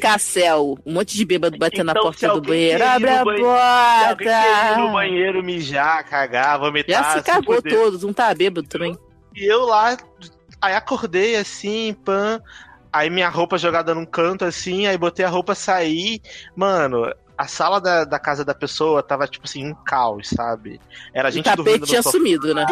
um 0.86 0.94
monte 0.94 1.18
de 1.18 1.26
bêbado 1.26 1.58
batendo 1.58 1.86
na 1.86 1.92
Então, 1.94 2.04
se 2.14 2.20
porta 2.20 2.40
do 2.40 2.48
banheiro. 2.48 2.86
Abre 2.86 3.10
a 3.10 3.26
banheiro- 3.26 3.50
Se 3.50 4.06
alguém 4.06 4.28
no 4.28 4.76
porta! 4.78 4.92
banheiro 4.94 5.44
mijar, 5.44 6.06
cagar, 6.08 6.60
vomitar. 6.60 7.04
Já 7.04 7.12
se 7.12 7.18
se 7.20 7.24
cagou 7.26 7.56
fuder. 7.56 7.74
todos, 7.74 8.04
não 8.04 8.14
tá 8.14 8.34
bêbado 8.34 8.68
também. 8.68 8.98
E 9.36 9.46
eu 9.46 9.66
lá, 9.66 9.98
aí 10.62 10.74
acordei 10.76 11.36
assim, 11.36 11.94
pã. 12.06 12.40
Aí 12.92 13.10
minha 13.10 13.30
roupa 13.30 13.58
jogada 13.58 13.94
num 13.94 14.06
canto 14.06 14.46
assim, 14.46 14.88
aí 14.88 14.98
botei 14.98 15.24
a 15.26 15.30
roupa 15.30 15.54
saí. 15.56 16.22
Mano, 16.56 17.12
a 17.38 17.48
sala 17.48 17.80
da, 17.80 18.04
da 18.04 18.18
casa 18.20 18.44
da 18.44 18.54
pessoa 18.56 19.02
tava 19.04 19.28
tipo 19.28 19.46
assim, 19.46 19.66
um 19.68 19.76
caos, 19.86 20.28
sabe? 20.30 20.80
Era 21.14 21.28
a 21.28 21.30
O 21.30 21.32
gente 21.32 21.46
dormindo 21.56 21.74
tapete 21.80 21.90
tinha 21.90 22.02
sumido, 22.02 22.54
né? 22.54 22.66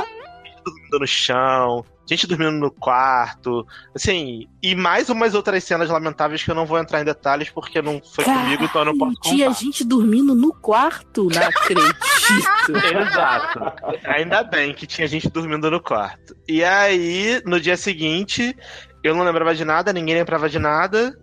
Dormindo 0.71 0.99
no 0.99 1.07
chão, 1.07 1.83
gente 2.05 2.25
dormindo 2.27 2.51
no 2.51 2.71
quarto, 2.71 3.65
assim, 3.95 4.47
e 4.61 4.75
mais 4.75 5.09
umas 5.09 5.33
outras 5.33 5.63
cenas 5.63 5.89
lamentáveis 5.89 6.43
que 6.43 6.49
eu 6.51 6.55
não 6.55 6.65
vou 6.65 6.77
entrar 6.79 7.01
em 7.01 7.05
detalhes 7.05 7.49
porque 7.49 7.81
não 7.81 8.01
foi 8.13 8.23
comigo, 8.23 8.63
então 8.63 8.81
eu 8.81 8.85
não 8.85 8.97
posso 8.97 9.15
contar. 9.15 9.29
Tinha 9.29 9.51
gente 9.53 9.83
dormindo 9.83 10.33
no 10.35 10.53
quarto, 10.53 11.27
não 11.33 11.41
acredito. 11.43 11.97
Exato. 13.09 13.59
Ainda 14.05 14.43
bem 14.43 14.73
que 14.73 14.85
tinha 14.87 15.07
gente 15.07 15.29
dormindo 15.29 15.69
no 15.71 15.81
quarto. 15.81 16.35
E 16.47 16.63
aí, 16.63 17.41
no 17.45 17.59
dia 17.59 17.77
seguinte, 17.77 18.55
eu 19.03 19.15
não 19.15 19.23
lembrava 19.23 19.53
de 19.55 19.63
nada, 19.65 19.93
ninguém 19.93 20.15
lembrava 20.15 20.49
de 20.49 20.59
nada. 20.59 21.17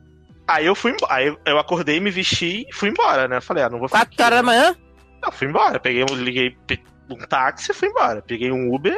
Aí 0.47 0.66
eu 0.66 0.74
fui 0.74 0.92
embora. 0.92 1.14
Aí 1.14 1.34
eu- 1.47 1.59
acordei, 1.59 1.99
me 2.01 2.11
vesti 2.11 2.66
e 2.68 2.72
fui 2.74 2.90
embora, 2.90 3.26
né? 3.28 3.40
Falei, 3.40 3.62
ah, 3.64 3.70
não 3.70 3.78
vou 3.78 3.88
ficar. 3.88 4.01
Quatro 4.07 4.24
horas 4.24 4.38
da 4.38 4.42
manhã? 4.42 4.76
Não, 5.22 5.32
fui 5.32 5.47
embora. 5.49 5.80
Peguei, 5.80 6.03
um- 6.05 6.14
liguei 6.16 6.57
um 7.11 7.16
táxi 7.16 7.70
e 7.70 7.74
fui 7.74 7.88
embora. 7.88 8.20
Peguei 8.20 8.51
um 8.53 8.74
Uber, 8.74 8.95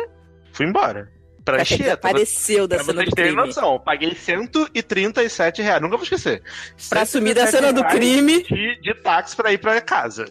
fui 0.57 0.67
embora. 0.67 1.11
Pra 1.45 1.61
Anchieta. 1.61 1.93
apareceu 1.93 2.67
da 2.67 2.77
Pra 2.77 2.85
cena 2.87 2.97
vocês 2.99 3.11
do 3.11 3.15
terem 3.15 3.33
crime. 3.33 3.47
noção, 3.47 3.79
paguei 3.79 4.15
137 4.17 5.63
reais, 5.63 5.81
nunca 5.81 5.97
vou 5.97 6.03
esquecer. 6.03 6.43
Pra 6.89 7.07
sumir 7.07 7.35
da 7.35 7.47
137 7.47 7.51
cena 7.53 7.73
do 7.73 7.85
crime. 7.89 8.43
De, 8.43 8.81
de 8.81 8.95
táxi 8.95 9.37
pra 9.37 9.53
ir 9.53 9.59
pra 9.59 9.81
casa. 9.81 10.25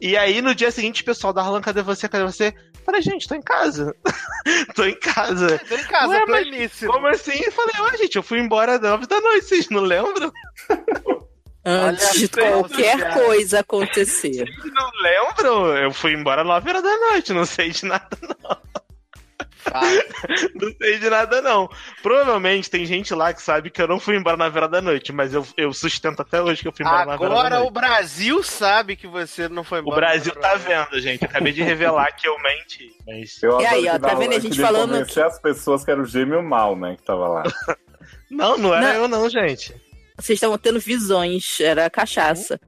E 0.00 0.16
aí, 0.16 0.40
no 0.40 0.54
dia 0.54 0.70
seguinte, 0.70 1.02
o 1.02 1.04
pessoal 1.04 1.32
da 1.32 1.40
Arlan, 1.42 1.60
cadê 1.60 1.82
você? 1.82 2.08
Cadê 2.08 2.24
você? 2.24 2.54
Falei, 2.84 3.00
gente, 3.02 3.28
tô 3.28 3.34
em 3.34 3.42
casa. 3.42 3.94
tô 4.74 4.84
em 4.84 4.98
casa. 4.98 5.60
Tô 5.68 5.74
em 5.76 5.84
casa, 5.84 6.08
Ué, 6.08 6.26
pleníssimo. 6.26 6.92
Como 6.92 7.06
assim? 7.08 7.40
Eu 7.44 7.52
falei, 7.52 7.74
ué, 7.80 7.96
gente, 7.98 8.16
eu 8.16 8.22
fui 8.22 8.38
embora 8.40 8.74
às 8.74 8.80
9 8.80 9.06
da 9.06 9.20
noite, 9.20 9.46
vocês 9.46 9.68
não 9.68 9.82
lembram? 9.82 10.32
Antes 11.64 12.18
de 12.18 12.28
qualquer 12.28 12.98
cara. 12.98 13.14
coisa 13.24 13.60
acontecer. 13.60 14.44
Vocês 14.44 14.72
não 14.74 14.90
lembram? 15.00 15.76
Eu 15.76 15.92
fui 15.92 16.12
embora 16.12 16.42
às 16.42 16.46
9 16.46 16.68
horas 16.70 16.82
da 16.82 16.96
noite, 16.96 17.32
não 17.32 17.44
sei 17.44 17.70
de 17.70 17.84
nada, 17.86 18.08
Fala. 18.42 18.62
não 20.54 20.72
sei 20.80 20.98
de 20.98 21.08
nada, 21.10 21.40
não. 21.42 21.68
Provavelmente 22.02 22.70
tem 22.70 22.84
gente 22.86 23.14
lá 23.14 23.32
que 23.32 23.42
sabe 23.42 23.70
que 23.70 23.80
eu 23.80 23.88
não 23.88 24.00
fui 24.00 24.16
embora 24.16 24.36
na 24.36 24.48
vera 24.48 24.68
da 24.68 24.80
noite, 24.80 25.12
mas 25.12 25.32
eu, 25.34 25.46
eu 25.56 25.72
sustento 25.72 26.20
até 26.20 26.40
hoje 26.42 26.62
que 26.62 26.68
eu 26.68 26.72
fui 26.72 26.84
embora 26.84 27.04
na 27.06 27.16
vera 27.16 27.18
da 27.18 27.24
Agora 27.40 27.56
noite. 27.56 27.68
o 27.68 27.70
Brasil 27.70 28.42
sabe 28.42 28.96
que 28.96 29.06
você 29.06 29.48
não 29.48 29.64
foi 29.64 29.80
O 29.80 29.82
embora. 29.82 29.96
Brasil 30.00 30.34
tá 30.34 30.54
vendo, 30.56 31.00
gente. 31.00 31.24
Acabei 31.24 31.52
de 31.52 31.62
revelar 31.62 32.12
que 32.16 32.26
eu 32.26 32.36
menti. 32.40 32.90
Mas... 33.06 33.42
Eu 33.42 33.60
E 33.60 33.66
aí, 33.66 33.88
ó, 33.88 33.92
que 33.94 33.98
tá 34.00 34.14
vendo 34.14 34.32
a 34.32 34.36
eu 34.36 34.40
gente 34.40 34.60
falando 34.60 34.92
convencer 34.92 35.24
as 35.24 35.38
pessoas 35.40 35.84
que 35.84 35.90
era 35.90 36.00
o 36.00 36.06
gêmeo 36.06 36.42
mal, 36.42 36.76
né, 36.76 36.96
que 36.96 37.02
tava 37.02 37.28
lá. 37.28 37.42
Não, 38.30 38.56
não 38.56 38.74
era 38.74 38.94
Não. 38.94 39.02
eu, 39.02 39.08
não, 39.08 39.28
gente. 39.28 39.74
Vocês 40.18 40.36
estavam 40.38 40.56
tendo 40.56 40.80
visões, 40.80 41.60
era 41.60 41.88
cachaça. 41.90 42.58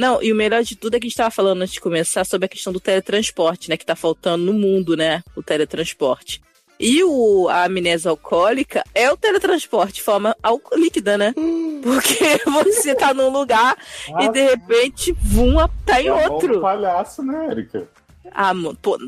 Não, 0.00 0.22
e 0.22 0.32
o 0.32 0.34
melhor 0.34 0.62
de 0.62 0.76
tudo 0.76 0.94
é 0.94 0.98
que 0.98 1.06
a 1.06 1.08
gente 1.10 1.16
tava 1.18 1.30
falando 1.30 1.60
antes 1.60 1.74
de 1.74 1.80
começar 1.80 2.24
sobre 2.24 2.46
a 2.46 2.48
questão 2.48 2.72
do 2.72 2.80
teletransporte, 2.80 3.68
né? 3.68 3.76
Que 3.76 3.84
tá 3.84 3.94
faltando 3.94 4.46
no 4.46 4.54
mundo, 4.54 4.96
né? 4.96 5.22
O 5.36 5.42
teletransporte. 5.42 6.40
E 6.78 7.04
o, 7.04 7.46
a 7.50 7.64
amnésia 7.64 8.10
alcoólica 8.10 8.82
é 8.94 9.12
o 9.12 9.16
teletransporte 9.18 9.96
de 9.96 10.02
forma 10.02 10.34
líquida, 10.72 11.18
né? 11.18 11.34
Porque 11.82 12.40
você 12.50 12.94
tá 12.94 13.12
num 13.12 13.28
lugar 13.28 13.76
e 14.20 14.28
de 14.30 14.42
repente, 14.42 15.12
vum, 15.12 15.56
tá 15.84 16.00
em 16.00 16.06
É 16.06 16.08
a 16.08 16.14
mão 16.14 16.28
do 16.28 16.32
outro. 16.32 16.60
palhaço, 16.62 17.22
né, 17.22 17.48
Erika? 17.50 17.86
A 18.32 18.52
pô, 18.82 18.98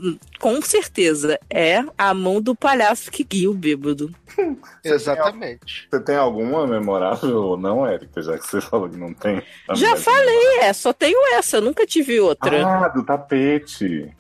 com 0.41 0.61
certeza, 0.63 1.39
é 1.51 1.85
a 1.99 2.15
mão 2.15 2.41
do 2.41 2.55
palhaço 2.55 3.11
que 3.11 3.23
guia 3.23 3.51
o 3.51 3.55
bêbado. 3.55 4.13
Exatamente. 4.83 5.87
Você 5.91 6.01
tem 6.01 6.17
alguma 6.17 6.67
memorável 6.67 7.37
ou 7.37 7.57
não, 7.57 7.87
Erika? 7.87 8.23
Já 8.23 8.39
que 8.39 8.47
você 8.47 8.61
falou 8.61 8.89
que 8.89 8.97
não 8.97 9.13
tem. 9.13 9.43
Já 9.75 9.97
falei, 9.97 10.61
é, 10.61 10.73
só 10.73 10.93
tenho 10.93 11.19
essa, 11.35 11.59
eu 11.59 11.63
nunca 11.63 11.87
tive 11.87 12.21
outra. 12.21 12.67
Ah, 12.67 12.89
do 12.89 13.05
tapete. 13.05 14.11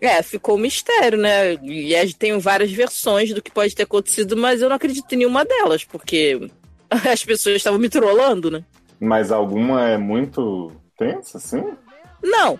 É, 0.00 0.22
ficou 0.22 0.56
um 0.56 0.60
mistério, 0.60 1.18
né? 1.18 1.54
E 1.62 1.94
a 1.94 2.04
gente 2.04 2.16
tem 2.16 2.38
várias 2.38 2.70
versões 2.70 3.32
do 3.32 3.42
que 3.42 3.50
pode 3.50 3.74
ter 3.74 3.82
acontecido, 3.82 4.36
mas 4.36 4.62
eu 4.62 4.68
não 4.68 4.76
acredito 4.76 5.12
em 5.12 5.18
nenhuma 5.18 5.44
delas, 5.44 5.84
porque 5.84 6.50
as 6.90 7.24
pessoas 7.24 7.56
estavam 7.56 7.78
me 7.78 7.88
trollando, 7.88 8.50
né? 8.50 8.64
Mas 9.00 9.32
alguma 9.32 9.88
é 9.88 9.98
muito 9.98 10.72
tensa, 10.96 11.38
assim? 11.38 11.62
Não, 12.22 12.58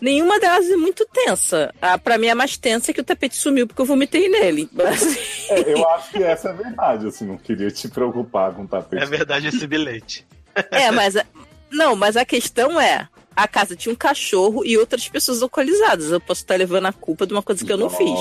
nenhuma 0.00 0.38
delas 0.40 0.68
é 0.70 0.76
muito 0.76 1.06
tensa. 1.12 1.72
A, 1.80 1.98
pra 1.98 2.18
mim, 2.18 2.28
a 2.28 2.34
mais 2.34 2.56
tensa 2.56 2.90
é 2.90 2.94
que 2.94 3.00
o 3.00 3.04
tapete 3.04 3.36
sumiu 3.36 3.66
porque 3.66 3.80
eu 3.82 3.86
vomitei 3.86 4.28
nele. 4.28 4.68
Mas, 4.72 5.18
É, 5.50 5.72
eu 5.72 5.88
acho 5.90 6.10
que 6.12 6.22
essa 6.22 6.50
é 6.50 6.52
verdade, 6.52 7.06
assim, 7.06 7.26
não 7.26 7.36
queria 7.38 7.70
te 7.70 7.88
preocupar 7.88 8.52
com 8.54 8.62
o 8.62 8.68
tapete. 8.68 9.02
É 9.02 9.06
verdade 9.06 9.48
esse 9.48 9.66
bilhete. 9.66 10.26
é, 10.70 10.90
mas. 10.90 11.16
a- 11.16 11.24
Não, 11.70 11.94
mas 11.96 12.16
a 12.16 12.24
questão 12.24 12.80
é. 12.80 13.08
A 13.36 13.46
casa 13.46 13.76
tinha 13.76 13.92
um 13.92 13.96
cachorro 13.96 14.64
e 14.64 14.76
outras 14.76 15.08
pessoas 15.08 15.40
alcoolizadas. 15.42 16.10
Eu 16.10 16.20
posso 16.20 16.40
estar 16.40 16.56
levando 16.56 16.86
a 16.86 16.92
culpa 16.92 17.24
de 17.24 17.32
uma 17.32 17.42
coisa 17.42 17.64
que 17.64 17.72
eu 17.72 17.76
não 17.78 17.88
fiz. 17.88 18.18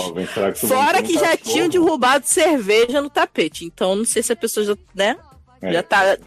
Que 0.59 0.67
Fora 0.67 1.01
que 1.01 1.17
um 1.17 1.19
já 1.19 1.36
cachorro? 1.36 1.51
tinham 1.53 1.67
derrubado 1.69 2.28
cerveja 2.28 3.01
no 3.01 3.09
tapete. 3.09 3.65
Então, 3.65 3.95
não 3.95 4.05
sei 4.05 4.21
se 4.21 4.32
a 4.32 4.36
pessoa 4.36 4.63
já, 4.63 4.78
né? 4.93 5.17
É. 5.59 5.73
Já 5.73 5.82
tá. 5.82 6.17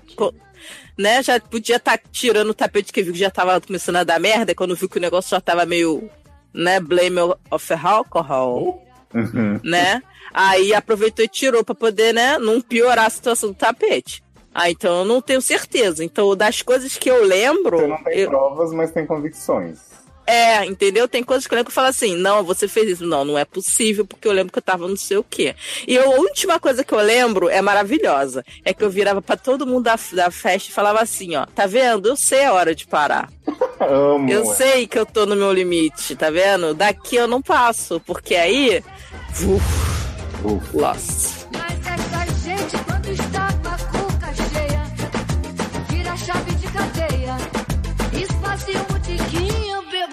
Né, 0.99 1.23
já 1.23 1.41
podia 1.41 1.77
estar 1.77 1.99
tirando 2.13 2.51
o 2.51 2.55
tapete 2.55 2.93
que 2.93 3.03
viu 3.03 3.13
que 3.13 3.19
já 3.19 3.31
tava 3.31 3.61
começando 3.61 3.97
a 3.97 4.05
dar 4.05 4.21
merda, 4.21 4.55
quando 4.55 4.75
viu 4.77 4.89
que 4.89 4.99
o 4.99 5.01
negócio 5.01 5.31
já 5.31 5.41
tava 5.41 5.65
meio, 5.65 6.11
né, 6.53 6.79
blame 6.81 7.19
of 7.51 7.73
alcohol, 7.73 8.85
Uhum. 9.15 9.59
né? 9.65 10.03
Aí 10.33 10.73
aproveitou 10.75 11.25
e 11.25 11.29
tirou 11.29 11.65
pra 11.65 11.75
poder, 11.75 12.13
né, 12.15 12.39
não 12.39 12.61
piorar 12.61 13.07
a 13.07 13.11
situação 13.11 13.51
do 13.51 13.55
tapete. 13.55 14.23
Ah, 14.55 14.71
então 14.71 15.01
eu 15.01 15.05
não 15.05 15.21
tenho 15.21 15.41
certeza. 15.41 16.05
Então, 16.05 16.35
das 16.37 16.61
coisas 16.63 16.97
que 16.97 17.09
eu 17.11 17.25
lembro, 17.25 17.79
Você 17.79 17.87
não 17.87 18.03
tem 18.05 18.19
eu- 18.19 18.29
provas, 18.31 18.73
mas 18.73 18.91
tem 18.91 19.07
convicções. 19.07 19.79
É, 20.31 20.65
entendeu? 20.65 21.09
Tem 21.09 21.23
coisas 21.25 21.47
que 21.47 21.53
eu 21.53 21.57
lembro 21.57 21.67
que 21.67 21.71
eu 21.73 21.75
falo 21.75 21.89
assim, 21.89 22.17
não, 22.17 22.45
você 22.45 22.69
fez 22.69 22.89
isso. 22.89 23.05
Não, 23.05 23.25
não 23.25 23.37
é 23.37 23.45
possível, 23.45 24.07
porque 24.07 24.29
eu 24.29 24.33
lembro 24.33 24.53
que 24.53 24.59
eu 24.59 24.63
tava 24.63 24.87
não 24.87 24.97
sei 24.97 25.17
o 25.17 25.25
quê. 25.25 25.57
E 25.87 25.99
a 25.99 26.05
última 26.05 26.61
coisa 26.61 26.85
que 26.85 26.93
eu 26.93 27.01
lembro 27.01 27.49
é 27.49 27.61
maravilhosa. 27.61 28.45
É 28.65 28.73
que 28.73 28.85
eu 28.85 28.91
virava 28.91 29.21
pra 29.21 29.37
todo 29.37 29.67
mundo 29.67 29.85
da, 29.85 29.99
da 30.13 30.31
festa 30.31 30.71
e 30.71 30.73
falava 30.73 31.01
assim, 31.01 31.35
ó, 31.35 31.47
tá 31.47 31.67
vendo? 31.67 32.09
Eu 32.09 32.17
sei 32.17 32.45
a 32.45 32.53
hora 32.53 32.75
de 32.75 32.87
parar. 32.87 33.29
Amo. 33.81 34.31
Eu 34.31 34.45
sei 34.47 34.87
que 34.87 34.99
eu 34.99 35.05
tô 35.05 35.27
no 35.27 35.35
meu 35.35 35.53
limite, 35.53 36.15
tá 36.15 36.31
vendo? 36.31 36.75
Daqui 36.75 37.17
eu 37.17 37.27
não 37.27 37.43
passo, 37.43 38.01
porque 38.01 38.37
aí. 38.37 38.85
Uf, 39.43 40.45
Uf. 40.45 40.77
lost. 40.77 41.40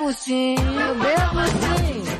Bebo 0.08 0.14
sim, 0.14 0.56
eu 0.56 0.96
bebo 0.96 1.48
sim. 1.48 2.17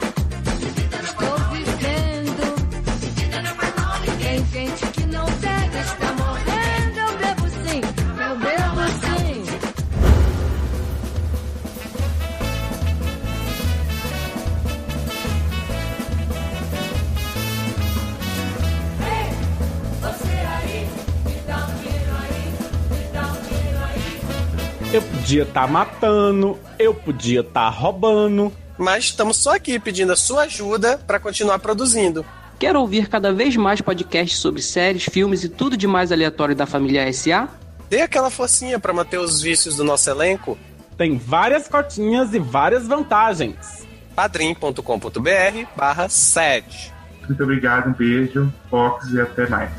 Eu 24.94 25.02
podia 25.02 25.44
estar 25.44 25.68
matando, 25.68 26.58
eu 26.80 26.94
podia 26.94 27.42
estar 27.42 27.68
roubando. 27.70 28.54
Mas 28.78 29.06
estamos 29.06 29.38
só 29.38 29.56
aqui 29.56 29.80
pedindo 29.80 30.14
a 30.14 30.16
sua 30.16 30.44
ajuda 30.44 30.98
para 31.06 31.20
continuar 31.20 31.60
produzindo. 31.60 32.26
Quer 32.58 32.76
ouvir 32.76 33.10
cada 33.10 33.34
vez 33.34 33.56
mais 33.56 33.82
podcasts 33.82 34.40
sobre 34.40 34.62
séries, 34.62 35.04
filmes 35.04 35.44
e 35.44 35.50
tudo 35.50 35.76
de 35.76 35.88
mais 35.88 36.12
aleatório 36.12 36.56
da 36.56 36.66
família 36.66 37.12
SA? 37.12 37.50
Dê 37.90 38.02
aquela 38.02 38.30
forcinha 38.30 38.80
para 38.80 38.94
manter 38.94 39.20
os 39.20 39.42
vícios 39.42 39.76
do 39.76 39.84
nosso 39.84 40.10
elenco. 40.10 40.58
Tem 40.98 41.18
várias 41.18 41.68
cotinhas 41.68 42.34
e 42.34 42.40
várias 42.40 42.88
vantagens. 42.88 43.86
padrim.com.br 44.16 45.68
barra 45.76 46.08
sede. 46.08 46.94
Muito 47.28 47.44
obrigado, 47.44 47.90
um 47.90 47.94
beijo, 47.94 48.52
Fox 48.70 49.10
e 49.12 49.20
até 49.20 49.48
mais. 49.50 49.72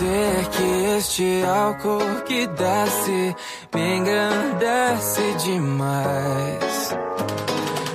Dizer 0.00 0.48
que 0.48 0.96
este 0.96 1.44
álcool 1.44 2.24
que 2.26 2.46
desce 2.46 3.36
me 3.74 3.96
engrandece 3.96 5.34
demais. 5.44 6.96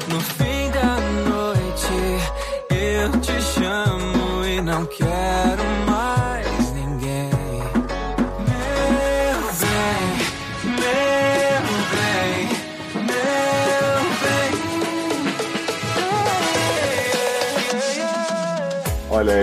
No 0.08 0.20
fim 0.20 0.70
da 0.72 1.00
noite 1.30 1.98
eu 2.70 3.20
te 3.22 3.42
chamo 3.42 4.46
e 4.46 4.62
não 4.62 4.86
quero 4.86 5.65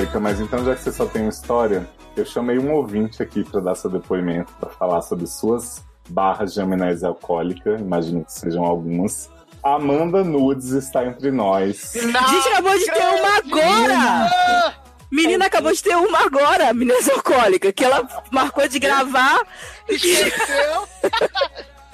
Erika, 0.02 0.18
mas 0.18 0.40
então 0.40 0.64
já 0.64 0.74
que 0.74 0.82
você 0.82 0.90
só 0.90 1.06
tem 1.06 1.22
uma 1.22 1.30
história, 1.30 1.88
eu 2.16 2.24
chamei 2.26 2.58
um 2.58 2.72
ouvinte 2.72 3.22
aqui 3.22 3.44
para 3.44 3.60
dar 3.60 3.76
seu 3.76 3.88
depoimento, 3.88 4.52
para 4.58 4.68
falar 4.70 5.00
sobre 5.00 5.28
suas 5.28 5.80
barras 6.08 6.52
de 6.54 6.60
amnésia 6.60 7.06
alcoólica, 7.06 7.76
imagino 7.78 8.24
que 8.24 8.32
sejam 8.32 8.64
algumas. 8.64 9.30
Amanda 9.62 10.24
Nudes 10.24 10.70
está 10.70 11.06
entre 11.06 11.30
nós. 11.30 11.94
A 11.94 12.00
gente 12.00 12.48
acabou 12.48 12.76
de 12.76 12.86
ter 12.86 12.98
uma 12.98 13.36
agora! 13.36 14.74
Menina 15.08 15.46
acabou 15.46 15.72
de 15.72 15.80
ter 15.80 15.94
uma 15.94 16.26
agora, 16.26 16.74
menina 16.74 16.98
alcoólica, 17.14 17.72
que 17.72 17.84
ela 17.84 18.04
marcou 18.32 18.66
de 18.66 18.80
gravar. 18.80 19.46
Esqueceu? 19.88 20.88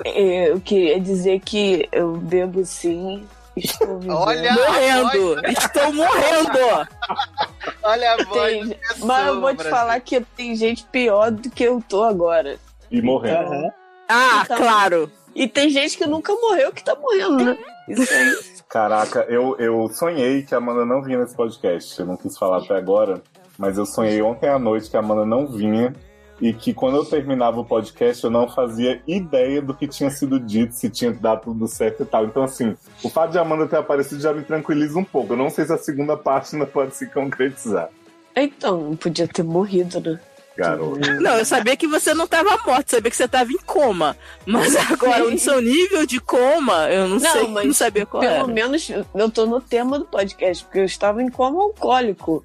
Eu 0.15 0.61
queria 0.61 1.01
dizer 1.01 1.41
que 1.41 1.89
eu 1.91 2.17
bebo 2.17 2.65
sim. 2.65 3.27
Estou 3.59 3.99
vivendo. 4.01 4.17
Olha 4.17 4.53
morrendo! 4.53 5.35
voz- 5.37 5.59
Estou 5.59 5.93
morrendo! 5.93 6.89
Olha 7.83 8.13
a 8.13 8.25
voz 8.25 8.43
Tem- 8.43 8.69
pessoa, 8.69 9.07
Mas 9.07 9.27
eu 9.27 9.41
vou 9.41 9.51
te 9.51 9.57
Brasil. 9.57 9.73
falar 9.73 10.01
que 10.01 10.21
tem 10.21 10.55
gente 10.57 10.85
pior 10.85 11.31
do 11.31 11.51
que 11.51 11.65
eu 11.65 11.83
tô 11.87 12.03
agora. 12.05 12.57
E 12.91 13.01
morrendo. 13.03 13.71
Ah, 14.09 14.43
Então- 14.45 14.57
claro! 14.57 15.13
E 15.35 15.47
tem 15.47 15.71
gente 15.71 15.97
que 15.97 16.07
nunca 16.07 16.33
morreu 16.35 16.73
que 16.73 16.83
tá 16.83 16.95
morrendo, 16.97 17.45
né? 17.45 17.59
Isso 17.89 18.13
aí. 18.13 18.39
Caraca, 18.69 19.25
eu, 19.29 19.57
eu 19.59 19.89
sonhei 19.89 20.43
que 20.43 20.55
a 20.55 20.59
Amanda 20.59 20.85
não 20.85 21.03
vinha 21.03 21.19
nesse 21.19 21.35
podcast. 21.37 21.99
Eu 22.01 22.07
não 22.07 22.17
quis 22.17 22.37
falar 22.37 22.59
até 22.59 22.75
agora, 22.77 23.23
mas 23.57 23.79
eu 23.79 23.87
sonhei 23.87 24.21
ontem 24.21 24.49
à 24.49 24.59
noite 24.59 24.91
que 24.91 24.97
a 24.97 25.01
Amanda 25.01 25.25
não 25.25 25.47
vinha 25.47 25.95
e 26.41 26.53
que 26.53 26.73
quando 26.73 26.97
eu 26.97 27.05
terminava 27.05 27.61
o 27.61 27.65
podcast 27.65 28.23
eu 28.25 28.31
não 28.31 28.49
fazia 28.49 29.03
ideia 29.07 29.61
do 29.61 29.75
que 29.75 29.89
tinha 29.89 30.11
sido 30.11 30.39
dito, 30.39 30.75
se 30.75 30.89
tinha 30.89 31.13
dado 31.13 31.43
tudo 31.43 31.67
certo 31.67 32.03
e 32.03 32.07
tal. 32.07 32.25
Então, 32.25 32.43
assim, 32.45 32.77
o 33.03 33.09
fato 33.09 33.33
de 33.33 33.39
Amanda 33.39 33.67
ter 33.67 33.77
aparecido 33.77 34.21
já 34.21 34.33
me 34.33 34.43
tranquiliza 34.43 34.99
um 34.99 35.05
pouco. 35.05 35.33
Eu 35.33 35.37
não 35.37 35.51
sei 35.51 35.65
se 35.65 35.73
a 35.73 35.79
segunda 35.79 36.17
parte 36.17 36.55
ainda 36.55 36.67
pode 36.67 36.95
se 36.97 37.07
concretizar. 37.07 37.89
Então, 38.37 38.81
não 38.91 38.97
podia 38.97 39.27
ter 39.27 39.43
morrido, 39.43 40.01
né? 40.01 40.21
Garoto. 40.57 40.99
Não, 41.21 41.39
eu 41.39 41.45
sabia 41.45 41.77
que 41.77 41.87
você 41.87 42.13
não 42.13 42.27
tava 42.27 42.59
morto, 42.67 42.91
sabia 42.91 43.11
que 43.11 43.17
você 43.17 43.29
tava 43.29 43.51
em 43.53 43.59
coma. 43.59 44.17
Mas 44.45 44.75
agora, 44.91 45.25
o 45.25 45.39
seu 45.39 45.61
nível 45.61 46.05
de 46.05 46.21
coma, 46.21 46.91
eu 46.91 47.07
não, 47.07 47.19
Não, 47.21 47.33
sei, 47.33 47.47
mas 47.47 47.67
não 47.67 47.73
sabia 47.73 48.05
qual 48.05 48.21
Pelo 48.21 48.35
era. 48.35 48.47
menos 48.49 48.91
eu 48.91 49.31
tô 49.31 49.47
no 49.47 49.61
tema 49.61 50.01
do 50.01 50.05
podcast, 50.05 50.65
porque 50.65 50.81
eu 50.81 50.85
estava 50.85 51.23
em 51.23 51.31
coma 51.31 51.63
alcoólico. 51.63 52.45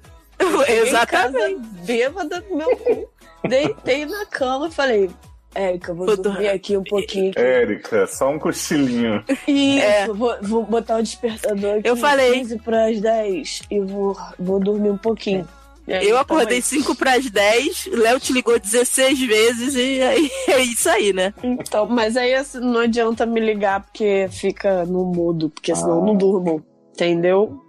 Exatamente. 0.68 1.52
Em 1.52 1.58
casa, 1.58 1.84
bêbada 1.84 2.44
no 2.48 2.56
meu 2.56 2.76
cu. 2.76 3.08
Deitei 3.48 4.06
na 4.06 4.26
cama 4.26 4.68
e 4.68 4.70
falei, 4.70 5.10
Érica, 5.54 5.94
vou 5.94 6.06
Vou 6.06 6.16
dormir 6.16 6.48
aqui 6.48 6.76
um 6.76 6.82
pouquinho. 6.82 7.30
aqui. 7.30 7.40
Érica, 7.40 8.06
só 8.06 8.30
um 8.30 8.38
cochilinho. 8.38 9.22
Isso, 9.46 9.82
É. 9.84 10.06
vou, 10.08 10.34
vou 10.42 10.64
botar 10.64 10.98
o 10.98 11.02
despertador 11.02 11.78
aqui. 11.78 11.88
Eu 11.88 11.96
falei. 11.96 12.32
15 12.34 12.58
pras 12.58 13.00
10 13.00 13.62
e 13.70 13.80
vou, 13.80 14.16
vou 14.38 14.58
dormir 14.58 14.90
um 14.90 14.98
pouquinho. 14.98 15.46
Aí, 15.86 15.96
Eu 16.08 16.16
tamo 16.16 16.18
acordei 16.20 16.56
aí. 16.56 16.62
5 16.62 16.94
pras 16.96 17.30
10, 17.30 17.90
Léo 17.92 18.18
te 18.18 18.32
ligou 18.32 18.58
16 18.58 19.20
vezes 19.20 19.74
e 19.74 20.00
aí 20.00 20.30
é 20.48 20.62
isso 20.62 20.88
aí, 20.88 21.12
né? 21.12 21.34
Então, 21.42 21.86
mas 21.86 22.16
aí 22.16 22.34
assim, 22.34 22.58
não 22.58 22.80
adianta 22.80 23.26
me 23.26 23.38
ligar 23.38 23.82
porque 23.84 24.26
fica 24.32 24.86
no 24.86 25.04
mudo, 25.04 25.50
porque 25.50 25.74
senão 25.76 25.98
eu 25.98 26.04
não 26.04 26.16
durmo. 26.16 26.64
Entendeu? 26.94 27.60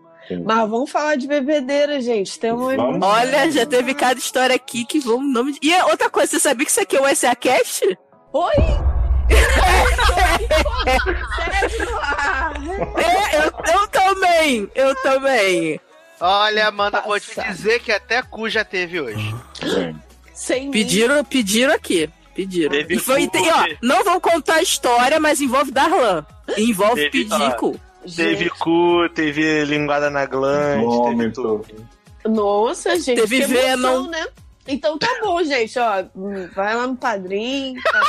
Mas 0.43 0.69
vamos 0.69 0.89
falar 0.89 1.15
de 1.15 1.27
bebedeira, 1.27 1.99
gente. 2.01 2.39
Tem 2.39 2.51
uma 2.51 2.75
Vamos. 2.75 2.99
Olha, 3.05 3.51
já 3.51 3.65
teve 3.65 3.93
cada 3.93 4.19
história 4.19 4.55
aqui 4.55 4.85
que 4.85 4.99
vão 4.99 5.21
nome. 5.21 5.57
E 5.61 5.73
é 5.73 5.83
outra 5.85 6.09
coisa, 6.09 6.31
você 6.31 6.39
sabia 6.39 6.65
que 6.65 6.71
isso 6.71 6.81
aqui 6.81 6.95
é 6.97 7.01
o 7.01 7.15
SA 7.15 7.35
Cast? 7.35 7.97
Oi! 8.33 8.53
É, 12.97 13.37
eu, 13.37 13.51
eu 13.73 13.87
também, 13.87 14.69
eu 14.75 14.95
também. 15.01 15.79
Olha, 16.19 16.67
Amanda, 16.67 17.01
vou 17.01 17.19
te 17.19 17.39
dizer 17.41 17.79
que 17.81 17.91
até 17.91 18.21
cu 18.21 18.49
já 18.49 18.63
teve 18.63 18.99
hoje. 19.01 19.35
Sem 20.33 20.65
mim. 20.65 20.71
Pediram, 20.71 21.23
pediram 21.23 21.73
aqui. 21.73 22.09
Pediram. 22.35 22.71
Teve 22.71 22.95
E 22.95 22.99
foi, 22.99 23.25
cu, 23.25 23.31
tem- 23.31 23.51
ó, 23.51 23.65
não 23.81 24.03
vão 24.03 24.19
contar 24.19 24.55
a 24.55 24.61
história, 24.61 25.19
mas 25.19 25.41
envolve 25.41 25.71
Darlan. 25.71 26.25
Envolve 26.57 27.09
pedir 27.09 27.55
cu. 27.55 27.79
Teve 28.13 28.45
Gente, 28.45 28.59
cu, 28.59 29.09
teve 29.13 29.65
linguada 29.65 30.09
na 30.09 30.25
glande, 30.25 30.81
teve 30.83 30.85
vômito. 30.85 31.41
tudo. 31.41 31.87
Nossa, 32.35 32.95
gente. 32.99 33.21
Teve 33.21 33.45
que 33.45 33.51
emoção, 33.53 34.03
Venom. 34.03 34.09
né? 34.09 34.27
Então 34.67 34.97
tá 34.97 35.07
bom, 35.21 35.43
gente, 35.43 35.77
ó. 35.77 36.03
Vai 36.55 36.75
lá 36.75 36.87
no 36.87 36.95
padrinho. 36.95 37.79
Tá 37.83 38.01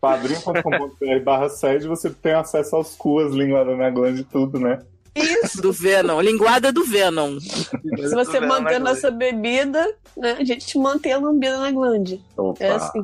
padrim.com.br 0.00 1.24
barra 1.24 1.48
sede, 1.48 1.86
você 1.88 2.10
tem 2.10 2.32
acesso 2.32 2.76
aos 2.76 2.94
cuas, 2.94 3.34
linguada 3.34 3.76
na 3.76 3.90
glande 3.90 4.20
e 4.20 4.24
tudo, 4.24 4.58
né? 4.58 4.78
Isso. 5.14 5.60
Do 5.60 5.72
Venom. 5.72 6.20
Linguada 6.20 6.70
do 6.72 6.84
Venom. 6.84 7.40
Se 7.40 8.14
você 8.14 8.38
manter 8.40 8.78
glande. 8.78 8.84
nossa 8.84 9.10
bebida, 9.10 9.84
né? 10.16 10.36
A 10.38 10.44
gente 10.44 10.78
mantém 10.78 11.12
a 11.12 11.18
lambida 11.18 11.58
na 11.58 11.72
glande. 11.72 12.22
Opa. 12.36 12.64
É 12.64 12.70
assim. 12.70 13.02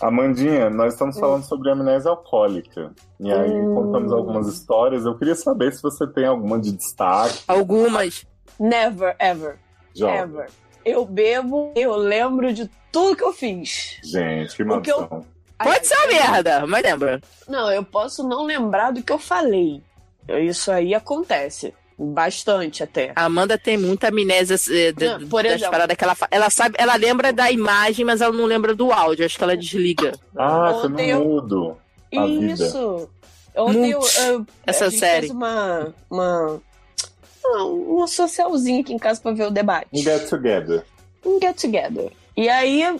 Amandinha, 0.00 0.70
nós 0.70 0.94
estamos 0.94 1.18
falando 1.18 1.42
sobre 1.44 1.70
amnésia 1.70 2.10
alcoólica. 2.10 2.90
E 3.18 3.30
aí 3.30 3.50
Hum. 3.52 3.74
contamos 3.74 4.12
algumas 4.12 4.46
histórias. 4.46 5.04
Eu 5.04 5.16
queria 5.18 5.34
saber 5.34 5.72
se 5.72 5.82
você 5.82 6.06
tem 6.06 6.24
alguma 6.24 6.58
de 6.58 6.72
destaque. 6.72 7.38
Algumas. 7.46 8.24
Never, 8.58 9.14
ever, 9.18 9.58
Jovem. 9.94 10.16
ever. 10.18 10.50
Eu 10.84 11.04
bebo, 11.04 11.72
eu 11.76 11.94
lembro 11.96 12.52
de 12.52 12.70
tudo 12.90 13.14
que 13.16 13.24
eu 13.24 13.32
fiz. 13.32 13.98
Gente, 14.02 14.56
que 14.56 14.62
O 14.62 14.80
que 14.80 14.90
eu- 14.90 15.00
maldição. 15.00 15.26
Pode 15.62 15.86
ser 15.86 15.94
uma 15.96 16.06
merda, 16.06 16.66
mas 16.66 16.82
lembra. 16.82 17.20
Não, 17.46 17.70
eu 17.70 17.84
posso 17.84 18.26
não 18.26 18.44
lembrar 18.44 18.92
do 18.92 19.02
que 19.02 19.12
eu 19.12 19.18
falei. 19.18 19.82
Isso 20.26 20.72
aí 20.72 20.94
acontece. 20.94 21.74
Bastante 22.02 22.82
até. 22.82 23.12
A 23.14 23.26
Amanda 23.26 23.58
tem 23.58 23.76
muita 23.76 24.08
amnésia 24.08 24.56
eh, 24.70 24.90
de- 24.92 25.06
Não, 25.06 25.28
por 25.28 25.42
das 25.42 25.52
exemplo. 25.52 25.70
paradas 25.70 25.96
que 25.96 26.02
ela 26.04 26.14
faz. 26.14 26.28
Ela 26.32 26.48
sabe, 26.48 26.74
ela 26.78 26.96
lembra 26.96 27.30
da 27.32 27.50
imagem, 27.50 28.06
mas 28.06 28.22
ela 28.22 28.32
não 28.34 28.46
lembra 28.46 28.74
do 28.74 28.90
áudio. 28.90 29.26
Acho 29.26 29.36
que 29.36 29.44
ela 29.44 29.56
desliga. 29.56 30.12
Ah, 30.36 30.72
você 30.72 30.88
não 30.88 30.98
eu- 31.00 31.24
mudo. 31.24 31.76
Isso. 32.10 33.08
Ontem 33.56 33.90
eu, 33.90 33.98
Mute. 34.00 34.18
eu- 34.20 34.46
Essa 34.66 34.90
série. 34.90 35.20
fez 35.26 35.30
uma, 35.32 35.92
uma 36.10 36.60
um, 37.44 38.02
um 38.02 38.06
socialzinho 38.06 38.80
aqui 38.80 38.92
em 38.94 38.98
casa 38.98 39.20
pra 39.20 39.32
ver 39.32 39.44
o 39.46 39.50
debate. 39.50 39.88
Um 39.92 39.98
get 40.02 40.28
together. 40.28 40.84
Um 41.24 41.38
get 41.40 41.60
together. 41.60 42.10
E 42.36 42.48
aí, 42.48 42.98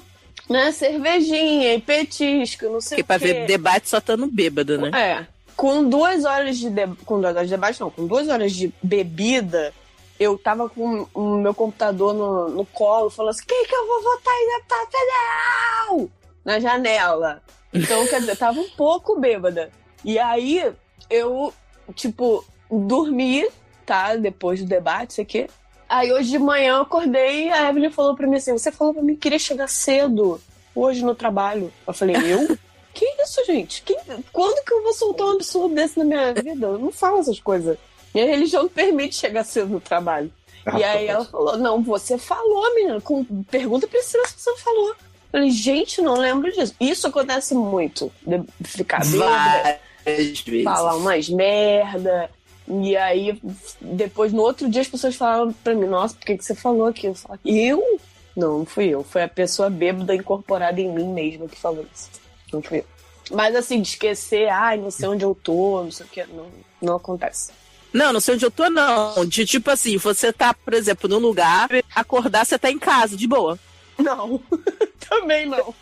né, 0.49 0.73
cervejinha 0.73 1.75
e 1.75 1.81
petisco, 1.81 2.67
não 2.67 2.81
sei 2.81 2.99
Porque 2.99 3.03
o 3.03 3.05
pra 3.07 3.19
quê. 3.19 3.33
ver 3.33 3.47
debate 3.47 3.89
só 3.89 4.01
tá 4.01 4.17
no 4.17 4.27
bêbado, 4.27 4.77
né? 4.77 4.91
É. 4.93 5.27
Com 5.61 5.87
duas 5.87 6.25
horas 6.25 6.57
de 6.57 6.71
de... 6.71 6.87
com 7.05 7.21
duas 7.21 7.37
horas 7.37 7.47
de 7.47 7.55
debate, 7.55 7.81
não, 7.83 7.91
com 7.91 8.07
duas 8.07 8.31
horas 8.31 8.51
de 8.51 8.73
bebida, 8.83 9.75
eu 10.19 10.39
tava 10.39 10.71
com 10.71 11.07
o 11.13 11.37
meu 11.37 11.53
computador 11.53 12.15
no, 12.15 12.49
no 12.49 12.65
colo, 12.65 13.11
falando 13.11 13.33
assim: 13.33 13.45
quem 13.47 13.67
que 13.67 13.77
eu 13.77 13.87
vou 13.87 14.03
votar 14.03 14.33
em 14.33 14.57
deputado 14.57 14.89
federal? 14.91 16.11
Na 16.43 16.59
janela. 16.59 17.43
Então, 17.75 18.07
quer 18.07 18.21
dizer, 18.21 18.39
tava 18.39 18.59
um 18.59 18.71
pouco 18.71 19.21
bêbada. 19.21 19.71
E 20.03 20.19
aí, 20.19 20.73
eu, 21.11 21.53
tipo, 21.95 22.43
dormi, 22.71 23.47
tá? 23.85 24.17
Depois 24.17 24.61
do 24.61 24.67
debate, 24.67 25.13
sei 25.13 25.25
o 25.25 25.29
quê. 25.29 25.51
Aí 25.87 26.11
hoje 26.11 26.31
de 26.31 26.39
manhã 26.39 26.77
eu 26.77 26.83
acordei 26.83 27.49
e 27.49 27.51
a 27.51 27.69
Evelyn 27.69 27.91
falou 27.91 28.17
pra 28.17 28.27
mim 28.27 28.37
assim: 28.37 28.53
Você 28.53 28.73
falou 28.73 28.95
pra 28.95 29.03
mim 29.03 29.13
que 29.13 29.21
queria 29.21 29.39
chegar 29.39 29.69
cedo 29.69 30.41
hoje 30.75 31.05
no 31.05 31.15
trabalho. 31.15 31.71
Eu 31.87 31.93
falei: 31.93 32.17
Eu? 32.17 32.57
Que 32.93 33.05
isso, 33.23 33.45
gente? 33.47 33.83
Que- 33.83 33.97
Quando 34.33 34.65
que 34.65 34.73
eu 34.73 34.83
vou 34.83 34.93
soltar 34.93 35.27
um 35.27 35.33
absurdo 35.33 35.75
desse 35.75 35.99
na 35.99 36.05
minha 36.05 36.33
vida? 36.35 36.67
Eu 36.67 36.79
não 36.79 36.91
falo 36.93 37.19
essas 37.19 37.39
coisas. 37.41 37.77
Minha 38.15 38.27
religião 38.27 38.63
não 38.65 38.71
permite 38.71 39.15
chegar 39.17 39.45
cedo 39.45 39.69
no 39.69 39.81
trabalho. 39.81 40.33
E 40.77 40.85
aí 40.85 41.07
ela 41.07 41.25
falou: 41.25 41.57
Não, 41.57 41.83
você 41.83 42.19
falou, 42.19 42.75
menina. 42.75 43.01
Com... 43.01 43.25
Pergunta 43.51 43.87
pra 43.87 43.99
Priscila 43.99 44.27
se 44.27 44.35
você 44.37 44.57
falou. 44.57 44.89
Eu 44.91 44.97
falei: 45.33 45.51
Gente, 45.51 46.03
não 46.03 46.15
lembro 46.19 46.51
disso. 46.53 46.75
Isso 46.81 47.07
acontece 47.07 47.55
muito. 47.55 48.13
De 48.27 48.43
ficar 48.65 49.01
bêbada 49.13 49.81
vezes. 50.05 50.41
falar 50.65 50.97
umas 50.97 51.29
merda. 51.29 52.31
E 52.69 52.97
aí, 52.97 53.41
depois, 53.81 54.33
no 54.33 54.43
outro 54.43 54.69
dia, 54.69 54.83
as 54.83 54.89
pessoas 54.89 55.17
falavam 55.17 55.53
pra 55.53 55.75
mim, 55.75 55.87
nossa, 55.87 56.15
por 56.15 56.25
que, 56.25 56.37
que 56.39 56.45
você 56.45 56.55
falou 56.55 56.87
aquilo? 56.87 57.15
Eu 57.15 57.17
falava, 57.17 57.41
eu? 57.45 58.01
Não, 58.37 58.59
não 58.59 58.65
fui 58.67 58.87
eu. 58.89 59.03
Foi 59.03 59.25
a 59.25 59.29
pessoa 59.29 59.69
bêbada 59.69 60.15
incorporada 60.15 60.81
em 60.81 60.89
mim 60.89 61.09
mesma 61.13 61.49
que 61.49 61.57
falou 61.59 61.85
isso. 61.93 62.09
Não 62.53 62.63
fui 62.63 62.79
eu. 62.79 62.85
Mas 63.31 63.55
assim, 63.55 63.81
de 63.81 63.91
esquecer, 63.91 64.49
ai, 64.49 64.77
não 64.77 64.91
sei 64.91 65.09
onde 65.09 65.25
eu 65.25 65.35
tô, 65.35 65.83
não 65.85 65.91
sei 65.91 66.07
o 66.07 66.09
que, 66.09 66.25
não, 66.25 66.51
não 66.83 66.97
acontece. 66.97 67.53
Não, 67.93 68.13
não 68.13 68.21
sei 68.21 68.35
onde 68.35 68.45
eu 68.45 68.51
tô, 68.51 68.69
não. 68.69 69.25
De 69.27 69.47
tipo 69.47 69.71
assim, 69.71 69.97
você 69.97 70.33
tá, 70.33 70.53
por 70.55 70.75
exemplo, 70.75 71.09
num 71.09 71.19
lugar, 71.19 71.69
acordar, 71.95 72.45
você 72.45 72.59
tá 72.59 72.71
em 72.71 72.79
casa, 72.79 73.17
de 73.17 73.27
boa. 73.27 73.59
Não, 73.99 74.41
também 75.09 75.47
não. 75.47 75.75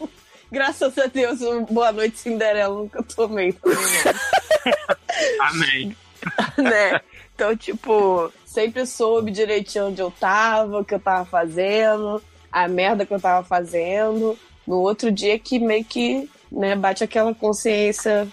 Graças 0.51 0.97
a 0.99 1.07
Deus, 1.07 1.41
um 1.43 1.64
boa 1.64 1.93
noite, 1.93 2.19
Cinderela, 2.19 2.75
nunca 2.75 3.03
tomei 3.03 3.53
também, 3.53 3.79
não. 4.05 5.47
Amém. 5.49 5.97
né? 6.59 7.01
Então, 7.35 7.57
tipo, 7.57 8.33
sempre 8.45 8.87
soube 8.87 9.31
direitinho 9.31 9.89
onde 9.89 10.01
eu 10.01 10.11
tava, 10.11 10.81
o 10.81 10.85
que 10.85 10.95
eu 10.95 11.01
tava 11.01 11.25
fazendo, 11.25 12.23
a 12.51 12.66
merda 12.66 13.07
que 13.07 13.14
eu 13.14 13.21
tava 13.21 13.47
fazendo. 13.47 14.39
No 14.66 14.79
outro 14.79 15.11
dia 15.11 15.39
que 15.39 15.59
meio 15.59 15.85
que, 15.85 16.29
né, 16.51 16.74
bate 16.76 17.05
aquela 17.05 17.34
consciência 17.34 18.28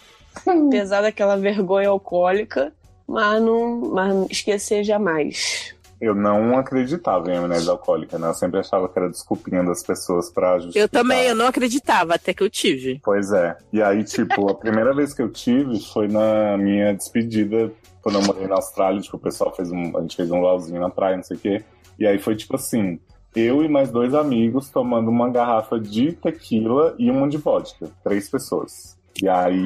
pesada, 0.70 1.08
aquela 1.08 1.36
vergonha 1.38 1.90
alcoólica, 1.90 2.74
mas 3.08 3.42
não, 3.42 3.80
mas 3.92 4.30
esquecer 4.30 4.84
jamais. 4.84 5.76
Eu 6.00 6.14
não 6.14 6.58
acreditava 6.58 7.32
em 7.32 7.38
amnésia 7.38 7.72
alcoólica, 7.72 8.20
né? 8.20 8.28
Eu 8.28 8.34
sempre 8.34 8.60
achava 8.60 8.90
que 8.90 9.00
era 9.00 9.10
desculpinha 9.10 9.64
das 9.64 9.82
pessoas 9.82 10.30
pra 10.30 10.60
justificar. 10.60 10.84
Eu 10.84 10.90
também, 10.90 11.24
eu 11.28 11.36
não 11.36 11.48
acreditava, 11.48 12.16
até 12.16 12.34
que 12.34 12.44
eu 12.44 12.50
tive. 12.50 13.00
Pois 13.04 13.32
é. 13.32 13.58
E 13.72 13.82
aí, 13.82 14.04
tipo, 14.04 14.50
a 14.50 14.54
primeira 14.54 14.94
vez 14.94 15.14
que 15.14 15.22
eu 15.22 15.30
tive 15.30 15.80
foi 15.80 16.08
na 16.08 16.58
minha 16.58 16.94
despedida, 16.94 17.72
quando 18.02 18.16
eu 18.16 18.24
morei 18.24 18.46
na 18.46 18.56
Austrália, 18.56 19.02
tipo, 19.02 19.16
o 19.16 19.20
pessoal 19.20 19.56
fez 19.56 19.72
um. 19.72 19.98
A 19.98 20.02
gente 20.02 20.18
fez 20.18 20.30
um 20.30 20.42
lauzinho 20.42 20.82
na 20.82 20.90
praia, 20.90 21.16
não 21.16 21.24
sei 21.24 21.38
o 21.38 21.40
quê. 21.40 21.64
E 21.98 22.06
aí 22.06 22.20
foi 22.20 22.36
tipo 22.36 22.56
assim. 22.56 23.00
Eu 23.36 23.64
e 23.64 23.68
mais 23.68 23.92
dois 23.92 24.14
amigos 24.14 24.70
tomando 24.70 25.10
uma 25.10 25.30
garrafa 25.30 25.80
de 25.80 26.14
tequila 26.14 26.96
e 26.98 27.12
uma 27.12 27.28
de 27.28 27.38
vodka. 27.38 27.90
Três 28.04 28.30
pessoas. 28.30 28.98
E 29.22 29.28
aí, 29.28 29.66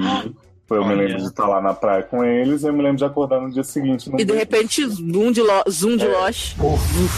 eu 0.69 0.85
me 0.85 0.95
lembro 0.95 1.17
de 1.17 1.23
estar 1.25 1.47
lá 1.47 1.61
na 1.61 1.73
praia 1.73 2.03
com 2.03 2.23
eles 2.23 2.63
e 2.63 2.67
eu 2.67 2.73
me 2.73 2.81
lembro 2.81 2.97
de 2.97 3.05
acordar 3.05 3.39
no 3.41 3.51
dia 3.51 3.63
seguinte. 3.63 4.07
E 4.07 4.11
de 4.11 4.25
beliche. 4.25 4.37
repente, 4.37 4.87
zoom 4.87 5.31
de, 5.31 5.41
lo... 5.41 5.63
zoom 5.69 5.97
de 5.97 6.05
É. 6.05 6.09
loche. 6.09 6.55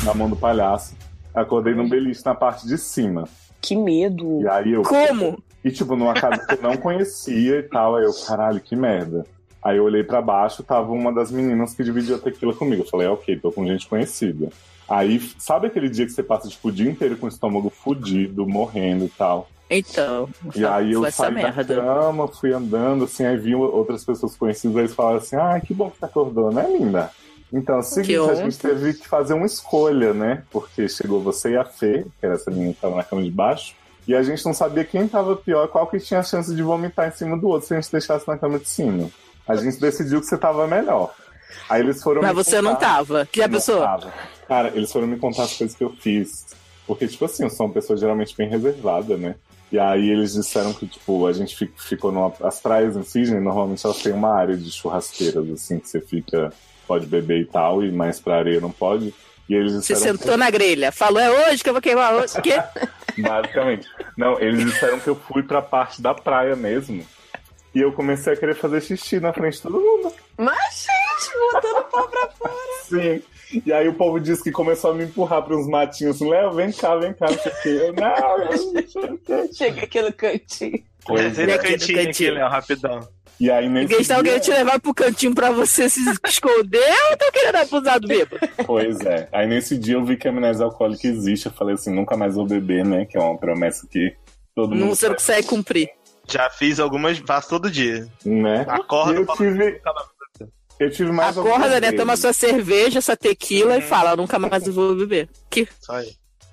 Na 0.06 0.14
mão 0.14 0.30
do 0.30 0.36
palhaço. 0.36 0.96
Acordei 1.34 1.74
num 1.74 1.88
beliche 1.88 2.26
na 2.26 2.36
parte 2.36 2.68
de 2.68 2.78
cima. 2.78 3.26
Que 3.62 3.76
medo. 3.76 4.42
E 4.42 4.48
aí 4.48 4.74
eu. 4.74 4.82
Como? 4.82 5.42
E 5.64 5.72
tipo, 5.72 5.96
numa 5.96 6.14
casa 6.14 6.46
que 6.46 6.56
eu 6.56 6.62
não 6.62 6.76
conhecia 6.76 7.60
e 7.60 7.64
tal. 7.64 7.96
Aí 7.96 8.04
eu, 8.04 8.12
caralho, 8.28 8.60
que 8.60 8.76
merda. 8.76 9.26
Aí 9.64 9.78
eu 9.78 9.84
olhei 9.84 10.04
pra 10.04 10.22
baixo, 10.22 10.64
tava 10.64 10.92
uma 10.92 11.14
das 11.14 11.32
meninas 11.32 11.74
que 11.76 11.84
dividia 11.84 12.18
tequila 12.18 12.54
comigo. 12.54 12.82
Eu 12.82 12.88
falei, 12.88 13.08
é, 13.08 13.10
ok, 13.12 13.38
tô 13.40 13.52
com 13.52 13.66
gente 13.66 13.88
conhecida. 13.88 14.50
Aí, 14.92 15.20
sabe 15.38 15.68
aquele 15.68 15.88
dia 15.90 16.06
que 16.06 16.12
você 16.12 16.22
passa 16.22 16.50
tipo, 16.50 16.68
o 16.68 16.72
dia 16.72 16.90
inteiro 16.92 17.16
com 17.16 17.26
o 17.26 17.30
estômago 17.30 17.70
fudido, 17.70 18.46
morrendo 18.46 19.06
e 19.06 19.10
tal? 19.10 19.50
Então, 19.70 20.28
E 20.54 20.66
aí 20.66 20.92
eu 20.92 21.10
saí 21.10 21.34
da 21.34 21.42
merda. 21.44 21.76
cama, 21.76 22.28
fui 22.28 22.52
andando, 22.54 23.06
assim, 23.06 23.26
aí 23.26 23.38
vi 23.38 23.56
outras 23.56 24.04
pessoas 24.04 24.36
conhecidas, 24.36 24.76
aí 24.76 24.82
eles 24.84 24.94
falaram 24.94 25.18
assim, 25.20 25.38
ah, 25.38 25.58
que 25.66 25.74
bom 25.74 25.90
que 25.90 25.98
você 25.98 26.04
acordou, 26.06 26.52
né, 26.52 26.68
linda? 26.78 27.10
Então, 27.54 27.76
é 27.76 27.80
o 27.80 27.84
seguinte, 27.84 28.18
a 28.30 28.36
gente 28.36 28.58
teve 28.58 28.94
que 28.96 29.08
fazer 29.08 29.34
uma 29.34 29.46
escolha, 29.46 30.14
né? 30.14 30.44
Porque 30.52 30.90
chegou 30.90 31.22
você 31.22 31.52
e 31.52 31.58
a 31.58 31.64
Fê, 31.64 32.06
que 32.20 32.26
era 32.26 32.36
essa 32.36 32.52
menina 32.52 32.74
que 32.74 32.82
tava 32.82 32.96
na 32.98 33.04
cama 33.04 33.24
de 33.24 33.32
baixo, 33.32 33.74
e 34.06 34.14
a 34.16 34.22
gente 34.24 34.46
não 34.46 34.54
sabia 34.54 34.84
quem 34.84 35.08
tava 35.08 35.36
pior, 35.38 35.68
qual 35.70 35.88
que 35.88 36.00
tinha 36.00 36.20
a 36.20 36.24
chance 36.24 36.54
de 36.54 36.62
vomitar 36.64 37.08
em 37.08 37.12
cima 37.12 37.38
do 37.38 37.48
outro 37.48 37.68
se 37.68 37.74
a 37.74 37.80
gente 37.80 37.92
deixasse 37.92 38.28
na 38.28 38.38
cama 38.38 38.60
de 38.60 38.68
cima. 38.68 39.10
A 39.48 39.56
gente 39.56 39.80
decidiu 39.80 40.20
que 40.20 40.28
você 40.28 40.38
tava 40.38 40.68
melhor. 40.68 41.14
Aí 41.70 41.82
eles 41.82 42.02
foram 42.02 42.22
Mas 42.22 42.34
você 42.34 42.62
não 42.62 42.74
contar- 42.74 42.96
tava. 42.98 43.26
Que 43.30 43.42
a 43.42 43.48
Não 43.48 43.56
pessoa. 43.56 43.82
tava. 43.86 44.14
Cara, 44.52 44.68
eles 44.76 44.92
foram 44.92 45.08
me 45.08 45.18
contar 45.18 45.44
as 45.44 45.56
coisas 45.56 45.74
que 45.78 45.82
eu 45.82 45.92
fiz. 45.92 46.46
Porque, 46.86 47.08
tipo 47.08 47.24
assim, 47.24 47.44
eu 47.44 47.50
sou 47.50 47.68
uma 47.68 47.72
pessoa 47.74 47.96
geralmente 47.98 48.36
bem 48.36 48.50
reservada, 48.50 49.16
né? 49.16 49.36
E 49.72 49.80
aí 49.80 50.10
eles 50.10 50.34
disseram 50.34 50.74
que, 50.74 50.86
tipo, 50.86 51.26
a 51.26 51.32
gente 51.32 51.56
fi- 51.56 51.72
ficou 51.78 52.12
numa. 52.12 52.34
As 52.44 52.60
praias 52.60 52.98
em 52.98 53.04
Sydney, 53.04 53.40
normalmente 53.40 53.86
elas 53.86 54.02
têm 54.04 54.12
uma 54.12 54.36
área 54.36 54.58
de 54.58 54.70
churrasqueiras, 54.70 55.50
assim, 55.52 55.80
que 55.80 55.88
você 55.88 56.02
fica. 56.02 56.52
Pode 56.86 57.06
beber 57.06 57.40
e 57.40 57.46
tal, 57.46 57.82
e 57.82 57.94
mais 57.94 58.20
pra 58.20 58.40
areia 58.40 58.60
não 58.60 58.72
pode. 58.74 59.14
E 59.48 59.56
eles 59.56 59.72
Você 59.72 59.94
disseram. 59.94 60.18
sentou 60.18 60.36
na 60.38 60.50
grelha. 60.50 60.92
Falou, 60.92 61.22
é 61.22 61.48
hoje 61.50 61.64
que 61.64 61.70
eu 61.70 61.74
vou 61.74 61.82
queimar 61.82 62.14
hoje. 62.14 62.38
O 62.38 62.42
quê? 62.42 62.62
Basicamente. 63.18 63.88
Não, 64.18 64.38
eles 64.38 64.66
disseram 64.66 65.00
que 65.00 65.08
eu 65.08 65.16
fui 65.16 65.44
pra 65.44 65.62
parte 65.62 66.02
da 66.02 66.14
praia 66.14 66.58
mesmo. 66.58 67.06
E 67.74 67.80
eu 67.80 67.94
comecei 67.94 68.34
a 68.34 68.36
querer 68.36 68.56
fazer 68.56 68.82
xixi 68.82 69.22
na 69.22 69.32
frente 69.32 69.56
de 69.56 69.62
todo 69.62 69.80
mundo. 69.80 70.14
Mas, 70.38 70.86
gente, 70.86 71.40
botando 71.54 71.84
pau 71.90 72.08
pra 72.10 72.28
fora. 72.32 72.54
Sim. 72.84 73.22
E 73.66 73.72
aí 73.74 73.88
o 73.88 73.94
povo 73.94 74.20
disse 74.20 74.44
que 74.44 74.52
começou 74.52 74.92
a 74.92 74.94
me 74.94 75.04
empurrar 75.06 75.44
pra 75.44 75.56
uns 75.56 75.68
matinhos 75.68 76.16
assim, 76.16 76.30
Léo, 76.30 76.52
vem 76.54 76.72
cá, 76.72 76.96
vem 76.96 77.14
cá, 77.14 77.28
sei 77.28 77.52
quê. 77.64 77.70
Eu, 77.70 77.94
não, 77.94 79.18
sei. 79.26 79.54
Chega 79.54 79.84
aqui 79.84 80.02
no 80.02 80.14
cantinho. 80.14 80.84
Pois 81.06 81.38
é. 81.40 81.44
Aqui 81.44 81.52
no 81.54 81.58
cantinho 81.58 81.76
aqui, 82.00 82.06
cantinho. 82.08 82.34
Léo, 82.36 82.50
rapidão. 82.50 83.08
E 83.40 83.50
aí 83.50 83.68
nesse 83.68 83.86
Ninguém 83.88 84.02
está 84.02 84.18
alguém 84.18 84.34
dia- 84.34 84.40
te 84.42 84.52
levar 84.52 84.80
pro 84.80 84.94
cantinho 84.94 85.34
pra 85.34 85.50
você 85.50 85.90
se 85.90 86.00
esconder 86.28 86.94
ou 87.10 87.18
tá 87.18 87.32
querendo 87.34 87.56
abusar 87.56 88.00
do 88.00 88.08
bêbado? 88.08 88.40
Pois 88.68 89.00
é. 89.02 89.28
Aí 89.32 89.48
nesse 89.48 89.78
dia 89.80 89.96
eu 89.96 90.06
vi 90.06 90.16
que 90.16 90.28
a 90.28 90.32
amnésia 90.32 90.64
alcoólica 90.66 91.08
existe. 91.08 91.48
Eu 91.48 91.52
falei 91.52 91.74
assim, 91.74 91.92
nunca 91.94 92.16
mais 92.16 92.36
vou 92.36 92.46
beber, 92.46 92.86
né? 92.86 93.06
Que 93.06 93.18
é 93.18 93.20
uma 93.22 93.38
promessa 93.38 93.88
que 93.90 94.16
todo 94.56 94.76
Não 94.76 94.86
mundo 94.86 94.96
você 94.96 95.08
não 95.08 95.16
consegue 95.16 95.48
cumprir. 95.48 95.90
Já 96.30 96.50
fiz 96.52 96.80
algumas, 96.80 97.18
faço 97.18 97.50
todo 97.50 97.70
dia. 97.72 98.08
né? 98.24 98.64
Acorda, 98.70 99.14
E 99.14 99.16
eu 99.18 99.26
tive, 99.36 99.82
eu 100.82 100.90
tive 100.90 101.12
mais 101.12 101.38
Acorda, 101.38 101.80
né? 101.80 101.80
vezes. 101.80 101.96
Toma 101.96 102.18
sua 102.18 102.34
cerveja, 102.34 103.02
sua 103.02 103.16
tequila 103.16 103.78
e 103.78 103.82
fala, 103.82 104.16
nunca 104.16 104.40
mais 104.40 104.66
eu 104.66 104.74
vou 104.74 104.96
beber. 104.96 105.30
Que? 105.48 105.68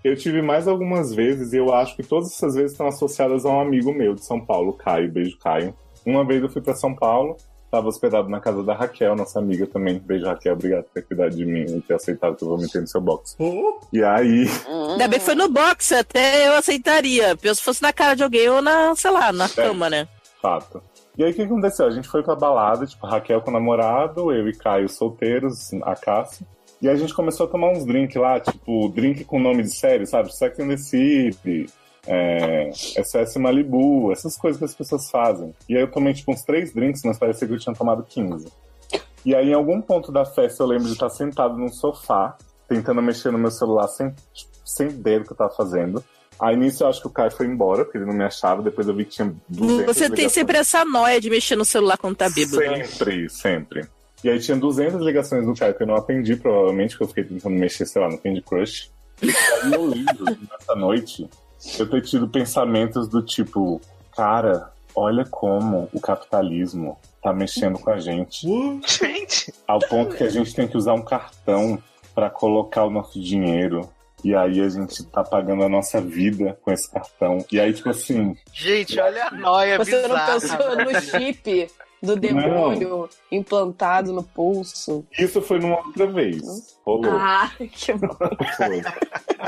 Eu 0.04 0.14
tive 0.16 0.42
mais 0.42 0.68
algumas 0.68 1.14
vezes 1.14 1.54
e 1.54 1.56
eu 1.56 1.72
acho 1.72 1.96
que 1.96 2.02
todas 2.02 2.28
essas 2.30 2.54
vezes 2.54 2.72
estão 2.72 2.86
associadas 2.86 3.46
a 3.46 3.48
um 3.48 3.58
amigo 3.58 3.90
meu 3.90 4.14
de 4.14 4.22
São 4.22 4.38
Paulo, 4.38 4.74
Caio. 4.74 5.10
Beijo, 5.10 5.38
Caio. 5.38 5.74
Uma 6.04 6.26
vez 6.26 6.42
eu 6.42 6.50
fui 6.50 6.60
pra 6.60 6.74
São 6.74 6.94
Paulo, 6.94 7.38
tava 7.70 7.88
hospedado 7.88 8.28
na 8.28 8.38
casa 8.38 8.62
da 8.62 8.74
Raquel, 8.74 9.16
nossa 9.16 9.38
amiga 9.38 9.66
também. 9.66 9.98
Beijo, 9.98 10.26
Raquel. 10.26 10.52
Obrigado 10.52 10.84
por 10.84 10.92
ter 10.92 11.02
cuidado 11.02 11.34
de 11.34 11.46
mim 11.46 11.64
e 11.64 11.80
ter 11.80 11.94
aceitado 11.94 12.36
que 12.36 12.44
eu 12.44 12.48
vomitei 12.48 12.82
no 12.82 12.86
seu 12.86 13.00
box. 13.00 13.34
E 13.90 14.04
aí, 14.04 14.44
Ainda 14.90 15.08
bem 15.08 15.18
que 15.18 15.24
foi 15.24 15.34
no 15.36 15.48
box, 15.48 15.90
até 15.94 16.48
eu 16.48 16.52
aceitaria. 16.52 17.34
Se 17.42 17.62
fosse 17.62 17.80
na 17.80 17.94
cara 17.94 18.14
de 18.14 18.22
alguém 18.22 18.46
ou 18.50 18.60
na, 18.60 18.94
sei 18.94 19.10
lá, 19.10 19.32
na 19.32 19.48
cama, 19.48 19.88
né? 19.88 20.06
fato. 20.40 20.82
E 21.18 21.24
aí 21.24 21.32
o 21.32 21.34
que 21.34 21.42
aconteceu? 21.42 21.84
A 21.84 21.90
gente 21.90 22.06
foi 22.06 22.22
pra 22.22 22.36
balada, 22.36 22.86
tipo, 22.86 23.04
Raquel 23.04 23.40
com 23.40 23.50
o 23.50 23.52
namorado, 23.52 24.32
eu 24.32 24.48
e 24.48 24.56
Caio 24.56 24.88
solteiros, 24.88 25.74
a 25.82 25.96
Cássia. 25.96 26.46
E 26.80 26.88
a 26.88 26.94
gente 26.94 27.12
começou 27.12 27.46
a 27.46 27.48
tomar 27.48 27.72
uns 27.72 27.84
drinks 27.84 28.14
lá, 28.14 28.38
tipo, 28.38 28.88
drink 28.90 29.24
com 29.24 29.40
nome 29.40 29.64
de 29.64 29.70
série, 29.70 30.06
sabe? 30.06 30.32
Sex 30.32 30.60
and 30.60 30.68
the 30.68 30.76
City, 30.76 31.66
é, 32.06 32.70
SS 32.70 33.36
Malibu, 33.36 34.12
essas 34.12 34.36
coisas 34.36 34.60
que 34.60 34.64
as 34.64 34.76
pessoas 34.76 35.10
fazem. 35.10 35.52
E 35.68 35.74
aí 35.74 35.82
eu 35.82 35.90
tomei, 35.90 36.14
tipo, 36.14 36.30
uns 36.30 36.44
três 36.44 36.72
drinks, 36.72 37.02
mas 37.04 37.18
parecia 37.18 37.48
que 37.48 37.54
eu 37.54 37.58
tinha 37.58 37.74
tomado 37.74 38.04
15. 38.04 38.46
E 39.26 39.34
aí 39.34 39.50
em 39.50 39.54
algum 39.54 39.80
ponto 39.80 40.12
da 40.12 40.24
festa 40.24 40.62
eu 40.62 40.68
lembro 40.68 40.86
de 40.86 40.92
estar 40.92 41.10
sentado 41.10 41.56
num 41.58 41.68
sofá, 41.68 42.38
tentando 42.68 43.02
mexer 43.02 43.32
no 43.32 43.38
meu 43.38 43.50
celular 43.50 43.88
sem, 43.88 44.14
tipo, 44.32 44.52
sem 44.64 44.86
ideia 44.86 45.18
do 45.18 45.26
que 45.26 45.32
eu 45.32 45.36
tava 45.36 45.50
fazendo. 45.50 46.00
Aí 46.40 46.56
nisso 46.56 46.84
eu 46.84 46.88
acho 46.88 47.00
que 47.00 47.06
o 47.08 47.10
Caio 47.10 47.30
foi 47.30 47.46
embora, 47.46 47.84
porque 47.84 47.98
ele 47.98 48.06
não 48.06 48.14
me 48.14 48.24
achava, 48.24 48.62
depois 48.62 48.86
eu 48.86 48.94
vi 48.94 49.04
que 49.04 49.10
tinha 49.12 49.34
200 49.48 49.86
Você 49.86 50.00
tem 50.02 50.10
ligações. 50.10 50.32
sempre 50.32 50.58
essa 50.58 50.84
noia 50.84 51.20
de 51.20 51.28
mexer 51.28 51.56
no 51.56 51.64
celular 51.64 51.98
quando 51.98 52.16
tá 52.16 52.30
bêbado. 52.30 52.56
Sempre, 52.56 53.28
sempre. 53.28 53.88
E 54.22 54.30
aí 54.30 54.38
tinha 54.38 54.56
200 54.56 55.04
ligações 55.04 55.44
do 55.44 55.54
Caio 55.54 55.74
que 55.74 55.82
eu 55.82 55.86
não 55.86 55.96
atendi, 55.96 56.36
provavelmente, 56.36 56.90
porque 56.90 57.04
eu 57.04 57.08
fiquei 57.08 57.24
tentando 57.24 57.56
mexer, 57.56 57.86
sei 57.86 58.02
lá, 58.02 58.08
no 58.08 58.18
Candy 58.18 58.42
Crush. 58.42 58.90
E 59.22 59.30
aí 59.30 59.72
eu 59.72 59.84
lembro, 59.86 60.24
nessa 60.50 60.74
noite, 60.76 61.28
eu 61.78 61.88
ter 61.88 62.02
tido 62.02 62.28
pensamentos 62.28 63.08
do 63.08 63.22
tipo, 63.22 63.80
cara, 64.16 64.72
olha 64.94 65.24
como 65.24 65.88
o 65.92 66.00
capitalismo 66.00 66.98
tá 67.22 67.32
mexendo 67.32 67.78
com 67.78 67.90
a 67.90 67.98
gente. 67.98 68.46
Gente! 68.86 69.52
Ao 69.66 69.78
ponto 69.80 70.16
que 70.16 70.24
a 70.24 70.30
gente 70.30 70.54
tem 70.54 70.68
que 70.68 70.76
usar 70.76 70.94
um 70.94 71.02
cartão 71.02 71.82
pra 72.14 72.30
colocar 72.30 72.84
o 72.84 72.90
nosso 72.90 73.20
dinheiro. 73.20 73.88
E 74.24 74.34
aí 74.34 74.60
a 74.60 74.68
gente 74.68 75.04
tá 75.04 75.22
pagando 75.22 75.62
a 75.62 75.68
nossa 75.68 76.00
vida 76.00 76.58
com 76.62 76.72
esse 76.72 76.90
cartão. 76.90 77.44
E 77.52 77.60
aí, 77.60 77.72
tipo 77.72 77.88
assim, 77.90 78.36
Gente, 78.52 78.98
olha 78.98 79.26
a 79.26 79.30
noia 79.30 79.78
Você 79.78 79.92
não 79.92 80.08
bizarra. 80.08 80.32
pensou 80.32 80.76
no 80.76 81.00
chip 81.00 81.68
do 82.02 82.16
demônio 82.16 83.08
implantado 83.30 84.12
no 84.12 84.22
pulso? 84.22 85.04
isso 85.18 85.40
foi 85.42 85.58
numa 85.58 85.76
outra 85.78 86.06
vez. 86.06 86.78
Rolou. 86.84 87.12
Ah, 87.12 87.50
que 87.58 87.92
bom. 87.92 88.08
Foi. 88.56 88.68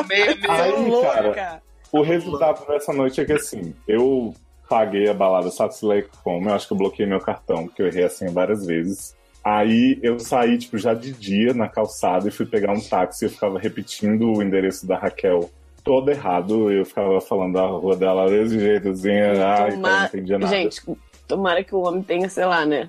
Meio, 0.08 0.38
meio... 0.40 0.50
Aí, 0.50 1.34
cara, 1.34 1.62
o 1.92 2.02
resultado 2.02 2.66
dessa 2.66 2.92
noite 2.92 3.20
é 3.20 3.24
que 3.24 3.32
assim, 3.32 3.74
eu 3.86 4.34
paguei 4.68 5.08
a 5.08 5.14
balada 5.14 5.50
Satisfy 5.50 6.06
Como, 6.22 6.48
eu 6.48 6.54
acho 6.54 6.68
que 6.68 6.72
eu 6.72 6.78
bloqueei 6.78 7.08
meu 7.08 7.20
cartão, 7.20 7.66
porque 7.66 7.82
eu 7.82 7.86
errei 7.88 8.04
assim 8.04 8.28
várias 8.28 8.64
vezes. 8.64 9.16
Aí 9.42 9.98
eu 10.02 10.18
saí, 10.18 10.58
tipo, 10.58 10.76
já 10.76 10.92
de 10.92 11.12
dia 11.12 11.54
na 11.54 11.68
calçada 11.68 12.28
e 12.28 12.30
fui 12.30 12.44
pegar 12.46 12.72
um 12.72 12.80
táxi. 12.80 13.24
Eu 13.24 13.30
ficava 13.30 13.58
repetindo 13.58 14.32
o 14.32 14.42
endereço 14.42 14.86
da 14.86 14.98
Raquel 14.98 15.50
todo 15.82 16.10
errado. 16.10 16.70
Eu 16.70 16.84
ficava 16.84 17.20
falando 17.20 17.58
a 17.58 17.66
rua 17.66 17.96
dela 17.96 18.28
desse 18.28 18.58
jeito, 18.60 18.90
assim, 18.90 19.10
ai, 19.18 19.70
não 19.70 19.76
Tomara- 19.76 20.06
entendia 20.06 20.38
nada. 20.38 20.54
Gente, 20.56 20.82
tomara 21.26 21.64
que 21.64 21.74
o 21.74 21.80
homem 21.80 22.02
tenha, 22.02 22.28
sei 22.28 22.44
lá, 22.44 22.66
né? 22.66 22.88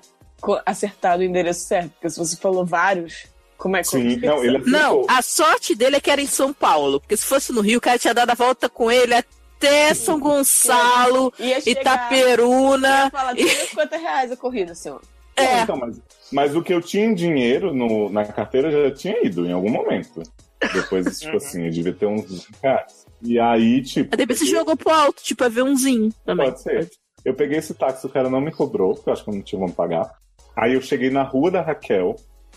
Acertado 0.65 1.21
o 1.21 1.25
endereço 1.25 1.61
certo. 1.67 1.91
Porque 1.91 2.09
se 2.09 2.17
você 2.17 2.35
falou 2.35 2.65
vários, 2.65 3.27
como 3.57 3.77
é 3.77 3.81
que 3.81 3.87
Sim, 3.87 4.19
eu 4.21 4.35
não, 4.35 4.43
ele 4.43 4.57
Não, 4.69 5.05
a 5.07 5.21
sorte 5.21 5.73
dele 5.75 5.95
é 5.97 5.99
que 6.01 6.09
era 6.11 6.19
em 6.21 6.27
São 6.27 6.51
Paulo. 6.51 6.99
Porque 6.99 7.15
se 7.15 7.25
fosse 7.25 7.53
no 7.53 7.61
Rio, 7.61 7.77
o 7.77 7.81
cara 7.81 7.97
tinha 7.99 8.13
dado 8.13 8.31
a 8.31 8.35
volta 8.35 8.67
com 8.67 8.91
ele 8.91 9.13
até 9.13 9.93
São 9.93 10.19
Gonçalo, 10.19 11.31
Ia 11.39 11.61
chegar- 11.61 11.81
Itaperuna. 11.81 13.03
ia 13.05 13.09
falar 13.11 13.35
50 13.37 13.97
reais 13.97 14.31
a 14.31 14.35
corrida, 14.35 14.75
senhor. 14.75 15.01
Não, 15.37 15.63
então, 15.63 15.75
mas, 15.77 15.99
mas 16.32 16.55
o 16.55 16.61
que 16.61 16.73
eu 16.73 16.82
tinha 16.82 17.05
em 17.05 17.13
dinheiro 17.13 17.73
no- 17.73 18.09
na 18.09 18.25
carteira 18.25 18.71
já 18.71 18.91
tinha 18.95 19.25
ido 19.25 19.45
em 19.45 19.51
algum 19.51 19.69
momento. 19.69 20.21
Depois, 20.73 21.05
tipo 21.19 21.38
assim, 21.38 21.65
eu 21.65 21.71
devia 21.71 21.93
ter 21.93 22.05
uns 22.05 22.29
20 22.29 22.47
reais. 22.61 23.05
E 23.23 23.39
aí, 23.39 23.82
tipo. 23.82 24.09
Aí 24.13 24.17
depois 24.17 24.39
você 24.39 24.45
jogou 24.45 24.75
pro 24.75 24.89
alto, 24.91 25.21
tipo, 25.23 25.43
aviãozinho 25.43 26.11
também. 26.25 26.47
Pode 26.47 26.61
ser. 26.61 26.89
Eu 27.23 27.34
peguei 27.36 27.59
esse 27.59 27.73
táxi, 27.73 28.05
o 28.05 28.09
cara 28.09 28.29
não 28.29 28.41
me 28.41 28.51
cobrou, 28.51 28.95
porque 28.95 29.09
eu 29.09 29.13
acho 29.13 29.23
que 29.23 29.29
eu 29.29 29.36
não 29.36 29.41
tinha 29.41 29.59
como 29.61 29.73
pagar. 29.73 30.11
Aí 30.55 30.73
eu 30.73 30.82
cheguei 30.82 31.09
na 31.09 31.21
rua 31.23 31.51
da 31.51 31.61
Raquel 31.61 32.15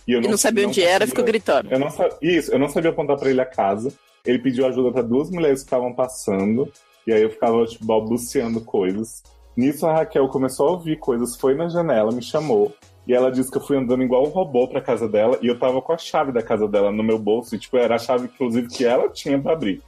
e 0.09 0.12
eu 0.12 0.22
E 0.22 0.29
não 0.29 0.37
sabia 0.39 0.66
onde 0.66 0.83
era, 0.83 1.07
ficou 1.07 1.25
gritando. 1.25 1.70
Eu 1.70 1.79
não 1.79 1.89
Isso, 2.22 2.51
eu 2.53 2.59
não 2.59 2.68
sabia 2.68 2.91
apontar 2.91 3.16
pra 3.18 3.29
ele 3.31 3.41
a 3.41 3.47
casa. 3.47 3.93
Ele 4.25 4.39
pediu 4.39 4.66
ajuda 4.66 4.91
pra 4.91 5.03
duas 5.03 5.31
mulheres 5.31 5.61
que 5.61 5.66
estavam 5.66 5.93
passando. 5.95 6.72
E 7.07 7.12
aí 7.12 7.22
eu 7.22 7.29
ficava, 7.31 7.62
tipo, 7.66 7.85
balbuciando 7.85 8.61
coisas. 8.62 9.22
Nisso 9.55 9.87
a 9.87 9.93
Raquel 9.93 10.27
começou 10.29 10.68
a 10.68 10.70
ouvir 10.72 10.97
coisas, 10.99 11.37
foi 11.37 11.55
na 11.55 11.68
janela, 11.68 12.11
me 12.11 12.22
chamou. 12.22 12.72
E 13.07 13.13
ela 13.15 13.31
disse 13.31 13.51
que 13.51 13.59
eu 13.59 13.63
fui 13.63 13.77
andando 13.77 14.03
igual 14.03 14.25
um 14.25 14.31
robô 14.31 14.67
pra 14.67 14.81
casa 14.81 15.09
dela. 15.09 15.39
E 15.43 15.47
eu 15.47 15.59
tava 15.59 15.81
com 15.83 15.93
a 15.93 15.99
chave 15.99 16.33
da 16.33 16.43
casa 16.43 16.67
dela 16.67 16.91
no 16.91 17.03
meu 17.03 17.19
bolso. 17.19 17.55
E, 17.55 17.59
tipo, 17.59 17.77
era 17.77 17.97
a 17.97 17.99
chave, 17.99 18.25
inclusive, 18.33 18.69
que 18.69 18.85
ela 18.85 19.09
tinha 19.09 19.39
pra 19.39 19.53
abrir. 19.53 19.83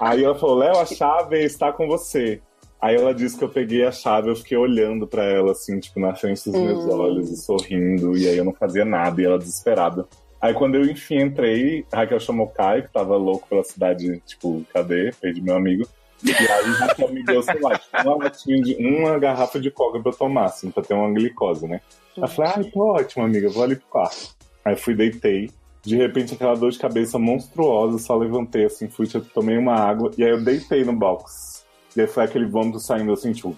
Aí 0.00 0.24
ela 0.24 0.34
falou, 0.34 0.56
Léo, 0.56 0.78
a 0.78 0.86
chave 0.86 1.42
está 1.42 1.72
com 1.72 1.86
você. 1.86 2.40
Aí 2.80 2.94
ela 2.94 3.12
disse 3.12 3.36
que 3.36 3.42
eu 3.44 3.48
peguei 3.48 3.84
a 3.84 3.90
chave, 3.92 4.30
eu 4.30 4.36
fiquei 4.36 4.56
olhando 4.56 5.06
pra 5.06 5.24
ela, 5.24 5.50
assim, 5.52 5.78
tipo, 5.80 5.98
na 5.98 6.14
frente 6.14 6.48
dos 6.48 6.60
meus 6.60 6.84
Hum. 6.84 6.98
olhos 6.98 7.30
e 7.30 7.36
sorrindo. 7.36 8.16
E 8.16 8.28
aí 8.28 8.36
eu 8.38 8.44
não 8.44 8.52
fazia 8.54 8.84
nada, 8.84 9.20
e 9.20 9.24
ela 9.24 9.38
desesperada. 9.38 10.06
Aí 10.40 10.54
quando 10.54 10.76
eu, 10.76 10.84
enfim, 10.84 11.18
entrei, 11.18 11.84
a 11.92 11.96
Raquel 11.96 12.20
chamou 12.20 12.46
o 12.46 12.50
Caio, 12.50 12.84
que 12.84 12.92
tava 12.92 13.16
louco 13.16 13.48
pela 13.48 13.64
cidade, 13.64 14.22
tipo, 14.24 14.64
cadê? 14.72 15.10
Perdi 15.20 15.42
meu 15.42 15.56
amigo. 15.56 15.84
E 16.22 16.30
aí 16.30 16.48
a 16.48 16.86
Raquel 16.86 17.12
me 17.12 17.22
deu, 17.22 17.42
sei 17.42 17.60
lá, 17.60 17.78
tipo, 17.78 17.96
uma 18.02 18.16
latinha 18.16 18.60
de 18.60 18.74
uma 18.76 19.18
garrafa 19.18 19.60
de 19.60 19.70
coca 19.70 20.00
pra 20.00 20.10
eu 20.10 20.16
tomar, 20.16 20.46
assim, 20.46 20.70
pra 20.70 20.82
ter 20.82 20.94
uma 20.94 21.10
glicose, 21.12 21.66
né? 21.66 21.80
Aí 22.16 22.22
eu 22.24 22.28
falei, 22.28 22.52
ah, 22.56 22.70
tô 22.72 22.80
ótimo, 22.80 23.24
amiga, 23.24 23.48
vou 23.48 23.62
ali 23.62 23.76
pro 23.76 23.86
quarto. 23.86 24.36
Aí 24.64 24.76
fui, 24.76 24.94
deitei. 24.94 25.50
De 25.82 25.96
repente, 25.96 26.34
aquela 26.34 26.56
dor 26.56 26.70
de 26.70 26.78
cabeça 26.78 27.18
monstruosa, 27.18 27.98
só 27.98 28.16
levantei, 28.16 28.64
assim, 28.64 28.88
fui, 28.88 29.06
tipo, 29.06 29.24
tomei 29.26 29.56
uma 29.56 29.74
água, 29.74 30.10
e 30.18 30.24
aí 30.24 30.30
eu 30.30 30.42
deitei 30.42 30.84
no 30.84 30.92
box. 30.92 31.64
E 31.96 32.00
aí 32.00 32.06
foi 32.06 32.24
aquele 32.24 32.46
vômito 32.46 32.80
saindo, 32.80 33.12
assim, 33.12 33.32
tipo... 33.32 33.56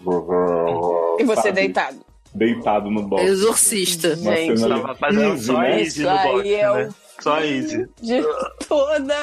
E 1.18 1.24
você 1.24 1.42
sabe? 1.42 1.52
deitado. 1.52 1.98
Deitado 2.34 2.90
no 2.90 3.02
box. 3.02 3.24
Exorcista. 3.24 4.14
Gente, 4.16 4.60
Tava 4.60 4.94
fazendo 4.94 5.38
só 5.38 5.60
né? 5.60 5.80
easy 5.80 6.00
Isso 6.00 6.02
no 6.02 6.10
box, 6.10 6.40
aí 6.40 6.54
é 6.54 6.72
né? 6.72 6.88
o 6.88 6.94
Só 7.20 7.40
easy. 7.42 7.86
de 8.00 8.22
toda, 8.66 9.14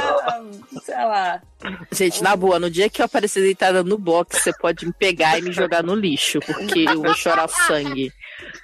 sei 0.83 0.95
lá. 0.95 1.41
Gente, 1.91 2.21
na 2.21 2.35
boa, 2.35 2.59
no 2.59 2.69
dia 2.69 2.89
que 2.89 3.01
eu 3.01 3.05
aparecer 3.05 3.41
deitada 3.41 3.83
no 3.83 3.97
box, 3.97 4.41
você 4.41 4.53
pode 4.53 4.85
me 4.85 4.93
pegar 4.93 5.39
e 5.39 5.41
me 5.41 5.51
jogar 5.51 5.83
no 5.83 5.95
lixo, 5.95 6.39
porque 6.39 6.85
eu 6.87 7.01
vou 7.01 7.13
chorar 7.15 7.47
sangue. 7.47 8.11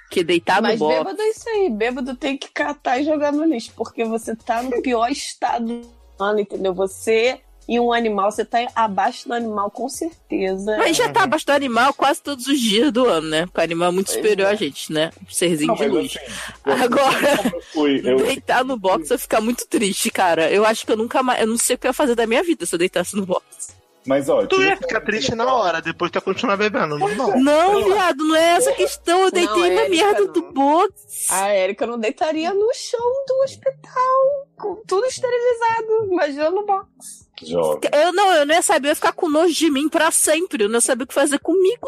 Porque 0.04 0.22
deitar 0.22 0.62
no 0.62 0.68
Mas 0.68 0.78
box. 0.78 0.98
bêbado 0.98 1.22
é 1.22 1.28
isso 1.28 1.48
aí. 1.48 1.70
Bêbado 1.70 2.16
tem 2.16 2.38
que 2.38 2.48
catar 2.52 3.00
e 3.00 3.04
jogar 3.04 3.32
no 3.32 3.44
lixo, 3.44 3.72
porque 3.76 4.04
você 4.04 4.36
tá 4.36 4.62
no 4.62 4.80
pior 4.80 5.10
estado 5.10 5.66
do 5.66 5.88
ano, 6.18 6.40
entendeu? 6.40 6.72
Você 6.74 7.40
e 7.68 7.80
um 7.80 7.92
animal, 7.92 8.30
você 8.30 8.44
tá 8.44 8.66
abaixo 8.74 9.26
do 9.26 9.34
animal, 9.34 9.70
com 9.70 9.88
certeza. 9.88 10.76
Mas 10.76 10.96
já 10.96 11.08
tá 11.08 11.22
abaixo 11.24 11.46
do 11.46 11.52
animal 11.52 11.94
quase 11.94 12.22
todos 12.22 12.46
os 12.46 12.60
dias 12.60 12.92
do 12.92 13.06
ano, 13.06 13.28
né? 13.28 13.46
Porque 13.46 13.60
o 13.60 13.64
animal 13.64 13.88
é 13.88 13.92
muito 13.92 14.10
superior 14.10 14.48
a 14.48 14.54
gente, 14.54 14.92
né? 14.92 15.10
Um 15.22 15.32
serzinho 15.32 15.68
Não, 15.68 15.74
de 15.74 15.86
luz. 15.86 16.16
assim, 16.16 16.82
Agora, 16.82 17.52
eu 17.54 17.62
fui, 17.72 18.00
eu, 18.04 18.18
deitar 18.18 18.64
no 18.64 18.76
box 18.76 19.10
eu 19.10 19.18
ficar 19.18 19.40
muito 19.40 19.66
triste, 19.66 20.10
cara. 20.10 20.50
Eu 20.50 20.64
acho 20.64 20.84
que 20.84 20.92
eu 20.92 20.96
nunca 20.96 21.22
mais. 21.22 21.40
Eu 21.40 21.46
não 21.46 21.56
sei 21.56 21.76
o 21.76 21.78
que 21.78 21.86
eu 21.86 21.90
ia 21.90 21.94
fazer 21.94 22.14
da 22.14 22.26
minha 22.26 22.42
vida 22.42 22.66
se 22.66 22.74
eu 22.74 22.78
deitasse 22.78 23.16
no 23.16 23.24
box. 23.24 23.74
Mas 24.06 24.28
ó, 24.28 24.46
Tu 24.46 24.60
ia 24.62 24.76
ficar 24.76 25.00
triste 25.00 25.34
na 25.34 25.52
hora, 25.52 25.80
depois 25.80 26.10
tu 26.10 26.16
ia 26.16 26.20
continuar 26.20 26.56
bebendo, 26.56 26.98
normal. 26.98 27.38
Não, 27.38 27.84
viado, 27.84 28.24
não 28.24 28.36
é 28.36 28.56
essa 28.56 28.72
questão. 28.72 29.22
Eu 29.22 29.30
deitei 29.30 29.70
Não, 29.70 29.82
na 29.82 29.88
merda 29.88 30.20
não. 30.20 30.32
do 30.32 30.42
box. 30.52 31.26
A 31.30 31.48
Érica 31.48 31.86
não 31.86 31.98
deitaria 31.98 32.52
no 32.52 32.70
chão 32.74 33.00
do 33.26 33.42
hospital, 33.44 34.46
com 34.58 34.76
tudo 34.86 35.06
esterilizado. 35.06 36.08
Imagina 36.12 36.50
no 36.50 36.64
box. 36.66 37.28
jovem. 37.42 37.80
Eu 37.92 38.12
não, 38.12 38.32
eu 38.34 38.46
não 38.46 38.54
ia 38.54 38.62
saber, 38.62 38.88
eu 38.88 38.90
ia 38.90 38.96
ficar 38.96 39.12
com 39.12 39.28
nojo 39.28 39.54
de 39.54 39.70
mim 39.70 39.88
pra 39.88 40.10
sempre. 40.10 40.64
Eu 40.64 40.68
não 40.68 40.76
ia 40.76 40.80
saber 40.80 41.04
o 41.04 41.06
que 41.06 41.14
fazer 41.14 41.38
comigo. 41.38 41.86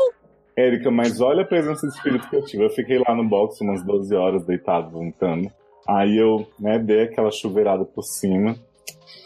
Érica, 0.57 0.91
mas 0.91 1.21
olha 1.21 1.43
a 1.43 1.47
presença 1.47 1.87
de 1.87 1.95
espírito 1.95 2.29
que 2.31 2.37
eu 2.37 2.45
tive. 2.45 2.65
Eu 2.65 2.71
fiquei 2.71 2.99
lá 2.99 3.15
no 3.15 3.29
box 3.29 3.61
umas 3.61 3.85
12 3.85 4.15
horas 4.15 4.45
deitado, 4.47 4.91
vomitando. 4.91 5.51
Aí 5.87 6.17
eu, 6.17 6.49
né, 6.59 6.79
dei 6.79 7.03
aquela 7.03 7.31
chuveirada 7.31 7.85
por 7.85 8.03
cima, 8.03 8.57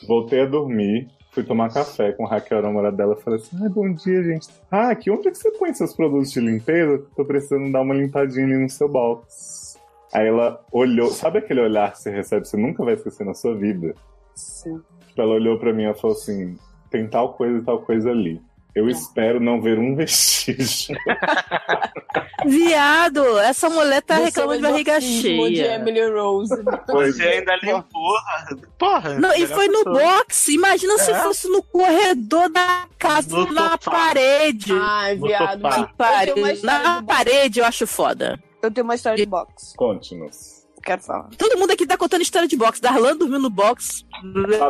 voltei 0.08 0.40
a 0.42 0.46
dormir, 0.46 1.08
fui 1.30 1.44
tomar 1.44 1.72
café 1.72 2.12
com 2.12 2.26
a 2.26 2.30
Raquel, 2.30 2.58
a 2.58 2.62
namorada 2.62 2.96
dela, 2.96 3.16
e 3.18 3.22
falei 3.22 3.38
assim, 3.38 3.56
ai, 3.62 3.68
bom 3.68 3.92
dia, 3.92 4.22
gente. 4.22 4.48
Ah, 4.70 4.90
aqui, 4.90 5.10
onde 5.10 5.28
é 5.28 5.30
que 5.30 5.38
você 5.38 5.50
põe 5.52 5.72
seus 5.72 5.94
produtos 5.94 6.30
de 6.32 6.40
limpeza? 6.40 7.04
Tô 7.16 7.24
precisando 7.24 7.70
dar 7.70 7.82
uma 7.82 7.94
limpadinha 7.94 8.44
ali 8.44 8.56
no 8.56 8.68
seu 8.68 8.88
box. 8.88 9.78
Aí 10.12 10.26
ela 10.26 10.60
olhou, 10.72 11.08
sabe 11.10 11.38
aquele 11.38 11.60
olhar 11.60 11.92
que 11.92 12.00
você 12.00 12.10
recebe, 12.10 12.42
que 12.42 12.48
você 12.48 12.56
nunca 12.56 12.84
vai 12.84 12.94
esquecer 12.94 13.24
na 13.24 13.34
sua 13.34 13.54
vida? 13.54 13.94
Sim. 14.34 14.80
Ela 15.16 15.34
olhou 15.34 15.58
pra 15.58 15.72
mim 15.72 15.84
e 15.84 15.94
falou 15.94 16.16
assim, 16.16 16.56
tem 16.90 17.06
tal 17.06 17.34
coisa 17.34 17.58
e 17.58 17.62
tal 17.62 17.82
coisa 17.82 18.10
ali. 18.10 18.40
Eu 18.74 18.88
espero 18.88 19.40
não 19.40 19.60
ver 19.60 19.78
um 19.78 19.94
vestígio. 19.96 20.96
Viado, 22.46 23.38
essa 23.40 23.68
mulher 23.68 24.00
tá 24.02 24.16
Você 24.16 24.24
reclamando 24.24 24.62
de 24.62 24.68
barriga 24.70 24.96
exorcismo 24.96 25.48
de 25.48 25.56
cheia. 25.56 25.74
Emily 25.74 26.08
Rose. 26.10 26.54
Você 26.88 27.22
é. 27.24 27.38
ainda 27.38 27.56
limpou. 27.56 28.14
Porra. 28.78 29.18
Não, 29.18 29.34
e 29.34 29.46
foi 29.46 29.68
no 29.68 29.84
box. 29.84 30.48
Imagina 30.52 30.96
se 30.98 31.10
É. 31.10 31.14
fosse 31.22 31.48
no 31.48 31.62
corredor 31.62 32.48
da 32.48 32.86
casa, 32.98 33.28
No 33.36 33.52
na 33.52 33.72
sofá. 33.72 33.90
parede. 33.90 34.72
Ai, 34.72 35.16
viado. 35.16 35.60
topar. 35.62 35.78
Uma 35.78 35.86
Parede. 35.96 36.64
Na 36.64 37.02
parede 37.02 37.60
eu 37.60 37.64
acho 37.66 37.86
foda. 37.86 38.38
Eu 38.62 38.70
tenho 38.70 38.84
uma 38.84 38.94
história 38.94 39.16
de 39.18 39.26
box. 39.26 39.74
Conte-nos. 39.76 40.59
Quero 40.82 41.02
falar. 41.02 41.28
Todo 41.36 41.58
mundo 41.58 41.72
aqui 41.72 41.86
tá 41.86 41.96
contando 41.96 42.22
história 42.22 42.48
de 42.48 42.56
box. 42.56 42.80
Darlan 42.80 43.16
dormiu 43.16 43.38
no 43.38 43.50
box. 43.50 44.04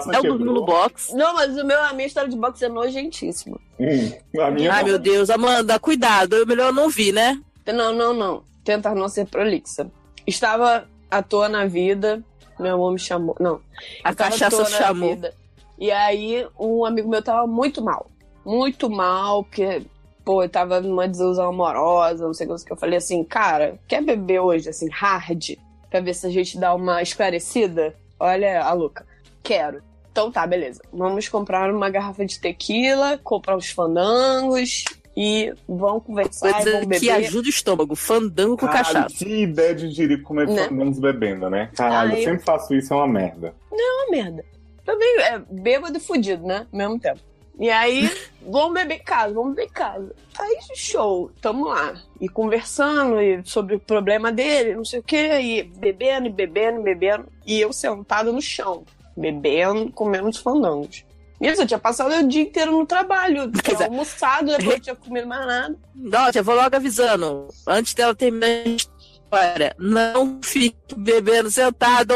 Léo 0.07 0.23
dormiu 0.23 0.53
no 0.53 0.65
box. 0.65 1.15
Não, 1.15 1.35
mas 1.35 1.57
o 1.57 1.65
meu, 1.65 1.81
a 1.83 1.93
minha 1.93 2.07
história 2.07 2.29
de 2.29 2.37
box 2.37 2.63
é 2.63 2.69
nojentíssima. 2.69 3.59
Hum, 3.79 4.41
a 4.41 4.51
minha 4.51 4.73
Ai, 4.73 4.85
meu 4.85 4.99
Deus, 4.99 5.31
Amanda, 5.31 5.79
cuidado. 5.79 6.37
Eu 6.37 6.47
melhor 6.47 6.73
não 6.73 6.89
vi, 6.89 7.13
né? 7.13 7.41
Não, 7.67 7.95
não, 7.95 8.13
não. 8.13 8.43
Tentar 8.65 8.95
não 8.95 9.09
ser 9.09 9.27
prolixa. 9.27 9.91
Estava 10.27 10.87
à 11.11 11.23
toa 11.23 11.49
na 11.49 11.67
vida. 11.67 12.23
Meu 12.59 12.75
amor 12.75 12.93
me 12.93 12.99
chamou. 12.99 13.37
Não. 13.41 13.61
A 14.05 14.15
cachaça 14.15 14.65
chamou. 14.67 15.11
vida. 15.11 15.35
E 15.79 15.91
aí, 15.91 16.47
um 16.59 16.85
amigo 16.85 17.09
meu 17.09 17.23
tava 17.23 17.47
muito 17.47 17.83
mal. 17.83 18.11
Muito 18.45 18.91
mal, 18.91 19.45
porque, 19.45 19.83
pô, 20.25 20.43
eu 20.43 20.49
tava 20.49 20.81
numa 20.81 21.09
desilusão 21.09 21.49
amorosa, 21.49 22.27
não 22.27 22.35
sei 22.35 22.47
o 22.47 22.57
que. 22.57 22.73
Eu 22.73 22.77
falei 22.77 22.99
assim, 22.99 23.25
cara, 23.25 23.79
quer 23.89 24.03
beber 24.03 24.41
hoje, 24.41 24.69
assim, 24.69 24.89
hard? 24.91 25.57
Pra 25.91 26.01
ver 26.01 26.15
se 26.15 26.27
a 26.27 26.31
gente 26.31 26.59
dá 26.59 26.75
uma 26.75 27.03
esclarecida? 27.03 27.95
Olha 28.19 28.63
a 28.63 28.73
louca. 28.73 29.05
Quero. 29.43 29.83
Então 30.13 30.31
tá, 30.31 30.47
beleza. 30.47 30.81
Vamos 30.93 31.29
comprar 31.29 31.73
uma 31.73 31.89
garrafa 31.91 32.25
de 32.25 32.39
tequila, 32.41 33.19
comprar 33.19 33.57
uns 33.57 33.71
fandangos 33.71 34.85
e 35.17 35.53
vão 35.69 35.99
conversar 36.01 36.51
e 36.51 36.53
Coisa 36.55 36.71
vão 36.73 36.81
beber. 36.81 37.01
que 37.01 37.11
ajuda 37.11 37.47
o 37.47 37.51
estômago. 37.51 37.97
Fandango 37.97 38.57
com 38.57 38.67
Caralho, 38.67 38.85
cachaça. 38.85 39.15
que 39.25 39.43
ideia 39.43 39.75
de 39.75 39.87
ingerir 39.87 40.23
comer 40.23 40.47
Né? 40.49 40.69
fandangos 40.69 40.99
bebendo, 40.99 41.49
né? 41.51 41.71
Caralho, 41.75 42.13
Ai, 42.13 42.21
eu 42.21 42.25
sempre 42.25 42.45
faço 42.45 42.75
isso, 42.75 42.93
é 42.93 42.97
uma 42.97 43.09
merda. 43.09 43.55
Não, 43.71 44.05
uma 44.07 44.11
merda. 44.11 44.45
Também 44.85 45.21
é 45.23 45.39
bêbado 45.51 45.97
e 45.97 46.01
fudido, 46.01 46.47
né? 46.47 46.67
Ao 46.73 46.79
mesmo 46.79 46.99
tempo. 46.99 47.21
E 47.61 47.69
aí, 47.69 48.11
vamos 48.41 48.73
beber 48.73 48.95
em 48.95 49.05
casa, 49.05 49.35
vamos 49.35 49.55
beber 49.55 49.69
em 49.69 49.73
casa. 49.73 50.17
Aí, 50.39 50.59
show, 50.75 51.31
tamo 51.43 51.67
lá. 51.67 51.95
E 52.19 52.27
conversando 52.27 53.21
e 53.21 53.45
sobre 53.45 53.75
o 53.75 53.79
problema 53.81 54.33
dele, 54.33 54.75
não 54.75 54.85
sei 54.85 55.01
o 55.01 55.03
quê, 55.03 55.39
e 55.39 55.63
bebendo, 55.63 56.27
e 56.27 56.31
bebendo, 56.31 56.81
e 56.81 56.83
bebendo. 56.83 57.27
E 57.47 57.61
eu 57.61 57.71
sentado 57.71 58.33
no 58.33 58.41
chão, 58.41 58.83
bebendo, 59.15 59.93
comendo 59.93 60.31
os 60.31 60.39
fandangos. 60.39 61.05
Isso, 61.39 61.61
eu 61.61 61.67
tinha 61.67 61.79
passado 61.79 62.15
o 62.15 62.27
dia 62.27 62.43
inteiro 62.43 62.73
no 62.73 62.87
trabalho. 62.87 63.51
Tinha 63.63 63.81
é. 63.81 63.85
almoçado, 63.85 64.47
depois 64.57 64.77
não 64.77 64.81
tinha 64.81 64.97
comido 64.97 65.27
mais 65.27 65.47
nada. 65.47 65.79
Não, 65.95 66.33
já 66.33 66.41
vou 66.41 66.55
logo 66.55 66.75
avisando. 66.75 67.49
Antes 67.67 67.93
dela 67.93 68.15
terminar 68.15 68.47
a 68.47 68.69
história, 68.69 69.77
não 69.79 70.41
fique 70.43 70.95
bebendo 70.97 71.51
sentado. 71.51 72.15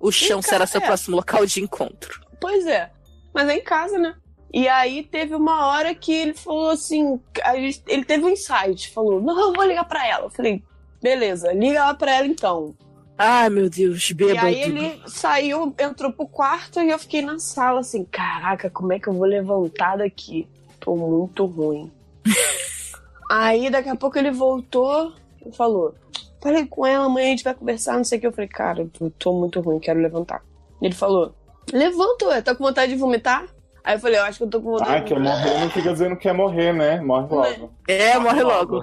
O 0.00 0.10
chão 0.10 0.42
será 0.42 0.66
seu 0.66 0.80
é. 0.80 0.86
próximo 0.86 1.16
local 1.16 1.46
de 1.46 1.60
encontro. 1.60 2.20
Pois 2.40 2.66
é. 2.66 2.90
Mas 3.32 3.48
é 3.48 3.56
em 3.56 3.62
casa, 3.62 3.98
né? 3.98 4.14
E 4.52 4.68
aí 4.68 5.02
teve 5.02 5.34
uma 5.34 5.66
hora 5.66 5.94
que 5.94 6.12
ele 6.12 6.34
falou 6.34 6.70
assim, 6.70 7.18
gente- 7.56 7.82
ele 7.88 8.04
teve 8.04 8.24
um 8.24 8.28
insight, 8.28 8.90
falou, 8.90 9.20
não, 9.20 9.40
eu 9.48 9.52
vou 9.54 9.64
ligar 9.64 9.84
pra 9.84 10.06
ela. 10.06 10.26
Eu 10.26 10.30
falei, 10.30 10.62
beleza, 11.02 11.52
liga 11.52 11.84
lá 11.86 11.94
pra 11.94 12.14
ela 12.16 12.26
então. 12.26 12.74
Ai, 13.16 13.48
meu 13.48 13.70
Deus, 13.70 14.10
E 14.10 14.14
bêbado. 14.14 14.46
aí 14.46 14.60
ele 14.62 15.00
saiu, 15.06 15.74
entrou 15.78 16.12
pro 16.12 16.26
quarto 16.26 16.80
e 16.80 16.90
eu 16.90 16.98
fiquei 16.98 17.22
na 17.22 17.38
sala 17.38 17.80
assim, 17.80 18.04
caraca, 18.04 18.68
como 18.68 18.92
é 18.92 18.98
que 18.98 19.08
eu 19.08 19.12
vou 19.12 19.24
levantar 19.26 19.96
daqui? 19.96 20.46
Tô 20.80 20.96
muito 20.96 21.46
ruim. 21.46 21.90
aí 23.30 23.70
daqui 23.70 23.88
a 23.88 23.96
pouco 23.96 24.18
ele 24.18 24.30
voltou 24.30 25.12
e 25.46 25.52
falou, 25.54 25.94
falei 26.42 26.66
com 26.66 26.84
ela, 26.86 27.06
amanhã 27.06 27.28
a 27.28 27.30
gente 27.30 27.44
vai 27.44 27.54
conversar, 27.54 27.96
não 27.96 28.04
sei 28.04 28.18
o 28.18 28.20
que. 28.20 28.26
Eu 28.26 28.32
falei, 28.32 28.48
cara, 28.48 28.88
eu 29.00 29.10
tô 29.18 29.32
muito 29.32 29.60
ruim, 29.60 29.78
quero 29.78 30.00
levantar. 30.00 30.42
Ele 30.80 30.94
falou, 30.94 31.34
levanta, 31.72 32.26
ué, 32.26 32.42
tá 32.42 32.54
com 32.54 32.64
vontade 32.64 32.92
de 32.92 32.98
vomitar? 32.98 33.46
Aí 33.84 33.96
eu 33.96 34.00
falei, 34.00 34.18
eu 34.18 34.22
acho 34.24 34.38
que 34.38 34.44
eu 34.44 34.50
tô 34.50 34.60
com 34.60 34.70
vontade 34.72 34.90
Ai, 34.90 35.00
de 35.00 35.06
que 35.06 35.14
morrer 35.18 35.60
não 35.60 35.70
fica 35.70 35.92
dizendo 35.92 36.16
que 36.16 36.28
é 36.28 36.32
morrer, 36.32 36.72
né? 36.72 37.00
Morre 37.00 37.34
logo. 37.34 37.72
É, 37.88 38.18
morre 38.18 38.42
logo. 38.42 38.82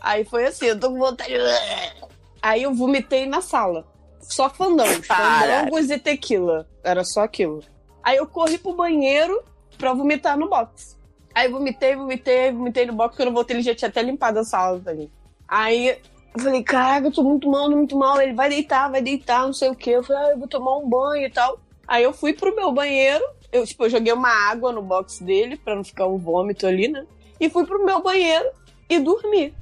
Aí 0.00 0.24
foi 0.24 0.44
assim, 0.46 0.66
eu 0.66 0.78
tô 0.78 0.90
com 0.90 0.98
vontade. 0.98 1.32
de- 1.32 2.04
Aí 2.42 2.62
eu 2.62 2.74
vomitei 2.74 3.26
na 3.26 3.40
sala. 3.40 3.86
Só 4.20 4.50
fandangos. 4.50 5.04
Fandangos 5.08 5.90
e 5.90 5.98
tequila. 5.98 6.66
Era 6.82 7.04
só 7.04 7.22
aquilo. 7.22 7.62
Aí 8.02 8.16
eu 8.16 8.26
corri 8.26 8.58
pro 8.58 8.74
banheiro 8.74 9.42
pra 9.78 9.94
vomitar 9.94 10.36
no 10.38 10.48
box. 10.48 10.98
Aí 11.34 11.48
vomitei, 11.48 11.96
vomitei, 11.96 12.52
vomitei 12.52 12.84
no 12.86 12.92
box. 12.92 13.16
Quando 13.16 13.28
eu 13.28 13.34
voltei, 13.34 13.56
ele 13.56 13.62
já 13.62 13.74
tinha 13.74 13.88
até 13.88 14.02
limpado 14.02 14.38
a 14.38 14.44
sala 14.44 14.78
também. 14.84 15.10
Aí 15.48 15.88
eu 16.34 16.40
falei, 16.40 16.62
caraca, 16.62 17.06
eu 17.06 17.12
tô 17.12 17.22
muito 17.22 17.50
mal, 17.50 17.70
tô 17.70 17.76
muito 17.76 17.96
mal. 17.96 18.20
Ele 18.20 18.34
vai 18.34 18.50
deitar, 18.50 18.90
vai 18.90 19.00
deitar, 19.00 19.46
não 19.46 19.54
sei 19.54 19.70
o 19.70 19.74
quê. 19.74 19.90
Eu 19.90 20.04
falei, 20.04 20.22
ah, 20.22 20.30
eu 20.32 20.38
vou 20.38 20.46
tomar 20.48 20.76
um 20.76 20.88
banho 20.88 21.26
e 21.26 21.30
tal. 21.30 21.58
Aí 21.88 22.02
eu 22.04 22.12
fui 22.12 22.34
pro 22.34 22.54
meu 22.54 22.70
banheiro. 22.72 23.24
Eu, 23.54 23.64
tipo, 23.64 23.84
eu 23.84 23.90
joguei 23.90 24.12
uma 24.12 24.50
água 24.50 24.72
no 24.72 24.82
box 24.82 25.22
dele 25.22 25.56
pra 25.56 25.76
não 25.76 25.84
ficar 25.84 26.08
um 26.08 26.18
vômito 26.18 26.66
ali, 26.66 26.88
né? 26.88 27.06
E 27.38 27.48
fui 27.48 27.64
pro 27.64 27.84
meu 27.84 28.02
banheiro 28.02 28.50
e 28.90 28.98
dormi. 28.98 29.54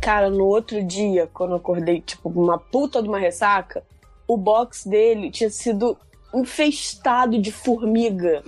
Cara, 0.00 0.30
no 0.30 0.44
outro 0.46 0.80
dia, 0.84 1.28
quando 1.34 1.50
eu 1.50 1.56
acordei, 1.56 2.00
tipo, 2.00 2.28
uma 2.28 2.56
puta 2.56 3.02
de 3.02 3.08
uma 3.08 3.18
ressaca, 3.18 3.82
o 4.28 4.36
box 4.36 4.88
dele 4.88 5.28
tinha 5.28 5.50
sido 5.50 5.98
infestado 6.32 7.36
de 7.36 7.50
formiga. 7.50 8.44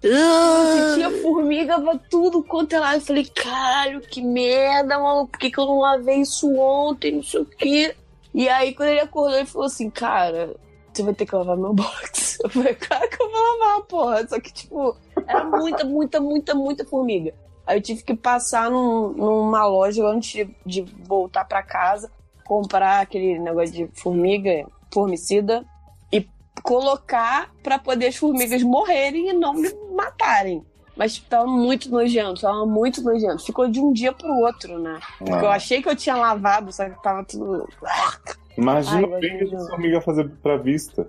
Você 0.00 0.94
tinha 0.94 1.10
formiga 1.20 1.78
pra 1.78 1.98
tudo 1.98 2.42
quanto 2.42 2.74
é 2.74 2.80
lá. 2.80 2.94
Eu 2.94 3.02
falei, 3.02 3.26
caralho, 3.26 4.00
que 4.00 4.22
merda, 4.22 4.98
maluco, 4.98 5.32
por 5.32 5.40
que, 5.40 5.50
que 5.50 5.60
eu 5.60 5.66
não 5.66 5.78
lavei 5.78 6.22
isso 6.22 6.50
ontem, 6.56 7.16
não 7.16 7.22
sei 7.22 7.40
o 7.40 7.44
quê. 7.44 7.94
E 8.32 8.48
aí, 8.48 8.72
quando 8.72 8.88
ele 8.88 9.00
acordou, 9.00 9.36
ele 9.36 9.44
falou 9.44 9.66
assim, 9.66 9.90
cara, 9.90 10.56
você 10.96 11.02
vai 11.02 11.14
ter 11.14 11.26
que 11.26 11.34
lavar 11.36 11.56
meu 11.56 11.72
box. 11.74 12.38
Eu 12.44 12.50
falei, 12.50 12.74
claro 12.74 13.08
que 13.08 13.22
eu 13.22 13.30
vou 13.30 13.40
lavar, 13.58 13.80
porra. 13.86 14.28
Só 14.28 14.38
que, 14.40 14.52
tipo, 14.52 14.96
era 15.26 15.44
muita, 15.44 15.84
muita, 15.84 16.20
muita, 16.20 16.54
muita 16.54 16.84
formiga. 16.84 17.32
Aí 17.66 17.78
eu 17.78 17.82
tive 17.82 18.02
que 18.04 18.14
passar 18.14 18.70
num- 18.70 19.08
numa 19.12 19.64
loja 19.66 20.06
antes 20.06 20.30
de, 20.32 20.56
de 20.64 20.82
voltar 21.06 21.44
pra 21.44 21.62
casa, 21.62 22.10
comprar 22.44 23.00
aquele 23.00 23.38
negócio 23.38 23.74
de 23.74 23.88
formiga, 24.00 24.66
formicida, 24.92 25.64
e 26.12 26.28
colocar 26.62 27.50
pra 27.62 27.78
poder 27.78 28.06
as 28.08 28.16
formigas 28.16 28.62
morrerem 28.62 29.30
e 29.30 29.32
não 29.32 29.54
me 29.54 29.68
matarem. 29.92 30.64
Mas 30.96 31.14
tipo, 31.16 31.28
tava 31.28 31.46
muito 31.46 31.90
nojento, 31.90 32.40
tava 32.40 32.64
muito 32.64 33.02
nojento. 33.02 33.44
Ficou 33.44 33.68
de 33.68 33.80
um 33.80 33.92
dia 33.92 34.12
pro 34.12 34.32
outro, 34.38 34.78
né? 34.78 34.98
Porque 35.18 35.32
eu 35.32 35.50
Ah. 35.50 35.56
achei 35.56 35.82
que 35.82 35.88
eu 35.88 35.96
tinha 35.96 36.16
lavado, 36.16 36.72
só 36.72 36.88
que 36.88 37.02
tava 37.02 37.24
tudo. 37.24 37.68
Imagina 38.56 38.98
Ai, 38.98 39.04
o 39.04 39.20
bem 39.20 39.38
que 39.38 39.54
essa 39.54 39.68
formiga 39.68 40.00
fazer 40.00 40.28
pra 40.42 40.56
vista. 40.56 41.06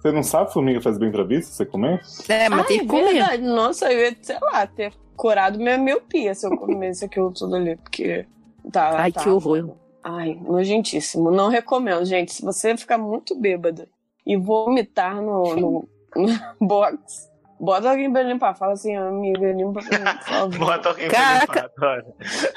Você 0.00 0.12
não 0.12 0.22
sabe 0.22 0.52
formiga 0.52 0.80
faz 0.80 0.98
bem 0.98 1.10
pra 1.10 1.24
vista? 1.24 1.52
Você 1.52 1.66
comer? 1.66 2.00
É, 2.28 2.48
mas 2.48 2.60
Ai, 2.60 2.66
tem 2.66 2.78
que 2.80 2.86
comer. 2.86 3.12
verdade. 3.12 3.42
Nossa, 3.42 3.92
eu 3.92 4.00
ia, 4.00 4.16
sei 4.20 4.38
lá, 4.40 4.66
ter 4.66 4.92
curado 5.16 5.58
minha 5.58 5.78
miopia 5.78 6.34
se 6.34 6.46
eu 6.46 6.56
comesse 6.56 7.04
aquilo 7.04 7.32
tudo 7.32 7.56
ali, 7.56 7.76
porque. 7.76 8.26
Tá, 8.70 9.00
Ai, 9.00 9.12
tá. 9.12 9.22
que 9.22 9.28
horror. 9.28 9.76
Ai, 10.02 10.34
nojentíssimo. 10.42 11.30
Não 11.30 11.48
recomendo, 11.48 12.04
gente. 12.04 12.32
Se 12.32 12.42
você 12.42 12.76
ficar 12.76 12.98
muito 12.98 13.34
bêbada 13.34 13.88
e 14.24 14.36
vomitar 14.36 15.20
no, 15.20 15.56
no, 15.56 15.88
no 16.16 16.28
box, 16.60 17.28
bota 17.58 17.90
alguém 17.90 18.12
pra 18.12 18.22
limpar. 18.22 18.54
Fala 18.54 18.72
assim, 18.72 18.94
amiga, 18.96 19.52
limpa 19.52 19.80
pra 19.82 19.98
mim, 19.98 20.04
por 20.18 20.24
favor. 20.24 20.58
Bota 20.58 20.88
alguém 20.90 21.08
pra 21.08 21.18
Caraca. 21.18 21.62
limpar, 21.62 21.98
adoro. 21.98 22.14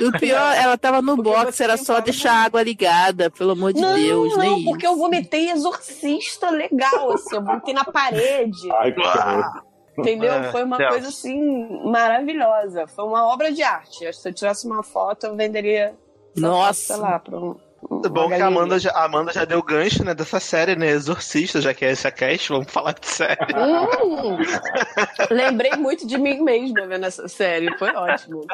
O 0.08 0.20
pior, 0.20 0.56
ela 0.56 0.78
tava 0.78 1.02
no 1.02 1.16
Porque 1.16 1.30
box, 1.30 1.62
era 1.62 1.78
só 1.78 2.00
deixar 2.00 2.34
a 2.34 2.44
água 2.46 2.64
ligada, 2.64 3.30
pelo 3.32 3.52
amor 3.52 3.74
de 3.74 3.82
não, 3.82 3.94
Deus, 3.96 4.32
não, 4.32 4.38
nem 4.38 4.64
porque 4.66 4.86
eu 4.88 4.96
vomitei 4.96 5.50
exorcista 5.52 6.50
legal, 6.50 7.12
assim. 7.14 7.36
Eu 7.36 7.44
vomitei 7.44 7.74
na 7.74 7.84
parede. 7.86 8.72
Ai, 8.74 8.94
horror. 8.98 9.64
Entendeu? 9.98 10.32
É, 10.34 10.52
Foi 10.52 10.64
uma 10.64 10.78
Deus. 10.78 10.90
coisa 10.92 11.08
assim 11.10 11.84
maravilhosa. 11.84 12.88
Foi 12.88 13.04
uma 13.06 13.26
obra 13.28 13.52
de 13.52 13.62
arte. 13.62 14.08
Acho 14.08 14.18
que 14.18 14.24
Se 14.24 14.30
eu 14.30 14.34
tirasse 14.34 14.66
uma 14.66 14.82
foto, 14.82 15.26
eu 15.26 15.36
venderia. 15.36 15.94
Nossa. 16.38 16.94
foto, 16.94 17.02
Sei 17.02 17.10
lá, 17.12 17.20
pra 17.20 17.38
um. 17.38 17.56
Uma 17.82 18.06
É 18.06 18.10
bom 18.10 18.28
que 18.28 18.34
a. 18.36 18.48
Amanda, 18.48 18.80
já, 18.80 18.92
a 18.92 19.06
Amanda 19.06 19.32
já 19.32 19.46
deu 19.46 19.62
gancho, 19.64 20.04
né, 20.04 20.14
dessa 20.14 20.40
série, 20.40 20.76
né? 20.76 20.90
Exorcista, 20.90 21.62
já 21.62 21.74
que 21.74 21.86
é 21.86 21.92
essa 21.92 22.12
cast, 22.12 22.50
vamos 22.50 22.72
falar 22.72 22.94
de 22.94 23.06
série. 23.08 23.38
Hum, 23.56 24.38
lembrei 25.32 25.72
muito 25.78 26.06
de 26.08 26.18
mim 26.18 26.42
mesma 26.42 26.86
vendo 26.88 27.06
essa 27.06 27.28
série. 27.28 27.76
Foi 27.78 27.94
ótimo. 27.96 28.46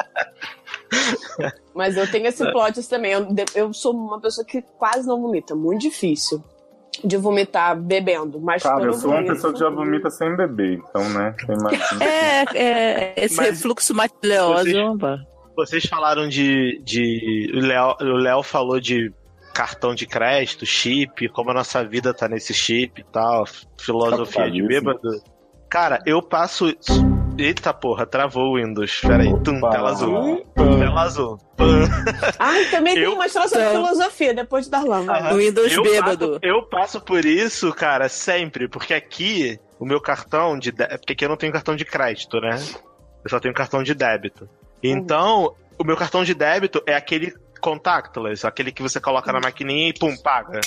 Mas 1.74 1.96
eu 1.96 2.10
tenho 2.10 2.26
esse 2.26 2.44
plot 2.52 2.82
também. 2.88 3.12
Eu, 3.12 3.26
eu 3.54 3.72
sou 3.72 3.92
uma 3.92 4.20
pessoa 4.20 4.44
que 4.44 4.62
quase 4.78 5.06
não 5.06 5.20
vomita. 5.20 5.54
Muito 5.54 5.82
difícil 5.82 6.42
de 7.04 7.16
vomitar 7.16 7.76
bebendo. 7.78 8.40
Mas 8.40 8.62
Cara, 8.62 8.84
eu 8.84 8.92
sou 8.94 9.10
uma 9.10 9.16
vomito- 9.16 9.34
pessoa 9.34 9.52
que 9.52 9.58
já 9.58 9.68
vomita 9.68 10.10
sem 10.10 10.34
beber, 10.34 10.78
então, 10.78 11.08
né? 11.10 11.34
Tem 11.46 11.56
mais... 11.58 12.00
É, 12.00 12.44
é, 12.54 13.14
esse 13.24 13.36
Mas 13.36 13.48
refluxo 13.50 13.94
matileoso. 13.94 14.64
vocês-. 14.64 15.35
Vocês 15.56 15.86
falaram 15.86 16.28
de. 16.28 16.80
de 16.84 17.50
o 17.54 17.60
Léo- 17.60 17.96
o 18.00 18.16
Léo 18.16 18.42
falou 18.42 18.78
de 18.78 19.12
cartão 19.54 19.94
de 19.94 20.06
crédito, 20.06 20.66
chip, 20.66 21.28
como 21.30 21.50
a 21.50 21.54
nossa 21.54 21.82
vida 21.82 22.12
tá 22.12 22.28
nesse 22.28 22.52
chip 22.52 23.00
e 23.00 23.04
tal, 23.04 23.44
filosofia 23.80 24.50
de 24.50 24.62
bêbado. 24.62 25.00
Cara, 25.68 25.98
eu 26.06 26.20
passo. 26.22 26.66
Eita 27.38 27.72
porra, 27.74 28.06
travou 28.06 28.52
o 28.52 28.56
Windows. 28.56 29.00
Peraí, 29.00 29.28
tum, 29.42 29.58
Opa. 29.58 29.70
tela 29.70 29.90
azul. 29.90 30.46
Tela 30.54 31.00
azul. 31.02 31.38
Ai, 32.38 32.64
também 32.70 32.94
tem 32.94 33.02
Eu- 33.04 33.14
uma 33.14 33.26
história 33.26 33.48
sobre 33.48 33.66
Então. 33.68 33.84
filosofia 33.84 34.32
depois 34.34 34.64
de 34.66 34.70
Darlan. 34.70 35.04
vai. 35.04 35.20
Aham. 35.20 35.36
Windows 35.36 35.72
eu 35.72 35.82
bêbado. 35.82 36.28
Passo, 36.32 36.38
eu 36.42 36.62
passo 36.68 37.00
por 37.00 37.24
isso, 37.26 37.72
cara, 37.74 38.08
sempre, 38.08 38.68
porque 38.68 38.94
aqui 38.94 39.58
o 39.78 39.84
meu 39.84 40.00
cartão 40.00 40.58
de 40.58 40.72
débito. 40.72 40.98
Porque 41.00 41.12
aqui 41.12 41.24
eu 41.24 41.28
não 41.28 41.36
tenho 41.36 41.52
cartão 41.52 41.76
de 41.76 41.84
crédito, 41.84 42.40
né? 42.40 42.56
Eu 43.24 43.28
só 43.30 43.38
tenho 43.40 43.52
cartão 43.52 43.82
de 43.82 43.92
débito. 43.94 44.48
Então, 44.82 45.54
o 45.78 45.84
meu 45.84 45.96
cartão 45.96 46.24
de 46.24 46.34
débito 46.34 46.82
é 46.86 46.94
aquele 46.94 47.34
contactless, 47.60 48.46
aquele 48.46 48.70
que 48.70 48.82
você 48.82 49.00
coloca 49.00 49.32
na 49.32 49.40
maquininha 49.40 49.88
e 49.88 49.92
pum, 49.92 50.16
paga. 50.16 50.60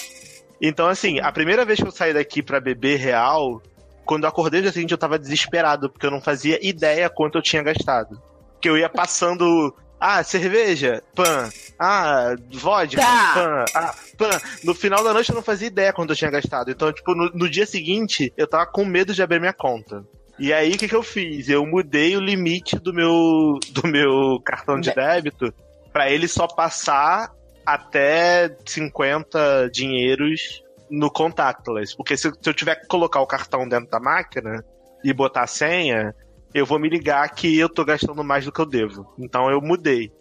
Então, 0.62 0.88
assim, 0.88 1.20
a 1.20 1.32
primeira 1.32 1.64
vez 1.64 1.80
que 1.80 1.88
eu 1.88 1.92
saí 1.92 2.14
daqui 2.14 2.44
pra 2.44 2.60
beber 2.60 2.98
real, 2.98 3.62
quando 4.06 4.24
eu 4.24 4.30
acordei 4.30 4.60
no 4.60 4.64
dia 4.64 4.74
seguinte 4.74 4.92
eu 4.92 4.98
tava 4.98 5.18
desesperado, 5.18 5.90
porque 5.90 6.06
eu 6.06 6.12
não 6.12 6.22
fazia 6.22 6.60
ideia 6.62 7.10
quanto 7.10 7.38
eu 7.38 7.42
tinha 7.42 7.64
gastado. 7.64 8.22
Que 8.60 8.70
eu 8.70 8.78
ia 8.78 8.90
passando. 8.90 9.74
Ah, 10.00 10.24
cerveja? 10.24 11.04
Pan. 11.14 11.50
Ah, 11.78 12.36
vodka? 12.52 13.02
Tá. 13.02 13.34
Pan. 13.34 13.66
Ah, 13.76 13.96
pan. 14.18 14.40
No 14.64 14.74
final 14.74 15.04
da 15.04 15.14
noite 15.14 15.30
eu 15.30 15.36
não 15.36 15.42
fazia 15.42 15.68
ideia 15.68 15.94
quanto 15.94 16.12
eu 16.12 16.16
tinha 16.16 16.32
gastado. 16.32 16.72
Então, 16.72 16.92
tipo, 16.92 17.14
no, 17.16 17.30
no 17.34 17.50
dia 17.50 17.66
seguinte, 17.66 18.34
eu 18.36 18.48
tava 18.48 18.66
com 18.66 18.84
medo 18.84 19.14
de 19.14 19.22
abrir 19.22 19.40
minha 19.40 19.54
conta. 19.54 20.04
E 20.40 20.54
aí, 20.54 20.72
o 20.74 20.78
que, 20.78 20.88
que 20.88 20.96
eu 20.96 21.04
fiz? 21.04 21.50
Eu 21.50 21.66
mudei 21.66 22.16
o 22.16 22.20
limite 22.22 22.78
do 22.80 22.94
meu, 22.94 23.60
do 23.74 23.88
meu 23.88 24.40
cartão 24.44 24.80
de 24.80 24.94
débito 24.94 25.54
pra 25.92 26.10
ele 26.10 26.28
só 26.28 26.48
passar 26.48 27.32
até 27.66 28.56
50 28.66 29.70
dinheiros 29.72 30.64
no 30.90 31.12
contactless. 31.12 31.96
Porque 31.96 32.16
se, 32.18 32.32
se 32.42 32.50
eu 32.50 32.54
tiver 32.54 32.76
que 32.76 32.88
colocar 32.88 33.22
o 33.22 33.28
cartão 33.28 33.68
dentro 33.68 33.90
da 33.90 34.00
máquina 34.00 34.64
e 35.04 35.14
botar 35.14 35.44
a 35.44 35.48
senha, 35.48 36.16
eu 36.54 36.66
vou 36.66 36.80
me 36.80 36.90
ligar 36.90 37.28
que 37.30 37.58
eu 37.58 37.70
tô 37.70 37.84
gastando 37.86 38.24
mais 38.24 38.46
do 38.46 38.52
que 38.52 38.60
eu 38.60 38.66
devo. 38.66 39.14
Então 39.20 39.50
eu 39.50 39.62
mudei. 39.62 40.12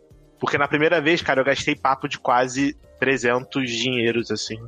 Porque 0.40 0.58
na 0.58 0.68
primeira 0.68 1.00
vez, 1.00 1.22
cara, 1.22 1.40
eu 1.40 1.44
gastei 1.44 1.74
papo 1.74 2.08
de 2.08 2.18
quase 2.18 2.76
300 3.00 3.70
dinheiros, 3.70 4.30
assim. 4.30 4.58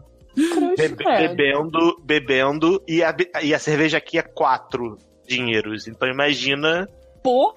Bebe- 0.76 1.04
bebendo, 1.28 2.00
bebendo, 2.04 2.82
e 2.88 3.02
a, 3.02 3.12
be- 3.12 3.30
e 3.42 3.52
a 3.54 3.58
cerveja 3.58 3.98
aqui 3.98 4.16
é 4.18 4.22
4 4.22 4.96
dinheiros. 5.30 5.86
Então 5.86 6.08
imagina. 6.08 6.88
Porra! 7.22 7.54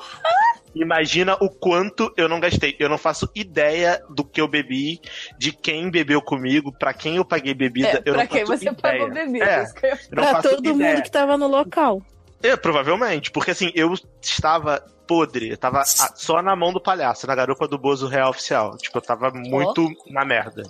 Imagina 0.76 1.36
o 1.40 1.50
quanto 1.50 2.12
eu 2.18 2.28
não 2.28 2.40
gastei. 2.40 2.76
Eu 2.80 2.90
não 2.90 2.98
faço 2.98 3.30
ideia 3.36 4.02
do 4.10 4.24
que 4.24 4.42
eu 4.42 4.48
bebi, 4.48 5.00
de 5.38 5.52
quem 5.52 5.90
bebeu 5.90 6.22
comigo, 6.22 6.72
pra 6.72 6.94
quem 6.94 7.18
eu 7.18 7.26
paguei 7.26 7.54
bebida. 7.54 7.90
É, 7.90 7.98
eu 8.06 8.14
pra 8.14 8.24
não 8.24 8.28
quem 8.28 8.44
você 8.44 8.70
ideia. 8.70 8.76
pagou 8.76 9.10
bebida. 9.12 9.46
É, 9.46 9.64
eu 9.64 9.98
Pra 10.10 10.24
faço 10.34 10.50
todo 10.50 10.70
ideia. 10.70 10.94
mundo 10.96 11.04
que 11.04 11.12
tava 11.12 11.38
no 11.38 11.48
local. 11.48 12.02
É, 12.42 12.56
provavelmente, 12.58 13.32
porque 13.32 13.52
assim, 13.52 13.72
eu 13.76 13.94
estava 14.22 14.84
podre, 15.08 15.50
eu 15.52 15.58
tava 15.58 15.84
só 15.86 16.42
na 16.42 16.56
mão 16.56 16.74
do 16.74 16.82
palhaço, 16.82 17.28
na 17.28 17.36
garupa 17.36 17.68
do 17.68 17.78
Bozo 17.78 18.08
Real 18.08 18.32
Oficial. 18.32 18.76
Tipo, 18.78 18.98
eu 18.98 19.02
tava 19.02 19.32
muito 19.32 19.90
na 20.10 20.26
merda. 20.26 20.64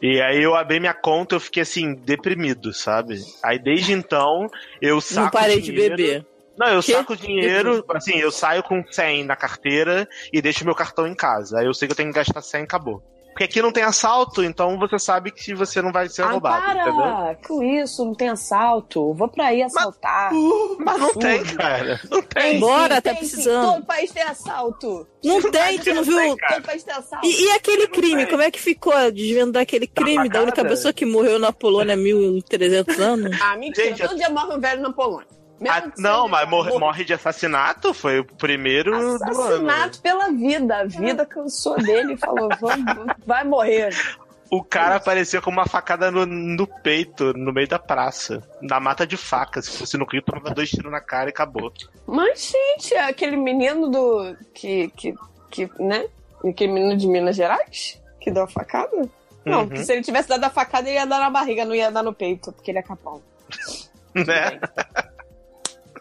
E 0.00 0.20
aí 0.20 0.42
eu 0.42 0.54
abri 0.54 0.78
minha 0.78 0.94
conta 0.94 1.34
e 1.34 1.36
eu 1.36 1.40
fiquei 1.40 1.62
assim, 1.62 1.94
deprimido, 1.94 2.72
sabe? 2.72 3.18
Aí 3.42 3.58
desde 3.58 3.92
então, 3.92 4.48
eu 4.80 5.00
saco 5.00 5.24
Não 5.24 5.30
parei 5.30 5.60
de 5.60 5.72
dinheiro- 5.72 5.96
beber. 5.96 6.26
Não, 6.56 6.66
eu 6.68 6.82
Quê? 6.82 6.92
saco 6.92 7.16
dinheiro, 7.16 7.84
assim, 7.90 8.16
eu 8.18 8.32
saio 8.32 8.64
com 8.64 8.82
100 8.90 9.24
na 9.24 9.36
carteira 9.36 10.08
e 10.32 10.42
deixo 10.42 10.64
meu 10.64 10.74
cartão 10.74 11.06
em 11.06 11.14
casa. 11.14 11.60
Aí 11.60 11.66
eu 11.66 11.72
sei 11.74 11.86
que 11.86 11.92
eu 11.92 11.96
tenho 11.96 12.10
que 12.10 12.16
gastar 12.16 12.42
100 12.42 12.62
e 12.62 12.64
acabou. 12.64 13.00
Porque 13.38 13.44
aqui 13.44 13.62
não 13.62 13.70
tem 13.70 13.84
assalto, 13.84 14.42
então 14.42 14.76
você 14.76 14.98
sabe 14.98 15.30
que 15.30 15.54
você 15.54 15.80
não 15.80 15.92
vai 15.92 16.08
ser 16.08 16.22
Ah, 16.22 16.32
roubado, 16.32 16.72
entendeu? 16.72 16.92
para! 16.96 17.34
Com 17.46 17.62
isso, 17.62 18.04
não 18.04 18.12
tem 18.12 18.30
assalto. 18.30 19.14
Vou 19.14 19.28
pra 19.28 19.46
aí 19.46 19.62
assaltar. 19.62 20.32
Mas 20.80 20.98
não 20.98 21.14
tem, 21.14 21.44
cara. 21.44 22.00
Não 22.10 22.20
tem. 22.20 22.58
Bora, 22.58 22.96
sim, 22.96 23.00
tá 23.00 23.00
tem 23.00 23.14
sim. 23.14 23.18
precisando. 23.20 23.74
Todo 23.74 23.86
país 23.86 24.10
tem 24.10 24.22
assalto. 24.24 25.06
Não 25.22 25.40
tem, 25.52 25.78
tu 25.78 25.94
não 25.94 26.02
viu? 26.02 26.36
Todo 26.36 26.62
país 26.62 26.82
tem 26.82 26.94
assalto. 26.96 27.24
E, 27.24 27.44
e 27.44 27.50
aquele 27.52 27.86
crime, 27.86 28.26
como 28.26 28.42
é 28.42 28.50
que 28.50 28.58
ficou 28.58 28.92
desvendar 29.12 29.62
aquele 29.62 29.86
crime 29.86 30.28
da 30.28 30.42
única 30.42 30.64
pessoa 30.64 30.92
que 30.92 31.06
morreu 31.06 31.38
na 31.38 31.52
Polônia 31.52 31.94
há 31.94 31.96
1300 31.96 32.98
anos? 32.98 33.40
Ah, 33.40 33.56
mentira. 33.56 33.86
Gente, 33.86 34.02
Todo 34.02 34.16
dia 34.16 34.30
morre 34.30 34.56
um 34.56 34.58
velho 34.58 34.82
na 34.82 34.92
Polônia. 34.92 35.37
Mesmo 35.60 35.76
Ah, 35.76 35.92
não, 35.98 36.22
seja 36.22 36.28
mas 36.28 36.48
morre, 36.48 36.78
morre 36.78 37.04
de 37.04 37.12
assassinato? 37.14 37.92
Foi 37.92 38.20
o 38.20 38.24
primeiro. 38.24 38.94
Assassinato 38.94 40.00
pela 40.00 40.30
vida. 40.30 40.78
A 40.78 40.84
vida 40.84 41.26
cansou 41.26 41.76
dele 41.76 42.14
e 42.14 42.16
falou: 42.16 42.48
Vamos, 42.60 43.14
vai 43.26 43.44
morrer. 43.44 43.90
O 44.50 44.64
cara 44.64 44.96
apareceu 44.96 45.42
com 45.42 45.50
uma 45.50 45.66
facada 45.66 46.10
no, 46.10 46.24
no 46.24 46.66
peito, 46.66 47.34
no 47.36 47.52
meio 47.52 47.68
da 47.68 47.78
praça. 47.78 48.42
Na 48.62 48.80
mata 48.80 49.06
de 49.06 49.16
faca. 49.16 49.60
Se 49.60 49.76
fosse 49.76 49.98
no 49.98 50.06
Rio, 50.06 50.22
tomava 50.22 50.54
dois 50.54 50.70
tiros 50.70 50.90
na 50.90 51.00
cara 51.00 51.28
e 51.28 51.30
acabou. 51.30 51.70
Mas, 52.06 52.50
gente, 52.52 52.94
é 52.94 53.04
aquele 53.04 53.36
menino 53.36 53.90
do. 53.90 54.34
que. 54.54 54.88
que, 54.96 55.14
que 55.50 55.70
né? 55.78 56.06
Aquele 56.46 56.72
menino 56.72 56.96
de 56.96 57.06
Minas 57.08 57.36
Gerais? 57.36 58.00
Que 58.20 58.30
deu 58.30 58.44
a 58.44 58.48
facada? 58.48 59.08
Não, 59.44 59.60
Uhum. 59.60 59.68
porque 59.68 59.82
se 59.84 59.92
ele 59.92 60.02
tivesse 60.02 60.28
dado 60.28 60.44
a 60.44 60.50
facada, 60.50 60.88
ele 60.88 60.98
ia 60.98 61.06
dar 61.06 61.18
na 61.18 61.30
barriga, 61.30 61.64
não 61.64 61.74
ia 61.74 61.90
dar 61.90 62.02
no 62.02 62.12
peito, 62.12 62.52
porque 62.52 62.70
ele 62.70 62.78
é 62.78 62.82
capão. 62.82 63.20
Né? 64.14 64.58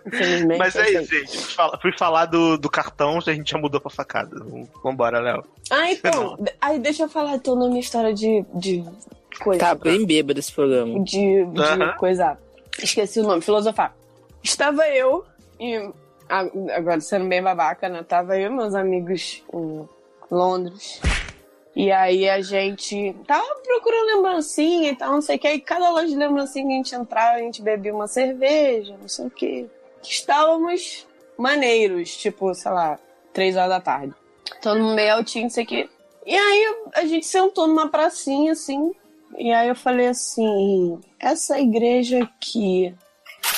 Infelizmente. 0.07 0.57
Mas 0.57 0.75
é 0.75 0.89
isso, 0.91 1.13
gente. 1.13 1.37
Fui 1.81 1.91
falar, 1.97 2.25
do, 2.25 2.57
do 2.57 2.69
cartão, 2.69 3.17
a 3.17 3.33
gente 3.33 3.51
já 3.51 3.57
mudou 3.57 3.79
pra 3.79 3.89
facada. 3.89 4.35
Vambora, 4.83 5.19
Léo. 5.19 5.43
Ah, 5.69 5.91
então. 5.91 6.37
Aí 6.61 6.79
deixa 6.79 7.03
eu 7.03 7.09
falar 7.09 7.35
então 7.35 7.55
na 7.55 7.67
minha 7.67 7.79
história 7.79 8.13
de. 8.13 8.45
de 8.53 8.83
coisa. 9.39 9.59
Tá 9.59 9.75
bem 9.75 10.05
bêbado 10.05 10.39
esse 10.39 10.51
programa. 10.51 11.03
de, 11.03 11.45
de 11.45 11.61
Aham. 11.61 11.93
coisa. 11.97 12.37
Esqueci 12.81 13.19
o 13.19 13.23
nome, 13.23 13.41
filosofar. 13.41 13.95
Estava 14.43 14.87
eu 14.89 15.25
e. 15.59 15.89
Agora, 16.75 16.99
sendo 16.99 17.27
bem 17.27 17.41
babaca, 17.41 17.87
né? 17.87 18.03
Tava 18.03 18.37
eu 18.37 18.51
e 18.51 18.55
meus 18.55 18.75
amigos 18.75 19.43
em 19.53 19.87
Londres. 20.29 21.01
E 21.77 21.91
aí 21.91 22.27
a 22.27 22.41
gente 22.41 23.15
tava 23.27 23.45
procurando 23.63 24.15
lembrancinha 24.15 24.89
e 24.89 24.95
tal, 24.95 25.11
não 25.11 25.21
sei 25.21 25.35
o 25.35 25.39
que. 25.39 25.47
Aí 25.47 25.61
cada 25.61 25.91
loja 25.91 26.07
de 26.07 26.15
lembrancinha 26.15 26.65
que 26.65 26.73
a 26.73 26.75
gente 26.75 26.95
entrava, 26.95 27.35
a 27.35 27.39
gente 27.39 27.61
bebia 27.61 27.93
uma 27.93 28.07
cerveja, 28.07 28.97
não 28.99 29.07
sei 29.07 29.27
o 29.27 29.29
que. 29.29 29.69
Estávamos 30.03 31.07
maneiros, 31.37 32.15
tipo, 32.15 32.53
sei 32.53 32.71
lá, 32.71 32.99
três 33.33 33.55
horas 33.55 33.69
da 33.69 33.79
tarde. 33.81 34.13
Todo 34.61 34.79
mundo 34.79 34.95
meio 34.95 35.13
altinho, 35.13 35.43
não 35.43 35.49
sei 35.49 35.63
o 35.63 35.67
que. 35.67 35.89
E 36.25 36.35
aí 36.35 36.75
a 36.95 37.05
gente 37.05 37.25
sentou 37.25 37.67
numa 37.67 37.89
pracinha, 37.89 38.51
assim, 38.51 38.91
e 39.37 39.51
aí 39.51 39.67
eu 39.67 39.75
falei 39.75 40.07
assim: 40.07 40.99
essa 41.19 41.59
igreja 41.59 42.23
aqui. 42.23 42.93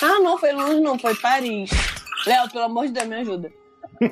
Ah, 0.02 0.20
não, 0.20 0.38
foi 0.38 0.52
longe, 0.52 0.80
não, 0.80 0.98
foi 0.98 1.16
Paris. 1.16 1.70
Léo, 2.26 2.50
pelo 2.52 2.66
amor 2.66 2.88
de 2.88 2.94
Deus, 2.94 3.08
me 3.08 3.16
ajuda. 3.16 3.52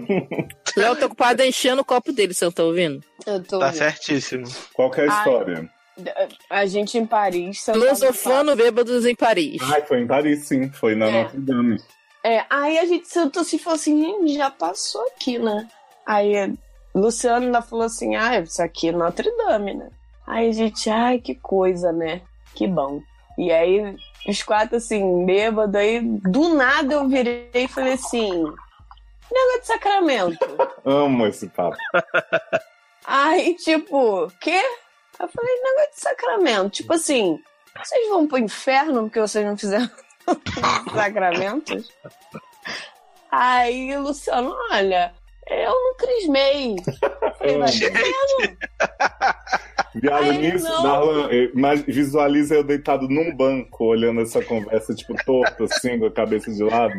Léo 0.75 0.95
tá 0.95 1.05
ocupado 1.05 1.43
enchendo 1.43 1.81
o 1.81 1.85
copo 1.85 2.11
dele, 2.11 2.33
você 2.33 2.45
não 2.45 2.51
tá 2.51 2.63
ouvindo? 2.63 3.03
Eu 3.25 3.43
tô. 3.43 3.59
Tá 3.59 3.71
certíssimo. 3.71 4.45
Qual 4.73 4.91
que 4.91 5.01
é 5.01 5.03
a 5.05 5.07
história? 5.07 5.69
A 6.49 6.65
gente 6.65 6.97
em 6.97 7.05
Paris. 7.05 7.63
Filosofando 7.63 8.55
bêbados 8.55 9.05
em 9.05 9.15
Paris. 9.15 9.59
Ai, 9.63 9.81
foi 9.83 10.01
em 10.01 10.07
Paris, 10.07 10.47
sim. 10.47 10.69
Foi 10.69 10.95
na 10.95 11.07
É. 11.07 11.23
Notre 11.23 11.39
Dame. 11.39 11.77
É, 12.27 12.45
aí 12.49 12.77
a 12.77 12.83
gente 12.83 13.07
sentou 13.07 13.41
assim 13.41 13.55
e 13.55 13.59
falou 13.59 13.77
assim, 13.77 14.27
já 14.27 14.51
passou 14.51 15.01
aqui, 15.07 15.39
né? 15.39 15.65
Aí 16.05 16.53
Luciano 16.93 17.45
ainda 17.45 17.61
falou 17.61 17.85
assim, 17.85 18.17
ah, 18.17 18.37
isso 18.37 18.61
aqui 18.61 18.89
é 18.89 18.91
Notre 18.91 19.31
Dame, 19.37 19.73
né? 19.75 19.89
Aí 20.27 20.49
a 20.49 20.51
gente, 20.51 20.89
ai, 20.89 21.19
que 21.19 21.35
coisa, 21.35 21.93
né? 21.93 22.19
Que 22.53 22.67
bom. 22.67 23.01
E 23.37 23.49
aí, 23.49 23.95
os 24.27 24.43
quatro, 24.43 24.75
assim, 24.75 25.25
bêbados, 25.25 25.73
aí 25.75 26.01
do 26.01 26.53
nada 26.53 26.95
eu 26.95 27.07
virei 27.07 27.49
e 27.53 27.67
falei 27.69 27.93
assim, 27.93 28.29
negócio 28.29 29.61
de 29.61 29.67
sacramento. 29.67 30.45
Amo 30.83 31.27
esse 31.27 31.47
papo. 31.47 31.77
Aí, 33.07 33.55
tipo, 33.55 34.29
quê? 34.41 34.61
Eu 35.17 35.29
falei, 35.29 35.61
negócio 35.61 35.91
de 35.93 36.01
sacramento. 36.01 36.69
Tipo 36.71 36.93
assim, 36.93 37.41
vocês 37.81 38.09
vão 38.09 38.27
pro 38.27 38.37
inferno 38.37 39.03
porque 39.03 39.21
vocês 39.21 39.45
não 39.45 39.55
fizeram 39.55 39.89
sacramentos? 40.93 41.89
Aí, 43.31 43.95
Luciano, 43.97 44.55
olha, 44.71 45.13
eu 45.49 45.71
não 45.71 45.95
crismei. 45.95 46.75
Eu 46.75 47.33
falei, 47.33 47.57
vai 47.57 47.71
pro 47.71 47.87
inferno. 47.87 48.57
Viado 49.95 50.31
nisso. 50.33 50.83
Darlan, 50.83 51.29
mas 51.53 51.81
visualiza 51.81 52.55
eu 52.55 52.63
deitado 52.63 53.07
num 53.07 53.35
banco, 53.35 53.85
olhando 53.85 54.21
essa 54.21 54.43
conversa, 54.43 54.93
tipo, 54.93 55.15
torto, 55.25 55.63
assim, 55.63 55.99
com 55.99 56.05
a 56.05 56.11
cabeça 56.11 56.51
de 56.51 56.63
lado. 56.63 56.93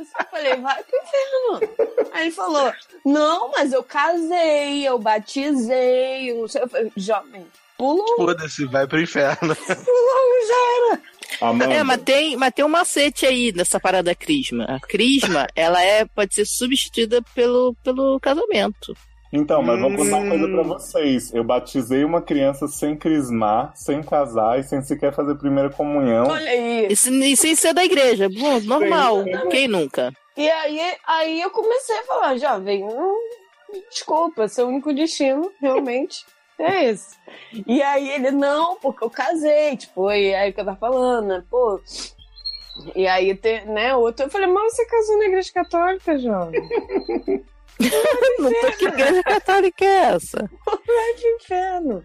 Isso. 0.00 0.12
Eu 0.18 0.26
falei, 0.30 0.56
vai 0.56 0.82
pro 0.84 0.98
inferno. 0.98 2.08
Aí 2.12 2.22
ele 2.26 2.30
falou, 2.30 2.72
não, 3.04 3.50
mas 3.50 3.72
eu 3.72 3.82
casei, 3.82 4.86
eu 4.86 4.98
batizei, 4.98 6.30
eu 6.30 6.36
não 6.36 6.48
sei. 6.48 6.62
Eu 6.62 6.68
falei, 6.68 6.92
jovem, 6.96 7.46
pula 7.76 8.02
um, 8.02 8.16
Foda-se, 8.16 8.66
vai 8.66 8.86
pro 8.86 9.00
inferno. 9.00 9.56
pula 9.56 9.76
um, 9.76 10.46
já 10.46 10.54
era. 10.76 11.02
Amanda, 11.40 11.72
É, 11.74 11.82
mas 11.82 12.02
tem, 12.02 12.36
mas 12.36 12.52
tem 12.52 12.64
um 12.64 12.68
macete 12.68 13.24
aí 13.26 13.52
nessa 13.54 13.78
parada 13.78 14.04
da 14.10 14.14
crisma. 14.14 14.64
A 14.64 14.80
crisma, 14.80 15.46
ela 15.54 15.82
é, 15.82 16.04
pode 16.04 16.34
ser 16.34 16.44
substituída 16.46 17.22
pelo, 17.34 17.74
pelo 17.84 18.18
casamento. 18.20 18.94
então, 19.32 19.62
mas 19.62 19.78
vou 19.80 19.90
contar 19.94 20.16
uma 20.16 20.24
Hum. 20.24 20.28
coisa 20.30 20.48
pra 20.48 20.62
vocês. 20.62 21.34
Eu 21.34 21.44
batizei 21.44 22.02
uma 22.04 22.22
criança 22.22 22.66
sem 22.66 22.96
crismar, 22.96 23.72
sem 23.74 24.02
casar 24.02 24.58
e 24.58 24.62
sem 24.64 24.80
sequer 24.82 25.14
fazer 25.14 25.34
primeira 25.36 25.70
comunhão. 25.70 26.26
Olha 26.28 26.50
aí. 26.50 26.86
E, 26.90 26.96
se- 26.96 27.10
e 27.10 27.36
sem 27.36 27.54
ser 27.54 27.72
da 27.74 27.84
igreja. 27.84 28.28
Bom, 28.28 28.58
normal. 28.60 29.24
Quem 29.50 29.68
nunca? 29.68 30.12
E 30.36 30.48
aí, 30.50 30.80
aí 31.06 31.40
eu 31.42 31.50
comecei 31.50 31.98
a 31.98 32.04
falar, 32.04 32.36
jovem, 32.38 32.84
hum, 32.84 33.14
desculpa, 33.90 34.48
seu 34.48 34.66
único 34.68 34.92
destino, 34.94 35.50
realmente, 35.60 36.24
é 36.58 36.84
esse. 36.86 37.16
E 37.66 37.82
aí 37.82 38.10
ele, 38.10 38.30
não, 38.30 38.76
porque 38.76 39.04
eu 39.04 39.10
casei, 39.10 39.76
tipo, 39.76 40.10
e 40.10 40.34
aí 40.34 40.52
que 40.52 40.60
eu 40.60 40.64
tava 40.64 40.76
falando, 40.76 41.28
né, 41.28 41.44
pô. 41.50 41.80
E 42.94 43.08
aí, 43.08 43.34
tem, 43.34 43.66
né, 43.66 43.94
outro, 43.94 44.26
eu 44.26 44.30
falei, 44.30 44.46
mas 44.46 44.74
você 44.74 44.86
casou 44.86 45.18
na 45.18 45.24
igreja 45.24 45.52
católica, 45.52 46.18
jovem? 46.18 46.60
Não 48.38 48.50
tô 48.50 48.72
que 48.76 48.86
igreja 48.86 49.22
católica 49.22 49.84
é 49.84 50.14
essa? 50.14 50.50
Vai 50.66 51.14
pro 51.14 51.36
inferno. 51.36 52.04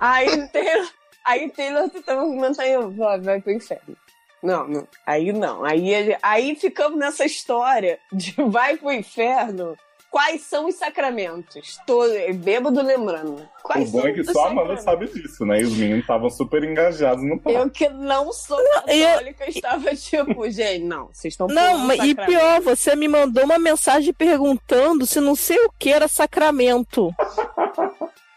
Aí 0.00 0.48
Taylor, 0.48 0.90
aí 1.24 1.50
Taylor 1.50 1.90
tentando 1.90 2.20
argumentar 2.20 2.66
e 2.66 2.72
eu, 2.72 2.90
vai, 2.90 3.20
vai 3.20 3.40
pro 3.40 3.52
inferno. 3.52 3.96
Não, 4.42 4.68
não, 4.68 4.88
aí 5.04 5.32
não. 5.32 5.64
Aí, 5.64 6.16
aí 6.22 6.54
ficamos 6.54 6.98
nessa 6.98 7.24
história 7.24 7.98
de 8.12 8.34
vai 8.48 8.76
pro 8.76 8.92
inferno. 8.92 9.76
Quais 10.10 10.40
são 10.42 10.66
os 10.66 10.74
sacramentos? 10.76 11.78
Tô 11.86 12.00
bêbado 12.34 12.80
lembrando. 12.82 13.42
O 13.42 13.62
Quais 13.62 13.90
bom 13.90 14.00
são 14.00 14.08
é 14.08 14.12
que 14.14 14.24
só 14.24 14.46
a 14.46 14.48
Amanda 14.50 14.76
sabe 14.78 15.06
disso, 15.06 15.44
né? 15.44 15.60
E 15.60 15.64
os 15.64 15.76
meninos 15.76 16.00
estavam 16.00 16.30
super 16.30 16.64
engajados 16.64 17.22
no 17.22 17.36
papo. 17.38 17.50
Eu 17.56 17.68
que 17.70 17.88
não 17.90 18.32
sou 18.32 18.58
e 18.88 19.02
eu- 19.02 19.08
católica 19.08 19.50
estava 19.50 19.94
tipo, 19.94 20.50
gente, 20.50 20.84
não, 20.84 21.08
vocês 21.12 21.34
estão 21.34 21.46
Não, 21.46 21.92
e 21.92 22.14
pior, 22.14 22.60
você 22.62 22.96
me 22.96 23.06
mandou 23.06 23.44
uma 23.44 23.58
mensagem 23.58 24.14
perguntando 24.14 25.04
se 25.06 25.20
não 25.20 25.36
sei 25.36 25.58
o 25.66 25.72
que 25.78 25.90
era 25.92 26.08
sacramento. 26.08 27.14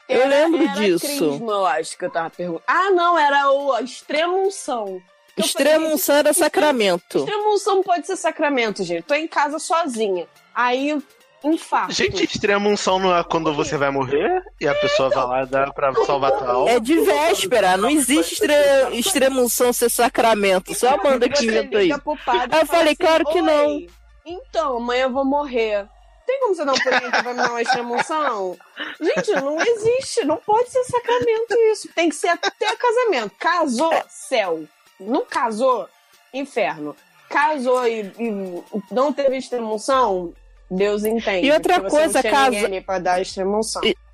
Eu 0.09 0.27
lembro 0.27 0.63
era 0.63 0.73
disso. 0.73 1.05
Crisma, 1.07 1.53
eu 1.53 1.65
acho 1.65 1.97
que 1.97 2.03
eu 2.03 2.09
tava 2.11 2.29
perguntando. 2.29 2.63
Ah, 2.67 2.91
não, 2.91 3.17
era 3.17 3.49
o 3.49 3.71
a 3.71 3.81
extrema 3.81 4.33
unção. 4.33 5.01
Eu 5.37 5.45
Extrema 5.45 5.79
falei, 5.79 5.93
unção 5.93 6.15
era 6.17 6.33
sacramento. 6.33 7.19
Extrema 7.19 7.47
unção 7.49 7.75
não 7.75 7.83
pode 7.83 8.05
ser 8.05 8.17
sacramento, 8.17 8.83
gente. 8.83 9.03
Tô 9.05 9.13
em 9.13 9.27
casa 9.27 9.57
sozinha. 9.57 10.27
Aí, 10.53 11.01
infarto. 11.43 11.93
Gente, 11.93 12.23
extrema 12.23 12.67
unção 12.69 12.99
não 12.99 13.15
é 13.15 13.23
quando 13.23 13.53
você 13.53 13.77
vai 13.77 13.89
morrer 13.89 14.43
e 14.59 14.67
a 14.67 14.75
pessoa 14.75 15.09
vai 15.09 15.25
lá 15.25 15.45
dar 15.45 15.73
pra 15.73 15.93
salvar 16.05 16.31
tua 16.37 16.51
alma. 16.51 16.69
É 16.71 16.79
de 16.79 16.99
véspera, 16.99 17.77
não 17.77 17.89
existe 17.89 18.33
estre... 18.33 18.53
extrema 18.93 19.41
unção 19.41 19.73
ser 19.73 19.89
sacramento. 19.89 20.73
Só 20.75 20.89
a 20.89 20.93
Amanda 20.93 21.27
que 21.29 21.37
Você 21.37 21.45
inventou 21.45 21.79
isso. 21.81 22.01
Aí 22.27 22.59
eu 22.61 22.65
falei, 22.65 22.85
assim, 22.87 22.95
claro 22.95 23.25
que 23.25 23.41
não. 23.41 23.67
"Oi, 23.67 23.89
Então, 24.25 24.77
amanhã 24.77 25.03
eu 25.03 25.11
vou 25.11 25.25
morrer. 25.25 25.87
Tem 26.27 26.39
como 26.39 26.55
você 26.55 26.63
dar 26.63 26.73
um 26.73 26.79
pulinho 26.79 27.11
que 27.11 27.23
vai 27.23 27.33
me 27.33 27.41
dar 27.41 27.49
uma 27.49 27.61
extremunção? 27.61 28.57
Gente, 29.01 29.31
não 29.41 29.59
existe. 29.59 30.23
Não 30.23 30.37
pode 30.37 30.69
ser 30.69 30.83
sacramento 30.83 31.55
isso. 31.71 31.89
Tem 31.93 32.07
que 32.07 32.15
ser 32.15 32.29
até 32.29 32.75
casamento. 32.75 33.33
Casou, 33.37 33.91
céu. 34.07 34.63
Não 34.99 35.25
casou, 35.25 35.89
inferno. 36.33 36.95
Casou 37.27 37.85
e, 37.87 38.01
e 38.19 38.63
não 38.91 39.11
teve 39.11 39.37
extremunção, 39.37 40.33
Deus 40.73 41.03
entende. 41.03 41.45
E 41.47 41.51
outra 41.51 41.81
coisa, 41.81 42.23
casa- 42.23 42.69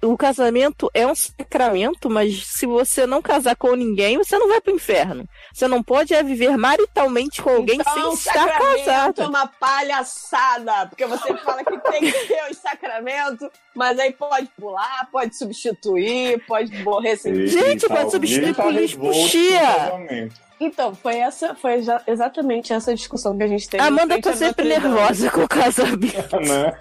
O 0.01 0.16
casamento 0.18 0.89
é 0.93 1.05
um 1.05 1.14
sacramento, 1.14 2.10
mas 2.10 2.45
se 2.47 2.66
você 2.66 3.05
não 3.05 3.22
casar 3.22 3.55
com 3.55 3.76
ninguém, 3.76 4.18
você 4.18 4.38
não 4.38 4.47
vai 4.47 4.60
pro 4.62 4.74
inferno. 4.74 5.28
Você 5.53 5.68
não 5.68 5.82
pode 5.84 6.14
é 6.14 6.22
viver 6.24 6.55
maritalmente 6.58 7.41
com 7.41 7.49
alguém 7.49 7.80
Então, 7.80 7.93
sem 7.93 8.14
estar 8.14 8.47
sacramento 8.47 8.86
casado. 8.86 9.22
é 9.22 9.28
uma 9.28 9.47
palhaçada, 9.47 10.88
porque 10.88 11.05
você 11.05 11.36
fala 11.38 11.64
que 11.64 11.78
tem 11.91 12.12
que 12.12 12.28
ter 12.28 12.49
os 12.51 12.58
sacramentos, 12.58 13.49
mas 13.76 13.99
aí 13.99 14.14
pode 14.14 14.47
pular, 14.60 15.08
pode 15.12 15.36
substituir, 15.36 16.43
pode 16.47 16.76
morrer 16.84 17.18
sem 17.18 17.47
Gente, 17.47 17.88
pode 17.88 18.12
substituir 18.12 18.55
tá 18.55 18.64
por 18.64 18.74
Então, 20.60 20.95
foi 20.95 21.18
essa, 21.18 21.53
foi 21.53 21.84
exatamente 22.08 22.74
essa 22.74 22.93
discussão 22.95 23.38
que 23.38 23.43
a 23.43 23.47
gente 23.47 23.70
teve. 23.70 23.84
Amanda 23.84 24.20
tá 24.20 24.34
sempre 24.34 24.68
nervosa 24.68 25.30
com 25.30 25.43
o 25.43 25.47
casamento. 25.47 26.36
Né? 26.39 26.74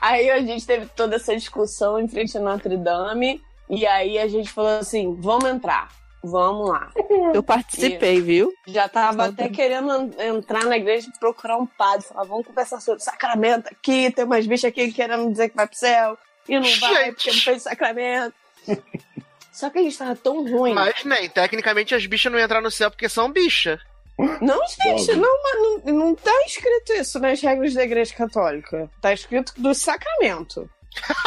Aí 0.00 0.30
a 0.30 0.40
gente 0.40 0.66
teve 0.66 0.86
toda 0.86 1.16
essa 1.16 1.36
discussão 1.36 1.98
em 1.98 2.08
frente 2.08 2.36
a 2.38 2.40
Notre 2.40 2.76
Dame, 2.76 3.42
e 3.68 3.86
aí 3.86 4.18
a 4.18 4.26
gente 4.28 4.50
falou 4.50 4.78
assim: 4.78 5.14
vamos 5.18 5.44
entrar, 5.44 5.88
vamos 6.22 6.68
lá. 6.70 6.90
Eu 7.34 7.42
participei, 7.42 8.20
viu? 8.20 8.52
Já 8.66 8.88
tava 8.88 9.26
até 9.26 9.48
querendo 9.48 9.92
en- 10.18 10.36
entrar 10.36 10.64
na 10.64 10.76
igreja 10.76 11.08
e 11.14 11.18
procurar 11.18 11.58
um 11.58 11.66
padre, 11.66 12.06
falar, 12.06 12.24
vamos 12.24 12.46
conversar 12.46 12.80
sobre 12.80 13.02
sacramento 13.02 13.68
aqui, 13.68 14.10
tem 14.10 14.24
umas 14.24 14.46
bichas 14.46 14.68
aqui 14.70 14.90
querendo 14.92 15.30
dizer 15.30 15.50
que 15.50 15.56
vai 15.56 15.66
pro 15.66 15.76
céu, 15.76 16.16
e 16.48 16.58
não 16.58 16.68
vai 16.80 17.12
porque 17.12 17.30
não 17.30 17.38
fez 17.38 17.62
sacramento. 17.62 18.34
Só 19.54 19.70
que 19.70 19.78
a 19.78 19.82
gente 19.82 19.96
tava 19.96 20.16
tão 20.16 20.44
ruim. 20.44 20.74
Mas 20.74 21.04
nem, 21.04 21.28
tecnicamente 21.28 21.94
as 21.94 22.04
bichas 22.04 22.30
não 22.30 22.38
iam 22.40 22.44
entrar 22.44 22.60
no 22.60 22.72
céu 22.72 22.90
porque 22.90 23.08
são 23.08 23.30
bichas. 23.30 23.80
Não, 24.18 24.60
gente, 24.66 25.14
não, 25.14 25.42
mas 25.42 25.84
não, 25.84 25.94
não 25.94 26.14
tá 26.14 26.32
escrito 26.44 26.92
isso 26.92 27.20
nas 27.20 27.40
regras 27.40 27.72
da 27.72 27.84
igreja 27.84 28.12
católica. 28.14 28.90
Tá 29.00 29.12
escrito 29.12 29.54
do 29.56 29.72
sacramento. 29.72 30.68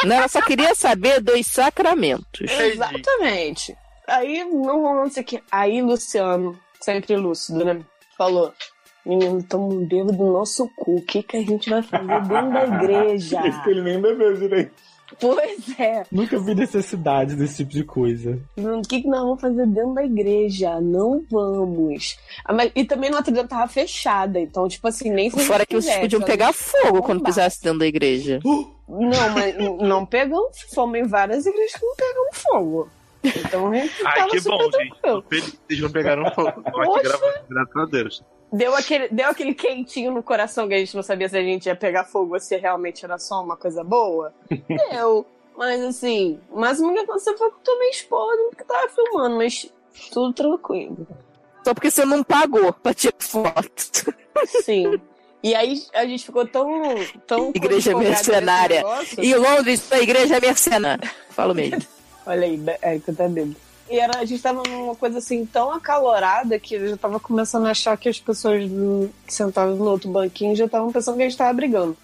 Não, 0.04 0.16
ela 0.16 0.28
só 0.28 0.42
queria 0.42 0.74
saber 0.74 1.20
dos 1.22 1.46
sacramentos. 1.46 2.50
Exatamente. 2.50 3.74
Aí, 4.06 4.44
não, 4.44 4.82
não 4.94 5.10
sei 5.10 5.22
o 5.22 5.26
que. 5.26 5.42
Aí, 5.50 5.80
Luciano, 5.80 6.58
sempre 6.80 7.16
lúcido, 7.16 7.64
né? 7.64 7.80
Falou: 8.16 8.52
Menino, 9.06 9.42
tamo 9.42 9.86
bêbado 9.86 10.12
do 10.12 10.32
nosso 10.32 10.68
cu. 10.76 10.96
O 10.96 11.02
que, 11.02 11.22
que 11.22 11.38
a 11.38 11.42
gente 11.42 11.70
vai 11.70 11.82
fazer 11.82 12.06
dentro 12.06 12.52
da 12.52 12.66
igreja? 12.76 13.40
Ele 13.66 13.80
nem 13.80 14.00
bebeu 14.00 14.34
direito. 14.34 14.72
Pois 15.20 15.78
é. 15.80 16.04
Nunca 16.12 16.38
vi 16.38 16.54
necessidade 16.54 17.34
desse 17.34 17.58
tipo 17.58 17.72
de 17.72 17.84
coisa. 17.84 18.38
O 18.56 18.82
que, 18.82 19.02
que 19.02 19.08
nós 19.08 19.20
vamos 19.22 19.40
fazer 19.40 19.66
dentro 19.66 19.94
da 19.94 20.04
igreja? 20.04 20.80
Não 20.80 21.24
vamos. 21.30 22.18
Ah, 22.44 22.52
mas- 22.52 22.70
e 22.74 22.84
também 22.84 23.10
Notre 23.10 23.32
Dame 23.32 23.48
tava 23.48 23.66
fechada, 23.68 24.38
então, 24.38 24.68
tipo 24.68 24.86
assim, 24.86 25.10
nem 25.10 25.30
se 25.30 25.36
gente 25.36 25.46
Fora 25.46 25.64
que 25.66 25.72
vocês 25.74 25.84
quisesse, 25.86 26.00
podiam 26.02 26.22
pegar 26.22 26.52
gente 26.52 26.58
fogo 26.58 27.02
quando 27.02 27.22
pisasse 27.24 27.62
dentro 27.62 27.78
da 27.80 27.86
igreja. 27.86 28.40
Não, 28.88 29.34
mas 29.34 29.54
não 29.86 30.06
pegamos. 30.06 30.62
Fomos 30.74 30.98
em 30.98 31.04
várias 31.06 31.44
igrejas 31.44 31.72
que 31.74 31.84
não 31.84 31.94
pegamos 31.94 32.38
fogo. 32.38 32.88
Então 33.22 33.70
a 33.70 33.74
gente 33.74 33.92
Ai, 34.06 34.14
tava 34.16 34.30
que 34.30 34.40
super 34.40 34.56
bom, 34.56 34.64
gente. 34.78 35.00
tranquilo. 35.02 35.24
Vocês 35.68 35.80
não 35.80 35.90
pegaram 35.90 36.30
fogo. 36.30 36.62
Graças 37.50 37.76
a 37.76 37.84
Deus. 37.84 38.24
Deu 38.52 38.74
aquele, 38.74 39.08
deu 39.08 39.28
aquele 39.28 39.54
quentinho 39.54 40.12
no 40.12 40.22
coração 40.22 40.66
que 40.66 40.74
a 40.74 40.78
gente 40.78 40.94
não 40.96 41.02
sabia 41.02 41.28
se 41.28 41.36
a 41.36 41.42
gente 41.42 41.66
ia 41.66 41.76
pegar 41.76 42.04
fogo 42.04 42.34
ou 42.34 42.40
se 42.40 42.56
realmente 42.56 43.04
era 43.04 43.18
só 43.18 43.42
uma 43.42 43.56
coisa 43.56 43.84
boa. 43.84 44.32
Deu. 44.90 45.26
Mas 45.56 45.82
assim, 45.82 46.40
o 46.50 46.60
máximo 46.60 46.92
que 46.92 47.00
aconteceu 47.00 47.36
foi 47.36 47.50
que 47.50 47.56
eu 47.56 47.60
tomei 47.64 47.90
esporro 47.90 48.48
porque 48.50 48.64
tava 48.64 48.88
filmando, 48.88 49.36
mas 49.36 49.70
tudo 50.12 50.32
tranquilo. 50.32 51.06
Só 51.64 51.74
porque 51.74 51.90
você 51.90 52.04
não 52.04 52.22
pagou 52.22 52.72
pra 52.72 52.94
tirar 52.94 53.16
foto. 53.18 54.14
Sim. 54.62 55.00
E 55.42 55.54
aí 55.54 55.82
a 55.94 56.06
gente 56.06 56.24
ficou 56.24 56.46
tão. 56.46 56.66
tão 57.26 57.52
Igreja 57.54 57.96
mercenária. 57.96 58.84
Em 59.18 59.34
Londres, 59.34 59.90
a 59.92 60.00
igreja 60.00 60.36
é 60.36 60.40
mercenária. 60.40 61.10
Falo 61.30 61.54
mesmo. 61.54 61.82
Olha 62.26 62.44
aí, 62.44 62.60
é 62.82 62.98
que 62.98 63.10
eu 63.10 63.16
tá 63.16 63.28
bêbado. 63.28 63.56
E 63.90 63.98
era, 63.98 64.18
a 64.18 64.24
gente 64.24 64.42
tava 64.42 64.62
numa 64.68 64.94
coisa 64.94 65.18
assim 65.18 65.46
tão 65.46 65.70
acalorada 65.72 66.58
que 66.58 66.74
eu 66.74 66.88
já 66.90 66.96
tava 66.96 67.18
começando 67.18 67.66
a 67.66 67.70
achar 67.70 67.96
que 67.96 68.08
as 68.08 68.20
pessoas 68.20 68.68
do- 68.68 69.10
que 69.26 69.32
sentavam 69.32 69.76
no 69.76 69.88
outro 69.90 70.10
banquinho 70.10 70.54
já 70.54 70.66
estavam 70.66 70.92
pensando 70.92 71.16
que 71.16 71.22
a 71.22 71.28
gente 71.28 71.38
tava 71.38 71.52
brigando. 71.54 71.96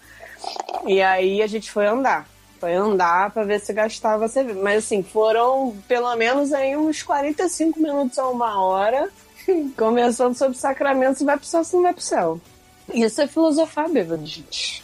E 0.85 1.01
aí 1.01 1.41
a 1.41 1.47
gente 1.47 1.71
foi 1.71 1.85
andar. 1.85 2.27
Foi 2.59 2.73
andar 2.73 3.29
pra 3.31 3.43
ver 3.43 3.59
se 3.59 3.71
gastava 3.73 4.25
a 4.25 4.27
cerveja. 4.27 4.59
Mas 4.61 4.83
assim, 4.85 5.03
foram 5.03 5.75
pelo 5.87 6.15
menos 6.15 6.53
aí 6.53 6.75
uns 6.75 7.03
45 7.03 7.79
minutos 7.79 8.17
a 8.17 8.27
uma 8.29 8.59
hora 8.63 9.09
conversando 9.77 10.35
sobre 10.35 10.57
sacramentos 10.57 11.21
e 11.21 11.25
vai 11.25 11.37
pro 11.37 11.45
céu 11.45 11.63
se 11.63 11.75
não 11.75 11.83
vai 11.83 11.93
pro 11.93 12.01
céu. 12.01 12.39
Isso 12.93 13.21
é 13.21 13.27
filosofar 13.27 13.89
bêbado, 13.89 14.25
gente. 14.25 14.83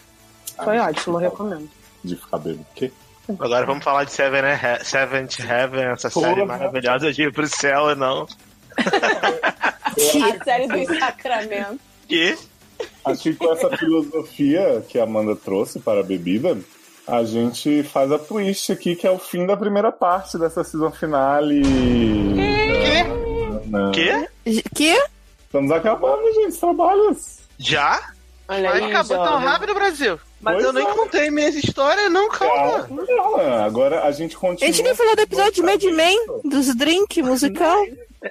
Foi 0.63 0.77
ótimo, 0.77 1.15
eu 1.17 1.21
recomendo. 1.21 1.69
De 2.03 2.15
ficar 2.15 2.37
bêbado. 2.37 2.65
O 2.69 2.73
quê? 2.75 2.91
Agora 3.39 3.65
vamos 3.65 3.83
falar 3.83 4.03
de 4.03 4.11
Seven, 4.11 4.41
He- 4.43 4.83
Seventh 4.83 5.39
Heaven, 5.39 5.85
essa 5.91 6.09
Porra. 6.09 6.27
série 6.29 6.45
maravilhosa 6.45 7.11
de 7.13 7.23
ir 7.23 7.33
pro 7.33 7.47
céu 7.47 7.91
e 7.91 7.95
não. 7.95 8.27
A 8.77 10.43
série 10.43 10.67
dos 10.67 10.97
sacramentos. 10.99 11.79
Que? 12.07 12.37
Acho 13.05 13.21
que 13.23 13.35
com 13.35 13.51
essa 13.53 13.75
filosofia 13.77 14.83
que 14.87 14.99
a 14.99 15.03
Amanda 15.03 15.35
trouxe 15.35 15.79
para 15.79 15.99
a 15.99 16.03
bebida, 16.03 16.57
a 17.07 17.23
gente 17.23 17.83
faz 17.83 18.11
a 18.11 18.17
twist 18.19 18.71
aqui, 18.71 18.95
que 18.95 19.05
é 19.07 19.11
o 19.11 19.19
fim 19.19 19.45
da 19.45 19.55
primeira 19.57 19.91
parte 19.91 20.37
dessa 20.37 20.63
season 20.63 20.91
finale. 20.91 21.61
Quê? 23.93 24.27
Que? 24.73 25.03
Estamos 25.45 25.71
acabando, 25.71 26.23
gente, 26.33 26.47
os 26.49 26.57
trabalhos. 26.57 27.39
Já? 27.57 27.99
Olha 28.47 28.71
aí, 28.71 28.83
acabou 28.85 29.17
tão 29.23 29.37
rápido, 29.39 29.73
Brasil. 29.73 30.19
Mas 30.41 30.55
Pois 30.55 30.65
eu 30.65 30.73
nem 30.73 30.83
é. 30.87 30.93
contei 30.93 31.29
minhas 31.29 31.55
histórias, 31.55 32.11
não, 32.11 32.27
calma. 32.29 32.87
Calma, 33.05 33.63
agora 33.63 34.03
a 34.03 34.11
gente 34.11 34.35
A 34.35 34.39
continua. 34.39 34.71
gente 34.71 34.83
nem 34.83 34.95
falou 34.95 35.15
do 35.15 35.21
episódio 35.21 35.51
de 35.53 35.61
Mad 35.61 35.83
Men, 35.83 36.17
dos 36.43 36.75
drink 36.75 37.21
musical. 37.21 37.83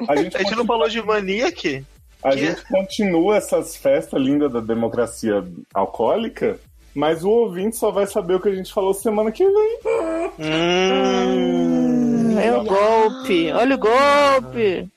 A 0.09 0.17
gente, 0.17 0.37
A 0.37 0.43
gente 0.43 0.57
não 0.57 0.67
falou 0.67 0.89
de 0.89 1.01
mania 1.03 1.47
aqui. 1.49 1.85
a 2.25 2.35
gente 2.37 2.63
continua 2.69 3.37
essas 3.37 3.77
festas 3.77 4.21
lindas 4.21 4.53
da 4.53 4.61
democracia 4.61 5.45
alcoólica, 5.73 6.59
mas 6.95 7.23
o 7.23 7.31
ouvinte 7.31 7.77
só 7.77 7.91
vai 7.93 8.07
saber 8.09 8.35
o 8.35 8.41
que 8.41 8.49
a 8.49 8.55
gente 8.55 8.73
falou 8.73 8.93
semana 8.93 9.31
que 9.31 9.45
vem. 9.45 9.79
Hum. 10.41 12.39
É 12.41 12.53
o 12.57 12.65
golpe. 12.65 13.53
Olha 13.53 13.75
o 13.75 13.79
golpe. 13.79 14.89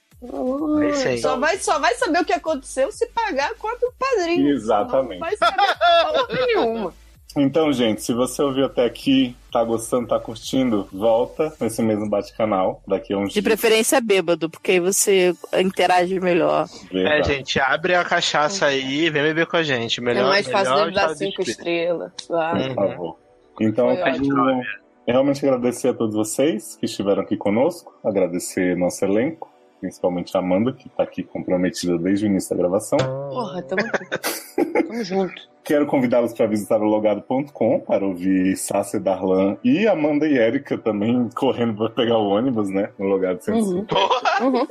É. 1.04 1.18
Só 1.18 1.38
vai, 1.38 1.58
só 1.58 1.78
vai 1.80 1.94
saber 1.96 2.22
o 2.22 2.26
que 2.26 2.32
aconteceu 2.34 2.90
se 2.92 3.06
pagar 3.08 3.52
a 3.52 3.56
conta 3.56 3.86
do 3.86 3.94
padrinho. 4.00 4.56
Exatamente. 4.56 5.20
Não 5.20 5.28
vai 5.28 5.36
saber 5.36 5.68
porra 5.78 6.28
nenhuma. 6.48 6.94
Então, 7.36 7.72
gente, 7.74 8.02
se 8.02 8.14
você 8.14 8.42
ouviu 8.42 8.66
até 8.66 8.86
aqui, 8.86 9.36
tá 9.52 9.64
gostando, 9.64 10.08
tá 10.08 10.20
curtindo, 10.20 10.88
volta 10.92 11.52
nesse 11.60 11.82
mesmo 11.82 12.08
bate-canal 12.08 12.82
daqui 12.88 13.14
a 13.14 13.18
uns 13.18 13.34
De 13.34 13.42
preferência 13.42 14.00
bêbado, 14.00 14.50
porque 14.50 14.74
aí 14.74 14.80
você 14.80 15.34
interage 15.58 16.20
melhor. 16.20 16.68
É, 16.94 17.24
gente, 17.24 17.60
abre 17.60 17.96
a 17.96 18.04
cachaça 18.04 18.68
aí 18.68 19.06
e 19.06 19.10
vem 19.10 19.24
beber 19.24 19.48
com 19.48 19.58
a 19.58 19.64
gente. 19.64 20.00
Melhor, 20.00 20.26
é 20.26 20.30
mais 20.30 20.48
fácil 20.48 20.76
melhor 20.76 20.92
dar 20.92 21.16
cinco 21.16 21.42
estrelas. 21.42 22.12
Claro. 22.28 22.60
Uhum. 22.60 22.76
Por 22.76 22.76
favor. 22.76 23.18
Então, 23.60 23.88
Foi 23.90 24.00
eu 24.00 24.04
quero 24.04 24.62
realmente 25.08 25.46
agradecer 25.46 25.90
a 25.90 25.94
todos 25.94 26.16
vocês 26.16 26.76
que 26.76 26.86
estiveram 26.86 27.22
aqui 27.22 27.36
conosco, 27.36 27.94
agradecer 28.04 28.76
nosso 28.78 29.04
elenco, 29.04 29.53
principalmente 29.84 30.34
a 30.38 30.40
Amanda, 30.40 30.72
que 30.72 30.88
tá 30.88 31.04
aqui 31.04 31.24
comprometida 31.24 31.98
desde 31.98 32.26
o 32.26 32.28
início 32.28 32.52
da 32.52 32.56
gravação. 32.56 32.98
Porra, 32.98 33.62
tamo. 33.64 33.82
Tamo 34.88 35.04
junto. 35.04 35.34
Quero 35.62 35.86
convidá-los 35.86 36.32
para 36.32 36.48
visitar 36.48 36.80
o 36.80 36.86
logado.com 36.86 37.82
para 37.82 38.06
ouvir 38.06 38.56
Sácia 38.56 38.98
Darlan 38.98 39.58
e 39.62 39.86
Amanda 39.86 40.26
e 40.26 40.38
Érica 40.38 40.78
também 40.78 41.30
correndo 41.36 41.76
para 41.76 41.90
pegar 41.90 42.18
o 42.18 42.30
ônibus, 42.30 42.70
né? 42.70 42.92
No 42.98 43.08
Logado 43.08 43.44
150. 43.44 43.96
Uhum. 44.42 44.68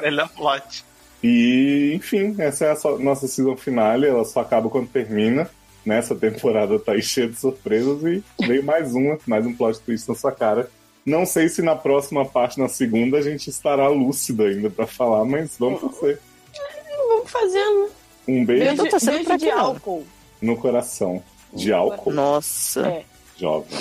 Melhor 0.00 0.28
plot. 0.28 0.84
E, 1.22 1.92
enfim, 1.96 2.36
essa 2.38 2.66
é 2.66 2.70
a 2.70 2.98
nossa 2.98 3.26
season 3.26 3.56
finale. 3.56 4.06
Ela 4.06 4.24
só 4.24 4.40
acaba 4.40 4.70
quando 4.70 4.88
termina. 4.88 5.50
Nessa 5.84 6.14
temporada 6.14 6.78
tá 6.78 6.92
aí 6.92 7.02
cheia 7.02 7.28
de 7.28 7.36
surpresas 7.36 8.02
e 8.04 8.22
veio 8.46 8.62
mais 8.62 8.94
uma, 8.94 9.18
mais 9.26 9.44
um 9.44 9.52
plot 9.52 9.80
twist 9.80 10.08
na 10.08 10.14
sua 10.14 10.30
cara. 10.30 10.68
Não 11.04 11.26
sei 11.26 11.48
se 11.48 11.60
na 11.62 11.76
próxima 11.76 12.24
parte, 12.24 12.58
na 12.58 12.68
segunda, 12.68 13.18
a 13.18 13.22
gente 13.22 13.50
estará 13.50 13.88
lúcida 13.88 14.44
ainda 14.44 14.70
pra 14.70 14.86
falar, 14.86 15.24
mas 15.24 15.56
vamos 15.58 15.80
fazer. 15.80 16.18
Estamos 16.52 17.30
fazendo. 17.30 17.90
Um 18.26 18.44
beijo 18.44 18.88
torcendo 18.88 19.12
beijo 19.14 19.24
pra 19.26 19.36
de 19.36 19.50
álcool. 19.50 20.06
no 20.40 20.56
coração. 20.56 21.22
De 21.52 21.72
álcool, 21.72 22.10
Nossa. 22.12 22.86
É. 22.88 23.04
jovem. 23.36 23.78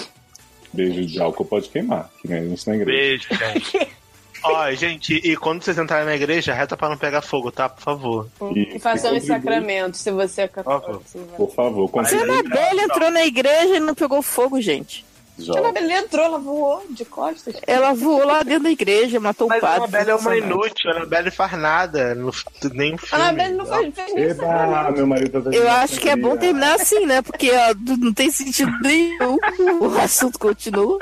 Beijo 0.73 1.05
de 1.05 1.21
álcool 1.21 1.45
pode 1.45 1.69
queimar, 1.69 2.09
que 2.21 2.27
nem 2.27 2.39
a 2.39 2.43
gente 2.47 2.67
na 2.67 2.75
igreja. 2.75 3.27
Beijo, 3.29 3.53
gente. 3.53 3.87
Ó, 4.45 4.69
gente, 4.73 5.13
e 5.23 5.37
quando 5.37 5.63
vocês 5.63 5.77
entrarem 5.77 6.05
na 6.05 6.15
igreja, 6.15 6.53
reta 6.53 6.75
pra 6.75 6.89
não 6.89 6.97
pegar 6.97 7.21
fogo, 7.21 7.49
tá? 7.49 7.69
Por 7.69 7.81
favor. 7.81 8.27
E- 8.53 8.75
E 8.75 8.79
façamos 8.79 9.23
e 9.23 9.27
contribui- 9.27 9.27
sacramento, 9.27 9.95
se 9.97 10.11
você 10.11 10.41
é 10.41 10.47
católico. 10.49 11.01
você 11.05 11.17
vai. 11.19 11.37
Por 11.37 11.53
favor, 11.53 11.85
A 11.85 11.89
contribui, 11.89 12.23
Anabelle 12.29 12.81
entrou 12.81 13.09
na 13.09 13.23
igreja 13.25 13.77
e 13.77 13.79
não 13.79 13.95
pegou 13.95 14.21
fogo, 14.21 14.59
gente. 14.59 15.05
A 15.37 15.41
jovem. 15.41 15.61
Anabelle 15.61 15.93
entrou, 15.93 16.25
ela 16.25 16.37
voou 16.37 16.85
de 16.89 17.05
costas. 17.05 17.55
Ela 17.65 17.93
voou 17.93 18.25
lá 18.25 18.43
dentro 18.43 18.63
da 18.63 18.71
igreja, 18.71 19.19
matou 19.19 19.47
Mas 19.47 19.61
o 19.61 19.65
a 19.65 19.69
padre. 19.69 19.83
Anabelle 19.83 20.11
é 20.11 20.15
uma 20.15 20.37
inútil, 20.37 20.91
a 20.91 20.95
Anabelle 20.97 21.31
faz 21.31 21.51
nada, 21.53 22.15
no, 22.15 22.31
nem 22.73 22.93
um 22.93 22.95
A 22.95 22.97
filme. 22.99 23.23
Anabelle 23.23 23.53
não 23.55 23.65
faz, 23.65 23.95
fez 23.95 24.13
nem 24.13 24.23
Eba, 24.25 24.91
meu 24.91 25.07
marido 25.07 25.41
tá 25.41 25.49
Eu 25.51 25.69
acho 25.69 25.99
que 25.99 26.09
é 26.09 26.15
bom 26.15 26.37
terminar 26.37 26.75
assim, 26.75 27.05
né? 27.05 27.21
Porque 27.21 27.51
ó, 27.51 27.73
não 27.99 28.13
tem 28.13 28.29
sentido 28.29 28.71
nenhum. 28.81 29.37
O 29.81 29.99
assunto 29.99 30.37
continua. 30.37 30.99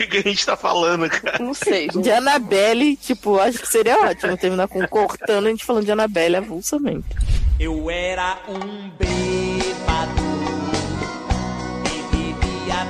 O 0.00 0.06
que 0.06 0.18
a 0.18 0.22
gente 0.22 0.46
tá 0.46 0.56
falando, 0.56 1.08
cara? 1.10 1.38
Não 1.40 1.52
sei. 1.52 1.88
De 1.88 2.10
Anabelle, 2.12 2.96
tipo, 2.96 3.38
acho 3.38 3.58
que 3.58 3.66
seria 3.68 3.98
ótimo 3.98 4.36
terminar 4.36 4.68
com 4.68 4.86
cortando 4.86 5.46
a 5.46 5.50
gente 5.50 5.64
falando 5.64 5.84
de 5.84 5.92
Anabelle 5.92 6.36
avulsamente. 6.36 7.08
Eu 7.58 7.90
era 7.90 8.38
um 8.48 8.88
bêbado 8.90 10.67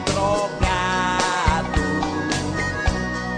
drogado. 0.04 1.80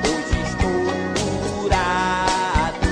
Hoje 0.05 0.37
estou 0.49 1.61
curado. 1.61 2.87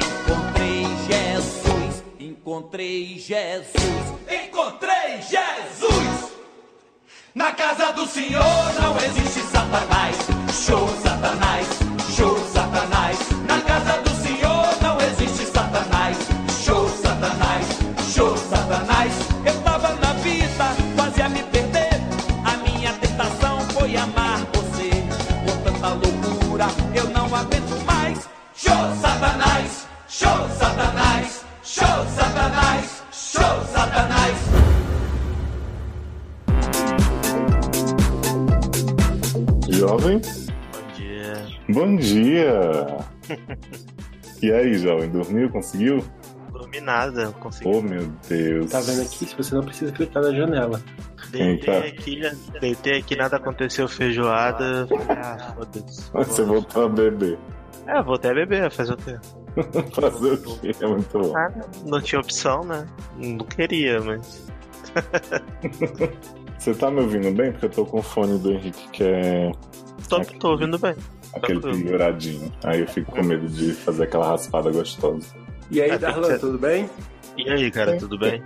Encontrei 0.00 0.86
Jesus, 1.06 2.04
encontrei 2.18 3.18
Jesus, 3.18 4.14
encontrei 4.30 5.22
Jesus. 5.22 6.32
Na 7.34 7.52
casa 7.52 7.92
do 7.92 8.06
Senhor 8.06 8.42
não 8.80 8.96
existe 8.96 9.01
jovem, 44.82 45.08
dormiu? 45.08 45.48
Conseguiu? 45.50 46.04
Dormi 46.50 46.80
nada, 46.80 47.26
não 47.26 47.32
consegui. 47.32 47.70
Oh, 47.70 47.80
meu 47.80 48.06
Deus. 48.28 48.70
Tá 48.70 48.80
vendo 48.80 49.02
aqui? 49.02 49.24
Se 49.24 49.36
você 49.36 49.54
não 49.54 49.62
precisa 49.62 49.92
clicar 49.92 50.22
na 50.22 50.32
janela. 50.32 50.80
Deitei 51.30 51.74
Eita. 51.74 51.78
aqui, 51.78 52.20
deitei 52.60 52.98
aqui, 52.98 53.16
nada 53.16 53.36
aconteceu, 53.36 53.88
feijoada. 53.88 54.86
Ah, 55.08 55.54
foda-se. 55.54 56.10
Você 56.12 56.42
voltou 56.42 56.84
a 56.84 56.88
beber. 56.88 57.38
É, 57.86 58.02
voltei 58.02 58.30
a 58.30 58.34
beber, 58.34 58.70
fazer 58.70 58.92
o 58.92 58.96
quê? 58.96 59.18
Fazer 59.92 60.32
o 60.32 60.58
quê? 60.58 60.72
É 60.80 60.86
muito 60.86 61.18
bom. 61.18 61.36
Ah, 61.36 61.50
não 61.84 62.00
tinha 62.00 62.20
opção, 62.20 62.62
né? 62.64 62.86
Não 63.18 63.44
queria, 63.44 64.00
mas. 64.00 64.46
Você 66.58 66.74
tá 66.74 66.90
me 66.90 67.00
ouvindo 67.00 67.32
bem? 67.32 67.50
Porque 67.50 67.66
eu 67.66 67.70
tô 67.70 67.84
com 67.84 67.98
o 67.98 68.02
fone 68.02 68.38
do 68.38 68.52
Henrique, 68.52 68.88
que 68.90 69.02
é 69.02 69.50
Tô, 70.08 70.20
tô 70.20 70.50
ouvindo 70.50 70.78
bem. 70.78 70.94
Aquele 71.34 71.60
Tranquilo. 71.60 71.84
penduradinho. 71.84 72.52
Aí 72.64 72.80
eu 72.80 72.88
fico 72.88 73.12
com 73.12 73.22
medo 73.22 73.48
de 73.48 73.72
fazer 73.72 74.04
aquela 74.04 74.28
raspada 74.28 74.70
gostosa. 74.70 75.26
E 75.70 75.80
aí, 75.80 75.90
que 75.90 75.98
Darlan, 75.98 76.38
tudo 76.38 76.58
bem? 76.58 76.88
E 77.36 77.50
aí, 77.50 77.70
cara, 77.70 77.96
tudo 77.96 78.18
bem? 78.18 78.42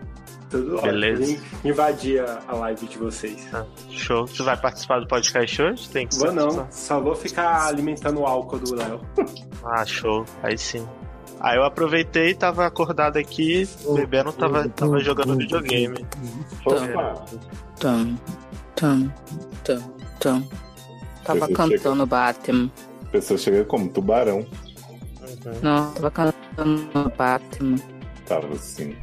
Tudo 0.48 0.80
Beleza. 0.80 1.22
ótimo. 1.22 1.40
Invadir 1.64 2.24
a 2.46 2.54
live 2.54 2.86
de 2.86 2.98
vocês. 2.98 3.48
Ah, 3.52 3.64
show. 3.90 4.26
Você 4.26 4.42
vai 4.44 4.56
participar 4.56 5.00
do 5.00 5.08
podcast 5.08 5.60
hoje? 5.60 5.88
Tem 5.88 6.06
que 6.06 6.16
Vou 6.16 6.32
não, 6.32 6.68
só 6.70 7.00
vou 7.00 7.16
ficar 7.16 7.66
alimentando 7.66 8.20
o 8.20 8.26
álcool 8.26 8.58
do 8.60 8.74
Léo. 8.76 9.00
Ah, 9.64 9.84
show. 9.84 10.24
Aí 10.42 10.56
sim. 10.56 10.86
Aí 11.40 11.56
eu 11.58 11.64
aproveitei, 11.64 12.34
tava 12.34 12.64
acordado 12.64 13.18
aqui, 13.18 13.68
bebendo, 13.94 14.32
tava, 14.32 14.68
tava 14.68 14.98
jogando 15.00 15.36
videogame. 15.36 16.06
Opa! 16.64 17.24
Tam, 17.78 18.16
tam, 18.74 19.12
tam, 19.62 19.92
tam. 20.18 20.48
Tava 21.26 21.48
cantando 21.48 22.06
Batman. 22.06 22.70
A 23.02 23.08
pessoa 23.08 23.38
chega 23.38 23.64
como 23.64 23.88
tubarão. 23.88 24.38
Uhum. 24.38 25.60
Não, 25.62 25.92
tava 25.92 26.10
cantando 26.10 27.12
Batman. 27.16 27.76
Tava 28.26 28.54
assim. 28.54 28.96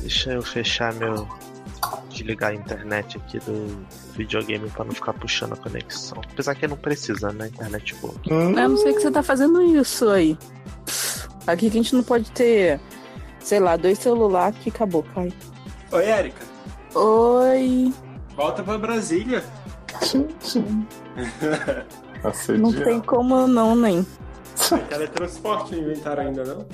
Deixa 0.00 0.32
eu 0.32 0.42
fechar 0.42 0.92
meu. 0.94 1.26
Desligar 2.10 2.50
a 2.50 2.54
internet 2.54 3.16
aqui 3.16 3.38
do 3.38 3.86
videogame 4.14 4.68
pra 4.70 4.84
não 4.84 4.92
ficar 4.92 5.14
puxando 5.14 5.54
a 5.54 5.56
conexão. 5.56 6.20
Apesar 6.30 6.54
que 6.54 6.66
não 6.66 6.76
precisa, 6.76 7.32
né? 7.32 7.46
Internet 7.46 7.94
boa. 7.96 8.14
Hum, 8.30 8.58
Eu 8.58 8.68
não 8.68 8.76
sei 8.76 8.92
que 8.92 9.00
você 9.00 9.10
tá 9.10 9.22
fazendo 9.22 9.62
isso 9.62 10.08
aí. 10.10 10.36
Aqui 11.46 11.70
que 11.70 11.78
a 11.78 11.82
gente 11.82 11.94
não 11.94 12.02
pode 12.02 12.30
ter, 12.32 12.78
sei 13.38 13.58
lá, 13.60 13.76
dois 13.76 13.98
celulares 13.98 14.58
que 14.58 14.68
acabou, 14.68 15.02
cai. 15.14 15.32
Oi, 15.92 16.04
Érica. 16.04 16.44
Oi. 16.94 17.92
Volta 18.36 18.62
pra 18.62 18.76
Brasília. 18.76 19.42
Não 22.22 22.30
assediar. 22.30 22.84
tem 22.84 23.00
como 23.00 23.46
não, 23.46 23.74
nem. 23.74 24.06
Teletransporte 24.88 25.74
não 25.74 25.82
inventaram 25.82 26.22
ainda, 26.22 26.44
não? 26.44 26.66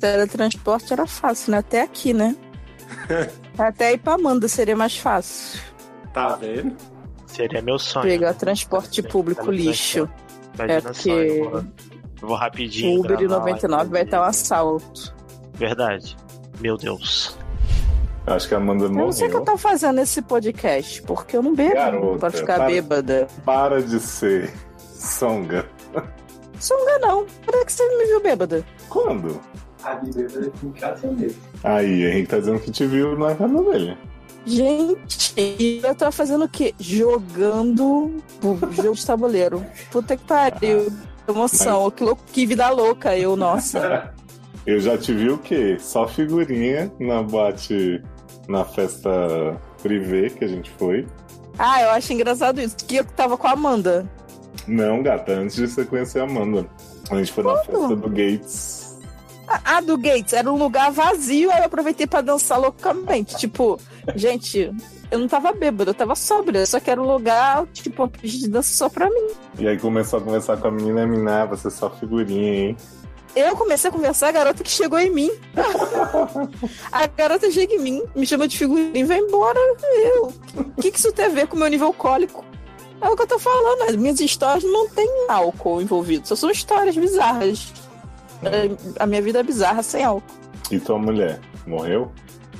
Teletransporte 0.00 0.92
era 0.92 1.06
fácil, 1.06 1.52
né? 1.52 1.58
Até 1.58 1.82
aqui, 1.82 2.14
né? 2.14 2.34
Até 3.58 3.92
ir 3.92 3.98
pra 3.98 4.14
Amanda 4.14 4.48
seria 4.48 4.76
mais 4.76 4.96
fácil. 4.96 5.60
Tá 6.12 6.36
vendo? 6.36 6.74
Seria 7.26 7.60
meu 7.60 7.78
sonho. 7.78 8.06
Pegar 8.06 8.34
transporte 8.34 9.02
público 9.02 9.50
lixo. 9.50 10.08
Imagina 10.54 10.78
É 10.78 10.80
porque 10.80 11.10
eu 11.10 11.50
vou, 11.50 11.58
eu 11.58 12.28
vou 12.28 12.36
rapidinho. 12.36 12.96
O 12.96 13.00
Uber 13.00 13.20
e 13.20 13.26
gravar 13.26 13.34
lá, 13.34 13.40
99 13.40 13.90
vai 13.90 14.02
estar 14.02 14.20
um 14.20 14.24
assalto. 14.24 15.14
Verdade. 15.54 16.16
Meu 16.60 16.76
Deus. 16.76 17.36
Acho 18.26 18.48
que 18.48 18.54
a 18.54 18.56
Amanda 18.56 18.84
Eu 18.84 18.88
não 18.90 19.12
sei 19.12 19.26
o 19.26 19.30
que 19.30 19.36
eu 19.36 19.40
morreu. 19.40 19.52
tô 19.54 19.58
fazendo 19.58 20.00
esse 20.00 20.22
podcast, 20.22 21.02
porque 21.02 21.36
eu 21.36 21.42
não 21.42 21.54
bebo 21.54 21.74
Garota, 21.74 22.18
pra 22.18 22.30
ficar 22.30 22.56
para- 22.56 22.66
bêbada. 22.66 23.28
Para 23.44 23.82
de 23.82 24.00
ser 24.00 24.50
songa. 24.78 25.66
Sunga 26.58 26.98
não. 27.00 27.26
Por 27.44 27.64
que 27.66 27.72
você 27.72 27.86
me 27.98 28.06
viu 28.06 28.22
bêbada? 28.22 28.64
Quando? 28.88 29.38
A 29.82 29.92
aqui 29.92 30.10
em 30.64 30.70
casa 30.72 31.06
mesmo. 31.08 31.36
Aí, 31.62 32.04
Henrique 32.06 32.28
tá 32.28 32.38
dizendo 32.38 32.58
que 32.60 32.70
te 32.70 32.86
viu 32.86 33.18
na 33.18 33.34
casa 33.34 33.62
dele. 33.62 33.98
Gente, 34.46 35.80
eu 35.84 35.94
tava 35.94 36.12
fazendo 36.12 36.44
o 36.44 36.48
quê? 36.48 36.74
Jogando 36.78 38.14
o 38.42 38.58
jogo 38.72 38.94
de 38.94 39.04
tabuleiro. 39.06 39.64
Puta 39.90 40.16
que 40.16 40.24
pariu. 40.24 40.90
Emoção, 41.28 41.90
que, 41.90 42.04
lou- 42.04 42.16
que 42.32 42.46
vida 42.46 42.68
louca 42.70 43.16
eu, 43.16 43.36
nossa. 43.36 44.12
Eu 44.66 44.80
já 44.80 44.96
te 44.96 45.12
vi 45.12 45.28
o 45.28 45.36
quê? 45.36 45.76
Só 45.78 46.08
figurinha 46.08 46.90
na 46.98 47.22
boate, 47.22 48.02
na 48.48 48.64
festa 48.64 49.10
privê 49.82 50.30
que 50.30 50.44
a 50.44 50.48
gente 50.48 50.70
foi. 50.72 51.06
Ah, 51.58 51.82
eu 51.82 51.90
acho 51.90 52.12
engraçado 52.12 52.60
isso, 52.60 52.76
que 52.76 52.96
eu 52.96 53.04
tava 53.04 53.36
com 53.36 53.46
a 53.46 53.52
Amanda. 53.52 54.08
Não, 54.66 55.02
gata, 55.02 55.32
antes 55.32 55.56
de 55.56 55.68
você 55.68 55.84
conhecer 55.84 56.20
a 56.20 56.24
Amanda. 56.24 56.66
A 57.10 57.16
gente 57.16 57.32
foi 57.32 57.44
na 57.44 57.56
festa 57.58 57.96
do 57.96 58.08
Gates. 58.08 58.98
Ah, 59.46 59.80
do 59.80 59.96
Gates, 59.98 60.32
era 60.32 60.50
um 60.50 60.56
lugar 60.56 60.90
vazio, 60.90 61.50
aí 61.50 61.58
eu 61.58 61.64
aproveitei 61.64 62.06
pra 62.06 62.22
dançar 62.22 62.58
loucamente. 62.58 63.36
Tipo, 63.36 63.78
gente, 64.16 64.72
eu 65.10 65.18
não 65.18 65.28
tava 65.28 65.52
bêbada, 65.52 65.90
eu 65.90 65.94
tava 65.94 66.14
sóbria, 66.14 66.64
só 66.66 66.80
que 66.80 66.90
era 66.90 67.00
um 67.00 67.06
lugar, 67.06 67.66
tipo, 67.72 68.02
uma 68.02 68.08
pista 68.08 68.38
de 68.38 68.48
dança 68.48 68.74
só 68.74 68.88
pra 68.88 69.08
mim. 69.08 69.28
E 69.58 69.68
aí 69.68 69.78
começou 69.78 70.18
a 70.18 70.22
conversar 70.22 70.56
com 70.56 70.68
a 70.68 70.70
menina 70.70 71.00
e 71.00 71.02
a 71.04 71.06
menina, 71.06 71.42
ah, 71.42 71.46
você 71.46 71.68
é 71.68 71.70
só 71.70 71.90
figurinha, 71.90 72.68
hein? 72.68 72.76
Eu 73.36 73.56
comecei 73.56 73.90
a 73.90 73.92
conversar, 73.92 74.28
a 74.28 74.32
garota 74.32 74.62
que 74.62 74.70
chegou 74.70 74.98
em 74.98 75.10
mim. 75.10 75.30
a 76.92 77.06
garota 77.06 77.50
chega 77.50 77.74
em 77.74 77.80
mim, 77.80 78.02
me 78.14 78.26
chama 78.26 78.46
de 78.46 78.56
figurinha 78.56 78.92
e 78.94 79.04
vai 79.04 79.18
embora. 79.18 79.58
Eu. 79.92 80.32
O 80.56 80.80
que, 80.80 80.90
que 80.90 80.98
isso 80.98 81.12
tem 81.12 81.26
a 81.26 81.28
ver 81.30 81.48
com 81.48 81.56
o 81.56 81.58
meu 81.58 81.68
nível 81.68 81.88
alcoólico? 81.88 82.44
É 83.00 83.08
o 83.08 83.16
que 83.16 83.22
eu 83.22 83.26
tô 83.26 83.38
falando, 83.38 83.82
as 83.82 83.96
minhas 83.96 84.20
histórias 84.20 84.64
não 84.64 84.88
tem 84.88 85.08
álcool 85.28 85.82
envolvido, 85.82 86.26
só 86.26 86.36
são 86.36 86.50
histórias 86.50 86.96
bizarras. 86.96 87.72
É, 88.42 89.02
A 89.02 89.06
minha 89.06 89.20
vida 89.20 89.40
é 89.40 89.42
bizarra 89.42 89.82
sem 89.82 90.04
álcool. 90.04 90.34
E 90.70 90.78
tua 90.78 90.98
mulher? 90.98 91.40
Morreu? 91.66 92.10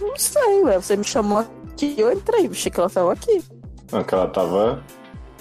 Não 0.01 0.17
sei, 0.17 0.63
ué, 0.63 0.77
você 0.79 0.97
me 0.97 1.05
chamou 1.05 1.39
aqui, 1.39 1.95
eu 1.97 2.13
entrei, 2.13 2.49
achei 2.49 2.71
que 2.71 2.79
ela 2.79 2.91
tava 2.91 3.13
aqui. 3.13 3.43
Não, 3.93 4.03
que 4.03 4.15
ela 4.15 4.27
tava 4.27 4.83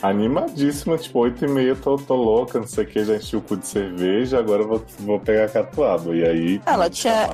Animadíssima, 0.04 0.98
tipo, 0.98 1.20
8 1.20 1.46
e 1.46 1.48
meia, 1.48 1.76
tô, 1.78 1.96
tô 1.96 2.16
louca, 2.16 2.60
não 2.60 2.68
sei 2.68 2.84
o 2.84 2.88
que, 2.88 3.06
já 3.06 3.16
enchi 3.16 3.38
o 3.38 3.42
cu 3.42 3.56
de 3.56 3.66
cerveja, 3.66 4.38
agora 4.38 4.62
vou, 4.62 4.84
vou 5.00 5.18
pegar 5.18 5.50
catuaba. 5.50 6.14
E 6.14 6.26
aí. 6.26 6.62
Ela 6.66 6.90
tinha. 6.90 7.30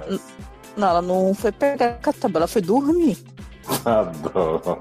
Não, 0.78 0.88
ela 0.88 1.02
não 1.02 1.34
foi 1.34 1.52
pegar 1.52 1.94
cataba, 1.94 2.38
ela 2.38 2.48
foi 2.48 2.62
dormir. 2.62 3.18
Adoro. 3.84 4.80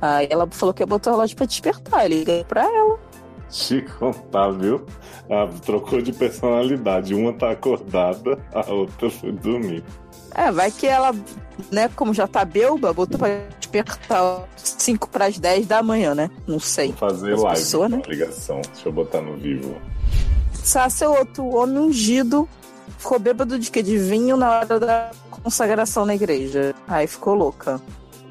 Aí 0.00 0.28
ela 0.30 0.46
falou 0.48 0.72
que 0.72 0.80
ia 0.80 0.86
botar 0.86 1.10
o 1.10 1.14
relógio 1.14 1.36
pra 1.36 1.46
despertar. 1.46 2.04
Eu 2.04 2.18
liguei 2.18 2.44
pra 2.44 2.62
ela. 2.62 2.96
Te 3.50 3.82
contar, 3.98 4.50
viu? 4.52 4.86
Ah, 5.28 5.48
trocou 5.66 6.00
de 6.00 6.12
personalidade. 6.12 7.14
Uma 7.14 7.32
tá 7.32 7.50
acordada, 7.50 8.38
a 8.54 8.72
outra 8.72 9.10
foi 9.10 9.32
dormir. 9.32 9.82
É, 10.34 10.50
vai 10.52 10.70
que 10.70 10.86
ela, 10.86 11.14
né, 11.70 11.88
como 11.96 12.12
já 12.14 12.26
tá 12.26 12.44
belba, 12.44 12.92
botou 12.92 13.18
pra 13.18 13.28
despertar 13.58 14.44
5 14.56 15.08
pras 15.08 15.38
10 15.38 15.66
da 15.66 15.82
manhã, 15.82 16.14
né? 16.14 16.30
Não 16.46 16.60
sei. 16.60 16.88
Vou 16.88 16.96
fazer 17.10 17.34
As 17.34 17.42
live, 17.42 17.60
pessoas, 17.60 17.90
né? 17.90 18.02
ligação. 18.06 18.60
Deixa 18.72 18.88
eu 18.88 18.92
botar 18.92 19.20
no 19.20 19.36
vivo. 19.36 19.76
Sá, 20.54 20.88
seu 20.90 21.10
outro 21.12 21.46
homem 21.46 21.78
ungido 21.78 22.48
ficou 22.98 23.18
bêbado 23.18 23.58
de 23.58 23.70
quê? 23.70 23.82
De 23.82 23.96
vinho 23.98 24.36
na 24.36 24.50
hora 24.50 24.78
da 24.80 25.10
consagração 25.30 26.04
na 26.04 26.14
igreja. 26.14 26.74
Aí 26.86 27.06
ficou 27.06 27.34
louca. 27.34 27.80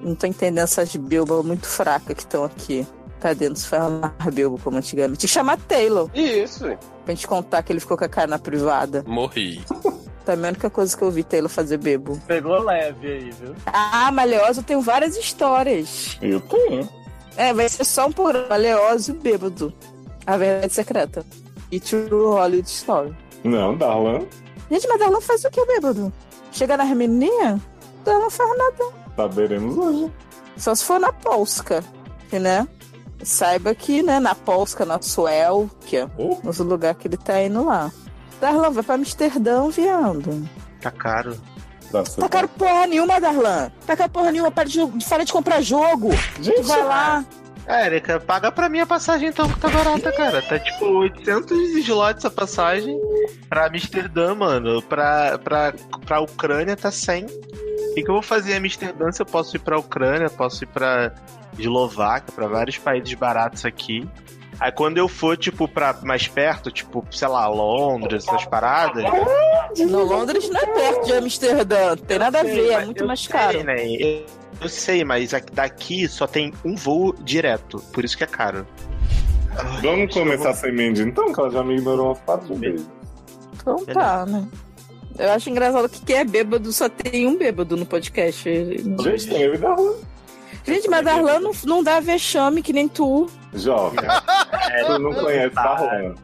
Não 0.02 0.14
tô 0.14 0.28
entendendo 0.28 0.64
essas 0.64 0.95
bilbas 0.95 1.44
muito 1.44 1.68
fracas 1.68 2.15
que 2.15 2.22
estão 2.22 2.44
aqui. 2.44 2.86
Cadê? 3.19 3.49
Não 3.49 3.56
se 3.56 3.68
faz 3.68 3.84
mais 3.91 4.34
bilbo 4.34 4.60
como 4.64 4.78
antigamente. 4.78 5.19
Tinha 5.22 5.28
que 5.28 5.34
chamar 5.34 5.57
Taylor. 5.57 6.10
Isso. 6.14 6.65
Pra 7.03 7.15
gente 7.15 7.26
contar 7.28 7.64
que 7.64 7.74
ele 7.74 7.80
ficou 7.80 7.98
com 7.98 8.06
a 8.06 8.10
cara 8.10 8.28
na 8.28 8.38
privada. 8.38 9.03
Morri. 9.07 9.64
Também 10.28 10.48
a 10.48 10.49
única 10.49 10.70
coisa 10.70 10.95
que 10.98 11.02
eu 11.02 11.10
vi 11.10 11.24
Taylor 11.24 11.48
fazer 11.49 11.78
bebo. 11.78 12.20
Pegou 12.28 12.62
leve 12.62 13.08
aí, 13.08 13.32
viu? 13.32 13.56
Ah, 13.66 14.12
Maleosa 14.12 14.62
tem 14.62 14.78
várias 14.82 15.16
histórias. 15.16 16.18
Eu 16.22 16.41
tenho. 16.41 16.90
É, 17.38 17.54
vai 17.54 17.70
ser 17.70 17.86
só 17.86 18.08
um 18.08 18.12
programa. 18.12 18.49
Maleosa 18.49 19.12
e 19.12 19.14
bêbado. 19.14 19.74
A 20.26 20.36
verdade 20.36 20.74
secreta. 20.74 21.26
E 21.72 21.80
True 21.80 22.10
Hollywood 22.10 22.68
Story. 22.68 23.16
Não, 23.41 23.78
Darlan. 23.78 24.26
Gente, 24.70 24.86
mas 24.90 24.99
Darlan 24.99 25.22
faz 25.22 25.45
o 25.45 25.49
que, 25.49 25.66
bêbado? 25.66 26.12
Chega 26.52 26.76
nas 26.76 26.90
menininhas? 26.90 27.62
Darlan 28.04 28.24
não 28.24 28.30
faz 28.30 28.49
nada. 28.58 28.84
Saberemos 29.16 29.78
hoje. 29.78 30.12
Só 30.58 30.76
se 30.76 30.84
for 30.84 30.99
na 30.99 31.14
Polska, 31.14 31.82
né? 32.34 32.68
Saiba 33.24 33.74
que, 33.74 34.04
né, 34.04 34.20
na 34.20 34.36
Polska, 34.36 34.84
na 34.86 35.02
Suécia, 35.02 36.12
Oh. 36.18 36.38
nos 36.44 36.58
lugares 36.60 36.98
que 36.99 37.08
ele 37.08 37.16
tá 37.16 37.41
indo 37.41 37.64
lá. 37.64 37.90
Darlan, 38.40 38.72
vai 38.72 38.84
pra 38.84 38.96
Amsterdã, 38.96 39.68
viando. 39.70 40.48
Tá 40.82 40.92
caro. 40.92 41.38
Tá, 41.92 42.04
Tá 42.04 42.30
caro 42.30 42.48
porra 42.50 42.86
nenhuma, 42.88 43.20
Darlan. 43.20 43.72
Tá 43.86 43.96
caro 43.96 44.10
porra 44.10 44.32
nenhuma, 44.32 44.52
para 44.52 44.68
de, 44.68 44.80
para 45.08 45.24
de 45.24 45.32
comprar 45.32 45.62
jogo. 45.62 46.10
Gente, 46.42 46.62
vai 46.64 46.84
lá. 46.84 47.26
É, 47.66 47.86
Erika, 47.88 48.18
paga 48.20 48.50
pra 48.50 48.70
mim 48.70 48.80
a 48.80 48.86
passagem 48.86 49.28
então, 49.28 49.48
que 49.50 49.60
tá 49.60 49.68
barata, 49.68 50.10
cara. 50.14 50.42
Tá 50.42 50.58
tipo 50.58 50.86
800 50.86 51.52
slots 51.80 52.24
a 52.24 52.30
passagem 52.32 52.98
pra 53.50 53.68
Amsterdã, 53.68 54.34
mano. 54.34 54.82
Pra, 54.82 55.38
pra, 55.38 55.74
pra 56.06 56.22
Ucrânia 56.22 56.78
tá 56.78 56.92
100. 56.92 57.26
O 57.26 57.94
que, 57.94 58.04
que 58.04 58.10
eu 58.10 58.14
vou 58.14 58.22
fazer 58.22 58.54
em 58.54 58.58
Amsterdã 58.58 59.12
se 59.12 59.22
eu 59.22 59.26
posso 59.26 59.56
ir 59.58 59.60
pra 59.60 59.78
Ucrânia, 59.78 60.30
posso 60.30 60.64
ir 60.64 60.68
pra 60.68 61.14
Eslováquia, 61.60 62.34
pra 62.34 62.48
vários 62.48 62.78
países 62.78 63.14
baratos 63.16 63.66
aqui. 63.66 64.08
Aí 64.60 64.72
quando 64.72 64.98
eu 64.98 65.08
for, 65.08 65.38
tipo, 65.38 65.68
pra 65.68 65.94
mais 66.04 66.28
perto, 66.28 66.72
tipo, 66.72 67.06
sei 67.12 67.28
lá, 67.28 67.48
Londres, 67.48 68.26
essas 68.28 68.46
paradas. 68.46 69.04
No 69.78 70.04
Londres 70.04 70.50
não 70.50 70.60
é 70.60 70.66
perto 70.66 71.06
de 71.06 71.14
Amsterdã. 71.14 71.96
Tem 71.96 72.18
nada 72.18 72.40
a 72.40 72.44
ver, 72.44 72.72
é 72.72 72.86
muito 72.86 73.06
mais 73.06 73.20
sei, 73.22 73.32
caro. 73.32 73.64
né? 73.64 73.76
Eu, 73.88 74.26
eu 74.62 74.70
sei, 74.70 75.04
mas 75.04 75.34
aqui- 75.34 75.52
daqui 75.54 76.08
só 76.08 76.26
tem 76.26 76.52
um 76.66 76.76
voo 76.76 77.14
direto, 77.22 77.80
por 77.94 78.04
isso 78.04 78.18
que 78.18 78.24
é 78.24 78.28
caro. 78.28 78.66
Vamos 79.82 80.14
começar 80.14 80.54
sem 80.54 80.72
Mandy 80.72 81.02
então, 81.04 81.32
que 81.34 81.40
ela 81.40 81.50
já 81.50 81.64
me 81.64 81.76
ignorou 81.76 82.08
umas 82.08 82.20
quatro 82.20 82.56
vezes. 82.56 82.88
Então 83.54 83.86
tá, 83.86 84.26
né? 84.26 84.48
Eu 85.18 85.32
acho 85.32 85.50
engraçado 85.50 85.90
que 85.90 86.02
quem 86.02 86.18
é 86.18 86.24
bêbado 86.24 86.72
só 86.72 86.88
tem 86.88 87.26
um 87.26 87.38
bêbado 87.38 87.76
no 87.76 87.86
podcast. 87.86 88.44
Gente, 88.48 89.28
tem 89.28 89.42
eu 89.42 89.56
e 89.56 89.58
Darlan. 89.58 89.94
Gente, 90.68 90.89
mas 90.89 91.03
Darlan 91.06 91.39
não, 91.39 91.52
não 91.65 91.84
dá 91.84 91.99
vexame 91.99 92.61
que 92.61 92.73
nem 92.73 92.88
tu. 92.88 93.27
Jovem. 93.53 93.99
tu 94.88 94.99
não 94.99 95.14
conhece 95.14 95.56
Darlan. 95.56 96.15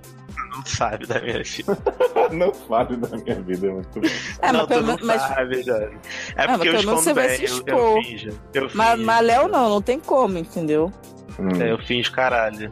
Não 0.55 0.63
sabe 0.65 1.07
da 1.07 1.19
minha 1.19 1.41
vida. 1.41 1.77
Não 2.31 2.53
fale 2.53 2.95
da 2.97 3.17
minha 3.17 3.41
vida, 3.41 3.67
é 3.67 3.71
muito 3.71 3.99
bom. 3.99 4.07
É, 4.41 4.51
não, 4.51 4.59
mas 4.59 4.67
pelo 4.67 4.81
tu 4.81 4.85
não 4.87 4.95
menos- 4.95 5.01
mas- 5.07 5.21
sabe, 5.21 5.63
já. 5.63 5.77
É 5.77 5.89
Ah, 6.37 6.47
porque 6.49 6.67
eu 6.69 6.73
menos 6.73 6.85
você 6.85 7.13
vai 7.13 7.35
escondo 7.35 7.57
se 7.57 7.63
bem, 7.63 7.73
eu, 7.73 7.77
eu 7.79 7.97
expor. 7.97 8.03
finjo. 8.03 8.39
Eu 8.53 8.69
Mas, 8.73 8.91
finjo. 8.93 9.05
mas 9.05 9.25
Léo 9.25 9.47
não, 9.47 9.69
não 9.69 9.81
tem 9.81 9.99
como, 9.99 10.37
entendeu? 10.37 10.91
Hum. 11.39 11.61
É, 11.61 11.71
eu 11.71 11.77
finjo 11.79 12.11
caralho. 12.11 12.71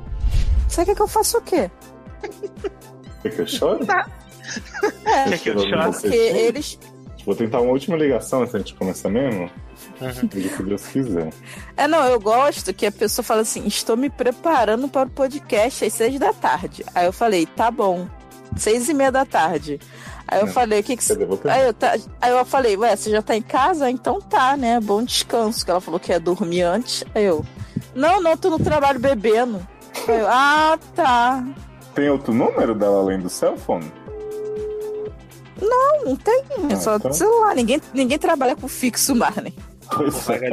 Você 0.67 0.85
quer 0.85 0.95
que 0.95 1.01
eu 1.01 1.07
faça 1.07 1.37
o 1.37 1.41
quê? 1.41 1.69
Quer 3.23 3.29
que 3.35 3.41
eu 3.41 3.47
chore? 3.47 3.83
É, 5.05 5.29
Quer 5.29 5.39
que 5.39 5.49
eu 5.49 5.59
chore? 5.59 5.91
porque 5.91 6.07
eles. 6.15 6.79
Vou 7.25 7.35
tentar 7.35 7.61
uma 7.61 7.71
última 7.71 7.97
ligação 7.97 8.41
antes 8.41 8.53
da 8.53 8.59
gente 8.59 8.73
começar 8.75 9.09
mesmo. 9.09 9.49
Uhum. 10.01 10.13
Se 10.57 10.63
Deus 10.63 10.87
quiser. 10.87 11.29
É, 11.77 11.87
não, 11.87 12.03
eu 12.05 12.19
gosto 12.19 12.73
que 12.73 12.85
a 12.85 12.91
pessoa 12.91 13.23
fala 13.23 13.41
assim: 13.41 13.65
estou 13.67 13.95
me 13.95 14.09
preparando 14.09 14.87
para 14.87 15.07
o 15.07 15.11
podcast 15.11 15.85
às 15.85 15.93
seis 15.93 16.19
da 16.19 16.33
tarde. 16.33 16.83
Aí 16.95 17.05
eu 17.05 17.13
falei: 17.13 17.45
tá 17.45 17.69
bom, 17.69 18.07
seis 18.57 18.89
e 18.89 18.93
meia 18.93 19.11
da 19.11 19.25
tarde. 19.25 19.79
Aí 20.27 20.39
eu 20.39 20.47
Não. 20.47 20.53
falei: 20.53 20.79
o 20.79 20.83
que 20.83 20.95
que 20.97 21.03
você. 21.03 21.13
Aí 21.49 21.65
eu, 21.67 21.73
tá... 21.73 21.95
Aí 22.21 22.31
eu 22.31 22.45
falei: 22.45 22.75
ué, 22.77 22.95
você 22.95 23.11
já 23.11 23.21
tá 23.21 23.35
em 23.35 23.41
casa? 23.41 23.89
Então 23.91 24.19
tá, 24.19 24.57
né? 24.57 24.79
Bom 24.79 25.03
descanso. 25.03 25.63
Que 25.63 25.71
ela 25.71 25.81
falou 25.81 25.99
que 25.99 26.11
ia 26.11 26.19
dormir 26.19 26.61
antes. 26.63 27.03
Aí 27.13 27.25
eu: 27.25 27.45
não, 27.93 28.21
não, 28.21 28.35
tô 28.35 28.49
no 28.49 28.57
trabalho 28.59 28.99
bebendo. 28.99 29.65
Aí 30.07 30.19
eu: 30.19 30.27
ah, 30.27 30.79
tá. 30.95 31.43
Tem 31.93 32.09
outro 32.09 32.33
número 32.33 32.73
dela 32.73 32.99
além 32.99 33.19
do 33.19 33.29
cell 33.29 33.57
phone? 33.57 33.91
Não, 35.61 36.05
não 36.05 36.15
tem. 36.15 36.43
É 36.69 36.73
Ah, 36.73 36.75
só 36.77 36.95
então. 36.95 37.13
celular. 37.13 37.53
Ninguém, 37.55 37.81
ninguém 37.93 38.17
trabalha 38.17 38.55
com 38.55 38.67
fixo, 38.67 39.13
Marley. 39.13 39.53
Pois 39.95 40.29
é. 40.29 40.49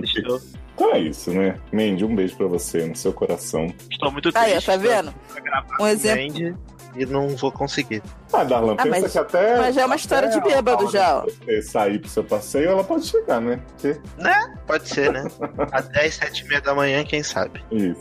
Então 0.74 0.94
é 0.94 0.98
isso, 1.00 1.30
né? 1.32 1.56
Mandy, 1.72 2.04
um 2.04 2.14
beijo 2.14 2.36
pra 2.36 2.46
você, 2.46 2.86
no 2.86 2.94
seu 2.96 3.12
coração. 3.12 3.66
Estou 3.90 4.10
muito 4.12 4.30
Aí, 4.34 4.52
triste. 4.52 4.66
tá 4.66 4.76
vendo? 4.76 5.12
pra 5.32 5.40
gravar 5.42 5.76
Um 5.80 5.86
exemplo. 5.88 6.22
Mandy 6.26 6.56
E 6.96 7.06
não 7.06 7.28
vou 7.36 7.50
conseguir. 7.52 8.02
Ah, 8.32 8.44
Darlan, 8.44 8.74
Ah, 8.78 8.82
pensa 8.84 9.00
mas- 9.00 9.12
que 9.12 9.18
até. 9.18 9.58
mas 9.58 9.74
já 9.74 9.82
é 9.82 9.86
uma 9.86 9.96
história 9.96 10.28
de 10.28 10.38
até 10.38 10.54
bêbado 10.56 10.88
já, 10.90 11.20
Você 11.20 11.62
sair 11.62 11.98
pro 12.00 12.08
seu 12.08 12.24
passeio, 12.24 12.70
ela 12.70 12.84
pode 12.84 13.06
chegar, 13.06 13.40
né? 13.40 13.60
Porque... 13.68 14.00
Né? 14.16 14.54
Pode 14.66 14.88
ser, 14.88 15.12
né? 15.12 15.24
Às 15.72 15.88
10, 15.88 16.14
7 16.14 16.44
e 16.44 16.48
meia 16.48 16.60
da 16.60 16.74
manhã, 16.74 17.04
quem 17.04 17.22
sabe? 17.22 17.62
Isso. 17.70 18.00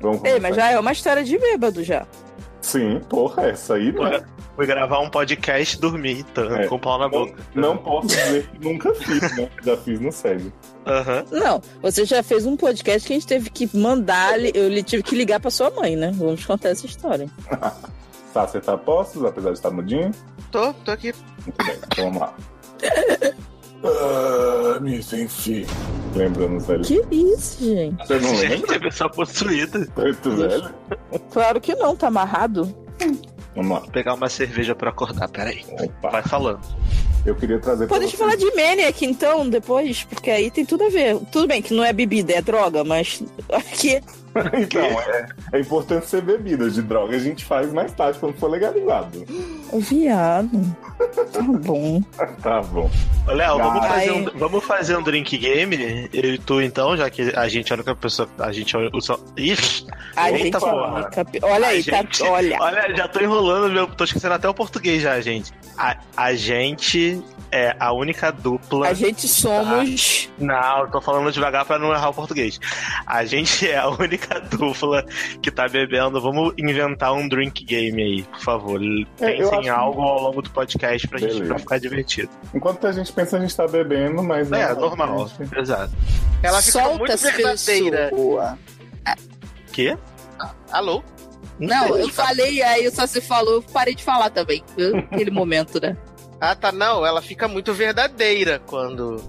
Vamos 0.00 0.18
Ei, 0.24 0.32
começar. 0.32 0.40
mas 0.40 0.56
já 0.56 0.70
é 0.70 0.78
uma 0.78 0.92
história 0.92 1.24
de 1.24 1.36
bêbado 1.38 1.82
já. 1.82 2.06
Sim, 2.62 3.00
porra, 3.08 3.48
essa 3.48 3.74
aí 3.74 3.92
não 3.92 4.06
é. 4.06 4.24
Fui 4.54 4.66
gravar 4.66 5.00
um 5.00 5.10
podcast 5.10 5.76
e 5.76 5.80
dormir, 5.80 6.22
tá? 6.24 6.42
É. 6.62 6.66
com 6.68 6.76
o 6.76 6.78
pau 6.78 6.98
na 6.98 7.08
boca. 7.08 7.34
Não 7.54 7.76
posso 7.76 8.08
dizer 8.08 8.48
que 8.48 8.64
nunca 8.64 8.94
fiz, 8.94 9.36
né? 9.36 9.48
Já 9.62 9.76
fiz 9.76 10.00
no 10.00 10.12
SEG. 10.12 10.52
Aham. 10.86 11.24
Não, 11.30 11.60
você 11.82 12.04
já 12.04 12.22
fez 12.22 12.46
um 12.46 12.56
podcast 12.56 13.06
que 13.06 13.12
a 13.12 13.16
gente 13.16 13.26
teve 13.26 13.50
que 13.50 13.68
mandar, 13.76 14.38
eu 14.54 14.68
lhe 14.68 14.82
tive 14.82 15.02
que 15.02 15.16
ligar 15.16 15.40
pra 15.40 15.50
sua 15.50 15.70
mãe, 15.70 15.96
né? 15.96 16.12
Vamos 16.14 16.44
contar 16.46 16.70
essa 16.70 16.86
história. 16.86 17.28
Tá, 18.32 18.46
você 18.46 18.62
tá 18.62 18.78
postos, 18.78 19.22
apesar 19.26 19.50
de 19.50 19.58
estar 19.58 19.70
mudinho? 19.70 20.10
Tô, 20.50 20.72
tô 20.72 20.90
aqui. 20.90 21.12
Muito 21.44 21.66
bem, 21.66 21.76
então 21.76 22.04
vamos 22.04 22.20
lá. 22.20 22.34
Ah, 23.84 24.78
me 24.80 24.98
enfim. 24.98 25.66
Lembrando 26.14 26.60
velhos. 26.60 26.86
Que 26.88 27.02
isso, 27.10 27.64
gente? 27.64 27.96
Você 28.06 28.18
não 28.20 28.34
Gente, 28.36 28.50
lembra? 28.50 28.76
a 28.76 28.80
pessoa 28.80 29.10
possuída. 29.10 29.78
Muito 29.96 30.30
velho? 30.30 30.70
Claro 31.32 31.60
que 31.60 31.74
não, 31.74 31.96
tá 31.96 32.08
amarrado. 32.08 32.74
Vamos 33.56 33.72
lá. 33.72 33.80
Vou 33.80 33.90
pegar 33.90 34.14
uma 34.14 34.28
cerveja 34.28 34.74
pra 34.74 34.90
acordar, 34.90 35.28
peraí. 35.28 35.64
Opa. 35.70 36.10
Vai 36.10 36.22
falando. 36.22 36.60
Eu 37.24 37.34
queria 37.36 37.58
trazer 37.58 37.86
pra 37.86 37.96
Pode 37.96 38.06
vocês- 38.10 38.18
falar 38.18 38.36
de 38.36 38.44
Maniac 38.54 39.04
então, 39.04 39.48
depois, 39.48 40.02
porque 40.04 40.30
aí 40.30 40.50
tem 40.50 40.64
tudo 40.64 40.84
a 40.84 40.88
ver. 40.88 41.16
Tudo 41.30 41.46
bem 41.46 41.62
que 41.62 41.72
não 41.72 41.84
é 41.84 41.92
bebida, 41.92 42.32
é 42.32 42.42
droga, 42.42 42.82
mas 42.84 43.22
aqui. 43.52 44.00
Então, 44.58 44.80
é, 44.82 45.26
é 45.52 45.60
importante 45.60 46.06
ser 46.08 46.22
bebida 46.22 46.70
de 46.70 46.80
droga. 46.80 47.14
A 47.14 47.18
gente 47.18 47.44
faz 47.44 47.70
mais 47.70 47.92
tarde, 47.92 48.18
quando 48.18 48.34
for 48.38 48.48
legalizado. 48.50 49.22
Viado. 49.74 50.76
Tá 51.30 51.42
bom. 51.42 52.02
Tá 52.42 52.62
bom. 52.62 52.90
Léo, 53.26 53.58
vamos, 53.58 53.86
fazer 53.86 54.10
um, 54.10 54.24
vamos 54.38 54.64
fazer 54.64 54.96
um 54.96 55.02
drink 55.02 55.36
game? 55.36 56.08
Eu 56.14 56.34
e 56.34 56.38
tu, 56.38 56.62
então, 56.62 56.96
já 56.96 57.10
que 57.10 57.30
a 57.36 57.46
gente 57.46 57.70
é 57.70 57.74
a 57.74 57.76
única 57.76 57.94
pessoa. 57.94 58.26
A 58.38 58.50
gente 58.52 58.74
é 58.74 58.78
o. 58.78 58.90
Ixi! 59.36 59.86
A 60.16 60.30
Eita, 60.30 60.44
gente 60.44 60.56
é 60.56 60.60
porra. 60.60 61.10
Olha 61.42 61.66
aí, 61.68 61.78
A 61.78 61.80
gente- 61.82 62.18
tá. 62.20 62.30
Olha. 62.30 62.56
Olha, 62.58 62.96
já 62.96 63.08
tô 63.08 63.20
enrolando, 63.20 63.70
meu, 63.70 63.86
tô 63.86 64.04
esquecendo 64.04 64.32
até 64.34 64.48
o 64.48 64.54
português 64.54 65.02
já, 65.02 65.20
gente. 65.20 65.52
A, 65.76 65.98
a 66.16 66.34
gente 66.34 67.11
é 67.52 67.76
a 67.78 67.92
única 67.92 68.32
dupla. 68.32 68.88
A 68.88 68.94
gente 68.94 69.28
somos. 69.28 70.30
Não, 70.38 70.80
eu 70.80 70.90
tô 70.90 71.00
falando 71.00 71.30
devagar 71.30 71.64
pra 71.66 71.78
não 71.78 71.92
errar 71.92 72.08
o 72.08 72.14
português. 72.14 72.58
A 73.06 73.24
gente 73.26 73.68
é 73.68 73.76
a 73.78 73.88
única 73.88 74.40
dupla 74.50 75.04
que 75.42 75.50
tá 75.50 75.68
bebendo. 75.68 76.20
Vamos 76.20 76.54
inventar 76.58 77.12
um 77.12 77.28
drink 77.28 77.62
game 77.64 78.02
aí, 78.02 78.22
por 78.22 78.40
favor. 78.40 78.80
É, 79.20 79.32
Pensem 79.36 79.66
em 79.66 79.68
algo 79.68 80.00
ao 80.00 80.22
longo 80.22 80.40
do 80.42 80.50
podcast 80.50 81.06
pra, 81.06 81.18
gente, 81.18 81.32
Beleza. 81.34 81.48
pra 81.50 81.58
ficar 81.58 81.78
divertido. 81.78 82.30
Enquanto 82.54 82.86
a 82.86 82.92
gente 82.92 83.12
pensa, 83.12 83.36
a 83.36 83.40
gente 83.40 83.54
tá 83.54 83.68
bebendo, 83.68 84.22
mas. 84.22 84.50
É, 84.50 84.72
não, 84.74 84.80
normal. 84.80 85.28
gente- 85.28 85.58
Exato. 85.58 85.92
Ela 86.42 86.62
ficou 86.62 86.80
Solta 86.82 86.98
muito 86.98 87.16
verdadeira. 87.18 88.08
pessoas. 88.10 88.58
Quê? 89.72 89.96
Alô? 90.70 91.02
Não, 91.58 91.96
eu 91.96 92.08
falei, 92.08 92.62
aí 92.62 92.90
só 92.90 93.06
se 93.06 93.20
falou, 93.20 93.54
eu 93.54 93.62
parei 93.62 93.94
de 93.94 94.02
falar 94.02 94.30
também. 94.30 94.62
Aquele 95.10 95.30
momento, 95.30 95.80
né? 95.80 95.96
Ah, 96.42 96.56
tá, 96.56 96.72
não. 96.72 97.06
Ela 97.06 97.22
fica 97.22 97.46
muito 97.46 97.72
verdadeira 97.72 98.60
quando. 98.66 99.22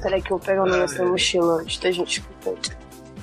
Peraí 0.00 0.22
que 0.22 0.32
eu 0.32 0.38
vou 0.38 0.46
pegar 0.46 0.62
o 0.62 0.66
negócio 0.66 0.96
da 0.96 1.04
mochila 1.04 1.60
antes 1.60 1.78
da 1.78 1.90
gente. 1.90 2.24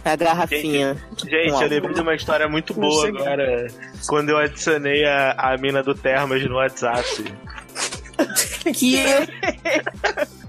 A 0.05 0.15
garrafinha. 0.15 0.95
Gente, 1.17 1.51
eu 1.51 1.69
lembrei 1.69 1.93
de 1.95 2.01
uma 2.01 2.13
história 2.13 2.47
muito 2.47 2.71
boa 2.75 3.07
agora. 3.07 3.67
Quando 4.05 4.29
eu 4.29 4.37
adicionei 4.37 5.05
a, 5.05 5.31
a 5.31 5.57
mina 5.57 5.81
do 5.81 5.95
Termas 5.95 6.47
no 6.47 6.55
WhatsApp. 6.55 7.33
Que 8.63 8.95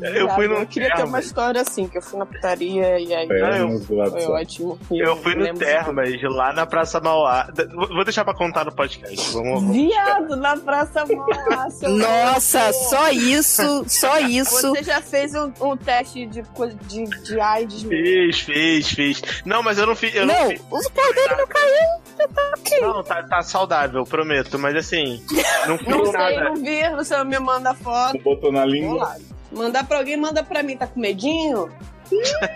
Eu 0.00 0.28
fui 0.30 0.48
no 0.48 0.54
Eu 0.56 0.66
queria 0.66 0.88
ter 0.88 0.94
Termas. 0.96 1.08
uma 1.10 1.20
história 1.20 1.60
assim, 1.60 1.88
que 1.88 1.98
eu 1.98 2.02
fui 2.02 2.18
na 2.18 2.26
putaria 2.26 2.98
e 3.00 3.14
aí. 3.14 3.28
Termas 3.28 3.86
do 3.86 3.86
Foi 4.10 4.26
ótimo. 4.26 4.78
E 4.90 5.00
Eu 5.00 5.16
fui 5.16 5.34
no 5.34 5.54
Termas, 5.54 6.10
lá 6.22 6.52
na 6.52 6.66
Praça 6.66 7.00
Mauá. 7.00 7.48
Vou 7.74 8.04
deixar 8.04 8.24
pra 8.24 8.34
contar 8.34 8.64
no 8.64 8.72
podcast. 8.72 9.32
Vamos, 9.32 9.60
vamos 9.62 9.76
Viado, 9.76 10.36
na 10.36 10.56
Praça 10.56 11.04
Mauá, 11.06 11.68
Nossa, 11.88 12.64
louco. 12.70 12.88
só 12.90 13.10
isso, 13.10 13.84
só 13.88 14.18
isso. 14.20 14.70
Você 14.70 14.82
já 14.82 15.00
fez 15.00 15.34
um, 15.34 15.52
um 15.60 15.76
teste 15.76 16.26
de, 16.26 16.42
de, 16.86 17.04
de 17.24 17.40
AIDS? 17.40 17.82
Fez, 17.82 18.40
fez, 18.40 18.90
fez. 18.90 19.22
Não, 19.44 19.62
mas 19.62 19.78
eu 19.78 19.86
não 19.86 19.94
fiz. 19.94 20.14
Eu 20.14 20.26
não, 20.26 20.34
Não, 20.34 20.48
fiz. 20.50 20.60
dele 20.60 21.36
não 21.36 21.46
caiu. 21.46 22.00
Tá. 22.34 22.50
Não, 22.82 23.02
tá, 23.02 23.22
tá 23.22 23.42
saudável, 23.42 24.04
prometo. 24.04 24.58
Mas 24.58 24.76
assim, 24.76 25.22
não 25.66 25.78
fiz 25.78 25.88
Não 25.88 26.04
sei, 26.06 26.12
nada. 26.12 26.44
não 26.44 26.56
vi, 26.56 26.90
você 26.96 27.24
me 27.24 27.38
manda 27.38 27.74
foto. 27.74 28.18
Botou 28.22 28.52
na 28.52 28.60
Vamos 28.60 28.74
língua. 28.74 29.04
lá. 29.04 29.16
Mandar 29.52 29.86
pra 29.86 29.98
alguém, 29.98 30.16
manda 30.16 30.42
pra 30.42 30.62
mim. 30.62 30.76
Tá 30.76 30.86
com 30.86 31.00
medinho? 31.00 31.68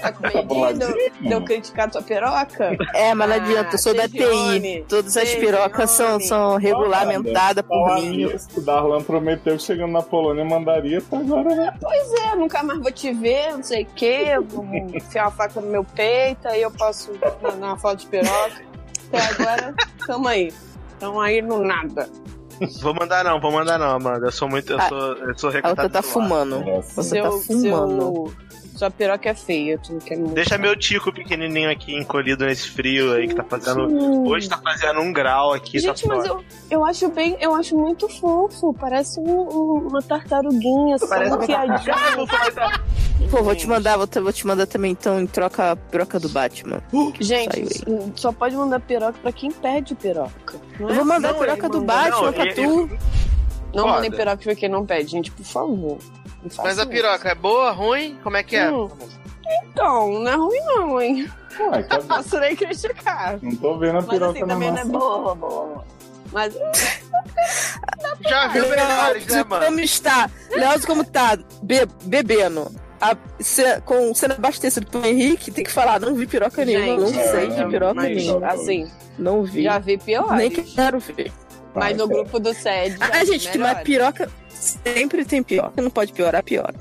Tá 0.01 0.13
com 0.13 0.23
medinho 0.27 0.45
boladinho. 0.45 0.95
de 1.21 1.31
eu- 1.33 1.43
criticar 1.45 1.91
tua 1.91 2.03
piroca? 2.03 2.77
É, 2.95 3.15
mas 3.15 3.29
não 3.29 3.37
Ah, 3.37 3.39
adianta, 3.41 3.75
eu 3.75 3.79
sou 3.79 3.95
da 3.95 4.09
TI. 4.09 4.85
Todas 4.89 5.17
as 5.17 5.35
pirocas 5.35 5.91
são, 5.91 6.19
são 6.21 6.57
regulamentadas 6.57 7.65
por 7.65 7.95
mim. 8.01 8.27
o 8.57 8.61
Darlan 8.61 9.03
prometeu 9.03 9.57
que 9.57 9.63
chegando 9.63 9.93
na 9.93 10.03
Polônia 10.03 10.45
mandaria 10.45 10.99
até 10.99 11.17
agora, 11.17 11.55
né? 11.55 11.75
Pois 11.81 12.13
é, 12.23 12.35
nunca 12.37 12.63
mais 12.63 12.81
vou 12.81 12.91
te 12.93 13.13
ver, 13.13 13.53
não 13.53 13.63
sei 13.63 13.83
o 13.83 13.87
quê. 13.95 14.35
Vou 14.49 14.65
enfiar 14.65 15.25
uma 15.27 15.31
faca 15.33 15.61
no 15.61 15.69
meu 15.69 15.85
peito, 15.85 16.47
aí 16.49 16.63
eu 16.63 16.71
posso 16.71 17.13
mandar 17.43 17.67
uma 17.67 17.79
foto 17.79 18.01
de 18.01 18.07
piroca. 18.07 18.63
Até 19.13 19.21
agora, 19.43 19.75
tamo 20.07 20.27
aí. 20.29 20.53
Tamo 20.99 21.21
aí 21.21 21.43
no 21.43 21.63
nada. 21.63 22.09
Vou 22.81 22.95
mandar 22.95 23.25
não, 23.25 23.41
vou 23.41 23.51
mandar 23.53 23.79
não, 23.79 23.91
Amanda. 23.91 24.27
Eu 24.27 24.33
sou 24.33 24.49
muito. 24.49 24.73
Eu 24.73 24.81
Ah, 24.81 24.89
sou, 24.89 24.99
eu 24.99 25.39
sou 25.39 25.49
outra 25.49 25.51
recatado. 25.51 25.89
tá 25.93 26.03
fumando. 26.03 26.63
Você 26.95 27.21
tá 27.21 27.31
fumando. 27.33 28.35
Sua 28.75 28.91
piroca 28.91 29.29
é 29.29 29.35
feia, 29.35 29.79
tu 29.79 29.93
não 29.93 30.01
quer 30.01 30.17
muito. 30.19 30.35
Deixa 30.35 30.59
meu 30.59 30.77
tico 30.77 31.13
pequenininho 31.13 31.71
aqui 31.71 31.95
encolhido 31.97 32.45
nesse 32.45 32.69
frio 32.71 33.13
aí 33.13 33.29
que 33.29 33.35
tá 33.35 33.45
fazendo. 33.45 33.87
Hum. 33.87 34.27
Hoje 34.29 34.49
tá 34.49 34.59
fazendo 34.59 35.01
um 35.01 35.13
grau 35.13 35.53
aqui. 35.53 35.79
Gente, 35.79 36.03
tá 36.03 36.09
mas 36.15 36.27
eu, 36.27 36.45
eu 36.71 36.85
acho 36.85 37.09
bem, 37.11 37.37
eu 37.41 37.55
acho 37.55 37.77
muito 37.77 38.09
fofo. 38.09 38.75
Parece 38.75 39.21
um- 39.21 39.25
um- 39.49 39.89
uma 39.89 40.03
tartaruguinha, 40.03 40.99
só 40.99 41.07
Parece 41.09 41.35
uma 41.35 41.45
enfiadinha. 41.45 41.95
Pô, 43.31 43.43
vou 43.43 43.55
te 43.55 43.67
mandar, 43.67 43.97
vou 43.97 44.07
te, 44.07 44.21
vou 44.21 44.33
te 44.33 44.47
mandar 44.47 44.67
também 44.67 44.91
então 44.93 45.21
em 45.21 45.27
troca 45.27 45.73
a 45.73 45.77
piroca 45.77 46.19
do 46.21 46.29
Batman. 46.29 46.83
Gente, 47.21 47.79
Saiu 47.79 48.13
só 48.17 48.33
pode 48.33 48.55
mandar 48.57 48.81
piroca 48.81 49.19
pra 49.23 49.33
quem 49.33 49.51
pede 49.51 49.95
piroca. 49.95 50.61
Não 50.79 50.89
Eu 50.89 50.95
é 50.95 50.97
vou 50.97 51.05
mandar 51.05 51.31
assim, 51.31 51.39
a 51.39 51.41
piroca 51.41 51.69
do 51.69 51.81
manda- 51.81 51.93
Batman 51.95 52.27
Não, 52.27 52.33
pra 52.33 52.47
eu- 52.47 52.55
tu. 52.89 52.99
Não 53.75 53.83
Foda. 53.85 53.95
mandem 53.97 54.11
piroca 54.11 54.37
pra 54.43 54.55
quem 54.55 54.69
não 54.69 54.87
pede, 54.87 55.11
gente, 55.11 55.31
por 55.31 55.45
favor. 55.45 55.99
Mas 56.59 56.79
a 56.79 56.83
isso. 56.83 56.91
piroca 56.91 57.29
é 57.31 57.35
boa, 57.35 57.71
ruim? 57.73 58.19
Como 58.23 58.37
é 58.37 58.43
que 58.43 58.57
é? 58.57 58.71
Hum. 58.71 58.89
Então, 59.71 60.13
não 60.21 60.31
é 60.31 60.35
ruim 60.37 60.61
não, 60.67 61.01
hein? 61.01 61.31
Ué, 61.61 61.83
tá- 61.89 61.99
Posso 62.01 62.39
nem 62.39 62.55
criticar. 62.57 63.39
Não 63.43 63.55
tô 63.57 63.79
vendo 63.79 63.99
a 63.99 64.01
Mas 64.03 64.07
piroca 64.07 64.31
assim, 64.33 64.41
na 64.41 64.47
também 64.47 64.71
não 64.71 64.79
é 64.79 64.85
boa, 64.85 65.35
boa. 65.35 65.85
Mas 66.33 66.55
Já 68.29 68.49
viu 68.49 68.69
melhores, 68.69 69.27
né, 69.27 69.45
mano? 69.45 69.67
como 69.67 69.81
está? 69.81 70.31
Leoz, 70.51 70.85
como 70.85 71.05
tá? 71.05 71.39
Be- 71.63 71.87
bebendo. 72.05 72.71
A, 73.01 73.17
se, 73.39 73.81
com 73.83 74.15
sendo 74.15 74.33
abastecido 74.35 74.87
pro 74.87 75.05
Henrique, 75.05 75.51
tem 75.51 75.63
que 75.65 75.71
falar, 75.71 76.01
não 76.01 76.15
vi 76.15 76.27
piroca 76.27 76.65
nenhuma, 76.65 76.97
não 77.03 77.09
sei 77.09 77.45
é, 77.45 77.47
de 77.49 77.65
piroca 77.67 77.95
mas, 77.95 78.17
nenhuma. 78.17 78.47
assim, 78.47 78.91
Não 79.19 79.43
vi. 79.43 79.65
já 79.65 79.79
vi 79.79 79.99
piores. 79.99 80.33
Nem 80.33 80.51
quero 80.51 80.99
ver. 81.01 81.31
Mas 81.75 81.97
no 81.97 82.07
grupo 82.07 82.39
do 82.39 82.55
SED. 82.55 82.97
Ah, 83.01 83.25
gente, 83.25 83.51
que 83.51 83.59
mais 83.59 83.79
melhores. 83.79 83.85
piroca 83.85 84.31
sempre 84.49 85.25
tem 85.25 85.43
piroca. 85.43 85.81
Não 85.81 85.91
pode 85.91 86.13
piorar, 86.13 86.43
piora. 86.43 86.75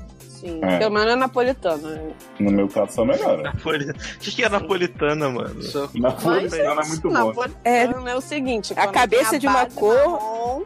Sim. 0.44 0.60
É. 0.62 0.78
Pelo 0.78 0.90
menos 0.92 1.12
é 1.12 1.16
napolitano. 1.16 1.88
né? 1.88 2.12
No 2.38 2.50
meu 2.50 2.68
caso 2.68 2.92
só. 2.92 3.04
Napoli- 3.04 3.90
O 3.90 3.94
que, 4.20 4.30
que 4.32 4.44
é 4.44 4.48
napolitana, 4.48 5.30
mano? 5.30 5.56
Napolitano 5.94 6.80
é 6.80 6.86
muito 6.86 7.08
bom. 7.08 7.12
Napolitano 7.14 8.08
é, 8.08 8.14
o 8.16 8.20
seguinte: 8.20 8.74
A 8.76 8.86
cabeça 8.88 9.30
tem 9.30 9.38
de 9.40 9.46
uma 9.46 9.64
cor- 9.66 9.94
marrom, 9.96 10.62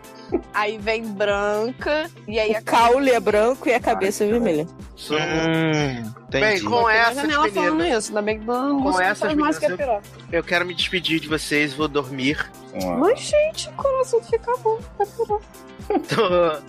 aí 0.53 0.79
vem 0.79 1.03
branca, 1.05 2.11
e 2.27 2.39
aí 2.41 2.53
O 2.53 2.65
caule 2.65 3.11
é 3.13 3.21
branco 3.21 3.69
e 3.69 3.75
a 3.75 3.81
cabeça 3.81 4.25
é 4.25 4.29
vermelha. 4.29 4.67
Hum, 5.11 6.13
Bem, 6.31 6.63
com 6.65 6.91
essas 6.91 7.15
janela 7.17 7.49
falando 7.49 7.77
meninas, 7.77 8.05
isso, 8.05 8.11
ainda 8.11 8.23
bem 8.23 8.39
que 8.41 8.45
não 8.45 8.83
Com 8.83 9.01
essas 9.01 9.19
faz 9.21 9.35
mais 9.35 9.59
que 9.59 9.67
a 9.67 9.69
meninas, 9.71 10.03
piroca. 10.03 10.27
eu 10.37 10.43
quero 10.45 10.67
me 10.67 10.75
despedir 10.75 11.21
de 11.21 11.29
vocês, 11.29 11.73
vou 11.73 11.89
dormir. 11.89 12.51
Lá. 12.83 12.97
Mas, 12.97 13.21
gente, 13.21 13.69
o 13.69 13.73
coração 13.73 14.21
fica 14.23 14.53
bom 14.59 14.79
a 14.99 15.07
piroca. 15.07 15.45
Tô, 15.89 16.61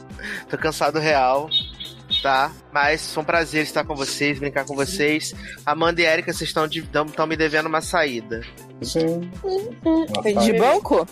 tô 0.49 0.57
cansado 0.57 0.97
real, 0.97 1.49
tá? 2.21 2.51
Mas 2.71 3.13
foi 3.13 3.23
um 3.23 3.25
prazer 3.25 3.63
estar 3.63 3.83
com 3.83 3.95
vocês, 3.95 4.39
brincar 4.39 4.65
com 4.65 4.75
vocês. 4.75 5.33
Amanda 5.65 6.01
e 6.01 6.05
Erika, 6.05 6.31
vocês 6.33 6.49
estão 6.49 6.67
de- 6.67 6.81
tão- 6.83 7.05
tão 7.07 7.25
me 7.27 7.35
devendo 7.35 7.67
uma 7.67 7.81
saída. 7.81 8.41
Gente, 8.81 9.29
De 10.45 10.53
banco? 10.53 11.05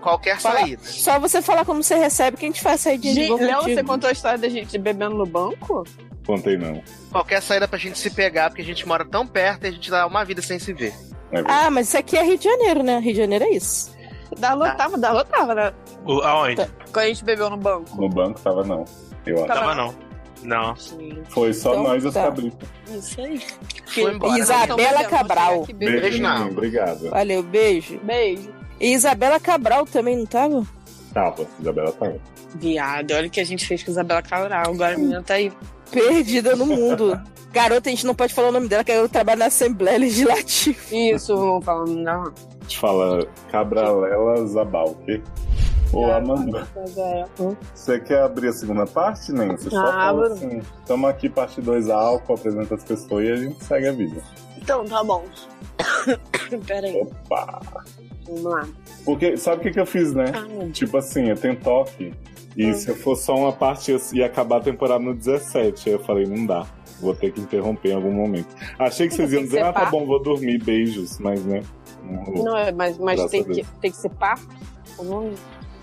Qualquer 0.00 0.38
Fala- 0.40 0.60
saída. 0.60 0.82
Só 0.84 1.18
você 1.18 1.40
falar 1.42 1.64
como 1.64 1.82
você 1.82 1.94
recebe 1.96 2.36
que 2.36 2.44
a 2.44 2.48
gente 2.48 2.60
faz 2.60 2.80
sair 2.80 2.98
de 2.98 3.28
banco 3.28 3.42
Léo, 3.44 3.62
você 3.62 3.82
contou 3.82 4.08
a 4.08 4.12
história 4.12 4.38
da 4.38 4.48
gente 4.48 4.76
bebendo 4.78 5.16
no 5.16 5.26
banco? 5.26 5.84
contei 6.26 6.58
não. 6.58 6.82
Qualquer 7.10 7.40
saída 7.40 7.66
pra 7.66 7.78
gente 7.78 7.98
se 7.98 8.10
pegar, 8.10 8.50
porque 8.50 8.60
a 8.60 8.64
gente 8.64 8.86
mora 8.86 9.02
tão 9.02 9.26
perto 9.26 9.64
e 9.64 9.68
a 9.68 9.70
gente 9.70 9.90
dá 9.90 10.06
uma 10.06 10.24
vida 10.26 10.42
sem 10.42 10.58
se 10.58 10.74
ver. 10.74 10.92
É. 11.32 11.42
Ah, 11.46 11.70
mas 11.70 11.88
isso 11.88 11.96
aqui 11.96 12.18
é 12.18 12.22
Rio 12.22 12.36
de 12.36 12.44
Janeiro, 12.44 12.82
né? 12.82 12.98
Rio 12.98 13.12
de 13.14 13.18
Janeiro 13.20 13.44
é 13.46 13.50
isso. 13.50 13.96
Darlon 14.38 14.66
Tá. 14.66 14.74
tava, 14.74 14.98
Darlon 14.98 15.24
tava, 15.24 15.54
né? 15.54 15.72
O- 16.04 16.20
aonde? 16.20 16.56
Quando 16.92 16.98
a 16.98 17.08
gente 17.08 17.24
bebeu 17.24 17.48
no 17.48 17.56
banco. 17.56 17.98
No 17.98 18.10
banco 18.10 18.38
tava 18.42 18.62
não. 18.62 18.84
Eu 19.24 19.36
acho. 19.38 19.46
Tava 19.46 19.60
Tava 19.60 19.74
não. 19.74 19.86
Não. 19.86 20.07
Foi 21.28 21.52
só 21.52 21.72
Então 21.72 21.82
nós 21.84 22.04
as 22.06 22.14
tá. 22.14 22.22
cabritas. 22.24 22.68
Isso 22.90 23.20
aí. 23.20 23.40
Foi 23.86 24.14
embora. 24.14 24.38
Isabela 24.38 25.04
Cabral. 25.04 25.66
Beijo, 25.66 26.00
Beijo, 26.00 26.22
não. 26.22 26.48
Obrigado. 26.48 27.10
Valeu, 27.10 27.42
beijo. 27.42 27.98
Beijo. 28.02 28.50
E 28.80 28.92
Isabela 28.92 29.40
Cabral 29.40 29.84
também, 29.86 30.16
não 30.16 30.26
tava? 30.26 30.66
Tava, 31.12 31.46
Isabela 31.60 31.92
tava. 31.92 32.16
Viado, 32.54 33.12
olha 33.12 33.26
o 33.26 33.30
que 33.30 33.40
a 33.40 33.44
gente 33.44 33.66
fez 33.66 33.82
com 33.82 33.90
Isabela 33.90 34.22
Cabral. 34.22 34.72
Agora 34.72 34.94
a 34.94 34.98
menina 34.98 35.22
tá 35.22 35.34
aí. 35.34 35.52
Perdida 35.90 36.54
no 36.54 36.66
mundo. 36.66 37.20
Garota, 37.50 37.88
a 37.88 37.92
gente 37.92 38.06
não 38.06 38.14
pode 38.14 38.34
falar 38.34 38.48
o 38.48 38.52
nome 38.52 38.68
dela, 38.68 38.84
que 38.84 38.92
ela 38.92 39.08
trabalha 39.08 39.38
na 39.38 39.46
Assembleia 39.46 39.98
Legislativa. 39.98 40.78
Isso, 40.92 41.34
vamos 41.34 41.64
falando 41.64 41.94
não. 41.96 42.22
A 42.24 42.32
gente 42.62 42.78
fala 42.78 43.26
Cabralela 43.50 44.46
Zabal, 44.46 44.90
ok? 44.90 45.22
Ô, 45.92 46.04
Amanda, 46.12 46.68
você 47.74 47.98
quer 47.98 48.22
abrir 48.22 48.48
a 48.48 48.52
segunda 48.52 48.86
parte, 48.86 49.32
nem? 49.32 49.48
Você 49.56 49.70
só 49.70 49.82
fala 49.86 50.08
Abro. 50.26 50.32
assim, 50.34 50.60
estamos 50.80 51.08
aqui, 51.08 51.28
parte 51.28 51.60
2 51.62 51.88
álcool, 51.88 52.34
apresenta 52.34 52.74
as 52.74 52.84
pessoas 52.84 53.24
e 53.26 53.32
a 53.32 53.36
gente 53.36 53.64
segue 53.64 53.88
a 53.88 53.92
vida. 53.92 54.22
Então, 54.58 54.84
tá 54.84 55.02
bom. 55.02 55.24
Pera 56.66 56.86
aí, 56.86 57.00
Opa! 57.00 57.60
vamos 58.26 58.42
lá. 58.42 58.68
Porque, 59.04 59.36
sabe 59.38 59.56
o 59.56 59.60
que, 59.60 59.70
que 59.70 59.80
eu 59.80 59.86
fiz, 59.86 60.12
né? 60.12 60.26
Ah. 60.34 60.68
Tipo 60.72 60.98
assim, 60.98 61.28
eu 61.30 61.36
tenho 61.36 61.56
toque. 61.58 62.12
E 62.56 62.66
Hum. 62.66 62.74
se 62.74 62.88
eu 62.90 62.96
for 62.96 63.16
só 63.16 63.34
uma 63.36 63.52
parte, 63.52 63.96
ia 64.12 64.26
acabar 64.26 64.56
a 64.58 64.60
temporada 64.60 65.02
no 65.02 65.14
17. 65.14 65.88
Aí 65.88 65.94
eu 65.94 66.00
falei, 66.00 66.26
não 66.26 66.44
dá. 66.44 66.66
Vou 67.00 67.14
ter 67.14 67.32
que 67.32 67.40
interromper 67.40 67.90
em 67.90 67.94
algum 67.94 68.12
momento. 68.12 68.48
Achei 68.78 69.06
que 69.08 69.14
vocês 69.14 69.32
iam 69.32 69.42
dizer, 69.42 69.62
ah, 69.62 69.72
tá 69.72 69.86
bom, 69.86 70.04
vou 70.04 70.20
dormir, 70.20 70.62
beijos. 70.62 71.18
Mas, 71.18 71.44
né? 71.44 71.62
Não. 72.02 72.44
Não, 72.44 72.56
é, 72.56 72.72
mas, 72.72 72.98
mas 72.98 73.16
Graças 73.20 73.30
tem, 73.30 73.44
que, 73.44 73.64
tem 73.80 73.90
que 73.90 73.96
ser 73.96 74.10
par? 74.10 74.38
O 74.98 75.04
nome? 75.04 75.34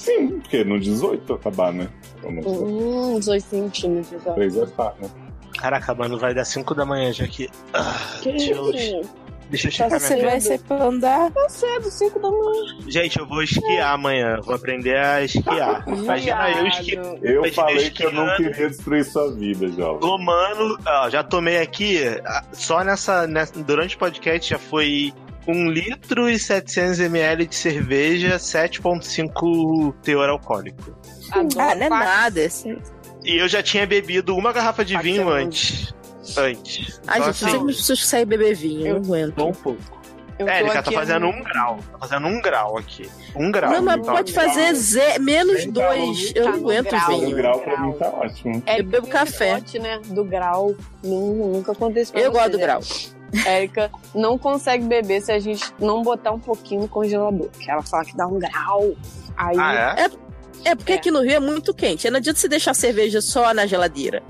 Sim, 0.05 0.39
porque 0.39 0.63
no 0.63 0.79
18 0.79 1.33
acabar, 1.33 1.73
né? 1.73 1.87
Hum, 2.23 3.17
18 3.19 3.43
centímetros. 3.43 4.21
ó. 4.25 4.33
3 4.33 4.57
é 4.57 4.65
par, 4.67 4.95
né? 5.01 5.09
Caraca, 5.57 5.93
mano, 5.95 6.17
vai 6.17 6.33
dar 6.33 6.45
5 6.45 6.75
da 6.75 6.85
manhã 6.85 7.11
já 7.13 7.25
aqui. 7.25 7.49
Ah, 7.73 7.97
Que 8.21 8.31
deixa, 8.31 8.51
eu, 8.53 8.69
isso? 8.71 9.01
deixa 9.49 9.67
eu 9.67 9.71
Tá 9.71 9.75
checar 9.77 9.89
minha 9.89 9.99
Você 9.99 10.21
vai 10.21 10.41
ser 10.41 10.59
pra 10.59 10.83
andar. 10.83 11.31
Tá 11.31 11.49
cedo, 11.49 11.89
5 11.89 12.19
da 12.19 12.29
manhã. 12.29 12.77
Gente, 12.87 13.17
eu 13.19 13.25
vou 13.25 13.41
esquiar 13.41 13.93
amanhã. 13.93 14.37
Vou 14.43 14.53
aprender 14.53 14.97
a 14.97 15.23
esquiar. 15.23 15.83
Imagina 15.87 16.51
eu 16.51 16.67
esqui... 16.67 16.91
Viado. 16.91 17.25
Eu 17.25 17.53
falei 17.53 17.89
que 17.89 18.03
eu 18.05 18.11
não 18.11 18.27
esquiando- 18.27 18.51
queria 18.53 18.69
destruir 18.69 19.05
sua 19.05 19.31
vida, 19.33 19.67
jovem. 19.69 19.99
Tomando. 20.01 20.77
Ó, 20.85 21.09
já 21.09 21.23
tomei 21.23 21.57
aqui. 21.59 21.99
ah, 22.25 22.43
Só 22.51 22.83
nessa, 22.83 23.25
nessa. 23.25 23.63
Durante 23.63 23.95
o 23.95 23.99
podcast 23.99 24.49
já 24.49 24.59
foi 24.59 25.13
1 25.47 25.69
litro 25.69 26.29
e 26.29 26.39
700 26.39 26.99
ml 26.99 27.45
de 27.45 27.55
cerveja, 27.55 28.37
7,5 28.39 29.93
teor 30.01 30.29
alcoólico. 30.29 30.97
Adoro 31.31 31.59
Ah, 31.59 31.75
não 31.75 31.85
é 31.85 31.89
nada. 31.89 32.41
Esse... 32.41 32.77
E 33.23 33.37
eu 33.41 33.47
já 33.47 33.61
tinha 33.63 33.85
bebido 33.87 34.35
uma 34.35 34.51
garrafa 34.53 34.83
de 34.85 34.97
vinho 34.97 35.29
antes. 35.29 35.93
Antes. 36.37 36.99
Ai, 37.07 37.19
Então, 37.19 37.33
gente, 37.33 37.43
não 37.43 37.49
sei 37.49 37.57
como 37.59 37.69
as 37.69 37.75
pessoas 37.77 37.99
que 38.01 38.07
saem 38.07 38.25
beber 38.25 38.55
vinho, 38.55 38.87
eu 38.87 38.93
não 38.95 39.01
aguento. 39.03 39.43
Um 39.45 39.51
pouco. 39.51 39.95
Eu 40.37 40.49
É, 40.49 40.59
ele 40.59 40.69
tá 40.69 40.83
fazendo 40.91 41.27
um 41.27 41.41
grau. 41.43 41.79
Tá 41.93 41.97
fazendo 41.99 42.27
um 42.27 42.41
grau 42.41 42.77
aqui. 42.77 43.09
Um 43.37 43.49
grau. 43.51 43.71
Não, 43.71 43.81
mas 43.81 43.97
Então, 43.99 44.13
pode 44.15 44.33
fazer 44.33 44.73
ze- 44.75 45.17
menos 45.19 45.61
Sem 45.61 45.71
dois. 45.71 46.33
Eu 46.35 46.43
Tá 46.43 46.49
não 46.51 46.57
aguento 46.59 46.89
grau. 46.89 47.11
O 47.15 47.19
vinho. 47.21 47.35
grau 47.37 47.59
pra 47.61 47.79
mim 47.81 47.93
tá 47.93 48.09
ótimo. 48.09 48.63
É 48.65 48.79
Eu 48.81 48.83
bebo 48.83 49.07
café. 49.07 49.55
Pote, 49.55 49.79
né, 49.79 49.99
do 50.07 50.25
grau. 50.25 50.75
Nun- 51.01 51.53
Nunca 51.53 51.71
aconteceu 51.71 52.11
pra 52.13 52.21
Eu 52.21 52.31
gosto 52.33 52.51
do 52.51 52.57
grau. 52.59 52.81
né? 52.81 53.14
Érica 53.45 53.91
não 54.13 54.37
consegue 54.37 54.85
beber 54.85 55.21
se 55.21 55.31
a 55.31 55.39
gente 55.39 55.63
não 55.79 56.01
botar 56.03 56.31
um 56.31 56.39
pouquinho 56.39 56.81
no 56.81 56.87
congelador. 56.87 57.49
Que 57.49 57.69
ela 57.69 57.81
fala 57.81 58.05
que 58.05 58.15
dá 58.15 58.27
um 58.27 58.39
grau. 58.39 58.93
Aí 59.35 59.55
Ah, 59.59 59.95
é? 59.97 60.69
É 60.69 60.75
porque 60.75 60.93
É. 60.93 60.95
aqui 60.95 61.11
no 61.11 61.21
Rio 61.21 61.33
é 61.35 61.39
muito 61.39 61.73
quente. 61.73 62.09
Não 62.09 62.17
adianta 62.17 62.39
você 62.39 62.47
deixar 62.47 62.71
a 62.71 62.75
cerveja 62.75 63.21
só 63.21 63.53
na 63.53 63.65
geladeira. 63.65 64.23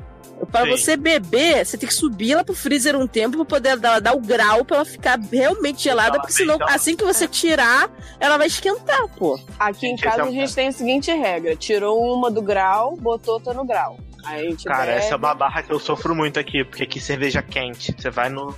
Pra 0.51 0.63
Sim. 0.65 0.71
você 0.71 0.97
beber, 0.97 1.65
você 1.65 1.77
tem 1.77 1.87
que 1.87 1.95
subir 1.95 2.33
ela 2.33 2.43
pro 2.43 2.53
freezer 2.53 2.93
um 2.93 3.07
tempo 3.07 3.37
pra 3.37 3.45
poder 3.45 3.77
dar, 3.77 4.01
dar 4.01 4.13
o 4.13 4.19
grau 4.19 4.65
pra 4.65 4.77
ela 4.77 4.85
ficar 4.85 5.17
realmente 5.31 5.81
gelada, 5.81 6.09
Ela 6.09 6.19
porque 6.19 6.33
senão, 6.33 6.57
assim 6.63 6.93
que 6.93 7.05
você 7.05 7.25
tirar, 7.25 7.89
ela 8.19 8.37
vai 8.37 8.47
esquentar, 8.47 9.07
pô. 9.17 9.39
aqui 9.57 9.87
em 9.87 9.95
casa 9.95 10.23
é 10.23 10.27
a 10.27 10.31
gente 10.31 10.53
tem 10.53 10.67
a 10.67 10.71
seguinte 10.73 11.09
regra: 11.09 11.55
tirou 11.55 12.13
uma 12.13 12.29
do 12.29 12.41
grau, 12.41 12.97
botou 12.97 13.35
outra 13.35 13.53
no 13.53 13.63
grau. 13.65 13.97
Aí 14.25 14.47
a 14.47 14.49
gente 14.49 14.65
Cara, 14.65 14.87
bebe. 14.87 14.97
essa 14.97 15.13
é 15.13 15.17
uma 15.17 15.33
barra 15.33 15.63
que 15.63 15.71
eu 15.71 15.79
sofro 15.79 16.13
muito 16.13 16.37
aqui, 16.37 16.65
porque 16.65 16.83
aqui 16.83 16.99
cerveja 16.99 17.41
quente. 17.41 17.95
Você 17.97 18.09
vai 18.09 18.27
no. 18.27 18.53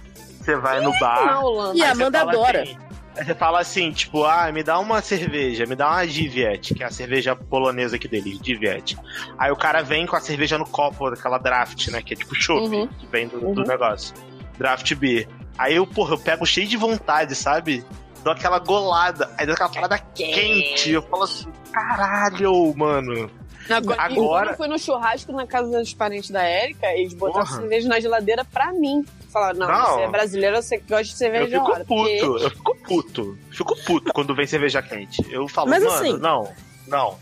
Você 0.48 0.56
vai 0.56 0.80
no 0.80 0.98
bar. 0.98 1.41
E 1.76 1.84
a 1.84 1.91
Amanda 1.91 2.19
fala 2.19 2.32
adora. 2.32 2.61
assim- 2.64 2.78
aí 3.18 3.26
você 3.26 3.36
fala 3.36 3.60
assim, 3.60 3.91
tipo, 3.91 4.24
ah, 4.24 4.49
me 4.49 4.64
dá 4.64 4.80
uma 4.80 5.02
cerveja, 5.02 5.65
me 5.65 5.76
dá 5.76 5.90
uma 5.90 6.07
Diviet, 6.07 6.74
que 6.74 6.82
é 6.82 6.86
a 6.86 6.90
cerveja 6.90 7.36
polonesa 7.36 7.98
aqui 7.98 8.07
deles, 8.07 8.40
Diviet. 8.40 8.95
Aí 9.38 9.52
o 9.52 9.57
cara 9.57 9.82
vem 9.84 10.06
com 10.06 10.15
a 10.15 10.22
cerveja 10.22 10.57
no 10.57 10.65
copo, 10.65 11.07
aquela 11.07 11.38
draft, 11.38 11.90
né? 11.90 12.02
Que 12.02 12.14
é 12.14 12.15
tipo 12.15 12.34
chopp, 12.34 12.61
Uhum. 12.74 12.88
que 12.88 13.07
vem 13.07 13.28
do, 13.28 13.40
do 13.41 13.48
Uhum. 13.61 13.68
negócio. 13.68 14.15
Draft 14.57 14.94
beer. 14.95 15.28
Aí 15.57 15.76
eu, 15.76 15.86
porra, 15.86 16.14
eu 16.14 16.18
pego 16.18 16.45
cheio 16.45 16.68
de 16.68 16.78
vontade, 16.78 17.36
sabe? 17.36 17.84
Dou 18.24 18.32
aquela 18.32 18.60
golada, 18.60 19.30
aí 19.38 19.45
dou 19.45 19.53
aquela 19.53 19.69
parada 19.69 19.98
quente. 20.15 20.91
Eu 20.91 21.02
falo 21.02 21.24
assim, 21.24 21.52
caralho, 21.74 22.74
mano. 22.78 23.30
Agora, 23.69 24.02
Agora- 24.02 24.53
fui 24.56 24.68
no 24.69 24.80
churrasco 24.80 25.34
na 25.34 25.45
casa 25.45 25.78
dos 25.78 25.94
parentes 25.94 26.30
da 26.30 26.41
Érica, 26.41 26.88
eles 26.94 27.14
botaram 27.14 27.45
cerveja 27.45 27.90
na 27.90 27.99
geladeira 27.99 28.45
pra 28.45 28.72
mim. 28.72 29.03
Falaram, 29.38 29.59
não, 29.59 29.68
Não. 29.68 29.85
você 29.95 30.01
é 30.01 30.07
brasileiro, 30.09 30.55
você 30.55 30.77
gosta 30.80 31.03
de 31.03 31.11
Eu 31.11 31.18
cerveja 31.18 31.45
fico 31.45 31.65
gelada. 31.65 31.85
porque- 31.85 32.18
puto, 32.19 32.38
eu 32.43 32.49
fico 32.49 32.77
puto. 32.88 33.38
Fico 33.51 33.76
puto 33.85 34.14
quando 34.14 34.35
vem 34.35 34.47
cerveja 34.47 34.81
quente. 34.81 35.23
Eu 35.31 35.47
falo, 35.47 35.69
Mas 35.69 35.84
mano, 35.84 35.95
assim- 35.95 36.18
não, 36.18 36.51
não. 36.88 37.15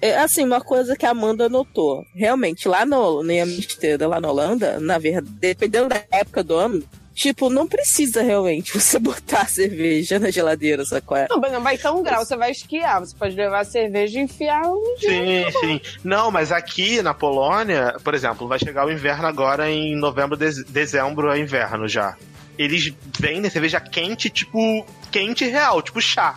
É, 0.00 0.16
assim, 0.18 0.44
uma 0.44 0.60
coisa 0.60 0.96
que 0.96 1.04
a 1.04 1.10
Amanda 1.10 1.48
notou. 1.48 2.04
Realmente, 2.14 2.68
lá 2.68 2.86
no, 2.86 3.28
em 3.28 3.40
Amsterdã, 3.40 4.06
lá 4.08 4.20
na 4.20 4.30
Holanda, 4.30 4.78
na 4.80 4.96
verdade, 4.96 5.28
dependendo 5.40 5.88
da 5.88 6.02
época 6.10 6.42
do 6.44 6.54
ano, 6.54 6.82
tipo, 7.18 7.50
não 7.50 7.66
precisa 7.66 8.22
realmente 8.22 8.72
você 8.72 8.98
botar 9.00 9.42
a 9.42 9.46
cerveja 9.46 10.18
na 10.18 10.30
geladeira, 10.30 10.84
sacou? 10.84 11.16
É? 11.16 11.26
Não, 11.28 11.38
mas 11.40 11.52
não 11.52 11.60
vai 11.62 11.76
ter 11.76 11.88
um 11.90 12.02
grau, 12.02 12.24
você 12.24 12.36
vai 12.36 12.50
esquiar. 12.52 13.00
Você 13.00 13.14
pode 13.16 13.34
levar 13.34 13.60
a 13.60 13.64
cerveja 13.64 14.18
e 14.18 14.22
enfiar 14.22 14.62
um 14.66 14.96
Sim, 14.98 15.44
sim. 15.60 15.80
Não, 16.04 16.30
mas 16.30 16.52
aqui 16.52 17.02
na 17.02 17.12
Polônia, 17.12 17.96
por 18.04 18.14
exemplo, 18.14 18.46
vai 18.46 18.58
chegar 18.58 18.86
o 18.86 18.92
inverno 18.92 19.26
agora 19.26 19.70
em 19.70 19.96
novembro, 19.96 20.36
dez- 20.36 20.64
dezembro 20.64 21.30
é 21.30 21.38
inverno 21.38 21.88
já. 21.88 22.16
Eles 22.56 22.92
vendem 23.18 23.50
cerveja 23.50 23.80
quente, 23.80 24.28
tipo, 24.30 24.84
quente 25.12 25.44
real, 25.44 25.80
tipo 25.82 26.00
chá. 26.00 26.36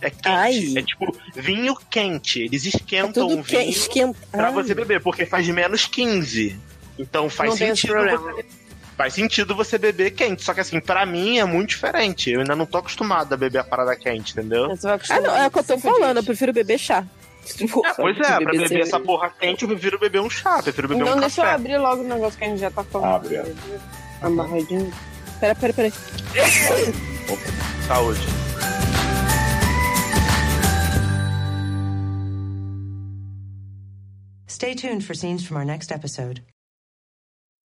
É 0.00 0.10
quente. 0.10 0.28
Ai. 0.28 0.74
É 0.76 0.82
tipo 0.82 1.16
vinho 1.34 1.74
quente. 1.90 2.42
Eles 2.42 2.64
É 2.66 2.68
esquentam 2.68 3.28
tudo 3.28 3.40
o 3.40 3.44
que 3.44 3.56
vinho 3.56 3.70
esquenta. 3.70 4.18
pra 4.30 4.50
você 4.50 4.74
beber, 4.74 5.00
porque 5.00 5.24
faz 5.26 5.48
menos 5.48 5.86
15. 5.86 6.56
Então 6.98 7.28
faz 7.28 7.50
Não 7.50 7.56
sentido 7.56 7.94
você 7.94 8.44
Faz 8.96 9.12
sentido 9.12 9.54
você 9.54 9.76
beber 9.76 10.12
quente, 10.12 10.42
só 10.42 10.54
que 10.54 10.60
assim, 10.60 10.80
pra 10.80 11.04
mim 11.04 11.38
é 11.38 11.44
muito 11.44 11.68
diferente. 11.70 12.30
Eu 12.30 12.40
ainda 12.40 12.56
não 12.56 12.64
tô 12.64 12.78
acostumado 12.78 13.32
a 13.32 13.36
beber 13.36 13.58
a 13.58 13.64
parada 13.64 13.94
quente, 13.94 14.32
entendeu? 14.32 14.68
Você 14.68 14.86
vai 14.86 14.98
Ah, 15.10 15.20
não, 15.20 15.36
é 15.36 15.46
o 15.46 15.50
que 15.50 15.58
eu 15.58 15.64
tô 15.64 15.78
falando, 15.78 16.16
eu 16.16 16.24
prefiro 16.24 16.52
beber 16.52 16.78
chá. 16.78 17.04
Ah, 17.84 17.94
pois 17.96 18.16
é, 18.18 18.22
pra 18.22 18.38
beber 18.38 18.68
cerveja. 18.68 18.80
essa 18.88 18.98
porra 19.00 19.30
quente, 19.38 19.62
eu 19.64 19.68
prefiro 19.68 19.98
beber 19.98 20.20
um 20.20 20.30
chá, 20.30 20.62
prefiro 20.62 20.88
beber 20.88 21.02
Então 21.02 21.16
um 21.16 21.20
deixa 21.20 21.40
eu 21.42 21.44
café. 21.44 21.56
abrir 21.56 21.76
logo 21.78 22.02
o 22.02 22.06
negócio 22.08 22.38
que 22.38 22.44
a 22.44 22.48
gente 22.48 22.58
já 22.60 22.70
tá 22.70 22.82
falando. 22.84 23.14
Abre, 23.16 23.36
abre. 23.38 23.54
Amarradinho. 24.22 24.90
Pera, 25.40 25.54
pera, 25.54 25.72
pera. 25.74 25.92
Saúde. 27.86 28.20
Stay 34.48 34.74
tuned 34.74 35.04
for 35.04 35.12
scenes 35.14 35.46
from 35.46 35.58
our 35.58 35.64
next 35.66 35.92
episode. 35.92 36.40